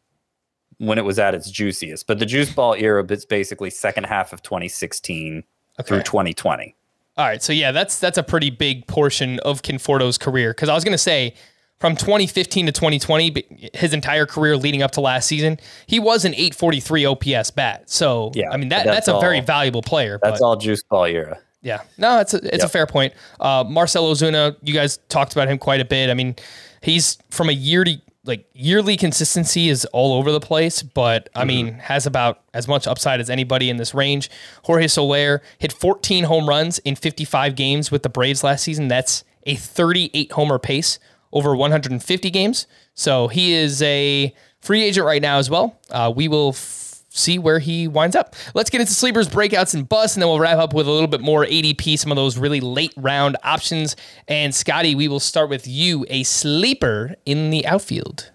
when 0.78 0.98
it 0.98 1.06
was 1.06 1.20
at 1.20 1.36
its 1.36 1.52
juiciest, 1.52 2.08
but 2.08 2.20
the 2.20 2.26
juice 2.26 2.54
ball 2.54 2.74
era 2.74 3.06
is 3.10 3.26
basically 3.26 3.70
second 3.70 4.06
half 4.06 4.32
of 4.32 4.42
2016 4.42 5.44
okay. 5.80 5.88
through 5.88 6.04
2020. 6.04 6.76
All 7.20 7.26
right, 7.26 7.44
so 7.44 7.52
yeah, 7.52 7.74
that's 7.74 8.00
that's 8.00 8.18
a 8.18 8.24
pretty 8.24 8.50
big 8.50 8.88
portion 8.88 9.40
of 9.40 9.62
Conforto's 9.62 10.18
career. 10.18 10.52
Because 10.52 10.70
I 10.70 10.74
was 10.74 10.86
going 10.86 10.94
to 10.94 10.98
say 10.98 11.34
from 11.78 11.98
2015 11.98 12.68
to 12.68 12.72
2020, 12.72 13.72
his 13.74 13.94
entire 13.94 14.26
career 14.26 14.56
leading 14.56 14.82
up 14.82 14.92
to 14.92 15.02
last 15.02 15.28
season, 15.28 15.60
he 15.86 16.00
was 16.00 16.24
an 16.24 16.34
843 16.34 17.06
OPS 17.06 17.52
bat. 17.52 17.90
So, 17.90 18.32
yeah, 18.36 18.50
I 18.50 18.56
mean, 18.56 18.70
that, 18.70 18.86
that's, 18.86 18.96
that's 18.96 19.08
a 19.10 19.16
all, 19.16 19.20
very 19.20 19.42
valuable 19.42 19.82
player. 19.82 20.18
That's 20.24 20.40
but, 20.40 20.46
all 20.46 20.56
juice 20.56 20.82
ball 20.82 21.04
era. 21.04 21.38
Yeah. 21.62 21.82
No, 21.98 22.22
it's 22.22 22.34
a, 22.34 22.38
it's 22.38 22.60
yep. 22.60 22.64
a 22.64 22.70
fair 22.70 22.88
point. 22.88 23.14
Uh, 23.42 23.66
Marcell 23.68 24.10
Ozuna, 24.10 24.56
you 24.62 24.74
guys 24.74 24.96
talked 25.10 25.34
about 25.34 25.50
him 25.50 25.58
quite 25.58 25.82
a 25.82 25.86
bit. 25.86 26.10
I 26.10 26.14
mean, 26.14 26.38
he's 26.82 27.18
from 27.32 27.50
a 27.50 27.54
year 27.54 27.84
to 27.84 28.00
like 28.26 28.50
yearly 28.54 28.98
consistency 28.98 29.70
is 29.70 29.86
all 29.86 30.14
over 30.14 30.32
the 30.32 30.40
place, 30.40 30.84
but 30.84 31.30
I 31.36 31.40
mm-hmm. 31.40 31.48
mean, 31.48 31.74
has 31.76 32.06
about 32.06 32.42
as 32.54 32.68
much 32.68 32.88
upside 32.88 33.20
as 33.20 33.30
anybody 33.30 33.70
in 33.70 33.78
this 33.78 33.94
range. 33.94 34.30
Jorge 34.64 34.88
Soler 34.88 35.42
hit 35.58 35.72
14 35.72 36.26
home 36.26 36.48
runs 36.48 36.80
in 36.80 36.96
55 36.96 37.56
games 37.56 37.92
with 37.92 38.04
the 38.04 38.10
Braves 38.10 38.44
last 38.44 38.64
season. 38.64 38.88
That's 38.88 39.24
a 39.46 39.56
38 39.56 40.32
homer 40.34 40.60
pace 40.60 41.00
over 41.32 41.56
150 41.56 42.30
games. 42.30 42.68
So 42.94 43.28
he 43.28 43.54
is 43.54 43.82
a 43.82 44.34
free 44.60 44.84
agent 44.84 45.06
right 45.06 45.22
now 45.22 45.38
as 45.38 45.50
well. 45.50 45.80
Uh, 45.90 46.12
we 46.14 46.28
will 46.28 46.50
f- 46.50 46.89
see 47.20 47.38
where 47.38 47.60
he 47.60 47.88
winds 47.88 48.16
up. 48.16 48.36
Let's 48.54 48.70
get 48.70 48.82
into 48.82 48.94
sleepers, 48.94 49.28
breakouts, 49.28 49.74
and 49.74 49.88
busts, 49.88 50.16
and 50.16 50.22
then 50.22 50.30
we'll 50.30 50.40
wrap 50.40 50.58
up 50.58 50.74
with 50.74 50.88
a 50.88 50.92
little 50.92 51.08
bit 51.08 51.22
more 51.22 51.46
ADP, 51.46 52.00
some 52.00 52.12
of 52.12 52.16
those 52.16 52.38
really 52.38 52.60
late 52.60 52.94
round 52.98 53.38
options. 53.44 53.96
And 54.28 54.54
Scotty, 54.54 54.96
we 54.96 55.08
will 55.08 55.20
start 55.20 55.50
with 55.50 55.68
you, 55.68 56.06
a 56.10 56.24
sleeper 56.24 57.16
in 57.26 57.50
the 57.50 57.66
outfield. 57.66 58.32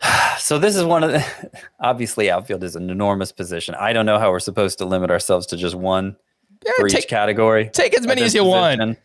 So 0.38 0.58
this 0.58 0.76
is 0.76 0.84
one 0.84 1.02
of 1.02 1.10
the 1.10 1.50
obviously 1.80 2.30
outfield 2.30 2.62
is 2.62 2.76
an 2.76 2.90
enormous 2.90 3.32
position. 3.32 3.74
I 3.74 3.92
don't 3.92 4.06
know 4.06 4.20
how 4.20 4.30
we're 4.30 4.38
supposed 4.38 4.78
to 4.78 4.84
limit 4.84 5.10
ourselves 5.10 5.46
to 5.46 5.56
just 5.56 5.74
one 5.74 6.16
yeah, 6.64 6.72
for 6.78 6.88
take, 6.88 7.00
each 7.00 7.08
category. 7.08 7.68
Take 7.72 7.98
as 7.98 8.06
many 8.06 8.22
as 8.22 8.34
you 8.34 8.42
position. 8.42 8.78
want. 8.78 8.98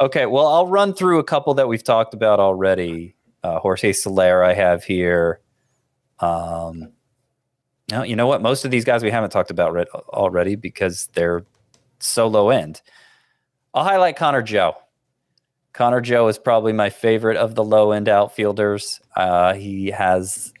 Okay, 0.00 0.26
well, 0.26 0.46
I'll 0.46 0.66
run 0.66 0.92
through 0.92 1.18
a 1.18 1.24
couple 1.24 1.54
that 1.54 1.66
we've 1.66 1.82
talked 1.82 2.12
about 2.12 2.38
already. 2.40 3.16
Uh, 3.42 3.58
Jorge 3.58 3.92
Soler, 3.92 4.44
I 4.44 4.52
have 4.52 4.84
here. 4.84 5.40
Um, 6.20 6.92
now, 7.90 8.02
you 8.02 8.16
know 8.16 8.26
what? 8.26 8.42
Most 8.42 8.64
of 8.64 8.70
these 8.70 8.84
guys 8.84 9.02
we 9.02 9.10
haven't 9.10 9.30
talked 9.30 9.50
about 9.50 9.72
re- 9.72 9.86
already 10.08 10.56
because 10.56 11.08
they're 11.14 11.44
so 12.00 12.26
low 12.26 12.50
end. 12.50 12.82
I'll 13.74 13.84
highlight 13.84 14.16
Connor 14.16 14.42
Joe. 14.42 14.76
Connor 15.72 16.00
Joe 16.00 16.28
is 16.28 16.38
probably 16.38 16.72
my 16.72 16.90
favorite 16.90 17.36
of 17.36 17.54
the 17.54 17.64
low 17.64 17.92
end 17.92 18.08
outfielders. 18.08 19.00
Uh, 19.14 19.54
he 19.54 19.88
has 19.88 20.52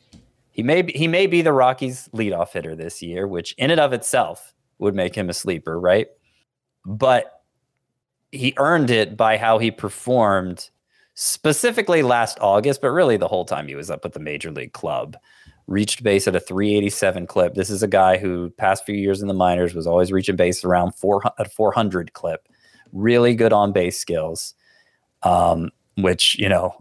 He 0.50 0.62
may 0.62 0.82
be, 0.82 0.92
he 0.92 1.08
may 1.08 1.26
be 1.26 1.42
the 1.42 1.52
Rockies' 1.52 2.08
leadoff 2.14 2.52
hitter 2.52 2.76
this 2.76 3.02
year, 3.02 3.26
which 3.26 3.54
in 3.58 3.70
and 3.70 3.80
of 3.80 3.92
itself 3.92 4.54
would 4.78 4.94
make 4.94 5.14
him 5.14 5.30
a 5.30 5.34
sleeper, 5.34 5.80
right? 5.80 6.08
But 6.84 7.42
he 8.30 8.52
earned 8.58 8.90
it 8.90 9.16
by 9.16 9.38
how 9.38 9.58
he 9.58 9.70
performed 9.70 10.68
specifically 11.14 12.02
last 12.02 12.38
August, 12.40 12.82
but 12.82 12.90
really 12.90 13.16
the 13.16 13.28
whole 13.28 13.46
time 13.46 13.68
he 13.68 13.74
was 13.74 13.90
up 13.90 14.04
with 14.04 14.12
the 14.12 14.20
major 14.20 14.50
league 14.50 14.74
club. 14.74 15.16
Reached 15.66 16.02
base 16.02 16.28
at 16.28 16.36
a 16.36 16.40
387 16.40 17.26
clip. 17.26 17.54
This 17.54 17.70
is 17.70 17.82
a 17.82 17.88
guy 17.88 18.18
who 18.18 18.50
past 18.50 18.86
few 18.86 18.94
years 18.94 19.20
in 19.20 19.28
the 19.28 19.34
minors 19.34 19.74
was 19.74 19.86
always 19.86 20.12
reaching 20.12 20.36
base 20.36 20.64
around 20.64 20.94
400, 20.94 21.50
400 21.50 22.12
clip. 22.12 22.48
Really 22.92 23.34
good 23.34 23.52
on 23.52 23.72
base 23.72 23.98
skills, 23.98 24.54
um, 25.24 25.70
which 25.96 26.38
you 26.38 26.48
know, 26.48 26.72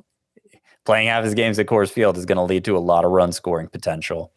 playing 0.86 1.08
half 1.08 1.24
his 1.24 1.34
games 1.34 1.58
at 1.58 1.66
Coors 1.66 1.90
Field 1.90 2.16
is 2.16 2.26
going 2.26 2.38
to 2.38 2.44
lead 2.44 2.64
to 2.66 2.78
a 2.78 2.80
lot 2.80 3.06
of 3.06 3.12
run 3.12 3.32
scoring 3.32 3.70
potential. 3.70 4.32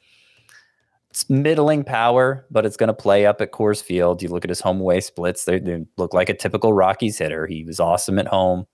It's 1.10 1.28
middling 1.28 1.84
power, 1.84 2.46
but 2.50 2.64
it's 2.64 2.76
going 2.76 2.88
to 2.88 2.94
play 2.94 3.26
up 3.26 3.40
at 3.42 3.52
Coors 3.52 3.82
Field. 3.82 4.22
You 4.22 4.28
look 4.28 4.44
at 4.44 4.50
his 4.50 4.60
home 4.60 4.80
away 4.80 5.00
splits; 5.00 5.44
they, 5.44 5.58
they 5.58 5.84
look 5.98 6.14
like 6.14 6.30
a 6.30 6.34
typical 6.34 6.72
Rockies 6.72 7.18
hitter. 7.18 7.46
He 7.46 7.64
was 7.64 7.80
awesome 7.80 8.18
at 8.18 8.28
home 8.28 8.66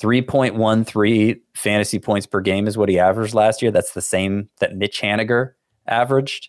3.13 0.00 1.40
fantasy 1.54 1.98
points 1.98 2.26
per 2.26 2.40
game 2.40 2.66
is 2.66 2.76
what 2.76 2.88
he 2.88 2.98
averaged 2.98 3.34
last 3.34 3.62
year. 3.62 3.70
That's 3.70 3.92
the 3.92 4.02
same 4.02 4.48
that 4.58 4.76
Mitch 4.76 5.00
Haniger 5.00 5.52
averaged. 5.86 6.48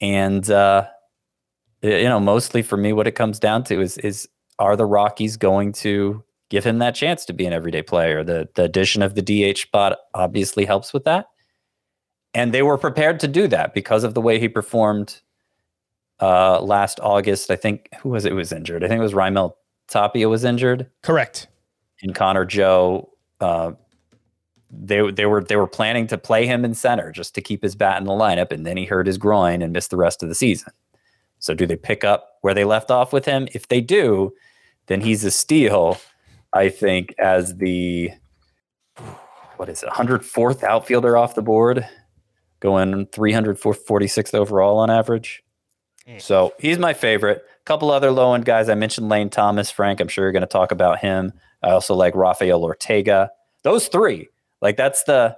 And, 0.00 0.48
uh, 0.50 0.86
you 1.82 2.04
know, 2.04 2.20
mostly 2.20 2.62
for 2.62 2.76
me, 2.76 2.92
what 2.92 3.06
it 3.06 3.12
comes 3.12 3.38
down 3.38 3.64
to 3.64 3.80
is, 3.80 3.98
is 3.98 4.28
are 4.58 4.76
the 4.76 4.86
Rockies 4.86 5.36
going 5.36 5.72
to 5.72 6.22
give 6.48 6.64
him 6.64 6.78
that 6.78 6.94
chance 6.94 7.24
to 7.24 7.32
be 7.32 7.44
an 7.44 7.52
everyday 7.52 7.82
player? 7.82 8.22
The, 8.22 8.48
the 8.54 8.64
addition 8.64 9.02
of 9.02 9.14
the 9.14 9.22
DH 9.22 9.58
spot 9.58 9.98
obviously 10.14 10.64
helps 10.64 10.92
with 10.92 11.04
that. 11.04 11.26
And 12.34 12.52
they 12.52 12.62
were 12.62 12.78
prepared 12.78 13.20
to 13.20 13.28
do 13.28 13.48
that 13.48 13.74
because 13.74 14.04
of 14.04 14.14
the 14.14 14.20
way 14.20 14.38
he 14.38 14.48
performed 14.48 15.20
uh, 16.20 16.60
last 16.60 17.00
August. 17.00 17.50
I 17.50 17.56
think, 17.56 17.88
who 18.00 18.10
was 18.10 18.24
it 18.24 18.34
was 18.34 18.52
injured? 18.52 18.84
I 18.84 18.88
think 18.88 18.98
it 18.98 19.02
was 19.02 19.12
Raimel 19.12 19.54
Tapia 19.88 20.28
was 20.28 20.44
injured. 20.44 20.90
Correct 21.02 21.48
and 22.04 22.14
Connor 22.14 22.44
Joe, 22.44 23.10
uh, 23.40 23.72
they 24.70 25.10
they 25.10 25.26
were 25.26 25.42
they 25.42 25.56
were 25.56 25.66
planning 25.66 26.06
to 26.08 26.18
play 26.18 26.46
him 26.46 26.64
in 26.64 26.74
center 26.74 27.10
just 27.10 27.34
to 27.34 27.40
keep 27.40 27.62
his 27.62 27.74
bat 27.74 27.98
in 27.98 28.04
the 28.04 28.12
lineup, 28.12 28.52
and 28.52 28.66
then 28.66 28.76
he 28.76 28.84
hurt 28.84 29.06
his 29.06 29.18
groin 29.18 29.62
and 29.62 29.72
missed 29.72 29.90
the 29.90 29.96
rest 29.96 30.22
of 30.22 30.28
the 30.28 30.34
season. 30.34 30.72
So, 31.38 31.54
do 31.54 31.66
they 31.66 31.76
pick 31.76 32.04
up 32.04 32.38
where 32.42 32.54
they 32.54 32.64
left 32.64 32.90
off 32.90 33.12
with 33.12 33.24
him? 33.24 33.48
If 33.52 33.68
they 33.68 33.80
do, 33.80 34.32
then 34.86 35.00
he's 35.00 35.24
a 35.24 35.30
steal. 35.30 35.98
I 36.52 36.68
think 36.68 37.14
as 37.18 37.56
the 37.56 38.10
what 39.56 39.68
is 39.68 39.82
it, 39.82 39.88
104th 39.88 40.62
outfielder 40.62 41.16
off 41.16 41.34
the 41.34 41.42
board, 41.42 41.88
going 42.60 43.06
346th 43.06 44.34
overall 44.34 44.78
on 44.78 44.90
average. 44.90 45.42
So 46.18 46.52
he's 46.58 46.78
my 46.78 46.92
favorite. 46.92 47.38
A 47.38 47.64
couple 47.64 47.90
other 47.90 48.10
low 48.10 48.34
end 48.34 48.44
guys. 48.44 48.68
I 48.68 48.74
mentioned 48.74 49.08
Lane 49.08 49.30
Thomas, 49.30 49.70
Frank. 49.70 50.00
I'm 50.00 50.08
sure 50.08 50.24
you're 50.24 50.32
going 50.32 50.42
to 50.42 50.46
talk 50.46 50.70
about 50.70 50.98
him. 50.98 51.32
I 51.64 51.70
also 51.70 51.94
like 51.94 52.14
Rafael 52.14 52.62
Ortega. 52.62 53.30
Those 53.62 53.88
three, 53.88 54.28
like 54.60 54.76
that's 54.76 55.04
the 55.04 55.36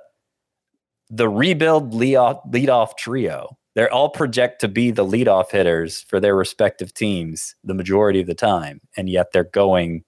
the 1.08 1.28
rebuild 1.28 1.92
leadoff, 1.92 2.40
leadoff 2.50 2.96
trio. 2.96 3.56
They're 3.74 3.92
all 3.92 4.08
project 4.08 4.60
to 4.62 4.68
be 4.68 4.90
the 4.90 5.04
leadoff 5.04 5.52
hitters 5.52 6.02
for 6.02 6.18
their 6.18 6.34
respective 6.34 6.92
teams 6.92 7.54
the 7.62 7.74
majority 7.74 8.20
of 8.20 8.26
the 8.26 8.34
time, 8.34 8.80
and 8.96 9.08
yet 9.08 9.32
they're 9.32 9.44
going. 9.44 10.04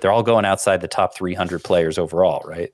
They're 0.00 0.10
all 0.10 0.24
going 0.24 0.44
outside 0.44 0.80
the 0.80 0.88
top 0.88 1.14
300 1.14 1.62
players 1.62 1.96
overall, 1.96 2.42
right? 2.44 2.72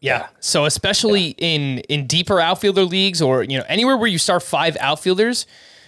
Yeah. 0.00 0.28
So 0.38 0.64
especially 0.64 1.34
yeah. 1.38 1.46
in 1.46 1.78
in 1.88 2.06
deeper 2.06 2.40
outfielder 2.40 2.84
leagues 2.84 3.20
or 3.20 3.42
you 3.42 3.58
know 3.58 3.64
anywhere 3.68 3.96
where 3.96 4.06
you 4.06 4.18
start 4.18 4.44
five 4.44 4.76
outfielders, 4.78 5.46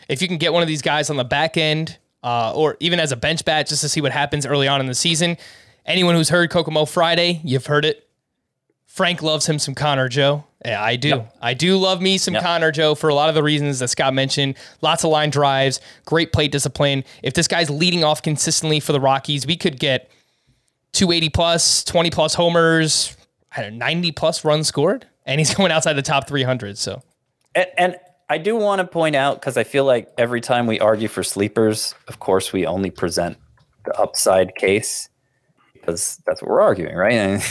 if 0.08 0.20
you 0.20 0.26
can 0.26 0.38
get 0.38 0.52
one 0.52 0.62
of 0.62 0.66
these 0.66 0.82
guys 0.82 1.10
on 1.10 1.16
the 1.16 1.24
back 1.24 1.56
end 1.56 1.98
uh, 2.22 2.52
or 2.54 2.76
even 2.80 3.00
as 3.00 3.12
a 3.12 3.16
bench 3.16 3.44
bat 3.44 3.66
just 3.66 3.80
to 3.82 3.88
see 3.88 4.00
what 4.00 4.12
happens 4.12 4.46
early 4.46 4.68
on 4.68 4.80
in 4.80 4.86
the 4.86 4.94
season. 4.94 5.36
Anyone 5.84 6.14
who's 6.14 6.28
heard 6.28 6.50
Kokomo 6.50 6.84
Friday, 6.84 7.40
you've 7.44 7.66
heard 7.66 7.84
it. 7.84 8.08
Frank 8.86 9.22
loves 9.22 9.48
him 9.48 9.58
some 9.58 9.74
Connor 9.74 10.08
Joe. 10.08 10.44
Yeah, 10.64 10.82
I 10.82 10.96
do. 10.96 11.08
Yep. 11.08 11.36
I 11.40 11.54
do 11.54 11.78
love 11.78 12.02
me 12.02 12.18
some 12.18 12.34
yep. 12.34 12.42
Connor 12.42 12.70
Joe 12.70 12.94
for 12.94 13.08
a 13.08 13.14
lot 13.14 13.30
of 13.30 13.34
the 13.34 13.42
reasons 13.42 13.78
that 13.78 13.88
Scott 13.88 14.12
mentioned. 14.12 14.54
Lots 14.82 15.02
of 15.02 15.10
line 15.10 15.30
drives, 15.30 15.80
great 16.04 16.32
plate 16.32 16.52
discipline. 16.52 17.02
If 17.22 17.32
this 17.32 17.48
guy's 17.48 17.70
leading 17.70 18.04
off 18.04 18.22
consistently 18.22 18.80
for 18.80 18.92
the 18.92 19.00
Rockies, 19.00 19.46
we 19.46 19.56
could 19.56 19.80
get 19.80 20.10
280 20.92 21.30
plus, 21.30 21.84
20 21.84 22.10
plus 22.10 22.34
homers, 22.34 23.16
I 23.56 23.62
don't 23.62 23.78
know, 23.78 23.86
90 23.86 24.12
plus 24.12 24.44
runs 24.44 24.68
scored, 24.68 25.06
and 25.24 25.40
he's 25.40 25.54
going 25.54 25.72
outside 25.72 25.94
the 25.94 26.02
top 26.02 26.28
300. 26.28 26.76
So, 26.78 27.02
and, 27.54 27.66
and 27.78 27.96
I 28.32 28.38
do 28.38 28.56
want 28.56 28.78
to 28.78 28.86
point 28.86 29.14
out 29.14 29.38
because 29.38 29.58
I 29.58 29.64
feel 29.64 29.84
like 29.84 30.08
every 30.16 30.40
time 30.40 30.66
we 30.66 30.80
argue 30.80 31.06
for 31.06 31.22
sleepers, 31.22 31.94
of 32.08 32.18
course, 32.18 32.50
we 32.50 32.64
only 32.64 32.88
present 32.88 33.36
the 33.84 33.94
upside 34.00 34.54
case 34.54 35.10
because 35.74 36.18
that's 36.24 36.40
what 36.40 36.50
we're 36.50 36.62
arguing, 36.62 36.96
right? 36.96 37.42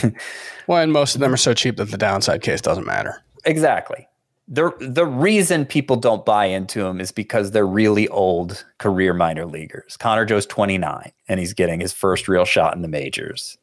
well, 0.66 0.82
and 0.82 0.92
most 0.92 1.14
of 1.14 1.20
them 1.20 1.32
are 1.32 1.36
so 1.36 1.54
cheap 1.54 1.76
that 1.76 1.92
the 1.92 1.96
downside 1.96 2.42
case 2.42 2.60
doesn't 2.60 2.84
matter. 2.84 3.22
Exactly. 3.44 4.08
The 4.48 4.72
the 4.80 5.06
reason 5.06 5.66
people 5.66 5.94
don't 5.94 6.24
buy 6.24 6.46
into 6.46 6.82
them 6.82 7.00
is 7.00 7.12
because 7.12 7.52
they're 7.52 7.64
really 7.64 8.08
old 8.08 8.64
career 8.78 9.14
minor 9.14 9.46
leaguers. 9.46 9.96
Connor 9.96 10.24
Joe's 10.24 10.46
29 10.46 11.12
and 11.28 11.38
he's 11.38 11.54
getting 11.54 11.78
his 11.78 11.92
first 11.92 12.26
real 12.26 12.44
shot 12.44 12.74
in 12.74 12.82
the 12.82 12.88
majors. 12.88 13.56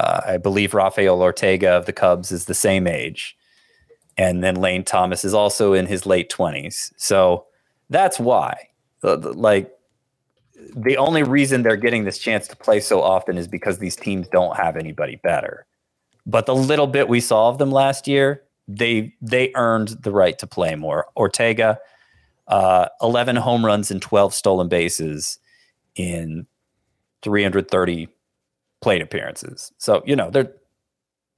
Uh, 0.00 0.22
I 0.26 0.36
believe 0.36 0.74
Rafael 0.74 1.22
Ortega 1.22 1.70
of 1.70 1.86
the 1.86 1.92
Cubs 1.92 2.32
is 2.32 2.46
the 2.46 2.54
same 2.54 2.88
age 2.88 3.36
and 4.20 4.44
then 4.44 4.54
Lane 4.54 4.84
Thomas 4.84 5.24
is 5.24 5.32
also 5.32 5.72
in 5.72 5.86
his 5.86 6.04
late 6.04 6.30
20s. 6.30 6.92
So 6.98 7.46
that's 7.88 8.20
why. 8.20 8.68
Like 9.02 9.74
the 10.76 10.98
only 10.98 11.22
reason 11.22 11.62
they're 11.62 11.74
getting 11.74 12.04
this 12.04 12.18
chance 12.18 12.46
to 12.48 12.56
play 12.56 12.80
so 12.80 13.00
often 13.00 13.38
is 13.38 13.48
because 13.48 13.78
these 13.78 13.96
teams 13.96 14.28
don't 14.28 14.58
have 14.58 14.76
anybody 14.76 15.16
better. 15.22 15.64
But 16.26 16.44
the 16.44 16.54
little 16.54 16.86
bit 16.86 17.08
we 17.08 17.18
saw 17.18 17.48
of 17.48 17.56
them 17.56 17.70
last 17.70 18.06
year, 18.06 18.42
they 18.68 19.14
they 19.22 19.52
earned 19.54 19.88
the 19.88 20.12
right 20.12 20.38
to 20.38 20.46
play 20.46 20.74
more. 20.74 21.06
Ortega, 21.16 21.78
uh, 22.46 22.88
11 23.00 23.36
home 23.36 23.64
runs 23.64 23.90
and 23.90 24.02
12 24.02 24.34
stolen 24.34 24.68
bases 24.68 25.38
in 25.96 26.46
330 27.22 28.08
plate 28.82 29.00
appearances. 29.00 29.72
So, 29.78 30.02
you 30.04 30.14
know, 30.14 30.28
they're 30.28 30.52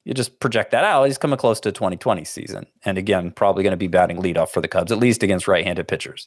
you 0.04 0.14
just 0.14 0.40
project 0.40 0.72
that 0.72 0.84
out. 0.84 1.04
He's 1.04 1.18
coming 1.18 1.38
close 1.38 1.60
to 1.60 1.72
2020 1.72 2.24
season. 2.24 2.66
And 2.84 2.98
again, 2.98 3.30
probably 3.30 3.62
going 3.62 3.72
to 3.72 3.76
be 3.76 3.86
batting 3.86 4.18
leadoff 4.18 4.48
for 4.48 4.60
the 4.60 4.68
Cubs, 4.68 4.90
at 4.90 4.98
least 4.98 5.22
against 5.22 5.46
right 5.46 5.64
handed 5.64 5.86
pitchers. 5.86 6.26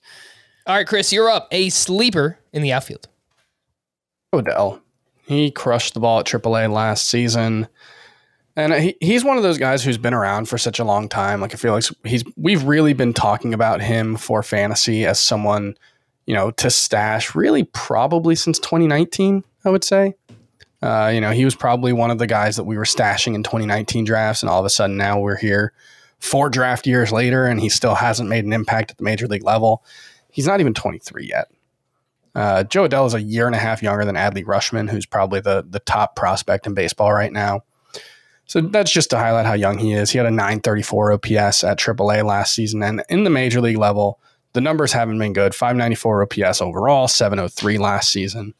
All 0.65 0.75
right, 0.75 0.87
Chris, 0.87 1.11
you're 1.11 1.29
up. 1.29 1.47
A 1.51 1.69
sleeper 1.69 2.39
in 2.53 2.61
the 2.61 2.71
outfield. 2.71 3.07
Adell. 4.33 4.81
He 5.27 5.51
crushed 5.51 5.93
the 5.93 5.99
ball 5.99 6.19
at 6.19 6.25
AAA 6.25 6.71
last 6.71 7.09
season. 7.09 7.67
And 8.55 8.73
he, 8.73 8.95
he's 9.01 9.23
one 9.23 9.37
of 9.37 9.43
those 9.43 9.57
guys 9.57 9.83
who's 9.83 9.97
been 9.97 10.13
around 10.13 10.47
for 10.47 10.57
such 10.57 10.79
a 10.79 10.83
long 10.83 11.09
time. 11.09 11.41
Like 11.41 11.53
I 11.53 11.57
feel 11.57 11.73
like 11.73 11.83
he's 12.05 12.23
we've 12.37 12.63
really 12.63 12.93
been 12.93 13.13
talking 13.13 13.53
about 13.53 13.81
him 13.81 14.15
for 14.15 14.41
fantasy 14.43 15.05
as 15.05 15.19
someone, 15.19 15.75
you 16.25 16.33
know, 16.33 16.51
to 16.51 16.69
stash 16.69 17.35
really 17.35 17.63
probably 17.63 18.35
since 18.35 18.57
2019, 18.59 19.43
I 19.65 19.69
would 19.69 19.83
say. 19.83 20.13
Uh, 20.85 21.07
you 21.07 21.19
know, 21.19 21.31
he 21.31 21.45
was 21.45 21.55
probably 21.55 21.91
one 21.91 22.11
of 22.11 22.19
the 22.19 22.27
guys 22.27 22.57
that 22.57 22.65
we 22.65 22.77
were 22.77 22.83
stashing 22.83 23.33
in 23.33 23.41
2019 23.41 24.05
drafts, 24.05 24.43
and 24.43 24.49
all 24.51 24.59
of 24.59 24.65
a 24.65 24.69
sudden 24.69 24.97
now 24.97 25.19
we're 25.19 25.35
here 25.35 25.73
four 26.19 26.47
draft 26.47 26.85
years 26.85 27.11
later, 27.11 27.45
and 27.45 27.59
he 27.59 27.69
still 27.69 27.95
hasn't 27.95 28.29
made 28.29 28.45
an 28.45 28.53
impact 28.53 28.91
at 28.91 28.97
the 28.97 29.03
major 29.03 29.27
league 29.27 29.43
level. 29.43 29.83
He's 30.29 30.45
not 30.45 30.59
even 30.59 30.75
23 30.75 31.25
yet. 31.27 31.47
Uh, 32.35 32.63
Jo 32.63 32.87
Adell 32.87 33.07
is 33.07 33.15
a 33.15 33.21
year 33.21 33.47
and 33.47 33.55
a 33.55 33.59
half 33.59 33.81
younger 33.81 34.05
than 34.05 34.15
Adley 34.15 34.45
Rutschman, 34.45 34.89
who's 34.89 35.05
probably 35.07 35.39
the 35.39 35.65
the 35.67 35.79
top 35.79 36.15
prospect 36.15 36.67
in 36.67 36.75
baseball 36.75 37.13
right 37.13 37.31
now. 37.31 37.63
So 38.45 38.61
that's 38.61 38.91
just 38.91 39.09
to 39.09 39.17
highlight 39.17 39.47
how 39.47 39.53
young 39.53 39.79
he 39.79 39.93
is. 39.93 40.11
He 40.11 40.19
had 40.19 40.27
a 40.27 40.31
934 40.31 41.13
OPS 41.13 41.63
at 41.63 41.79
AAA 41.79 42.23
last 42.23 42.53
season, 42.53 42.83
and 42.83 43.03
in 43.09 43.23
the 43.23 43.31
major 43.31 43.59
league 43.59 43.77
level, 43.77 44.19
the 44.53 44.61
numbers 44.61 44.93
haven't 44.93 45.17
been 45.17 45.33
good. 45.33 45.55
594 45.55 46.23
OPS 46.23 46.61
overall, 46.61 47.07
703 47.07 47.79
last 47.79 48.11
season. 48.11 48.53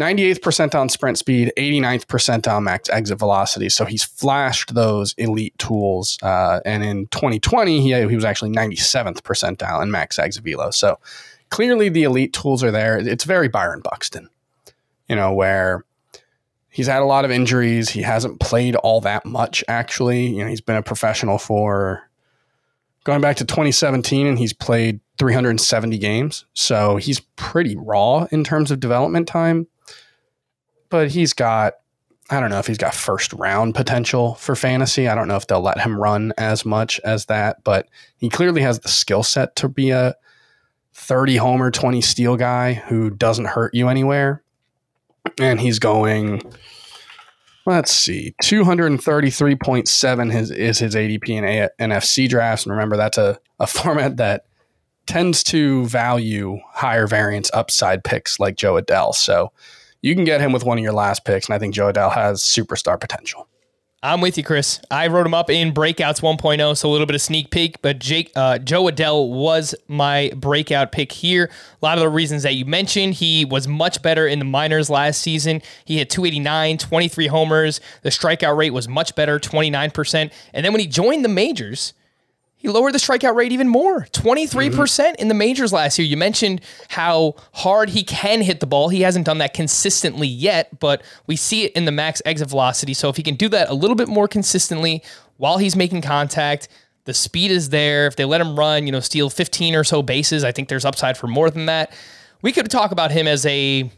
98th 0.00 0.40
percentile 0.40 0.80
on 0.80 0.88
sprint 0.88 1.18
speed, 1.18 1.52
89th 1.58 2.06
percentile 2.06 2.62
max 2.62 2.88
exit 2.88 3.18
velocity. 3.18 3.68
So 3.68 3.84
he's 3.84 4.02
flashed 4.02 4.74
those 4.74 5.14
elite 5.18 5.56
tools. 5.58 6.18
Uh, 6.22 6.60
and 6.64 6.82
in 6.82 7.06
2020, 7.08 7.80
he, 7.82 8.08
he 8.08 8.14
was 8.16 8.24
actually 8.24 8.50
97th 8.50 9.20
percentile 9.20 9.82
in 9.82 9.90
max 9.90 10.18
exit 10.18 10.42
velo. 10.42 10.70
So 10.70 10.98
clearly 11.50 11.90
the 11.90 12.04
elite 12.04 12.32
tools 12.32 12.64
are 12.64 12.70
there. 12.70 12.98
It's 12.98 13.24
very 13.24 13.48
Byron 13.48 13.80
Buxton, 13.80 14.30
you 15.06 15.16
know, 15.16 15.34
where 15.34 15.84
he's 16.70 16.86
had 16.86 17.02
a 17.02 17.06
lot 17.06 17.26
of 17.26 17.30
injuries. 17.30 17.90
He 17.90 18.00
hasn't 18.00 18.40
played 18.40 18.76
all 18.76 19.02
that 19.02 19.26
much, 19.26 19.62
actually. 19.68 20.28
You 20.28 20.44
know, 20.44 20.48
he's 20.48 20.62
been 20.62 20.76
a 20.76 20.82
professional 20.82 21.36
for 21.36 22.08
going 23.04 23.20
back 23.20 23.36
to 23.36 23.44
2017 23.44 24.26
and 24.26 24.38
he's 24.38 24.54
played 24.54 25.00
370 25.18 25.98
games. 25.98 26.46
So 26.54 26.96
he's 26.96 27.20
pretty 27.36 27.76
raw 27.76 28.26
in 28.30 28.44
terms 28.44 28.70
of 28.70 28.80
development 28.80 29.28
time 29.28 29.66
but 30.90 31.10
he's 31.10 31.32
got 31.32 31.74
I 32.30 32.38
don't 32.38 32.50
know 32.50 32.60
if 32.60 32.66
he's 32.68 32.78
got 32.78 32.94
first 32.94 33.32
round 33.32 33.74
potential 33.74 34.34
for 34.36 34.54
fantasy. 34.54 35.08
I 35.08 35.16
don't 35.16 35.26
know 35.26 35.36
if 35.36 35.48
they'll 35.48 35.60
let 35.60 35.80
him 35.80 35.98
run 35.98 36.32
as 36.38 36.64
much 36.64 37.00
as 37.00 37.26
that, 37.26 37.64
but 37.64 37.88
he 38.18 38.28
clearly 38.28 38.62
has 38.62 38.78
the 38.78 38.88
skill 38.88 39.24
set 39.24 39.56
to 39.56 39.68
be 39.68 39.90
a 39.90 40.14
30 40.94 41.36
homer, 41.36 41.72
20 41.72 42.00
steal 42.00 42.36
guy 42.36 42.74
who 42.74 43.10
doesn't 43.10 43.46
hurt 43.46 43.74
you 43.74 43.88
anywhere. 43.88 44.44
And 45.40 45.60
he's 45.60 45.80
going, 45.80 46.40
let's 47.66 47.92
see, 47.92 48.34
233.7 48.44 50.32
his, 50.32 50.50
is 50.52 50.78
his 50.78 50.94
ADP 50.94 51.28
in 51.28 51.44
A- 51.44 51.70
NFBC 51.80 52.28
drafts. 52.28 52.64
And 52.64 52.72
remember, 52.72 52.96
that's 52.96 53.18
a, 53.18 53.40
a 53.58 53.66
format 53.68 54.18
that 54.18 54.44
tends 55.06 55.42
to 55.42 55.84
value 55.86 56.60
higher 56.74 57.08
variance 57.08 57.50
upside 57.52 58.04
picks 58.04 58.38
like 58.38 58.56
Jo 58.56 58.80
Adell. 58.80 59.14
So 59.14 59.50
you 60.02 60.14
can 60.14 60.24
get 60.24 60.40
him 60.40 60.52
with 60.52 60.64
one 60.64 60.78
of 60.78 60.84
your 60.84 60.92
last 60.92 61.24
picks. 61.24 61.46
And 61.48 61.54
I 61.54 61.58
think 61.58 61.74
Jo 61.74 61.92
Adell 61.92 62.12
has 62.12 62.42
superstar 62.42 62.98
potential. 62.98 63.48
I'm 64.02 64.22
with 64.22 64.38
you, 64.38 64.44
Chris. 64.44 64.80
I 64.90 65.08
wrote 65.08 65.26
him 65.26 65.34
up 65.34 65.50
in 65.50 65.74
Breakouts 65.74 66.22
1.0, 66.22 66.74
so 66.74 66.88
a 66.88 66.90
little 66.90 67.06
bit 67.06 67.14
of 67.14 67.20
sneak 67.20 67.50
peek. 67.50 67.82
But 67.82 67.98
Jake, 67.98 68.32
uh, 68.34 68.56
Jo 68.56 68.84
Adell 68.84 69.28
was 69.28 69.74
my 69.88 70.32
breakout 70.34 70.90
pick 70.90 71.12
here. 71.12 71.50
A 71.82 71.84
lot 71.84 71.98
of 71.98 72.02
the 72.02 72.08
reasons 72.08 72.42
that 72.44 72.54
you 72.54 72.64
mentioned, 72.64 73.12
he 73.12 73.44
was 73.44 73.68
much 73.68 74.00
better 74.00 74.26
in 74.26 74.38
the 74.38 74.46
minors 74.46 74.88
last 74.88 75.20
season. 75.20 75.60
He 75.84 75.98
had 75.98 76.08
289, 76.08 76.78
23 76.78 77.26
homers. 77.26 77.82
The 78.00 78.08
strikeout 78.08 78.56
rate 78.56 78.72
was 78.72 78.88
much 78.88 79.14
better, 79.14 79.38
29%. 79.38 80.30
And 80.54 80.64
then 80.64 80.72
when 80.72 80.80
he 80.80 80.86
joined 80.86 81.22
the 81.22 81.28
majors, 81.28 81.92
he 82.60 82.68
lowered 82.68 82.92
the 82.92 82.98
strikeout 82.98 83.34
rate 83.34 83.52
even 83.52 83.68
more 83.68 84.02
23% 84.12 84.48
mm-hmm. 84.48 84.76
percent 84.76 85.18
in 85.18 85.28
the 85.28 85.34
majors 85.34 85.72
last 85.72 85.98
year. 85.98 86.06
You 86.06 86.18
mentioned 86.18 86.60
how 86.88 87.34
hard 87.54 87.88
he 87.88 88.04
can 88.04 88.42
hit 88.42 88.60
the 88.60 88.66
ball. 88.66 88.90
He 88.90 89.00
hasn't 89.00 89.24
done 89.24 89.38
that 89.38 89.54
consistently 89.54 90.28
yet, 90.28 90.78
but 90.78 91.02
we 91.26 91.36
see 91.36 91.64
it 91.64 91.72
in 91.72 91.86
the 91.86 91.92
max 91.92 92.20
exit 92.26 92.50
velocity. 92.50 92.92
So 92.92 93.08
if 93.08 93.16
he 93.16 93.22
can 93.22 93.34
do 93.34 93.48
that 93.48 93.70
a 93.70 93.74
little 93.74 93.96
bit 93.96 94.08
more 94.08 94.28
consistently 94.28 95.02
while 95.38 95.56
he's 95.56 95.74
making 95.74 96.02
contact, 96.02 96.68
the 97.04 97.14
speed 97.14 97.50
is 97.50 97.70
there. 97.70 98.06
If 98.06 98.16
they 98.16 98.26
let 98.26 98.42
him 98.42 98.58
run, 98.58 98.84
you 98.84 98.92
know, 98.92 99.00
steal 99.00 99.30
15 99.30 99.74
or 99.74 99.82
so 99.82 100.02
bases, 100.02 100.44
I 100.44 100.52
think 100.52 100.68
there's 100.68 100.84
upside 100.84 101.16
for 101.16 101.28
more 101.28 101.50
than 101.50 101.64
that. 101.64 101.92
We 102.42 102.52
could 102.52 102.70
talk 102.70 102.92
about 102.92 103.10
him 103.10 103.26
as 103.26 103.46
a 103.46 103.90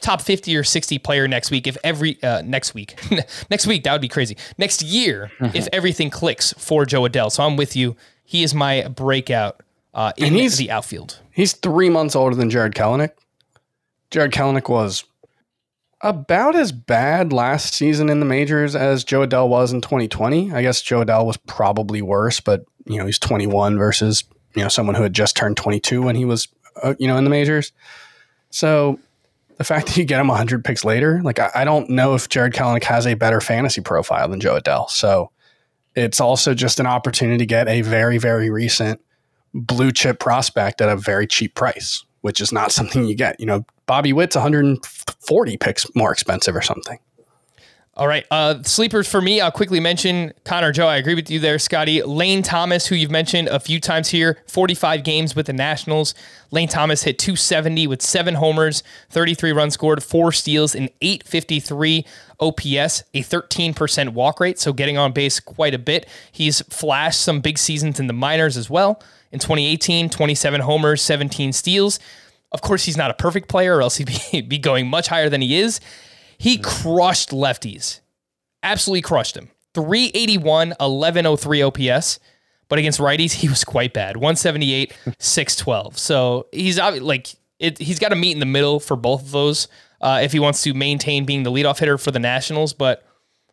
top 0.00 0.20
50 0.20 0.56
or 0.56 0.62
60 0.64 0.98
player 0.98 1.26
next 1.26 1.50
week 1.50 1.66
if 1.66 1.76
every 1.82 2.22
uh, 2.22 2.42
next 2.42 2.74
week 2.74 2.94
next 3.50 3.66
week 3.66 3.84
that 3.84 3.92
would 3.92 4.00
be 4.00 4.08
crazy 4.08 4.36
next 4.58 4.82
year 4.82 5.30
if 5.40 5.66
everything 5.72 6.10
clicks 6.10 6.52
for 6.58 6.84
Jo 6.86 7.02
Adell 7.02 7.30
so 7.32 7.42
i'm 7.42 7.56
with 7.56 7.74
you 7.76 7.96
he 8.24 8.42
is 8.42 8.54
my 8.54 8.86
breakout 8.88 9.62
uh, 9.94 10.12
in 10.16 10.26
And 10.26 10.36
he's- 10.36 10.56
the 10.58 10.70
outfield 10.70 11.20
He's 11.32 11.52
three 11.52 11.90
months 11.90 12.16
older 12.16 12.34
than 12.34 12.48
Jarred 12.48 12.74
Kelenic. 12.74 13.10
Jarred 14.10 14.32
Kelenic 14.32 14.68
was 14.70 15.04
about 16.00 16.54
as 16.54 16.72
bad 16.72 17.32
last 17.32 17.74
season 17.74 18.08
in 18.08 18.20
the 18.20 18.26
majors 18.26 18.74
as 18.76 19.04
Jo 19.04 19.26
Adell 19.26 19.48
was 19.48 19.72
in 19.72 19.80
2020. 19.80 20.52
I 20.52 20.62
guess 20.62 20.80
Jo 20.82 21.04
Adell 21.04 21.26
was 21.26 21.36
probably 21.36 22.00
worse, 22.02 22.40
but 22.40 22.64
you 22.86 22.98
know 22.98 23.06
he's 23.06 23.18
21 23.18 23.76
versus 23.78 24.24
you 24.54 24.62
know 24.62 24.68
someone 24.68 24.94
who 24.94 25.02
had 25.02 25.12
just 25.12 25.36
turned 25.36 25.56
22 25.56 26.02
when 26.02 26.16
he 26.16 26.24
was 26.24 26.48
uh, 26.82 26.94
you 26.98 27.06
know 27.08 27.16
in 27.16 27.24
the 27.24 27.30
majors. 27.30 27.72
So 28.50 28.98
the 29.56 29.64
fact 29.64 29.86
that 29.86 29.96
you 29.96 30.04
get 30.04 30.20
him 30.20 30.28
100 30.28 30.64
picks 30.64 30.84
later, 30.84 31.20
like 31.22 31.38
I, 31.38 31.50
I 31.54 31.64
don't 31.64 31.88
know 31.90 32.14
if 32.14 32.28
Jarred 32.28 32.52
Kelenic 32.52 32.84
has 32.84 33.06
a 33.06 33.14
better 33.14 33.40
fantasy 33.40 33.80
profile 33.80 34.28
than 34.28 34.40
Jo 34.40 34.58
Adell. 34.58 34.90
So 34.90 35.30
it's 35.94 36.20
also 36.20 36.54
just 36.54 36.78
an 36.78 36.86
opportunity 36.86 37.38
to 37.38 37.46
get 37.46 37.68
a 37.68 37.80
very 37.82 38.18
very 38.18 38.50
recent 38.50 39.00
blue 39.54 39.90
chip 39.90 40.20
prospect 40.20 40.80
at 40.80 40.88
a 40.88 40.96
very 40.96 41.26
cheap 41.26 41.54
price, 41.54 42.04
which 42.20 42.40
is 42.40 42.52
not 42.52 42.72
something 42.72 43.04
you 43.04 43.14
get. 43.14 43.40
You 43.40 43.46
know, 43.46 43.64
Bobby 43.86 44.12
Witt's 44.12 44.36
140 44.36 45.56
picks 45.56 45.86
more 45.94 46.12
expensive 46.12 46.54
or 46.54 46.62
something. 46.62 46.98
All 47.96 48.06
right. 48.06 48.26
Uh, 48.30 48.62
sleepers 48.62 49.08
for 49.08 49.22
me, 49.22 49.40
I'll 49.40 49.50
quickly 49.50 49.80
mention 49.80 50.34
Connor 50.44 50.70
Joe. 50.70 50.86
I 50.86 50.96
agree 50.96 51.14
with 51.14 51.30
you 51.30 51.38
there, 51.38 51.58
Scotty. 51.58 52.02
Lane 52.02 52.42
Thomas, 52.42 52.86
who 52.86 52.94
you've 52.94 53.10
mentioned 53.10 53.48
a 53.48 53.58
few 53.58 53.80
times 53.80 54.10
here, 54.10 54.42
45 54.48 55.02
games 55.02 55.34
with 55.34 55.46
the 55.46 55.54
Nationals. 55.54 56.14
Lane 56.50 56.68
Thomas 56.68 57.04
hit 57.04 57.18
270 57.18 57.86
with 57.86 58.02
seven 58.02 58.34
homers, 58.34 58.82
33 59.08 59.52
runs 59.52 59.72
scored, 59.72 60.02
four 60.02 60.30
steals, 60.30 60.74
and 60.74 60.90
853 61.00 62.04
OPS, 62.38 63.02
a 63.14 63.22
13% 63.22 64.10
walk 64.10 64.40
rate. 64.40 64.58
So 64.58 64.74
getting 64.74 64.98
on 64.98 65.12
base 65.12 65.40
quite 65.40 65.72
a 65.72 65.78
bit. 65.78 66.06
He's 66.30 66.60
flashed 66.68 67.22
some 67.22 67.40
big 67.40 67.56
seasons 67.56 67.98
in 67.98 68.08
the 68.08 68.12
minors 68.12 68.58
as 68.58 68.68
well. 68.68 69.02
In 69.32 69.38
2018, 69.38 70.10
27 70.10 70.60
homers, 70.60 71.00
17 71.00 71.54
steals. 71.54 71.98
Of 72.52 72.60
course, 72.60 72.84
he's 72.84 72.98
not 72.98 73.10
a 73.10 73.14
perfect 73.14 73.48
player, 73.48 73.78
or 73.78 73.82
else 73.82 73.96
he'd 73.96 74.10
be, 74.32 74.40
be 74.48 74.58
going 74.58 74.86
much 74.86 75.08
higher 75.08 75.30
than 75.30 75.40
he 75.40 75.56
is. 75.58 75.80
He 76.38 76.58
crushed 76.58 77.30
lefties. 77.30 78.00
Absolutely 78.62 79.02
crushed 79.02 79.34
them. 79.34 79.50
381, 79.74 80.70
1103 80.70 81.62
OPS. 81.62 82.18
But 82.68 82.78
against 82.80 82.98
righties, 82.98 83.32
he 83.32 83.48
was 83.48 83.62
quite 83.62 83.92
bad. 83.92 84.16
178, 84.16 84.92
612. 85.18 85.98
So 85.98 86.46
he's 86.52 86.78
like, 86.78 87.28
it, 87.60 87.78
he's 87.78 87.98
got 87.98 88.08
to 88.08 88.16
meet 88.16 88.32
in 88.32 88.40
the 88.40 88.46
middle 88.46 88.80
for 88.80 88.96
both 88.96 89.22
of 89.22 89.30
those 89.30 89.68
uh, 90.00 90.20
if 90.22 90.32
he 90.32 90.40
wants 90.40 90.62
to 90.64 90.74
maintain 90.74 91.24
being 91.24 91.42
the 91.44 91.50
leadoff 91.52 91.78
hitter 91.78 91.96
for 91.96 92.10
the 92.10 92.18
Nationals. 92.18 92.72
But 92.72 93.04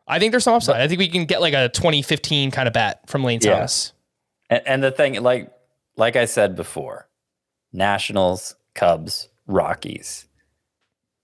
I 0.07 0.17
think 0.19 0.31
there's 0.31 0.43
some 0.45 0.55
upside. 0.55 0.81
I 0.81 0.87
think 0.87 0.99
we 0.99 1.07
can 1.09 1.25
get 1.25 1.41
like 1.41 1.53
a 1.53 1.69
2015 1.69 2.49
kind 2.51 2.67
of 2.67 2.73
bat 2.73 3.01
from 3.07 3.23
Lane 3.23 3.39
Yeah. 3.41 3.53
Thomas. 3.53 3.93
And, 4.49 4.61
and 4.65 4.83
the 4.83 4.91
thing, 4.91 5.21
like 5.21 5.51
like 5.95 6.15
I 6.15 6.25
said 6.25 6.55
before, 6.55 7.07
Nationals, 7.71 8.55
Cubs, 8.73 9.29
Rockies. 9.47 10.25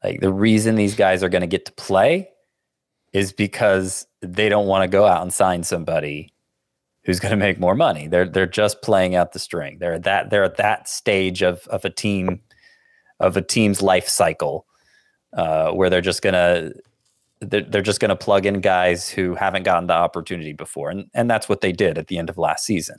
Like 0.03 0.21
the 0.21 0.33
reason 0.33 0.75
these 0.75 0.95
guys 0.95 1.23
are 1.23 1.29
going 1.29 1.41
to 1.41 1.47
get 1.47 1.65
to 1.65 1.71
play 1.73 2.29
is 3.13 3.33
because 3.33 4.07
they 4.21 4.49
don't 4.49 4.67
want 4.67 4.83
to 4.83 4.87
go 4.87 5.05
out 5.05 5.21
and 5.21 5.33
sign 5.33 5.63
somebody 5.63 6.33
who's 7.03 7.19
going 7.19 7.31
to 7.31 7.37
make 7.37 7.59
more 7.59 7.75
money. 7.75 8.07
They're 8.07 8.27
they're 8.27 8.45
just 8.45 8.81
playing 8.81 9.15
out 9.15 9.33
the 9.33 9.39
string. 9.39 9.77
They're 9.79 9.95
at 9.95 10.03
that 10.03 10.29
they're 10.29 10.43
at 10.43 10.57
that 10.57 10.87
stage 10.87 11.41
of 11.41 11.67
of 11.67 11.83
a 11.85 11.89
team 11.89 12.41
of 13.19 13.35
a 13.35 13.41
team's 13.41 13.81
life 13.81 14.07
cycle 14.07 14.65
uh, 15.33 15.71
where 15.71 15.89
they're 15.89 16.01
just 16.01 16.21
gonna 16.21 16.71
they're, 17.41 17.61
they're 17.61 17.81
just 17.81 17.99
gonna 17.99 18.15
plug 18.15 18.45
in 18.45 18.61
guys 18.61 19.09
who 19.09 19.35
haven't 19.35 19.63
gotten 19.63 19.87
the 19.87 19.93
opportunity 19.93 20.53
before, 20.53 20.89
and 20.89 21.09
and 21.13 21.29
that's 21.29 21.49
what 21.49 21.61
they 21.61 21.71
did 21.71 21.97
at 21.97 22.07
the 22.07 22.17
end 22.17 22.29
of 22.29 22.37
last 22.37 22.65
season. 22.65 22.97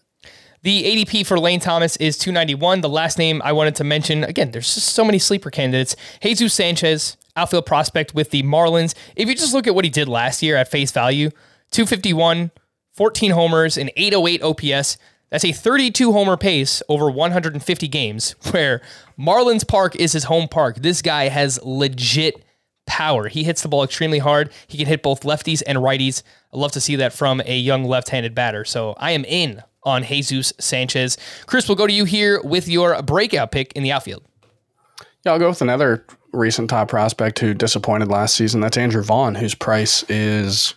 The 0.62 0.85
ADP 0.85 1.27
for 1.27 1.41
Lane 1.41 1.59
Thomas 1.59 1.97
is 1.97 2.19
291. 2.19 2.82
The 2.82 2.89
last 2.89 3.16
name 3.16 3.41
I 3.43 3.53
wanted 3.53 3.77
to 3.77 3.85
mention, 3.85 4.24
again, 4.24 4.51
there's 4.51 4.74
just 4.74 4.89
so 4.89 5.05
many 5.05 5.19
sleeper 5.19 5.51
candidates. 5.51 5.97
Jesus 6.23 6.53
Sanchez, 6.53 7.16
outfield 7.35 7.65
prospect 7.65 8.15
with 8.15 8.31
the 8.31 8.43
Marlins. 8.43 8.95
If 9.16 9.27
you 9.28 9.35
just 9.35 9.55
look 9.55 9.66
at 9.66 9.74
what 9.74 9.87
he 9.87 9.91
did 9.91 10.07
last 10.07 10.43
year 10.43 10.57
at 10.57 10.70
face 10.70 10.93
value, 10.93 11.31
251, 11.70 12.51
14 12.93 13.31
homers, 13.31 13.78
and 13.78 13.91
808 13.97 14.43
OPS. 14.43 14.99
That's 15.31 15.45
a 15.47 15.53
32 15.53 16.12
homer 16.12 16.37
pace 16.37 16.82
over 16.91 17.11
150 17.11 17.89
games, 17.89 18.35
where 18.51 18.82
Marlins 19.19 19.66
Park 19.66 19.97
is 19.97 20.12
his 20.12 20.24
home 20.24 20.49
park. 20.49 20.77
This 20.77 21.01
guy 21.01 21.28
has 21.28 21.59
legit 21.62 22.45
power. 22.87 23.28
He 23.28 23.45
hits 23.45 23.62
the 23.62 23.69
ball 23.69 23.85
extremely 23.85 24.19
hard. 24.19 24.53
He 24.66 24.77
can 24.77 24.89
hit 24.89 25.03
both 25.03 25.23
lefties 25.23 25.62
and 25.66 25.78
righties. 25.78 26.23
I 26.53 26.59
love 26.59 26.73
to 26.73 26.81
see 26.82 26.97
that 26.97 27.15
from 27.15 27.41
a 27.47 27.57
young 27.57 27.85
left-handed 27.85 28.35
batter. 28.35 28.66
So 28.66 28.95
I 28.99 29.12
am 29.12 29.24
in 29.24 29.62
on 29.82 30.05
Jesus 30.05 30.52
Sanchez. 30.59 31.16
Chris, 31.47 31.69
we'll 31.69 31.77
go 31.77 31.86
to 31.86 31.93
you 31.93 32.05
here 32.05 32.40
with 32.43 32.69
your 32.69 33.01
breakout 33.02 33.52
pick 33.52 33.73
in 33.73 33.82
the 33.82 33.93
outfield. 33.93 34.23
Yeah, 35.24 35.32
I'll 35.32 35.39
go 35.39 35.48
with 35.48 35.62
another 35.62 36.05
recent 36.32 36.70
top 36.70 36.89
prospect 36.89 37.39
who 37.39 37.55
disappointed 37.55 38.09
last 38.09 38.35
season. 38.35 38.61
That's 38.61 38.77
Andrew 38.77 39.02
Vaughn, 39.02 39.35
whose 39.35 39.55
price 39.55 40.02
is, 40.09 40.74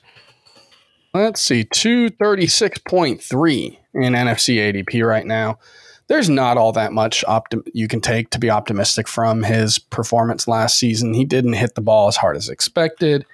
let's 1.13 1.41
see, 1.41 1.63
236.3 1.63 3.77
in 3.93 4.13
NFBC 4.13 4.85
ADP 4.85 5.07
right 5.07 5.25
now. 5.25 5.59
There's 6.07 6.29
not 6.29 6.57
all 6.57 6.73
that 6.73 6.91
much 6.91 7.23
optim- 7.27 7.67
you 7.73 7.87
can 7.87 8.01
take 8.01 8.29
to 8.31 8.39
be 8.39 8.49
optimistic 8.49 9.07
from 9.07 9.43
his 9.43 9.79
performance 9.79 10.45
last 10.47 10.77
season. 10.77 11.13
He 11.13 11.23
didn't 11.23 11.53
hit 11.53 11.75
the 11.75 11.81
ball 11.81 12.09
as 12.09 12.17
hard 12.17 12.35
as 12.35 12.49
expected. 12.49 13.25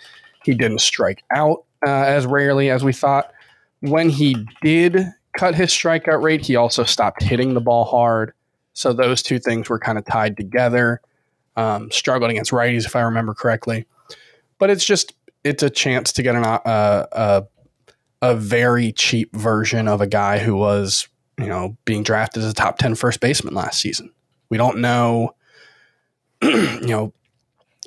He 0.43 0.53
didn't 0.53 0.81
strike 0.81 1.23
out 1.31 1.63
uh, 1.85 1.89
as 1.89 2.27
rarely 2.27 2.69
as 2.69 2.83
we 2.83 2.93
thought. 2.93 3.31
When 3.81 4.09
he 4.09 4.45
did 4.61 5.07
cut 5.38 5.56
his 5.56 5.69
strikeout 5.69 6.22
rate, 6.22 6.45
he 6.45 6.56
also 6.56 6.84
stopped 6.84 7.23
hitting 7.23 7.53
the 7.53 7.61
ball 7.61 7.85
hard. 7.85 8.34
So 8.73 8.93
those 8.93 9.22
two 9.22 9.39
things 9.39 9.69
were 9.69 9.80
kind 9.80 9.97
of 9.97 10.06
tied 10.06 10.38
together. 10.38 11.01
Um, 11.56 11.91
struggled 11.91 12.31
against 12.31 12.51
righties, 12.51 12.85
if 12.85 12.95
I 12.95 13.01
remember 13.01 13.34
correctly. 13.34 13.85
But 14.60 14.69
it's 14.69 14.85
just 14.85 15.14
it's 15.43 15.64
a 15.64 15.69
chance 15.69 16.14
to 16.14 16.23
get 16.23 16.35
an, 16.35 16.45
uh, 16.45 16.60
a 17.11 17.43
a 18.22 18.35
very 18.35 18.91
cheap 18.91 19.34
version 19.35 19.88
of 19.88 20.01
a 20.01 20.07
guy 20.07 20.39
who 20.39 20.56
was 20.56 21.07
you 21.38 21.47
know 21.47 21.77
being 21.85 22.03
drafted 22.03 22.43
as 22.43 22.51
a 22.51 22.53
top 22.53 22.77
10 22.77 22.95
first 22.95 23.19
baseman 23.19 23.53
last 23.53 23.81
season. 23.81 24.11
We 24.49 24.57
don't 24.57 24.80
know 24.80 25.35
you 26.41 26.88
know 26.88 27.14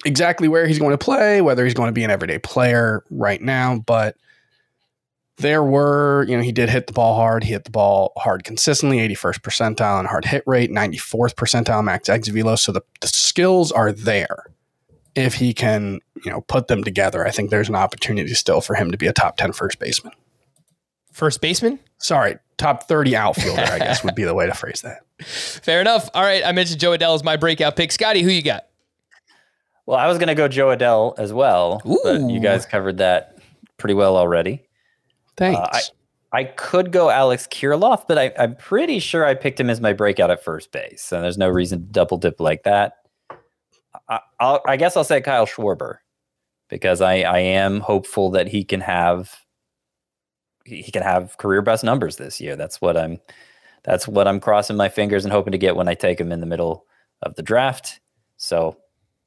exactly 0.04 0.48
where 0.48 0.66
he's 0.66 0.78
going 0.78 0.92
to 0.92 0.98
play, 0.98 1.40
whether 1.40 1.64
he's 1.64 1.74
going 1.74 1.88
to 1.88 1.92
be 1.92 2.04
an 2.04 2.10
everyday 2.10 2.38
player 2.38 3.04
right 3.10 3.40
now, 3.40 3.78
but 3.78 4.16
there 5.38 5.62
were, 5.62 6.24
you 6.28 6.36
know, 6.36 6.42
he 6.42 6.52
did 6.52 6.68
hit 6.68 6.86
the 6.86 6.92
ball 6.92 7.14
hard. 7.16 7.42
He 7.44 7.52
hit 7.52 7.64
the 7.64 7.70
ball 7.70 8.12
hard 8.16 8.44
consistently, 8.44 8.98
81st 8.98 9.40
percentile 9.40 9.98
and 9.98 10.06
hard 10.08 10.24
hit 10.24 10.42
rate, 10.46 10.70
94th 10.70 11.34
percentile 11.34 11.82
max 11.82 12.08
exit 12.08 12.34
velo. 12.34 12.54
So 12.56 12.70
the, 12.72 12.82
the 13.00 13.06
skills 13.08 13.72
are 13.72 13.92
there. 13.92 14.44
if 15.14 15.34
he 15.34 15.52
can, 15.52 16.00
you 16.24 16.30
know, 16.30 16.40
put 16.42 16.68
them 16.68 16.84
together, 16.84 17.26
I 17.26 17.30
think 17.30 17.50
there's 17.50 17.68
an 17.68 17.74
opportunity 17.76 18.32
still 18.34 18.60
for 18.60 18.74
him 18.74 18.90
to 18.92 18.98
be 18.98 19.06
a 19.06 19.12
top 19.12 19.36
10 19.36 19.52
first 19.52 19.78
baseman. 19.78 20.12
First 21.12 21.40
baseman? 21.42 21.78
Sorry, 21.98 22.36
top 22.56 22.88
30 22.88 23.14
outfielder, 23.16 23.60
I 23.62 23.78
guess 23.78 24.02
would 24.04 24.14
be 24.14 24.24
the 24.24 24.34
way 24.34 24.46
to 24.46 24.54
phrase 24.54 24.80
that. 24.82 25.00
Fair 25.26 25.80
enough. 25.80 26.08
All 26.14 26.22
right. 26.22 26.42
I 26.44 26.52
mentioned 26.52 26.80
Jo 26.80 26.96
Adell 26.96 27.14
as 27.14 27.22
my 27.22 27.36
breakout 27.36 27.76
pick. 27.76 27.92
Scotty, 27.92 28.22
who 28.22 28.30
you 28.30 28.42
got? 28.42 28.64
Well, 29.84 29.98
I 29.98 30.06
was 30.06 30.16
going 30.18 30.28
to 30.28 30.34
go 30.34 30.48
Jo 30.48 30.68
Adell 30.68 31.18
as 31.18 31.32
well, 31.32 31.82
but 32.04 32.20
you 32.30 32.40
guys 32.40 32.64
covered 32.66 32.98
that 32.98 33.38
pretty 33.78 33.94
well 33.94 34.16
already. 34.16 34.64
Thanks. 35.36 35.58
Uh, 35.58 35.68
I, 36.32 36.40
I 36.40 36.44
could 36.44 36.92
go 36.92 37.10
Alex 37.10 37.46
Kirilloff, 37.46 38.06
but 38.08 38.18
I, 38.18 38.32
I'm 38.38 38.56
pretty 38.56 38.98
sure 38.98 39.24
I 39.24 39.34
picked 39.34 39.60
him 39.60 39.68
as 39.68 39.80
my 39.80 39.92
breakout 39.92 40.30
at 40.30 40.42
first 40.42 40.72
base. 40.72 41.02
So 41.02 41.20
there's 41.20 41.38
no 41.38 41.48
reason 41.48 41.80
to 41.80 41.92
double 41.92 42.16
dip 42.16 42.40
like 42.40 42.62
that. 42.64 42.94
I, 44.08 44.20
I'll, 44.40 44.62
I 44.66 44.76
guess 44.76 44.96
I'll 44.96 45.04
say 45.04 45.20
Kyle 45.20 45.46
Schwarber 45.46 45.98
because 46.68 47.00
I, 47.00 47.20
I 47.20 47.38
am 47.38 47.80
hopeful 47.80 48.30
that 48.30 48.48
he 48.48 48.64
can 48.64 48.80
have 48.80 49.38
he 50.64 50.90
can 50.92 51.02
have 51.02 51.36
career 51.38 51.60
best 51.60 51.82
numbers 51.84 52.16
this 52.16 52.40
year. 52.40 52.56
That's 52.56 52.80
what 52.80 52.96
I'm 52.96 53.20
that's 53.84 54.06
what 54.06 54.28
I'm 54.28 54.40
crossing 54.40 54.76
my 54.76 54.88
fingers 54.88 55.24
and 55.24 55.32
hoping 55.32 55.52
to 55.52 55.58
get 55.58 55.76
when 55.76 55.88
I 55.88 55.94
take 55.94 56.20
him 56.20 56.32
in 56.32 56.40
the 56.40 56.46
middle 56.46 56.86
of 57.22 57.34
the 57.34 57.42
draft. 57.42 58.00
So 58.36 58.76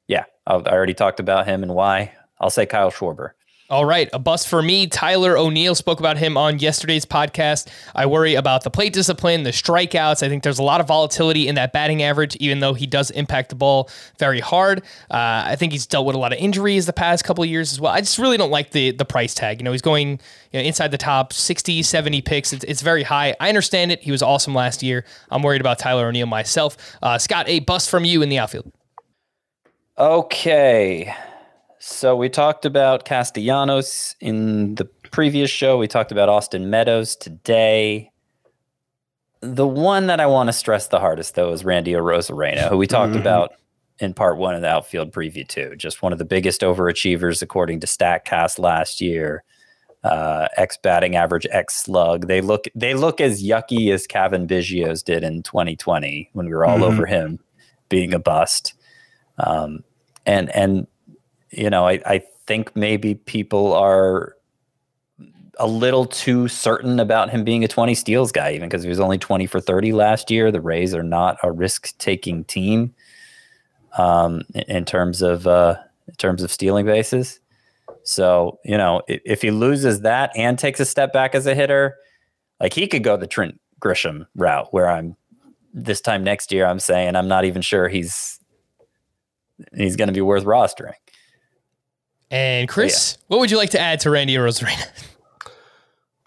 yeah, 0.08 0.24
I, 0.46 0.54
I 0.54 0.72
already 0.72 0.94
talked 0.94 1.20
about 1.20 1.46
him 1.46 1.62
and 1.62 1.74
why. 1.74 2.12
I'll 2.40 2.50
say 2.50 2.66
Kyle 2.66 2.90
Schwarber. 2.90 3.30
All 3.68 3.84
right, 3.84 4.08
a 4.12 4.20
bust 4.20 4.46
for 4.46 4.62
me. 4.62 4.86
Tyler 4.86 5.36
O'Neill 5.36 5.74
spoke 5.74 5.98
about 5.98 6.16
him 6.16 6.36
on 6.36 6.60
yesterday's 6.60 7.04
podcast. 7.04 7.66
I 7.96 8.06
worry 8.06 8.36
about 8.36 8.62
the 8.62 8.70
plate 8.70 8.92
discipline, 8.92 9.42
the 9.42 9.50
strikeouts. 9.50 10.22
I 10.22 10.28
think 10.28 10.44
there's 10.44 10.60
a 10.60 10.62
lot 10.62 10.80
of 10.80 10.86
volatility 10.86 11.48
in 11.48 11.56
that 11.56 11.72
batting 11.72 12.00
average, 12.00 12.36
even 12.36 12.60
though 12.60 12.74
he 12.74 12.86
does 12.86 13.10
impact 13.10 13.48
the 13.48 13.56
ball 13.56 13.90
very 14.20 14.38
hard. 14.38 14.84
Uh, 15.10 15.42
I 15.46 15.56
think 15.56 15.72
he's 15.72 15.84
dealt 15.84 16.06
with 16.06 16.14
a 16.14 16.18
lot 16.18 16.32
of 16.32 16.38
injuries 16.38 16.86
the 16.86 16.92
past 16.92 17.24
couple 17.24 17.42
of 17.42 17.50
years 17.50 17.72
as 17.72 17.80
well. 17.80 17.92
I 17.92 17.98
just 17.98 18.18
really 18.18 18.36
don't 18.36 18.52
like 18.52 18.70
the 18.70 18.92
the 18.92 19.04
price 19.04 19.34
tag. 19.34 19.58
You 19.58 19.64
know, 19.64 19.72
he's 19.72 19.82
going 19.82 20.20
you 20.52 20.60
know, 20.60 20.60
inside 20.60 20.92
the 20.92 20.98
top 20.98 21.32
60, 21.32 21.82
70 21.82 22.22
picks. 22.22 22.52
It's, 22.52 22.64
it's 22.64 22.82
very 22.82 23.02
high. 23.02 23.34
I 23.40 23.48
understand 23.48 23.90
it. 23.90 24.00
He 24.00 24.12
was 24.12 24.22
awesome 24.22 24.54
last 24.54 24.80
year. 24.80 25.04
I'm 25.28 25.42
worried 25.42 25.60
about 25.60 25.80
Tyler 25.80 26.06
O'Neill 26.06 26.26
myself. 26.26 26.76
Uh, 27.02 27.18
Scott, 27.18 27.48
a 27.48 27.58
bust 27.58 27.90
from 27.90 28.04
you 28.04 28.22
in 28.22 28.28
the 28.28 28.38
outfield. 28.38 28.72
Okay. 29.98 31.12
So 31.88 32.16
we 32.16 32.28
talked 32.28 32.64
about 32.64 33.04
Castellanos 33.04 34.16
in 34.20 34.74
the 34.74 34.86
previous 35.12 35.50
show. 35.50 35.78
We 35.78 35.86
talked 35.86 36.10
about 36.10 36.28
Austin 36.28 36.68
Meadows 36.68 37.14
today. 37.14 38.10
The 39.40 39.68
one 39.68 40.08
that 40.08 40.18
I 40.18 40.26
want 40.26 40.48
to 40.48 40.52
stress 40.52 40.88
the 40.88 40.98
hardest, 40.98 41.36
though, 41.36 41.52
is 41.52 41.64
Randy 41.64 41.92
Arozarena, 41.92 42.68
who 42.68 42.76
we 42.76 42.88
talked 42.88 43.14
about 43.14 43.52
in 44.00 44.14
part 44.14 44.36
one 44.36 44.56
of 44.56 44.62
the 44.62 44.68
outfield 44.68 45.12
preview, 45.12 45.46
too. 45.46 45.76
Just 45.76 46.02
one 46.02 46.12
of 46.12 46.18
the 46.18 46.24
biggest 46.24 46.62
overachievers, 46.62 47.40
according 47.40 47.78
to 47.80 47.86
StatCast 47.86 48.58
last 48.58 49.00
year. 49.00 49.44
Uh, 50.02 50.48
X 50.56 50.76
batting 50.82 51.14
average, 51.14 51.46
X 51.52 51.84
slug. 51.84 52.26
They 52.26 52.40
look 52.40 52.64
they 52.74 52.94
look 52.94 53.20
as 53.20 53.44
yucky 53.44 53.92
as 53.94 54.08
Cavan 54.08 54.48
Biggio's 54.48 55.04
did 55.04 55.22
in 55.22 55.44
2020 55.44 56.30
when 56.32 56.46
we 56.46 56.52
were 56.52 56.64
all 56.66 56.78
Mhm. 56.78 56.82
over 56.82 57.06
him 57.06 57.38
being 57.88 58.12
a 58.12 58.18
bust. 58.18 58.74
Um, 59.38 59.84
and 60.24 60.50
and 60.54 60.88
you 61.50 61.70
know, 61.70 61.86
I, 61.86 62.00
I 62.06 62.22
think 62.46 62.74
maybe 62.74 63.14
people 63.14 63.72
are 63.72 64.36
a 65.58 65.66
little 65.66 66.04
too 66.04 66.48
certain 66.48 67.00
about 67.00 67.30
him 67.30 67.44
being 67.44 67.64
a 67.64 67.68
20 67.68 67.94
steals 67.94 68.30
guy, 68.30 68.52
even 68.52 68.68
because 68.68 68.82
he 68.82 68.88
was 68.88 69.00
only 69.00 69.18
20 69.18 69.46
for 69.46 69.60
30 69.60 69.92
last 69.92 70.30
year. 70.30 70.52
The 70.52 70.60
Rays 70.60 70.94
are 70.94 71.02
not 71.02 71.38
a 71.42 71.50
risk 71.50 71.96
taking 71.98 72.44
team 72.44 72.94
um, 73.96 74.42
in, 74.68 74.84
terms 74.84 75.22
of 75.22 75.46
uh, 75.46 75.76
in 76.08 76.14
terms 76.16 76.42
of 76.42 76.52
stealing 76.52 76.86
bases. 76.86 77.40
So 78.02 78.58
you 78.64 78.76
know, 78.76 79.02
if, 79.08 79.20
if 79.24 79.42
he 79.42 79.50
loses 79.50 80.02
that 80.02 80.30
and 80.36 80.58
takes 80.58 80.80
a 80.80 80.84
step 80.84 81.12
back 81.12 81.34
as 81.34 81.46
a 81.46 81.54
hitter, 81.54 81.96
like 82.60 82.74
he 82.74 82.86
could 82.86 83.02
go 83.02 83.16
the 83.16 83.26
Trent 83.26 83.58
Grisham 83.80 84.26
route, 84.34 84.72
where 84.72 84.88
I'm 84.88 85.16
this 85.72 86.00
time 86.00 86.22
next 86.22 86.52
year, 86.52 86.66
I'm 86.66 86.78
saying 86.78 87.16
I'm 87.16 87.28
not 87.28 87.44
even 87.44 87.62
sure 87.62 87.88
he's 87.88 88.38
he's 89.74 89.96
going 89.96 90.08
to 90.08 90.14
be 90.14 90.20
worth 90.20 90.44
rostering. 90.44 90.94
And 92.30 92.68
Chris, 92.68 93.18
what 93.28 93.38
would 93.40 93.50
you 93.50 93.56
like 93.56 93.70
to 93.70 93.80
add 93.80 94.00
to 94.00 94.10
Randy 94.10 94.34
Arozarena? 94.34 94.86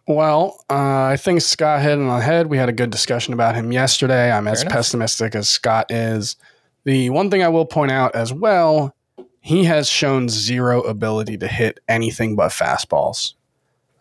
Well, 0.10 0.66
uh, 0.72 1.04
I 1.04 1.18
think 1.18 1.40
Scott 1.42 1.84
hit 1.84 1.92
it 1.92 2.02
on 2.02 2.08
the 2.08 2.26
head. 2.26 2.48
We 2.48 2.58
had 2.58 2.68
a 2.68 2.74
good 2.74 2.90
discussion 2.90 3.32
about 3.32 3.54
him 3.54 3.72
yesterday. 3.72 4.32
I'm 4.32 4.48
as 4.48 4.64
enough. 4.64 4.74
pessimistic 4.74 5.36
as 5.36 5.48
Scott 5.48 5.92
is. 5.92 6.36
The 6.84 7.12
one 7.12 7.30
thing 7.30 7.44
I 7.44 7.50
will 7.50 7.68
point 7.68 7.92
out 7.92 8.16
as 8.16 8.34
well, 8.34 8.96
he 9.40 9.66
has 9.66 9.88
shown 9.88 10.28
zero 10.28 10.82
ability 10.82 11.38
to 11.38 11.48
hit 11.48 11.80
anything 11.88 12.36
but 12.36 12.50
fastballs. 12.50 13.36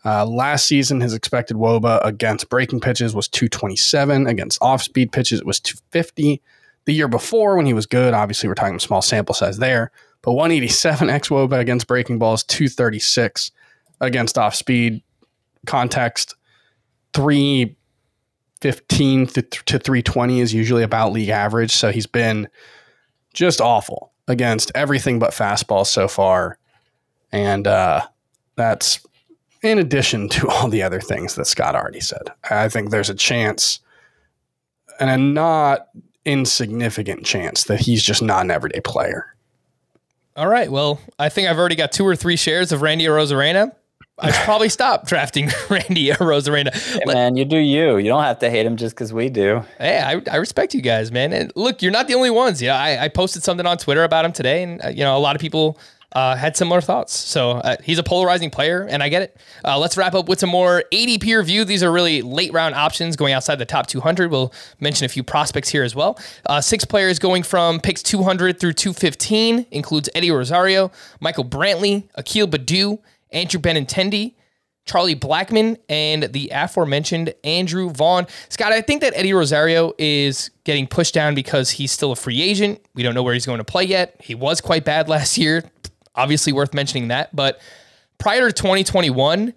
Uh, 0.02 0.24
last 0.24 0.64
season, 0.64 1.02
his 1.02 1.12
expected 1.12 1.58
wOBA 1.58 2.02
against 2.06 2.48
breaking 2.48 2.80
pitches 2.80 3.14
was 3.14 3.28
227. 3.28 4.26
Against 4.26 4.58
off 4.62 4.82
speed 4.82 5.12
pitches, 5.12 5.40
it 5.40 5.46
was 5.46 5.60
250. 5.60 6.40
The 6.86 6.94
year 6.94 7.08
before, 7.08 7.54
when 7.54 7.66
he 7.66 7.74
was 7.74 7.84
good, 7.84 8.14
obviously 8.14 8.48
we're 8.48 8.54
talking 8.54 8.78
small 8.78 9.02
sample 9.02 9.34
size 9.34 9.58
there, 9.58 9.90
but 10.22 10.32
187 10.32 11.08
xwOBA 11.08 11.58
against 11.58 11.86
breaking 11.86 12.18
balls, 12.18 12.42
236 12.44 13.50
against 14.00 14.38
off 14.38 14.54
speed 14.54 15.02
context, 15.66 16.34
315 17.14 19.26
to, 19.26 19.42
to 19.42 19.78
320 19.78 20.40
is 20.40 20.54
usually 20.54 20.82
about 20.82 21.12
league 21.12 21.28
average. 21.28 21.72
So 21.72 21.90
he's 21.90 22.06
been 22.06 22.48
just 23.34 23.60
awful 23.60 24.12
against 24.26 24.72
everything 24.74 25.18
but 25.18 25.30
fastball 25.30 25.86
so 25.86 26.08
far. 26.08 26.58
And 27.32 27.66
uh, 27.66 28.06
that's 28.56 29.00
in 29.62 29.78
addition 29.78 30.28
to 30.30 30.48
all 30.48 30.68
the 30.68 30.82
other 30.82 31.00
things 31.00 31.34
that 31.34 31.46
Scott 31.46 31.74
already 31.74 32.00
said. 32.00 32.32
I 32.50 32.68
think 32.68 32.90
there's 32.90 33.10
a 33.10 33.14
chance, 33.14 33.80
and 35.00 35.10
a 35.10 35.16
not 35.16 35.88
insignificant 36.24 37.24
chance, 37.24 37.64
that 37.64 37.80
he's 37.80 38.02
just 38.02 38.22
not 38.22 38.44
an 38.44 38.50
everyday 38.50 38.80
player. 38.80 39.34
All 40.38 40.46
right. 40.46 40.70
Well, 40.70 41.00
I 41.18 41.30
think 41.30 41.48
I've 41.48 41.58
already 41.58 41.74
got 41.74 41.90
two 41.90 42.06
or 42.06 42.14
three 42.14 42.36
shares 42.36 42.70
of 42.70 42.80
Randy 42.80 43.06
Arozarena. 43.06 43.72
I 44.20 44.30
should 44.30 44.44
probably 44.44 44.68
stop 44.68 45.04
drafting 45.08 45.46
Randy 45.68 46.10
Arozarena. 46.10 46.72
Hey, 46.72 47.00
Let- 47.06 47.14
man, 47.16 47.36
you 47.36 47.44
do 47.44 47.56
you. 47.56 47.96
You 47.96 48.08
don't 48.08 48.22
have 48.22 48.38
to 48.38 48.48
hate 48.48 48.64
him 48.64 48.76
just 48.76 48.94
because 48.94 49.12
we 49.12 49.30
do. 49.30 49.64
Hey, 49.78 49.98
I, 49.98 50.22
I 50.30 50.36
respect 50.36 50.74
you 50.74 50.80
guys, 50.80 51.10
man. 51.10 51.32
And 51.32 51.52
look, 51.56 51.82
you're 51.82 51.90
not 51.90 52.06
the 52.06 52.14
only 52.14 52.30
ones. 52.30 52.62
Yeah, 52.62 52.78
I, 52.80 53.04
I 53.04 53.08
posted 53.08 53.42
something 53.42 53.66
on 53.66 53.78
Twitter 53.78 54.04
about 54.04 54.24
him 54.24 54.30
today, 54.32 54.62
and 54.62 54.80
uh, 54.84 54.88
you 54.90 55.02
know 55.02 55.16
a 55.16 55.18
lot 55.18 55.34
of 55.34 55.40
people 55.40 55.76
uh, 56.12 56.36
had 56.36 56.56
similar 56.56 56.80
thoughts. 56.80 57.12
So 57.12 57.52
uh, 57.52 57.76
he's 57.84 57.98
a 57.98 58.02
polarizing 58.02 58.50
player, 58.50 58.86
and 58.88 59.02
I 59.02 59.08
get 59.08 59.22
it. 59.22 59.36
Uh, 59.64 59.78
let's 59.78 59.96
wrap 59.96 60.14
up 60.14 60.28
with 60.28 60.40
some 60.40 60.50
more 60.50 60.84
ADP 60.92 61.36
review. 61.36 61.64
These 61.64 61.82
are 61.82 61.92
really 61.92 62.22
late 62.22 62.52
round 62.52 62.74
options 62.74 63.16
going 63.16 63.34
outside 63.34 63.56
the 63.56 63.66
top 63.66 63.86
200. 63.86 64.30
We'll 64.30 64.52
mention 64.80 65.04
a 65.04 65.08
few 65.08 65.22
prospects 65.22 65.68
here 65.68 65.82
as 65.82 65.94
well. 65.94 66.18
Uh, 66.46 66.60
six 66.60 66.84
players 66.84 67.18
going 67.18 67.42
from 67.42 67.80
picks 67.80 68.02
200 68.02 68.58
through 68.58 68.72
215 68.72 69.66
includes 69.70 70.08
Eddie 70.14 70.30
Rosario, 70.30 70.90
Michael 71.20 71.44
Brantley, 71.44 72.08
Akil 72.14 72.48
Baddoo, 72.48 72.98
Andrew 73.30 73.60
Benintendi. 73.60 74.34
Charlie 74.88 75.14
Blackmon 75.14 75.76
and 75.90 76.24
the 76.32 76.50
aforementioned 76.50 77.34
Andrew 77.44 77.90
Vaughn. 77.90 78.26
Scott, 78.48 78.72
I 78.72 78.80
think 78.80 79.02
that 79.02 79.12
Eddie 79.14 79.34
Rosario 79.34 79.92
is 79.98 80.50
getting 80.64 80.86
pushed 80.86 81.12
down 81.12 81.34
because 81.34 81.70
he's 81.70 81.92
still 81.92 82.10
a 82.10 82.16
free 82.16 82.40
agent. 82.40 82.80
We 82.94 83.02
don't 83.02 83.14
know 83.14 83.22
where 83.22 83.34
he's 83.34 83.44
going 83.46 83.58
to 83.58 83.64
play 83.64 83.84
yet. 83.84 84.16
He 84.20 84.34
was 84.34 84.62
quite 84.62 84.86
bad 84.86 85.06
last 85.10 85.36
year. 85.36 85.70
Obviously, 86.18 86.52
worth 86.52 86.74
mentioning 86.74 87.08
that. 87.08 87.34
But 87.34 87.60
prior 88.18 88.48
to 88.48 88.52
2021, 88.52 89.54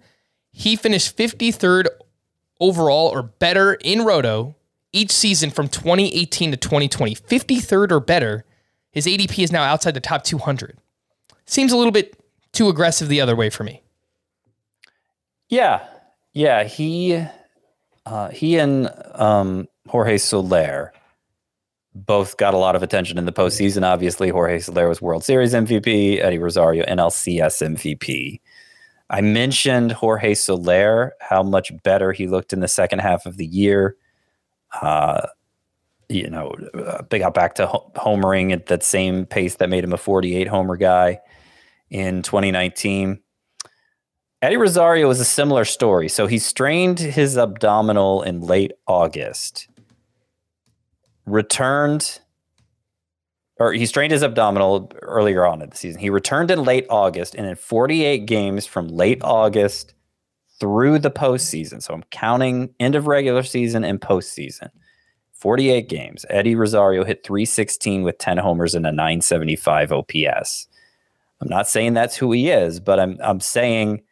he 0.52 0.76
finished 0.76 1.16
53rd 1.16 1.86
overall 2.60 3.08
or 3.08 3.22
better 3.22 3.74
in 3.74 4.04
Roto 4.04 4.54
each 4.92 5.10
season 5.10 5.50
from 5.50 5.68
2018 5.68 6.52
to 6.52 6.56
2020. 6.56 7.14
53rd 7.16 7.90
or 7.90 8.00
better. 8.00 8.44
His 8.92 9.06
ADP 9.06 9.42
is 9.42 9.50
now 9.50 9.62
outside 9.64 9.94
the 9.94 10.00
top 10.00 10.22
200. 10.22 10.78
Seems 11.46 11.72
a 11.72 11.76
little 11.76 11.92
bit 11.92 12.16
too 12.52 12.68
aggressive 12.68 13.08
the 13.08 13.20
other 13.20 13.34
way 13.34 13.50
for 13.50 13.64
me. 13.64 13.82
Yeah, 15.48 15.84
yeah. 16.32 16.64
He, 16.64 17.24
uh, 18.06 18.28
he 18.28 18.58
and 18.58 18.90
um, 19.14 19.68
Jorge 19.88 20.18
Soler 20.18 20.92
both 21.94 22.36
got 22.36 22.54
a 22.54 22.58
lot 22.58 22.76
of 22.76 22.82
attention 22.82 23.18
in 23.18 23.26
the 23.26 23.32
postseason. 23.32 23.84
Obviously, 23.84 24.30
Jorge 24.30 24.58
Soler 24.60 24.88
was 24.88 25.02
World 25.02 25.24
Series 25.24 25.52
MVP. 25.52 26.20
Eddie 26.20 26.38
Rosario 26.38 26.84
NLCS 26.84 27.76
MVP. 27.76 28.40
I 29.10 29.20
mentioned 29.20 29.92
Jorge 29.92 30.34
Soler, 30.34 31.12
how 31.20 31.42
much 31.42 31.70
better 31.82 32.12
he 32.12 32.26
looked 32.26 32.52
in 32.52 32.60
the 32.60 32.68
second 32.68 33.00
half 33.00 33.26
of 33.26 33.36
the 33.36 33.44
year. 33.44 33.96
Uh, 34.80 35.26
you 36.08 36.28
know, 36.30 36.54
uh, 36.74 37.02
they 37.10 37.18
got 37.18 37.34
back 37.34 37.54
to 37.56 37.66
homering 37.66 38.52
at 38.52 38.66
that 38.66 38.82
same 38.82 39.26
pace 39.26 39.56
that 39.56 39.68
made 39.68 39.84
him 39.84 39.92
a 39.92 39.98
48 39.98 40.48
homer 40.48 40.76
guy 40.76 41.20
in 41.90 42.22
2019. 42.22 43.20
Eddie 44.40 44.56
Rosario 44.56 45.08
is 45.10 45.20
a 45.20 45.24
similar 45.24 45.64
story. 45.64 46.08
So 46.08 46.26
he 46.26 46.38
strained 46.38 46.98
his 46.98 47.38
abdominal 47.38 48.22
in 48.22 48.40
late 48.40 48.72
August, 48.88 49.68
returned 51.26 52.20
or 53.62 53.72
he 53.72 53.86
strained 53.86 54.10
his 54.10 54.24
abdominal 54.24 54.90
earlier 55.02 55.46
on 55.46 55.62
in 55.62 55.70
the 55.70 55.76
season. 55.76 56.00
He 56.00 56.10
returned 56.10 56.50
in 56.50 56.64
late 56.64 56.86
August, 56.90 57.36
and 57.36 57.46
in 57.46 57.54
48 57.54 58.26
games 58.26 58.66
from 58.66 58.88
late 58.88 59.20
August 59.22 59.94
through 60.58 60.98
the 60.98 61.10
postseason. 61.12 61.80
So 61.82 61.94
I'm 61.94 62.02
counting 62.10 62.74
end 62.80 62.96
of 62.96 63.06
regular 63.06 63.44
season 63.44 63.84
and 63.84 64.00
postseason. 64.00 64.70
48 65.34 65.88
games. 65.88 66.24
Eddie 66.28 66.54
Rosario 66.54 67.04
hit 67.04 67.24
316 67.24 68.02
with 68.02 68.18
10 68.18 68.38
homers 68.38 68.74
and 68.74 68.86
a 68.86 68.92
975 68.92 69.92
OPS. 69.92 70.68
I'm 71.40 71.48
not 71.48 71.68
saying 71.68 71.94
that's 71.94 72.16
who 72.16 72.30
he 72.32 72.50
is, 72.50 72.78
but 72.78 73.00
I'm 73.00 73.18
I'm 73.22 73.40
saying 73.40 74.02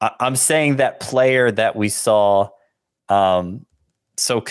I'm 0.00 0.36
saying 0.36 0.76
that 0.76 1.00
player 1.00 1.50
that 1.50 1.76
we 1.76 1.88
saw 1.88 2.48
um, 3.08 3.66
so 4.20 4.42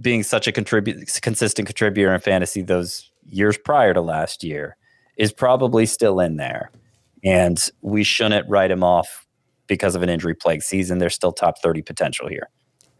being 0.00 0.22
such 0.22 0.46
a 0.46 0.52
consistent 0.52 1.66
contributor 1.66 2.14
in 2.14 2.20
fantasy 2.20 2.62
those 2.62 3.10
years 3.28 3.58
prior 3.58 3.94
to 3.94 4.00
last 4.00 4.42
year 4.42 4.76
is 5.16 5.32
probably 5.32 5.86
still 5.86 6.20
in 6.20 6.36
there, 6.36 6.70
and 7.22 7.70
we 7.82 8.02
shouldn't 8.02 8.48
write 8.48 8.70
him 8.70 8.82
off 8.82 9.26
because 9.66 9.94
of 9.94 10.02
an 10.02 10.08
injury 10.08 10.34
plagued 10.34 10.62
season. 10.62 10.98
There's 10.98 11.14
still 11.14 11.32
top 11.32 11.58
30 11.62 11.82
potential 11.82 12.28
here. 12.28 12.48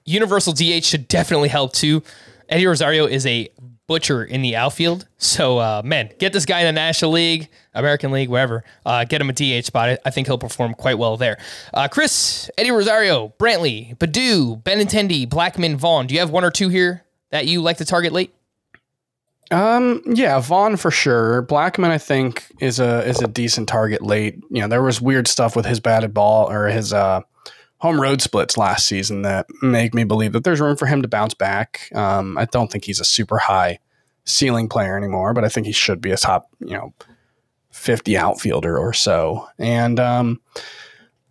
Universal 0.05 0.53
DH 0.53 0.85
should 0.85 1.09
definitely 1.09 1.49
help 1.49 1.73
too. 1.73 2.03
Eddie 2.49 2.67
Rosario 2.67 3.07
is 3.07 3.27
a 3.27 3.49
butcher 3.91 4.23
in 4.23 4.41
the 4.41 4.55
outfield. 4.55 5.09
So, 5.19 5.59
uh, 5.59 5.83
man, 5.85 6.11
get 6.21 6.33
this 6.33 6.47
guy 6.47 6.61
in 6.61 6.67
the 6.67 6.73
National 6.73 7.11
League, 7.11 7.49
American 7.75 8.13
League, 8.13 8.29
wherever. 8.29 8.63
Uh, 8.87 9.03
get 9.03 9.21
him 9.21 9.29
a 9.29 9.33
DH 9.33 9.67
spot. 9.67 9.99
I 10.05 10.11
think 10.11 10.29
he'll 10.29 10.39
perform 10.39 10.75
quite 10.75 10.97
well 10.97 11.17
there. 11.17 11.39
Uh, 11.75 11.89
Chris, 11.89 12.49
Eddie 12.57 12.71
Rosario, 12.71 13.35
Brantley, 13.41 13.99
Baddoo, 13.99 14.63
Benintendi, 14.63 15.29
Blackmon, 15.29 15.75
Vaughn. 15.75 16.07
Do 16.07 16.15
you 16.15 16.21
have 16.21 16.31
one 16.31 16.45
or 16.45 16.53
two 16.53 16.69
here 16.69 17.05
that 17.31 17.49
you 17.49 17.63
like 17.63 17.79
to 17.79 17.85
target 17.85 18.13
late? 18.13 18.33
Um, 19.51 20.03
yeah, 20.07 20.39
Vaughn 20.39 20.77
for 20.77 20.93
sure. 20.93 21.43
Blackmon, 21.43 21.91
I 21.91 21.99
think, 21.99 22.47
is 22.61 22.79
a 22.79 23.05
is 23.05 23.21
a 23.21 23.27
decent 23.27 23.69
target 23.69 24.03
late. 24.03 24.37
You 24.51 24.63
know, 24.63 24.69
there 24.69 24.83
was 24.83 25.01
weird 25.01 25.27
stuff 25.27 25.57
with 25.57 25.67
his 25.67 25.81
batted 25.81 26.15
ball 26.15 26.49
or 26.49 26.69
his 26.69 26.93
uh, 26.93 27.23
home 27.81 28.01
road 28.01 28.21
splits 28.21 28.57
last 28.57 28.87
season 28.87 29.23
that 29.23 29.47
make 29.63 29.95
me 29.95 30.05
believe 30.05 30.33
that 30.33 30.45
there's 30.45 30.61
room 30.61 30.77
for 30.77 30.87
him 30.87 31.03
to 31.03 31.09
bounce 31.09 31.35
back. 31.35 31.89
Um, 31.95 32.37
I 32.37 32.45
don't 32.45 32.71
think 32.71 32.85
he's 32.85 33.01
a 33.01 33.05
super 33.05 33.39
high 33.39 33.79
ceiling 34.25 34.69
player 34.69 34.97
anymore, 34.97 35.33
but 35.33 35.45
I 35.45 35.49
think 35.49 35.67
he 35.67 35.73
should 35.73 36.01
be 36.01 36.11
a 36.11 36.17
top, 36.17 36.49
you 36.61 36.75
know, 36.75 36.93
50 37.71 38.17
outfielder 38.17 38.77
or 38.77 38.93
so. 38.93 39.49
And 39.59 39.99
um, 39.99 40.41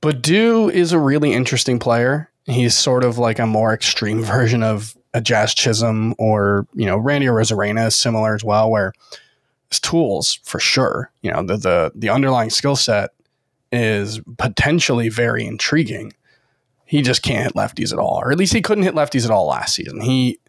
Baddoo 0.02 0.72
is 0.72 0.92
a 0.92 1.00
really 1.00 1.34
interesting 1.34 1.80
player. 1.80 2.30
He's 2.46 2.76
sort 2.76 3.04
of 3.04 3.18
like 3.18 3.40
a 3.40 3.46
more 3.46 3.74
extreme 3.74 4.24
version 4.24 4.64
of 4.64 4.98
a 5.14 5.22
Jazz 5.22 5.54
Chisholm 5.54 6.16
or, 6.18 6.68
you 6.74 6.86
know, 6.86 6.98
Randy 6.98 7.28
Arozarena 7.28 7.88
is 7.88 7.96
similar 7.96 8.34
as 8.34 8.44
well, 8.44 8.70
where 8.70 8.94
his 9.70 9.80
tools 9.80 10.40
for 10.44 10.60
sure, 10.60 11.12
you 11.22 11.32
know, 11.32 11.44
the 11.44 11.58
the 11.58 11.92
the 11.96 12.10
underlying 12.10 12.50
skill 12.50 12.76
set 12.76 13.12
is 13.72 14.20
potentially 14.38 15.10
very 15.10 15.46
intriguing. 15.46 16.14
He 16.90 17.04
just 17.04 17.22
can't 17.22 17.44
hit 17.44 17.54
lefties 17.54 17.94
at 17.94 18.00
all, 18.00 18.20
or 18.20 18.32
at 18.32 18.38
least 18.40 18.52
he 18.52 18.64
couldn't 18.64 18.84
hit 18.84 18.96
lefties 18.96 19.24
at 19.24 19.30
all 19.30 19.46
last 19.46 19.76
season. 19.76 20.02
He 20.02 20.40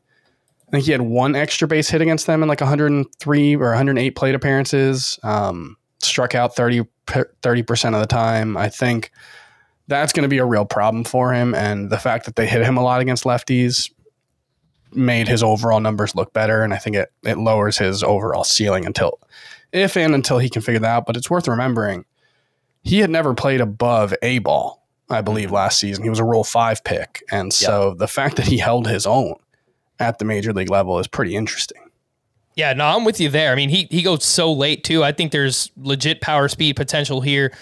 I 0.67 0.71
think 0.71 0.87
he 0.87 0.93
had 0.93 1.03
one 1.03 1.37
extra 1.37 1.69
base 1.69 1.91
hit 1.91 2.01
against 2.01 2.27
them 2.27 2.43
in 2.43 2.49
like 2.49 2.63
103 2.63 3.57
or 3.57 3.69
108 3.69 4.11
plate 4.17 4.35
appearances. 4.35 5.19
Um, 5.23 5.77
struck 5.99 6.35
out 6.35 6.57
30 6.57 6.85
percent 7.67 7.95
of 7.95 8.01
the 8.01 8.07
time. 8.07 8.57
I 8.57 8.71
think 8.71 9.11
that's 9.87 10.15
going 10.15 10.23
to 10.23 10.29
be 10.29 10.39
a 10.39 10.47
real 10.47 10.65
problem 10.65 11.05
for 11.05 11.35
him, 11.35 11.55
and 11.55 11.91
the 11.91 11.99
fact 11.99 12.25
that 12.25 12.37
they 12.37 12.47
hit 12.47 12.65
him 12.65 12.79
a 12.79 12.83
lot 12.83 13.03
against 13.03 13.25
lefties 13.25 13.91
made 14.93 15.29
his 15.29 15.43
overall 15.43 15.81
numbers 15.81 16.15
look 16.15 16.33
better, 16.33 16.63
and 16.63 16.73
I 16.73 16.79
think 16.79 16.97
it 16.97 17.13
it 17.23 17.37
lowers 17.37 17.77
his 17.77 18.03
overall 18.03 18.45
ceiling 18.45 18.87
until 18.87 19.21
if 19.73 19.95
and 19.95 20.15
until 20.15 20.39
he 20.39 20.49
can 20.49 20.63
figure 20.63 20.81
that 20.81 20.89
out. 20.89 21.07
But 21.07 21.19
it's 21.19 21.29
worth 21.29 21.49
remembering 21.49 22.07
he 22.83 23.01
had 23.01 23.11
never 23.11 23.35
played 23.35 23.61
above 23.61 24.15
a 24.23 24.39
ball, 24.39 24.80
I 25.11 25.21
believe, 25.21 25.51
last 25.51 25.79
season. 25.79 26.05
He 26.05 26.11
was 26.11 26.19
a 26.19 26.25
Rule 26.25 26.45
Five 26.45 26.85
pick, 26.85 27.23
and 27.31 27.53
so 27.53 27.89
yep. 27.91 27.99
the 27.99 28.09
fact 28.09 28.37
that 28.37 28.47
he 28.47 28.59
held 28.59 28.87
his 28.87 29.07
own 29.07 29.35
at 29.99 30.19
the 30.19 30.25
major 30.25 30.53
league 30.53 30.71
level 30.71 30.99
is 30.99 31.07
pretty 31.07 31.37
interesting. 31.37 31.91
Yeah, 32.57 32.73
no, 32.73 32.87
I'm 32.87 33.05
with 33.05 33.21
you 33.21 33.29
there. 33.29 33.53
I 33.53 33.55
mean, 33.55 33.69
he 33.69 33.87
he 33.91 34.03
goes 34.03 34.25
so 34.25 34.53
late 34.53 34.85
too. 34.85 35.05
I 35.05 35.13
think 35.13 35.33
there's 35.33 35.71
legit 35.77 36.21
power 36.21 36.49
speed 36.49 36.77
potential 36.77 37.21
here 37.21 37.53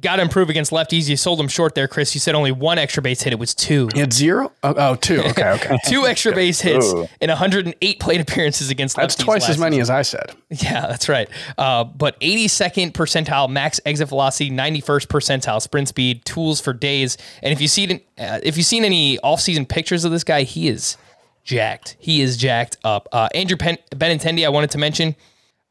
got 0.00 0.16
to 0.16 0.22
improve 0.22 0.50
against 0.50 0.70
lefties. 0.70 1.08
You 1.08 1.16
sold 1.16 1.40
him 1.40 1.48
short 1.48 1.74
there, 1.74 1.88
Chris. 1.88 2.14
You 2.14 2.20
said 2.20 2.34
only 2.34 2.52
one 2.52 2.78
extra 2.78 3.02
base 3.02 3.22
hit. 3.22 3.32
It 3.32 3.38
was 3.38 3.54
two. 3.54 3.88
He 3.92 4.00
had 4.00 4.12
zero? 4.12 4.52
Oh, 4.62 4.74
oh 4.76 4.94
two. 4.96 5.22
Okay, 5.30 5.50
okay. 5.50 5.78
two 5.86 6.06
extra 6.06 6.34
base 6.34 6.60
hits 6.60 6.92
Ooh. 6.92 7.06
in 7.20 7.28
108 7.28 8.00
plate 8.00 8.20
appearances 8.20 8.70
against 8.70 8.96
That's 8.96 9.14
twice 9.14 9.48
as 9.48 9.58
many 9.58 9.76
season. 9.76 9.82
as 9.82 9.90
I 9.90 10.02
said. 10.02 10.32
Yeah, 10.50 10.86
that's 10.88 11.08
right. 11.08 11.28
Uh, 11.56 11.84
but 11.84 12.18
82nd 12.20 12.92
percentile 12.92 13.48
max 13.48 13.80
exit 13.86 14.08
velocity, 14.08 14.50
91st 14.50 15.06
percentile 15.06 15.62
sprint 15.62 15.88
speed, 15.88 16.24
tools 16.24 16.60
for 16.60 16.72
days. 16.72 17.16
And 17.42 17.52
if 17.52 17.60
you 17.60 17.68
see 17.68 18.04
uh, 18.18 18.40
if 18.42 18.56
you've 18.56 18.66
seen 18.66 18.84
any 18.84 19.18
offseason 19.18 19.68
pictures 19.68 20.04
of 20.04 20.10
this 20.10 20.24
guy, 20.24 20.42
he 20.42 20.68
is 20.68 20.96
jacked. 21.44 21.96
He 21.98 22.20
is 22.20 22.36
jacked 22.36 22.76
up. 22.84 23.08
Uh, 23.12 23.28
Andrew 23.34 23.56
Pen- 23.56 23.78
Benintendi, 23.92 24.44
I 24.44 24.48
wanted 24.48 24.70
to 24.72 24.78
mention 24.78 25.14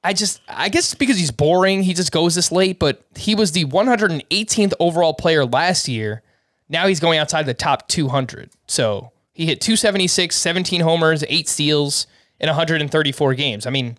I 0.04 0.14
just, 0.14 0.42
I 0.48 0.70
guess 0.70 0.94
because 0.94 1.18
he's 1.18 1.32
boring, 1.32 1.84
he 1.84 1.94
just 1.94 2.12
goes 2.12 2.36
this 2.36 2.52
late, 2.52 2.80
but 2.80 3.04
he 3.16 3.36
was 3.36 3.52
the 3.52 3.66
118th 3.66 4.74
overall 4.80 5.14
player 5.14 5.46
last 5.46 5.88
year. 5.88 6.22
Now 6.70 6.88
he's 6.88 7.00
going 7.00 7.20
outside 7.20 7.46
the 7.46 7.54
top 7.54 7.88
200. 7.90 8.50
So 8.68 9.12
he 9.34 9.46
hit 9.46 9.60
276, 9.60 10.36
17 10.36 10.82
homers, 10.82 11.24
eight 11.28 11.50
steals 11.50 12.08
in 12.40 12.48
134 12.48 13.34
games. 13.34 13.66
I 13.66 13.72
mean, 13.72 13.98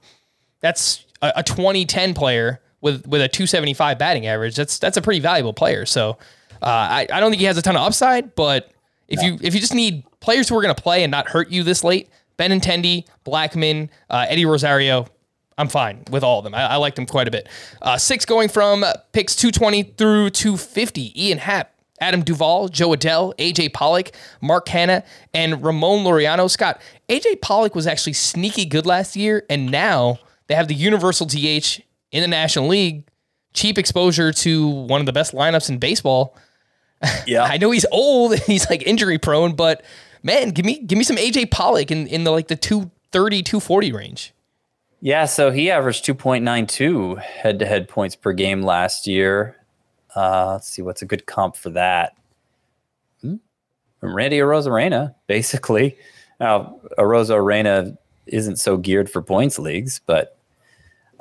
that's 0.60 1.05
a, 1.20 1.32
a 1.36 1.43
2010 1.43 2.14
player 2.14 2.60
with, 2.81 3.06
with 3.06 3.20
a 3.20 3.28
275 3.28 3.98
batting 3.98 4.27
average. 4.27 4.56
That's, 4.56 4.78
that's 4.78 4.97
a 4.97 5.02
pretty 5.02 5.20
valuable 5.20 5.52
player. 5.52 5.85
So 5.85 6.16
uh, 6.62 6.66
I, 6.66 7.06
I 7.12 7.20
don't 7.20 7.31
think 7.31 7.40
he 7.40 7.47
has 7.47 7.59
a 7.59 7.62
ton 7.62 7.77
of 7.77 7.82
upside, 7.82 8.35
but 8.35 8.70
if 9.09 9.22
you, 9.22 9.39
if 9.43 9.55
you 9.55 9.60
just 9.60 9.74
need 9.74 10.05
players 10.20 10.48
who 10.48 10.56
are 10.56 10.62
going 10.62 10.74
to 10.74 10.82
play 10.82 11.02
and 11.02 11.10
not 11.10 11.28
hurt 11.28 11.51
you 11.51 11.62
this 11.62 11.85
late, 11.85 12.09
Benintendi, 12.39 13.05
Blackmon, 13.27 13.90
uh, 14.09 14.24
Eddie 14.28 14.47
Rosario, 14.47 15.06
I'm 15.61 15.69
fine 15.69 16.05
with 16.11 16.24
all 16.24 16.39
of 16.39 16.45
them. 16.45 16.55
I, 16.55 16.62
I 16.62 16.77
like 16.77 16.95
them 16.95 17.05
quite 17.05 17.28
a 17.28 17.31
bit. 17.31 17.47
Uh, 17.82 17.99
six 17.99 18.24
going 18.24 18.49
from 18.49 18.82
picks 19.12 19.37
220 19.37 19.82
through 19.82 20.31
250. 20.31 21.23
Ian 21.23 21.37
Happ, 21.37 21.74
Adam 22.01 22.23
Duvall, 22.23 22.69
Jo 22.69 22.89
Adell, 22.91 23.37
AJ 23.37 23.74
Pollock, 23.74 24.12
Mark 24.41 24.66
Canha, 24.66 25.05
and 25.35 25.62
Ramon 25.62 26.03
Laureano. 26.03 26.49
Scott, 26.51 26.81
AJ 27.11 27.43
Pollock 27.43 27.74
was 27.74 27.87
actually 27.87 28.15
sneaky 28.15 28.65
good 28.65 28.87
last 28.87 29.16
year, 29.16 29.45
and 29.51 29.70
now 29.70 30.19
they 30.47 30.55
have 30.55 30.66
the 30.66 30.74
universal 30.74 31.27
DH 31.27 31.81
in 32.11 32.23
the 32.23 32.28
National 32.28 32.66
League. 32.66 33.05
Cheap 33.53 33.77
exposure 33.77 34.32
to 34.32 34.66
one 34.66 35.01
of 35.01 35.07
the 35.07 35.12
best 35.12 35.35
lineups 35.35 35.69
in 35.69 35.77
baseball. 35.77 36.39
Yeah. 37.27 37.43
I 37.51 37.59
know 37.59 37.70
he's 37.70 37.87
old 37.93 38.32
and 38.32 38.41
he's 38.47 38.70
like 38.70 38.82
injury 38.87 39.19
prone, 39.19 39.55
but 39.55 39.85
man, 40.23 40.51
give 40.51 40.65
me 40.65 40.81
give 40.81 40.97
me 40.97 41.05
some 41.05 41.16
AJ 41.16 41.51
Pollock 41.51 41.91
in, 41.91 42.07
in 42.07 42.24
the 42.24 42.31
like 42.31 42.49
the 42.49 42.57
230, 42.57 43.43
240 43.43 43.93
range. 43.93 44.32
Yeah, 45.01 45.24
so 45.24 45.51
he 45.51 45.70
averaged 45.70 46.05
2.92 46.05 47.20
head 47.20 47.59
to 47.59 47.66
head 47.66 47.89
points 47.89 48.14
per 48.14 48.32
game 48.32 48.62
last 48.62 49.06
year. 49.06 49.56
Uh, 50.14 50.52
let's 50.52 50.68
see, 50.68 50.82
what's 50.82 51.02
a 51.02 51.06
good 51.06 51.27
comp 51.27 51.56
for 51.56 51.70
that? 51.70 52.16
Hmm? 53.22 53.36
Randy 54.02 54.39
Arozarena, 54.39 55.14
basically. 55.27 55.97
Now, 56.39 56.81
Arozarena 56.98 57.97
isn't 58.27 58.56
so 58.56 58.77
geared 58.77 59.10
for 59.10 59.22
points 59.22 59.59
leagues, 59.59 60.01
but 60.05 60.36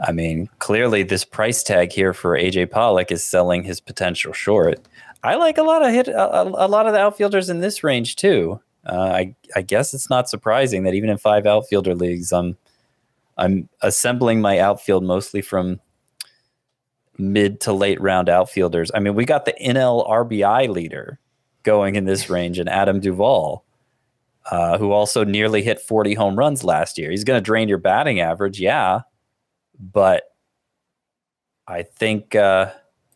I 0.05 0.11
mean, 0.11 0.49
clearly 0.59 1.03
this 1.03 1.25
price 1.25 1.63
tag 1.63 1.91
here 1.91 2.13
for 2.13 2.37
AJ 2.37 2.71
Pollock 2.71 3.11
is 3.11 3.23
selling 3.23 3.63
his 3.63 3.79
potential 3.79 4.33
short. 4.33 4.79
I 5.23 5.35
like 5.35 5.57
a 5.57 5.63
lot 5.63 5.83
of 5.83 5.91
hit 5.91 6.07
a, 6.07 6.41
a 6.41 6.67
lot 6.67 6.87
of 6.87 6.93
the 6.93 6.99
outfielders 6.99 7.49
in 7.49 7.59
this 7.59 7.83
range 7.83 8.15
too. 8.15 8.61
Uh, 8.85 9.11
I 9.11 9.35
I 9.55 9.61
guess 9.61 9.93
it's 9.93 10.09
not 10.09 10.29
surprising 10.29 10.83
that 10.83 10.93
even 10.93 11.09
in 11.09 11.17
five 11.17 11.45
outfielder 11.45 11.95
leagues, 11.95 12.31
I'm 12.31 12.57
I'm 13.39 13.69
assembling 13.81 14.41
my 14.41 14.59
outfield 14.59 15.03
mostly 15.03 15.41
from 15.41 15.79
mid 17.17 17.61
to 17.61 17.73
late 17.73 17.99
round 18.01 18.29
outfielders. 18.29 18.91
I 18.93 18.99
mean, 18.99 19.15
we 19.15 19.25
got 19.25 19.45
the 19.45 19.55
NL 19.61 20.07
RBI 20.07 20.69
leader 20.69 21.19
going 21.63 21.95
in 21.95 22.05
this 22.05 22.29
range, 22.29 22.59
and 22.59 22.69
Adam 22.69 22.99
Duvall, 22.99 23.65
uh, 24.51 24.77
who 24.77 24.91
also 24.91 25.23
nearly 25.23 25.61
hit 25.61 25.79
40 25.79 26.13
home 26.13 26.37
runs 26.37 26.63
last 26.63 26.97
year. 26.97 27.11
He's 27.11 27.23
going 27.23 27.37
to 27.37 27.43
drain 27.43 27.69
your 27.69 27.77
batting 27.77 28.19
average, 28.19 28.59
yeah, 28.59 29.01
but 29.79 30.23
I 31.67 31.83
think. 31.83 32.35
Uh, 32.35 32.71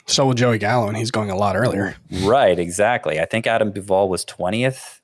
so 0.05 0.25
will 0.25 0.33
Joey 0.33 0.57
Gallo, 0.57 0.87
and 0.87 0.97
he's 0.97 1.11
going 1.11 1.31
a 1.31 1.35
lot 1.35 1.55
earlier. 1.55 1.95
Right, 2.23 2.59
exactly. 2.59 3.19
I 3.19 3.25
think 3.25 3.47
Adam 3.47 3.71
Duvall 3.71 4.09
was 4.09 4.25
20th 4.25 4.99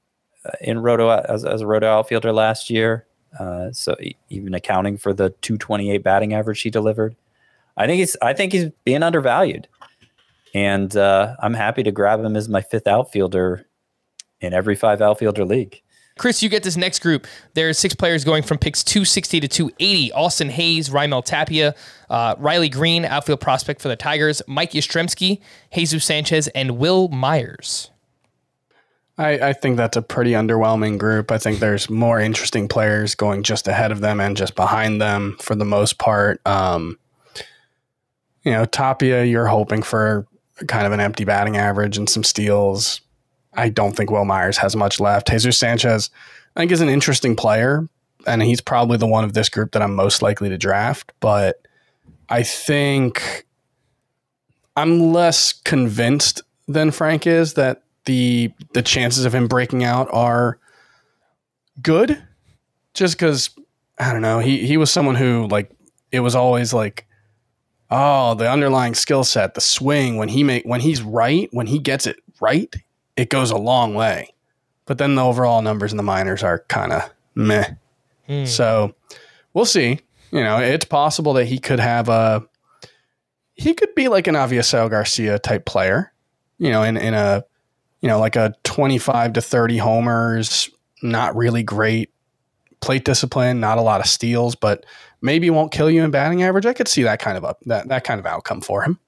uh, 0.45 0.51
in 0.61 0.79
roto 0.79 1.09
as, 1.09 1.45
as 1.45 1.61
a 1.61 1.67
roto 1.67 1.87
outfielder 1.87 2.33
last 2.33 2.69
year. 2.69 3.05
Uh, 3.37 3.71
so 3.71 3.95
even 4.29 4.53
accounting 4.53 4.97
for 4.97 5.13
the 5.13 5.29
228 5.41 6.03
batting 6.03 6.33
average 6.33 6.61
he 6.61 6.69
delivered, 6.69 7.15
I 7.77 7.85
think 7.85 7.99
he's 7.99 8.17
I 8.21 8.33
think 8.33 8.53
he's 8.53 8.69
being 8.83 9.03
undervalued, 9.03 9.67
and 10.53 10.95
uh, 10.95 11.35
I'm 11.41 11.53
happy 11.53 11.83
to 11.83 11.91
grab 11.91 12.19
him 12.19 12.35
as 12.35 12.49
my 12.49 12.61
fifth 12.61 12.87
outfielder 12.87 13.65
in 14.41 14.53
every 14.53 14.75
five 14.75 15.01
outfielder 15.01 15.45
league. 15.45 15.81
Chris, 16.19 16.43
you 16.43 16.49
get 16.49 16.63
this 16.63 16.75
next 16.75 16.99
group. 16.99 17.27
There's 17.53 17.79
six 17.79 17.95
players 17.95 18.25
going 18.25 18.43
from 18.43 18.57
picks 18.57 18.83
260 18.83 19.39
to 19.39 19.47
280. 19.47 20.11
Austin 20.11 20.49
Hays, 20.49 20.89
Raimel 20.89 21.23
Tapia, 21.23 21.73
uh, 22.09 22.35
Riley 22.37 22.67
Greene, 22.67 23.05
outfield 23.05 23.39
prospect 23.39 23.81
for 23.81 23.87
the 23.87 23.95
Tigers, 23.95 24.41
Mike 24.45 24.71
Yastrzemski, 24.71 25.39
Jesus 25.73 26.03
Sanchez, 26.03 26.49
and 26.49 26.77
Wil 26.77 27.07
Myers. 27.07 27.89
I, 29.19 29.49
I 29.49 29.53
think 29.53 29.75
that's 29.75 29.97
a 29.97 30.01
pretty 30.01 30.31
underwhelming 30.31 30.97
group. 30.97 31.29
I 31.29 31.37
think 31.37 31.59
there's 31.59 31.89
more 31.89 32.21
interesting 32.21 32.69
players 32.69 33.15
going 33.15 33.43
just 33.43 33.67
ahead 33.67 33.91
of 33.91 33.99
them 33.99 34.21
and 34.21 34.37
just 34.37 34.55
behind 34.55 35.01
them 35.01 35.35
for 35.41 35.55
the 35.55 35.65
most 35.65 35.97
part. 35.97 36.39
Um, 36.47 36.97
you 38.45 38.53
know, 38.53 38.63
Tapia, 38.63 39.25
you're 39.25 39.47
hoping 39.47 39.83
for 39.83 40.25
kind 40.67 40.87
of 40.87 40.93
an 40.93 41.01
empty 41.01 41.25
batting 41.25 41.57
average 41.57 41.97
and 41.97 42.09
some 42.09 42.23
steals. 42.23 43.01
I 43.53 43.67
don't 43.67 43.93
think 43.93 44.09
Wil 44.09 44.23
Myers 44.23 44.57
has 44.59 44.73
much 44.73 45.01
left. 45.01 45.27
Jesus 45.27 45.59
Sanchez, 45.59 46.09
I 46.55 46.61
think, 46.61 46.71
is 46.71 46.79
an 46.79 46.87
interesting 46.87 47.35
player, 47.35 47.89
and 48.25 48.41
he's 48.41 48.61
probably 48.61 48.95
the 48.95 49.05
one 49.05 49.25
of 49.25 49.33
this 49.33 49.49
group 49.49 49.73
that 49.73 49.81
I'm 49.81 49.95
most 49.95 50.21
likely 50.21 50.47
to 50.47 50.57
draft. 50.57 51.11
But 51.19 51.67
I 52.29 52.43
think 52.43 53.45
I'm 54.77 55.11
less 55.11 55.51
convinced 55.51 56.41
than 56.69 56.91
Frank 56.91 57.27
is 57.27 57.55
that 57.55 57.83
the 58.05 58.51
the 58.73 58.81
chances 58.81 59.25
of 59.25 59.33
him 59.33 59.47
breaking 59.47 59.83
out 59.83 60.07
are 60.11 60.59
good. 61.81 62.21
Just 62.93 63.15
because 63.15 63.49
I 63.97 64.11
don't 64.11 64.21
know, 64.21 64.39
he 64.39 64.65
he 64.65 64.77
was 64.77 64.91
someone 64.91 65.15
who 65.15 65.47
like 65.47 65.71
it 66.11 66.21
was 66.21 66.35
always 66.35 66.73
like 66.73 67.05
oh 67.91 68.35
the 68.35 68.49
underlying 68.49 68.93
skill 68.93 69.23
set 69.23 69.55
the 69.55 69.61
swing 69.61 70.17
when 70.17 70.29
he 70.29 70.43
make 70.43 70.63
when 70.63 70.81
he's 70.81 71.01
right 71.01 71.49
when 71.51 71.67
he 71.67 71.79
gets 71.79 72.05
it 72.05 72.17
right 72.39 72.75
it 73.15 73.29
goes 73.29 73.51
a 73.51 73.57
long 73.57 73.95
way. 73.95 74.33
But 74.85 74.97
then 74.97 75.15
the 75.15 75.23
overall 75.23 75.61
numbers 75.61 75.91
in 75.91 75.97
the 75.97 76.03
minors 76.03 76.41
are 76.41 76.65
kind 76.67 76.91
of 76.91 77.09
meh 77.35 77.73
hmm. 78.25 78.45
so 78.45 78.95
we'll 79.53 79.65
see. 79.65 79.99
You 80.31 80.43
know 80.43 80.57
it's 80.59 80.85
possible 80.85 81.33
that 81.33 81.45
he 81.45 81.59
could 81.59 81.79
have 81.79 82.09
a 82.09 82.43
he 83.55 83.73
could 83.73 83.93
be 83.95 84.07
like 84.07 84.27
an 84.27 84.35
Avisail 84.35 84.89
Garcia 84.89 85.37
type 85.37 85.65
player 85.65 86.13
you 86.59 86.69
know 86.69 86.83
in 86.83 86.97
in 86.97 87.13
a 87.13 87.43
you 88.01 88.07
know 88.07 88.19
like 88.19 88.35
a 88.35 88.53
25 88.63 89.33
to 89.33 89.41
30 89.41 89.77
homers 89.77 90.69
not 91.01 91.35
really 91.35 91.63
great 91.63 92.11
plate 92.81 93.05
discipline 93.05 93.59
not 93.59 93.77
a 93.77 93.81
lot 93.81 93.99
of 93.99 94.07
steals 94.07 94.55
but 94.55 94.85
maybe 95.21 95.49
won't 95.49 95.71
kill 95.71 95.89
you 95.89 96.03
in 96.03 96.11
batting 96.11 96.43
average. 96.43 96.65
I 96.65 96.73
could 96.73 96.87
see 96.87 97.03
that 97.03 97.19
kind 97.19 97.37
of 97.37 97.45
up 97.45 97.59
that 97.65 97.87
that 97.89 98.03
kind 98.03 98.19
of 98.19 98.25
outcome 98.25 98.61
for 98.61 98.83
him. 98.83 98.99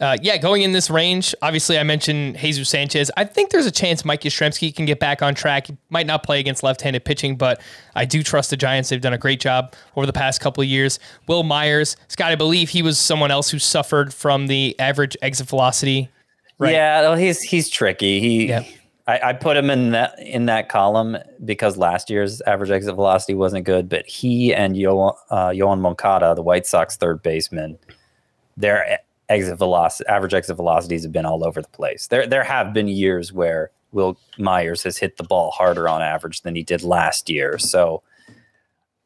Uh, 0.00 0.16
yeah, 0.22 0.36
going 0.36 0.62
in 0.62 0.72
this 0.72 0.90
range, 0.90 1.36
obviously 1.40 1.78
I 1.78 1.84
mentioned 1.84 2.36
Jesus 2.36 2.68
Sanchez. 2.68 3.12
I 3.16 3.22
think 3.22 3.50
there's 3.50 3.64
a 3.64 3.70
chance 3.70 4.04
Mike 4.04 4.22
Yastrzemski 4.22 4.74
can 4.74 4.86
get 4.86 4.98
back 4.98 5.22
on 5.22 5.36
track. 5.36 5.68
He 5.68 5.76
might 5.88 6.06
not 6.06 6.24
play 6.24 6.40
against 6.40 6.64
left-handed 6.64 7.04
pitching, 7.04 7.36
but 7.36 7.60
I 7.94 8.04
do 8.04 8.24
trust 8.24 8.50
the 8.50 8.56
Giants. 8.56 8.88
They've 8.88 9.00
done 9.00 9.12
a 9.12 9.18
great 9.18 9.38
job 9.38 9.72
over 9.94 10.04
the 10.04 10.12
past 10.12 10.40
couple 10.40 10.62
of 10.62 10.68
years. 10.68 10.98
Wil 11.28 11.44
Myers, 11.44 11.96
Scott, 12.08 12.32
I 12.32 12.34
believe 12.34 12.70
he 12.70 12.82
was 12.82 12.98
someone 12.98 13.30
else 13.30 13.50
who 13.50 13.60
suffered 13.60 14.12
from 14.12 14.48
the 14.48 14.74
average 14.80 15.16
exit 15.22 15.46
velocity. 15.46 16.10
Right. 16.64 16.72
Yeah, 16.72 17.02
well, 17.02 17.16
he's 17.16 17.40
he's 17.42 17.68
tricky. 17.68 18.20
He 18.20 18.48
Yeah. 18.48 18.64
I, 19.06 19.20
I 19.22 19.32
put 19.34 19.56
him 19.56 19.68
in 19.68 19.90
that 19.90 20.18
in 20.18 20.46
that 20.46 20.68
column 20.68 21.18
because 21.44 21.76
last 21.76 22.08
year's 22.08 22.40
average 22.42 22.70
exit 22.70 22.94
velocity 22.94 23.34
wasn't 23.34 23.66
good, 23.66 23.88
but 23.88 24.06
he 24.06 24.54
and 24.54 24.76
Yo, 24.76 25.08
uh, 25.30 25.48
Yoan 25.48 25.80
Moncada, 25.80 26.34
the 26.34 26.42
White 26.42 26.66
Sox 26.66 26.96
third 26.96 27.22
baseman, 27.22 27.78
their 28.56 29.00
exit 29.28 29.58
velocity, 29.58 30.08
average 30.08 30.32
exit 30.32 30.56
velocities 30.56 31.02
have 31.02 31.12
been 31.12 31.26
all 31.26 31.44
over 31.46 31.60
the 31.60 31.68
place. 31.68 32.06
There 32.06 32.26
there 32.26 32.44
have 32.44 32.72
been 32.72 32.88
years 32.88 33.30
where 33.32 33.70
Wil 33.92 34.18
Myers 34.38 34.82
has 34.84 34.96
hit 34.96 35.18
the 35.18 35.22
ball 35.24 35.50
harder 35.50 35.86
on 35.86 36.00
average 36.00 36.40
than 36.40 36.54
he 36.54 36.62
did 36.62 36.82
last 36.82 37.28
year. 37.28 37.58
So 37.58 38.02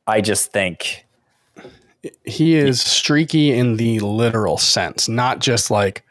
I 0.06 0.20
just 0.20 0.52
think 0.52 1.04
He 2.24 2.54
is 2.54 2.80
streaky 2.80 3.52
in 3.52 3.76
the 3.76 3.98
literal 3.98 4.58
sense, 4.58 5.08
not 5.08 5.40
just 5.40 5.70
like 5.70 6.04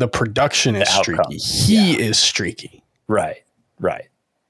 the 0.00 0.08
production 0.08 0.74
is 0.74 0.88
The 0.88 1.02
streaky. 1.02 1.20
outcome. 1.20 1.32
He 1.38 2.00
is 2.00 2.18
streaky. 2.18 2.82
Right. 3.06 3.42
Right. 3.78 4.08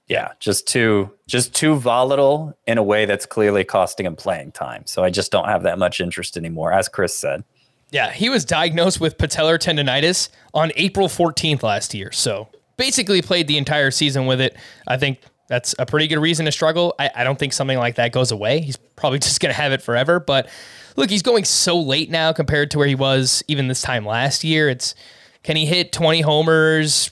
Yeah. 0.08 0.32
Just 0.40 0.66
too 0.66 1.10
just 1.26 1.54
too 1.54 1.74
volatile 1.76 2.56
in 2.66 2.78
a 2.78 2.82
way 2.82 3.04
that's 3.04 3.26
clearly 3.26 3.62
costing 3.64 4.06
him 4.06 4.16
playing 4.16 4.52
time. 4.52 4.86
So 4.86 5.04
I 5.04 5.10
just 5.10 5.30
don't 5.30 5.46
have 5.48 5.62
that 5.64 5.78
much 5.78 6.00
interest 6.00 6.36
anymore, 6.36 6.72
as 6.72 6.88
Chris 6.88 7.14
said. 7.16 7.44
Yeah, 7.92 8.10
he 8.12 8.28
was 8.28 8.44
diagnosed 8.44 9.00
with 9.00 9.18
patellar 9.18 9.58
tendonitis 9.58 10.28
on 10.54 10.70
April 10.76 11.08
14th 11.08 11.62
last 11.62 11.92
year. 11.94 12.12
So 12.12 12.48
basically 12.76 13.20
played 13.22 13.46
the 13.48 13.58
entire 13.58 13.90
season 13.90 14.26
with 14.26 14.40
it. 14.40 14.56
I 14.86 14.96
think 14.96 15.18
that's 15.48 15.74
a 15.78 15.84
pretty 15.86 16.06
good 16.06 16.18
reason 16.20 16.46
to 16.46 16.52
struggle. 16.52 16.94
I, 17.00 17.10
I 17.16 17.24
don't 17.24 17.38
think 17.38 17.52
something 17.52 17.78
like 17.78 17.96
that 17.96 18.12
goes 18.12 18.30
away. 18.30 18.60
He's 18.60 18.76
probably 18.76 19.18
just 19.28 19.40
going 19.40 19.52
to 19.52 19.60
have 19.60 19.72
it 19.72 19.82
forever. 19.82 20.20
But 20.20 20.48
look, 20.96 21.10
he's 21.10 21.22
going 21.22 21.44
so 21.44 21.80
late 21.80 22.10
now 22.10 22.32
compared 22.32 22.70
to 22.72 22.78
where 22.78 22.86
he 22.86 22.94
was 22.94 23.42
even 23.48 23.66
this 23.68 23.82
time 23.82 24.04
last 24.06 24.44
year. 24.44 24.68
It's 24.68 24.94
can 25.42 25.56
he 25.56 25.66
hit 25.66 25.92
20 25.92 26.20
homers, 26.20 27.10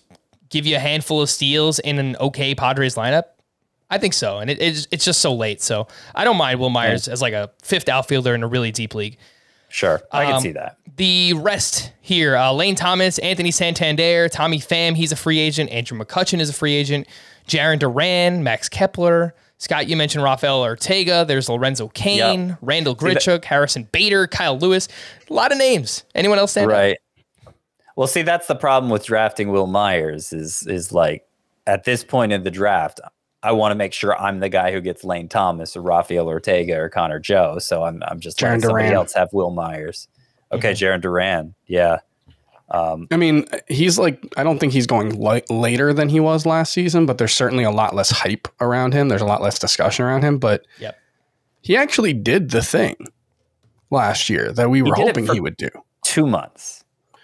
give 0.51 0.67
you 0.67 0.77
a 0.77 0.81
handful 0.81 1.21
of 1.23 1.31
steals 1.31 1.79
in 1.79 1.99
an 1.99 2.17
okay 2.17 2.55
Padres 2.55 2.95
lineup? 2.95 3.25
I 3.91 3.97
think 3.99 4.13
so. 4.13 4.39
And 4.39 4.51
it, 4.51 4.61
it's, 4.61 4.87
it's 4.91 5.05
just 5.05 5.21
so 5.23 5.35
late. 5.35 5.63
So 5.63 5.89
I 6.15 6.25
don't 6.25 6.37
mind 6.37 6.61
Wil 6.61 6.69
Myers 6.71 7.09
as 7.09 7.23
like 7.23 7.33
a 7.33 7.51
fifth 7.63 7.89
outfielder 7.89 8.35
in 8.35 8.43
a 8.43 8.47
really 8.47 8.71
deep 8.71 8.95
league. 8.95 9.17
Sure. 9.71 10.03
I 10.13 10.27
can 10.27 10.35
Um, 10.35 10.43
see 10.43 10.53
that. 10.53 10.77
The 10.97 11.33
rest 11.35 11.93
here 12.01 12.37
uh, 12.37 12.53
Lane 12.53 12.75
Thomas, 12.75 13.19
Anthony 13.19 13.51
Santander, 13.51 14.29
Tommy 14.29 14.59
Pham, 14.59 14.95
he's 14.97 15.13
a 15.13 15.17
free 15.17 15.39
agent. 15.39 15.71
Andrew 15.71 15.99
McCutchen 15.99 16.41
is 16.41 16.51
a 16.51 16.53
free 16.53 16.75
agent. 16.75 17.07
Jarren 17.47 17.79
Duran, 17.79 18.43
Max 18.43 18.69
Kepler. 18.69 19.35
Scott, 19.59 19.89
you 19.89 19.97
mentioned 19.97 20.23
Rafael 20.23 20.61
Ortega. 20.63 21.25
There's 21.27 21.49
Lorenzo 21.49 21.89
Cain, 21.89 22.49
Yep. 22.51 22.59
Randall 22.63 22.95
Grichuk, 22.95 23.45
Harrison 23.45 23.89
Bader, 23.91 24.27
Kyle 24.27 24.57
Lewis. 24.59 24.87
A 25.29 25.33
lot 25.33 25.51
of 25.51 25.59
names. 25.59 26.05
Anyone 26.15 26.39
else 26.39 26.53
stand? 26.53 26.69
Right. 26.71 26.99
Well, 27.99 28.07
see, 28.07 28.23
that's 28.23 28.47
the 28.47 28.55
problem 28.55 28.91
with 28.93 29.05
drafting 29.05 29.51
Wil 29.51 29.67
Myers 29.67 30.33
is 30.33 30.65
is 30.69 30.93
like 30.93 31.27
at 31.67 31.83
this 31.83 32.05
point 32.05 32.33
in 32.33 32.45
the 32.45 32.51
draft, 32.51 33.01
I 33.43 33.51
want 33.51 33.73
to 33.73 33.75
make 33.75 33.93
sure 33.93 34.17
I'm 34.17 34.39
the 34.39 34.49
guy 34.49 34.71
who 34.71 34.81
gets 34.81 35.03
Lane 35.03 35.29
Thomas 35.29 35.77
or 35.77 35.83
Rafael 35.83 36.29
Ortega 36.29 36.79
or 36.79 36.89
Connor 36.89 37.19
Joe. 37.19 37.59
So 37.59 37.83
I'm 37.83 38.01
I'm 38.07 38.21
just 38.21 38.41
letting 38.41 38.61
Jarren 38.61 38.63
somebody 38.63 38.85
Duran. 38.85 38.95
else 38.97 39.15
have 39.15 39.31
Wil 39.33 39.51
Myers. 39.51 40.07
Okay, 40.53 40.75
Jarren 40.75 41.01
Duran. 41.01 41.57
Yeah. 41.67 41.99
Um, 42.71 43.09
I 43.11 43.17
mean, 43.17 43.47
he's 43.67 43.99
like 43.99 44.23
I 44.37 44.45
don't 44.45 44.61
think 44.61 44.73
he's 44.73 44.87
going 44.87 45.19
li- 45.21 45.43
later 45.51 45.93
than 45.93 46.09
he 46.09 46.21
was 46.21 46.47
last 46.47 46.73
season, 46.73 47.05
but 47.05 47.19
there's 47.19 47.33
certainly 47.35 47.65
a 47.65 47.71
lot 47.73 47.97
less 47.97 48.11
hype 48.11 48.47
around 48.61 48.93
him. 48.95 49.09
There's 49.09 49.23
a 49.23 49.27
lot 49.27 49.43
less 49.43 49.59
discussion 49.59 50.05
around 50.05 50.23
him, 50.23 50.39
but 50.39 50.65
Yep. 50.79 50.97
he 51.63 51.77
actually 51.77 52.13
did 52.13 52.51
the 52.51 52.63
thing 52.63 52.95
last 53.91 54.31
year 54.31 54.53
that 54.53 54.71
we 54.71 54.83
were 54.83 54.95
hoping 54.95 55.27
for- 55.27 55.35
he 55.35 55.41
would 55.41 55.57
do. 55.57 55.69
two 56.05 56.27
months. 56.29 56.78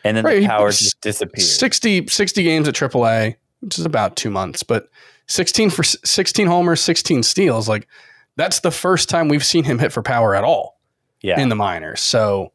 And 0.05 0.17
then 0.17 0.25
Right, 0.25 0.43
the 0.43 0.47
power 0.47 0.71
just 0.71 1.01
disappeared. 1.01 1.47
60, 1.47 2.07
60 2.09 2.43
games 2.43 2.69
at 2.69 2.75
AAA, 2.75 3.37
which 3.61 3.79
is 3.79 3.87
about 3.87 4.17
two 4.17 4.31
months, 4.31 4.63
but 4.63 4.89
16 5.27 5.71
for 5.71 5.83
16 5.83 6.47
homers, 6.47 6.81
16 6.81 7.23
steals. 7.23 7.69
Like 7.69 7.89
that's 8.37 8.61
the 8.61 8.71
first 8.71 9.09
time 9.09 9.29
we've 9.29 9.45
seen 9.45 9.65
him 9.65 9.79
hit 9.79 9.93
for 9.93 10.03
power 10.03 10.35
at 10.35 10.45
all 10.45 10.79
yeah. 11.23 11.41
in 11.41 11.49
the 11.49 11.57
minors. 11.57 12.01
So, 12.01 12.53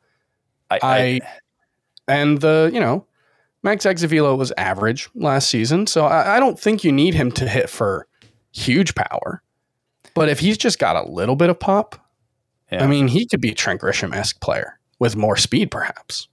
I, 0.70 0.80
I, 0.84 0.98
I, 0.98 1.20
and 2.08 2.40
the, 2.40 2.70
you 2.72 2.80
know, 2.80 3.06
Max 3.64 3.86
exit 3.86 4.10
velo 4.10 4.36
was 4.36 4.54
average 4.58 5.10
last 5.16 5.50
season. 5.50 5.88
So 5.88 6.06
I, 6.06 6.38
I 6.38 6.40
don't 6.40 6.60
think 6.60 6.84
you 6.84 6.92
need 6.92 7.14
him 7.14 7.32
to 7.34 7.48
hit 7.48 7.70
for 7.70 8.08
huge 8.52 8.96
power. 8.96 9.42
But 10.14 10.30
if 10.30 10.40
he's 10.40 10.58
just 10.58 10.80
got 10.80 10.96
a 10.96 11.10
little 11.10 11.36
bit 11.36 11.50
of 11.50 11.60
pop, 11.60 11.96
yeah. 12.72 12.84
I 12.84 12.88
mean, 12.88 13.08
he 13.08 13.26
could 13.26 13.42
be 13.42 13.52
a 13.52 13.56
Trent 13.56 13.82
Grisham 13.82 14.14
esque 14.14 14.40
player 14.42 14.80
with 15.00 15.16
more 15.16 15.36
speed, 15.36 15.72
perhaps. 15.72 16.28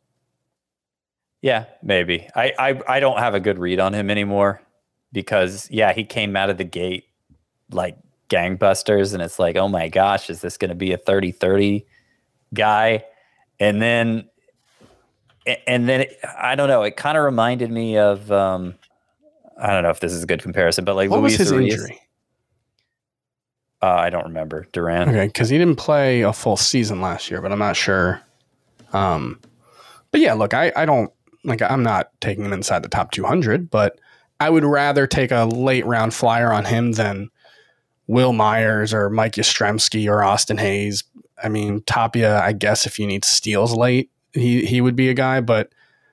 Yeah, 1.46 1.66
maybe. 1.80 2.28
I, 2.34 2.52
I 2.58 2.96
I 2.96 2.98
don't 2.98 3.18
have 3.20 3.36
a 3.36 3.38
good 3.38 3.60
read 3.60 3.78
on 3.78 3.94
him 3.94 4.10
anymore 4.10 4.60
because 5.12 5.68
yeah, 5.70 5.92
he 5.92 6.02
came 6.02 6.34
out 6.34 6.50
of 6.50 6.58
the 6.58 6.64
gate 6.64 7.04
like 7.70 7.96
gangbusters 8.28 9.14
and 9.14 9.22
it's 9.22 9.38
like, 9.38 9.54
"Oh 9.54 9.68
my 9.68 9.86
gosh, 9.86 10.28
is 10.28 10.40
this 10.40 10.56
going 10.56 10.70
to 10.70 10.74
be 10.74 10.90
a 10.90 10.98
30-30 10.98 11.84
guy?" 12.52 13.04
And 13.60 13.80
then 13.80 14.28
and 15.68 15.88
then 15.88 16.00
it, 16.00 16.18
I 16.36 16.56
don't 16.56 16.66
know, 16.66 16.82
it 16.82 16.96
kind 16.96 17.16
of 17.16 17.22
reminded 17.22 17.70
me 17.70 17.96
of 17.96 18.32
um 18.32 18.74
I 19.56 19.72
don't 19.72 19.84
know 19.84 19.90
if 19.90 20.00
this 20.00 20.12
is 20.12 20.24
a 20.24 20.26
good 20.26 20.42
comparison, 20.42 20.84
but 20.84 20.96
like 20.96 21.10
What 21.10 21.22
was 21.22 21.34
Luis 21.34 21.38
his 21.38 21.52
Urias. 21.52 21.74
injury? 21.74 22.00
Uh, 23.82 23.94
I 23.94 24.10
don't 24.10 24.24
remember. 24.24 24.66
Duran. 24.72 25.10
Okay, 25.10 25.26
because 25.26 25.48
he 25.48 25.58
didn't 25.58 25.76
play 25.76 26.22
a 26.22 26.32
full 26.32 26.56
season 26.56 27.00
last 27.00 27.30
year, 27.30 27.40
but 27.40 27.52
I'm 27.52 27.60
not 27.60 27.76
sure. 27.76 28.20
Um, 28.92 29.38
but 30.10 30.20
yeah, 30.20 30.32
look, 30.32 30.52
I, 30.52 30.72
I 30.74 30.84
don't 30.86 31.12
like. 31.46 31.62
I'm 31.62 31.82
not 31.82 32.10
taking 32.20 32.44
him 32.44 32.52
inside 32.52 32.82
the 32.82 32.88
top 32.88 33.12
200, 33.12 33.70
but 33.70 33.98
I 34.40 34.50
would 34.50 34.64
rather 34.64 35.06
take 35.06 35.30
a 35.30 35.44
late 35.44 35.86
round 35.86 36.12
flyer 36.12 36.52
on 36.52 36.64
him 36.64 36.92
than 36.92 37.30
Wil 38.06 38.32
Myers 38.32 38.92
or 38.92 39.10
Mike 39.10 39.32
Yastrzemski 39.32 40.08
or 40.08 40.22
Austin 40.22 40.58
Hays. 40.58 41.04
I 41.42 41.48
mean, 41.48 41.80
Tapia, 41.82 42.40
I 42.40 42.52
guess 42.52 42.86
if 42.86 42.98
you 42.98 43.06
need 43.06 43.24
steals 43.24 43.74
late, 43.74 44.10
he 44.32 44.64
he 44.66 44.80
would 44.80 44.96
be 44.96 45.08
a 45.08 45.14
guy, 45.14 45.40
but 45.40 45.70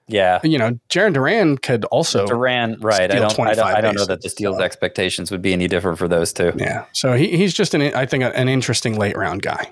Yeah. 0.07 0.39
You 0.43 0.57
know, 0.57 0.79
Jarren 0.89 1.13
Duran 1.13 1.57
could 1.57 1.85
also 1.85 2.25
Duran, 2.25 2.77
right? 2.79 3.11
I 3.11 3.15
don't, 3.19 3.39
I 3.39 3.53
don't, 3.53 3.65
I 3.65 3.81
don't 3.81 3.95
know 3.95 4.05
that 4.05 4.21
the 4.21 4.25
bases, 4.25 4.31
Steel's 4.33 4.57
so. 4.57 4.63
expectations 4.63 5.31
would 5.31 5.41
be 5.41 5.53
any 5.53 5.67
different 5.67 5.97
for 5.97 6.07
those 6.07 6.33
two. 6.33 6.51
Yeah. 6.57 6.85
So 6.93 7.13
he, 7.13 7.35
he's 7.37 7.53
just 7.53 7.73
an 7.73 7.81
I 7.81 8.05
think 8.05 8.23
an 8.23 8.49
interesting 8.49 8.97
late 8.97 9.15
round 9.17 9.41
guy. 9.41 9.71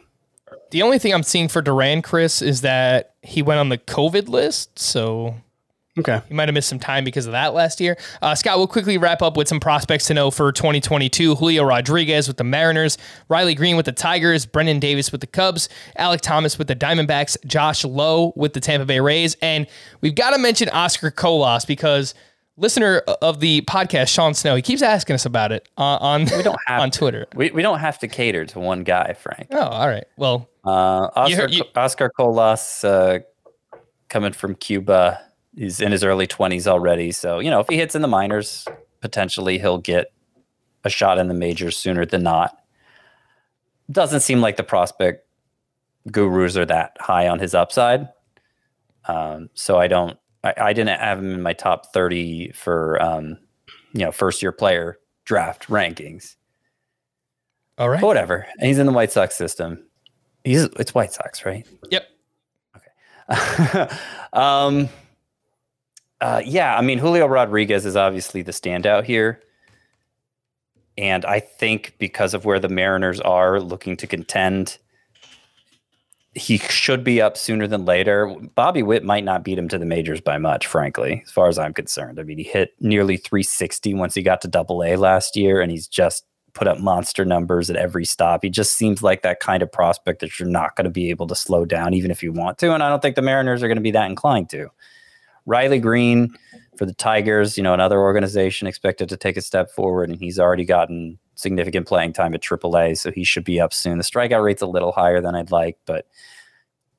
The 0.71 0.83
only 0.83 0.99
thing 0.99 1.13
I'm 1.13 1.23
seeing 1.23 1.49
for 1.49 1.61
Duran, 1.61 2.01
Chris, 2.01 2.41
is 2.41 2.61
that 2.61 3.15
he 3.23 3.41
went 3.41 3.59
on 3.59 3.67
the 3.69 3.77
COVID 3.77 4.29
list, 4.29 4.79
so 4.79 5.35
Okay. 6.01 6.21
he 6.27 6.33
might 6.33 6.47
have 6.47 6.53
missed 6.53 6.69
some 6.69 6.79
time 6.79 7.03
because 7.03 7.25
of 7.25 7.31
that 7.31 7.53
last 7.53 7.79
year. 7.79 7.97
Uh, 8.21 8.35
Scott, 8.35 8.57
we'll 8.57 8.67
quickly 8.67 8.97
wrap 8.97 9.21
up 9.21 9.37
with 9.37 9.47
some 9.47 9.59
prospects 9.59 10.05
to 10.05 10.13
know 10.13 10.29
for 10.31 10.51
2022. 10.51 11.35
Julio 11.35 11.63
Rodriguez 11.63 12.27
with 12.27 12.37
the 12.37 12.43
Mariners, 12.43 12.97
Riley 13.29 13.55
Greene 13.55 13.75
with 13.77 13.85
the 13.85 13.91
Tigers, 13.91 14.45
Brennen 14.45 14.79
Davis 14.79 15.11
with 15.11 15.21
the 15.21 15.27
Cubs, 15.27 15.69
Alek 15.97 16.21
Thomas 16.21 16.57
with 16.57 16.67
the 16.67 16.75
Diamondbacks, 16.75 17.37
Josh 17.45 17.83
Lowe 17.85 18.33
with 18.35 18.53
the 18.53 18.59
Tampa 18.59 18.85
Bay 18.85 18.99
Rays, 18.99 19.35
and 19.41 19.65
we've 20.01 20.15
got 20.15 20.31
to 20.31 20.37
mention 20.37 20.69
Oscar 20.69 21.09
Colas 21.11 21.65
because 21.65 22.13
listener 22.57 22.97
of 23.21 23.39
the 23.39 23.61
podcast, 23.61 24.09
Sean 24.13 24.33
Snow, 24.33 24.55
he 24.55 24.61
keeps 24.61 24.81
asking 24.81 25.13
us 25.15 25.25
about 25.25 25.51
it 25.51 25.67
uh, 25.77 25.97
on 26.01 26.25
We 26.25 26.43
don't 26.43 26.59
have 26.67 26.81
on 26.81 26.91
to. 26.91 26.99
Twitter. 26.99 27.25
We, 27.33 27.49
we 27.51 27.61
don't 27.61 27.79
have 27.79 27.97
to 27.99 28.07
cater 28.07 28.45
to 28.45 28.59
one 28.59 28.83
guy, 28.83 29.13
Frank. 29.13 29.47
Oh, 29.51 29.59
all 29.59 29.87
right. 29.87 30.03
Well, 30.17 30.47
Uh, 30.63 31.09
Oscar, 31.15 31.35
heard- 31.37 31.51
you- 31.53 31.63
Oscar 31.75 32.09
Colas, 32.09 32.83
uh, 32.83 33.19
coming 34.09 34.33
from 34.33 34.55
Cuba, 34.55 35.21
he's 35.55 35.79
in 35.79 35.91
his 35.91 36.03
early 36.03 36.27
20s 36.27 36.67
already. 36.67 37.11
So, 37.11 37.39
you 37.39 37.49
know, 37.49 37.59
if 37.59 37.67
he 37.67 37.77
hits 37.77 37.95
in 37.95 38.01
the 38.01 38.07
minors, 38.07 38.65
potentially 39.01 39.59
he'll 39.59 39.77
get 39.77 40.11
a 40.83 40.89
shot 40.89 41.17
in 41.17 41.27
the 41.27 41.33
majors 41.33 41.77
sooner 41.77 42.05
than 42.05 42.23
not. 42.23 42.57
Doesn't 43.89 44.21
seem 44.21 44.41
like 44.41 44.57
the 44.57 44.63
prospect 44.63 45.27
gurus 46.11 46.57
are 46.57 46.65
that 46.65 46.97
high 46.99 47.27
on 47.27 47.39
his 47.39 47.53
upside. 47.53 48.09
Um, 49.05 49.49
so 49.53 49.79
I 49.79 49.87
don't, 49.87 50.17
I, 50.43 50.53
I 50.57 50.73
didn't 50.73 50.99
have 50.99 51.19
him 51.19 51.33
in 51.33 51.41
my 51.41 51.53
top 51.53 51.93
30 51.93 52.51
for, 52.53 53.01
um, 53.01 53.37
you 53.93 54.05
know, 54.05 54.11
first 54.11 54.41
year 54.41 54.51
player 54.51 54.97
draft 55.25 55.67
rankings. 55.67 56.35
all 57.77 57.89
right. 57.89 58.01
But 58.01 58.07
whatever. 58.07 58.47
And 58.57 58.67
he's 58.67 58.79
in 58.79 58.85
the 58.85 58.91
White 58.91 59.11
Sox 59.11 59.35
system. 59.35 59.85
He's 60.43 60.63
it's 60.63 60.95
White 60.95 61.13
Sox, 61.13 61.45
right? 61.45 61.67
Yep. 61.91 62.07
Okay. 62.75 63.87
um, 64.33 64.89
uh, 66.21 66.41
yeah, 66.45 66.77
I 66.77 66.81
mean 66.81 66.99
Julio 66.99 67.25
Rodriguez 67.25 67.85
is 67.85 67.95
obviously 67.95 68.43
the 68.43 68.51
standout 68.51 69.03
here, 69.03 69.41
and 70.97 71.25
I 71.25 71.39
think 71.39 71.95
because 71.97 72.33
of 72.33 72.45
where 72.45 72.59
the 72.59 72.69
Mariners 72.69 73.19
are 73.19 73.59
looking 73.59 73.97
to 73.97 74.07
contend, 74.07 74.77
he 76.33 76.57
should 76.57 77.03
be 77.03 77.21
up 77.21 77.37
sooner 77.37 77.67
than 77.67 77.85
later. 77.85 78.33
Bobby 78.55 78.83
Witt 78.83 79.03
might 79.03 79.23
not 79.23 79.43
beat 79.43 79.57
him 79.57 79.67
to 79.69 79.77
the 79.77 79.85
majors 79.85 80.21
by 80.21 80.37
much, 80.37 80.67
frankly, 80.67 81.23
as 81.25 81.31
far 81.31 81.47
as 81.47 81.57
I'm 81.57 81.73
concerned. 81.73 82.19
I 82.19 82.23
mean, 82.23 82.37
he 82.37 82.43
hit 82.43 82.73
nearly 82.79 83.17
360 83.17 83.95
once 83.95 84.13
he 84.13 84.21
got 84.21 84.41
to 84.41 84.47
Double 84.47 84.83
A 84.83 84.95
last 84.95 85.35
year, 85.35 85.59
and 85.59 85.71
he's 85.71 85.87
just 85.87 86.25
put 86.53 86.67
up 86.67 86.79
monster 86.79 87.25
numbers 87.25 87.69
at 87.69 87.75
every 87.75 88.05
stop. 88.05 88.43
He 88.43 88.49
just 88.49 88.77
seems 88.77 89.01
like 89.01 89.21
that 89.23 89.39
kind 89.39 89.63
of 89.63 89.71
prospect 89.71 90.19
that 90.19 90.39
you're 90.39 90.49
not 90.49 90.75
going 90.75 90.85
to 90.85 90.91
be 90.91 91.09
able 91.09 91.27
to 91.27 91.35
slow 91.35 91.65
down, 91.65 91.93
even 91.93 92.11
if 92.11 92.21
you 92.21 92.31
want 92.31 92.57
to. 92.59 92.73
And 92.73 92.83
I 92.83 92.89
don't 92.89 93.01
think 93.01 93.15
the 93.15 93.21
Mariners 93.21 93.63
are 93.63 93.67
going 93.67 93.77
to 93.77 93.81
be 93.81 93.91
that 93.91 94.09
inclined 94.09 94.49
to. 94.51 94.69
Riley 95.45 95.79
Greene 95.79 96.35
for 96.77 96.85
the 96.85 96.93
Tigers, 96.93 97.57
you 97.57 97.63
know, 97.63 97.73
another 97.73 97.99
organization 97.99 98.67
expected 98.67 99.09
to 99.09 99.17
take 99.17 99.37
a 99.37 99.41
step 99.41 99.71
forward, 99.71 100.09
and 100.09 100.19
he's 100.19 100.39
already 100.39 100.65
gotten 100.65 101.19
significant 101.35 101.87
playing 101.87 102.13
time 102.13 102.33
at 102.33 102.41
AAA, 102.41 102.97
so 102.97 103.11
he 103.11 103.23
should 103.23 103.43
be 103.43 103.59
up 103.59 103.73
soon. 103.73 103.97
The 103.97 104.03
strikeout 104.03 104.43
rate's 104.43 104.61
a 104.61 104.67
little 104.67 104.91
higher 104.91 105.21
than 105.21 105.35
I'd 105.35 105.51
like, 105.51 105.77
but 105.85 106.07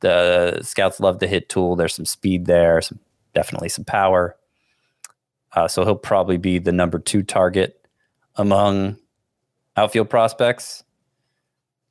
the 0.01 0.61
scouts 0.63 1.01
love 1.01 1.21
the 1.21 1.29
hit 1.29 1.49
tool. 1.49 1.77
There's 1.77 1.95
some 1.95 2.05
speed 2.05 2.47
there, 2.47 2.81
some 2.81 2.99
definitely 3.35 3.69
some 3.69 3.85
power. 3.85 4.37
Uh, 5.55 5.69
so 5.69 5.85
he'll 5.85 5.95
probably 5.95 6.37
be 6.37 6.59
the 6.59 6.73
number 6.73 6.99
two 6.99 7.23
target 7.23 7.87
among 8.37 8.97
outfield 9.77 10.11
prospects. 10.11 10.83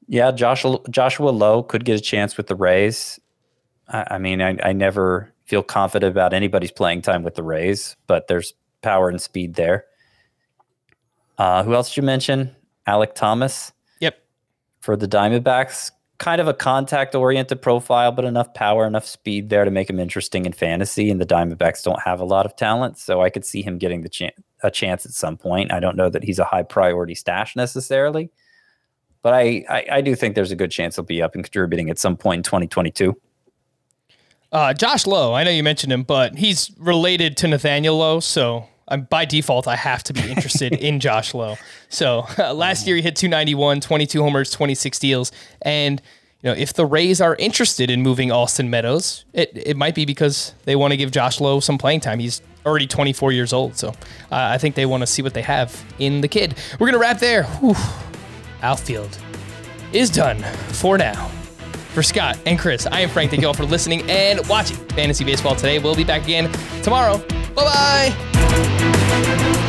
Yeah, 0.08 0.32
Joshua 0.32 0.80
Joshua 0.90 1.30
Lowe 1.30 1.64
could 1.64 1.86
get 1.86 1.98
a 1.98 2.02
chance 2.02 2.38
with 2.38 2.48
the 2.48 2.56
Rays. 2.56 3.20
I, 3.88 4.06
I 4.12 4.18
mean, 4.18 4.42
I, 4.42 4.58
I 4.64 4.74
never 4.74 5.31
feel 5.46 5.64
confident 5.64 6.12
about 6.12 6.34
anybody's 6.34 6.72
playing 6.72 7.02
time 7.02 7.24
with 7.24 7.36
the 7.36 7.44
Rays, 7.44 7.96
but 8.08 8.28
there's 8.28 8.54
power 8.82 9.10
and 9.10 9.22
speed 9.22 9.56
there. 9.56 9.86
Uh, 11.38 11.64
who 11.64 11.74
else 11.74 11.90
did 11.90 11.98
you 11.98 12.04
mention? 12.04 12.56
Alek 12.88 13.16
Thomas 13.16 13.72
Yep. 14.00 14.18
for 14.80 14.96
the 14.96 15.08
Diamondbacks. 15.08 15.92
Kind 16.18 16.40
of 16.40 16.48
a 16.48 16.54
contact 16.54 17.16
oriented 17.16 17.62
profile, 17.64 18.12
but 18.12 18.26
enough 18.26 18.54
power, 18.54 18.86
enough 18.86 19.08
speed 19.08 19.50
there 19.50 19.66
to 19.66 19.72
make 19.72 19.90
him 19.90 20.00
interesting 20.00 20.46
in 20.46 20.54
fantasy. 20.54 21.10
And 21.10 21.20
the 21.20 21.26
Diamondbacks 21.26 21.84
don't 21.84 22.02
have 22.02 22.20
a 22.20 22.26
lot 22.26 22.46
of 22.46 22.56
talent, 22.56 23.00
so 23.00 23.22
I 23.22 23.32
could 23.32 23.44
see 23.44 23.64
him 23.64 23.80
getting 23.80 24.02
the 24.02 24.10
chan 24.10 24.32
a 24.64 24.70
chance 24.70 25.04
at 25.04 25.14
some 25.14 25.36
point. 25.38 25.72
I 25.72 25.80
don't 25.80 25.98
know 25.98 26.10
that 26.10 26.24
he's 26.24 26.38
a 26.38 26.44
high 26.44 26.62
priority 26.62 27.16
stash 27.16 27.56
necessarily, 27.56 28.30
but 29.24 29.34
I, 29.34 29.66
I, 29.68 29.86
I 29.94 30.02
do 30.02 30.14
think 30.16 30.36
there's 30.36 30.52
a 30.52 30.56
good 30.56 30.70
chance 30.70 30.96
he'll 30.96 31.04
be 31.06 31.24
up 31.24 31.34
and 31.34 31.44
contributing 31.44 31.90
at 31.90 31.98
some 31.98 32.16
point 32.16 32.40
in 32.40 32.44
2022. 32.44 33.20
Uh, 34.52 34.74
Josh 34.74 35.08
Lowe, 35.08 35.34
I 35.34 35.44
know 35.44 35.52
you 35.52 35.64
mentioned 35.64 35.94
him, 35.94 36.04
but 36.04 36.36
he's 36.36 36.72
related 36.78 37.38
to 37.38 37.48
Nathaniel 37.48 37.98
Lowe, 37.98 38.20
so 38.20 38.68
I'm, 38.88 39.04
by 39.04 39.24
default 39.24 39.66
I 39.66 39.78
have 39.78 40.04
to 40.04 40.14
be 40.14 40.30
interested 40.30 40.74
in 40.74 41.00
Josh 41.00 41.34
Lowe. 41.34 41.56
So 41.88 42.26
uh, 42.38 42.54
last 42.54 42.86
year 42.86 42.98
he 42.98 43.02
hit 43.02 43.16
291, 43.16 43.80
22 43.80 44.22
homers, 44.22 44.52
26 44.52 44.98
steals, 44.98 45.32
and 45.62 46.02
you 46.44 46.50
know 46.50 46.56
if 46.58 46.74
the 46.74 46.86
Rays 46.86 47.22
are 47.22 47.36
interested 47.36 47.90
in 47.90 48.02
moving 48.02 48.30
Austin 48.30 48.70
Meadows, 48.70 49.24
it 49.32 49.52
it 49.56 49.78
might 49.78 49.96
be 49.96 50.04
because 50.06 50.54
they 50.66 50.76
want 50.76 50.92
to 50.92 50.98
give 50.98 51.12
Josh 51.12 51.40
Lowe 51.40 51.62
some 51.62 51.78
playing 51.78 52.02
time. 52.02 52.20
He's 52.20 52.42
already 52.66 52.88
24 52.88 53.32
years 53.32 53.54
old, 53.54 53.78
so 53.78 53.90
uh, 53.90 53.94
I 54.32 54.58
think 54.58 54.76
they 54.76 54.86
want 54.86 55.02
to 55.02 55.08
see 55.08 55.22
what 55.22 55.34
they 55.34 55.44
have 55.44 55.82
in 55.98 56.20
the 56.20 56.28
kid. 56.28 56.56
We're 56.78 56.88
gonna 56.88 57.00
wrap 57.00 57.20
there. 57.20 57.44
Whew. 57.44 57.76
Outfield 58.62 59.18
is 59.94 60.10
done 60.10 60.44
for 60.74 60.98
now. 60.98 61.32
For 61.94 62.02
Scott 62.04 62.38
and 62.46 62.58
Chris, 62.58 62.88
I 62.88 63.02
am 63.02 63.10
Frank. 63.10 63.32
Thank 63.32 63.42
you 63.42 63.48
all 63.48 63.54
for 63.54 63.66
listening 63.66 64.10
and 64.10 64.48
watching 64.48 64.78
Fantasy 64.90 65.26
Baseball 65.26 65.56
today. 65.56 65.78
We'll 65.80 65.96
be 65.96 66.06
back 66.06 66.24
again 66.24 66.50
tomorrow. 66.84 67.18
Bye 67.54 68.14
bye. 68.14 69.68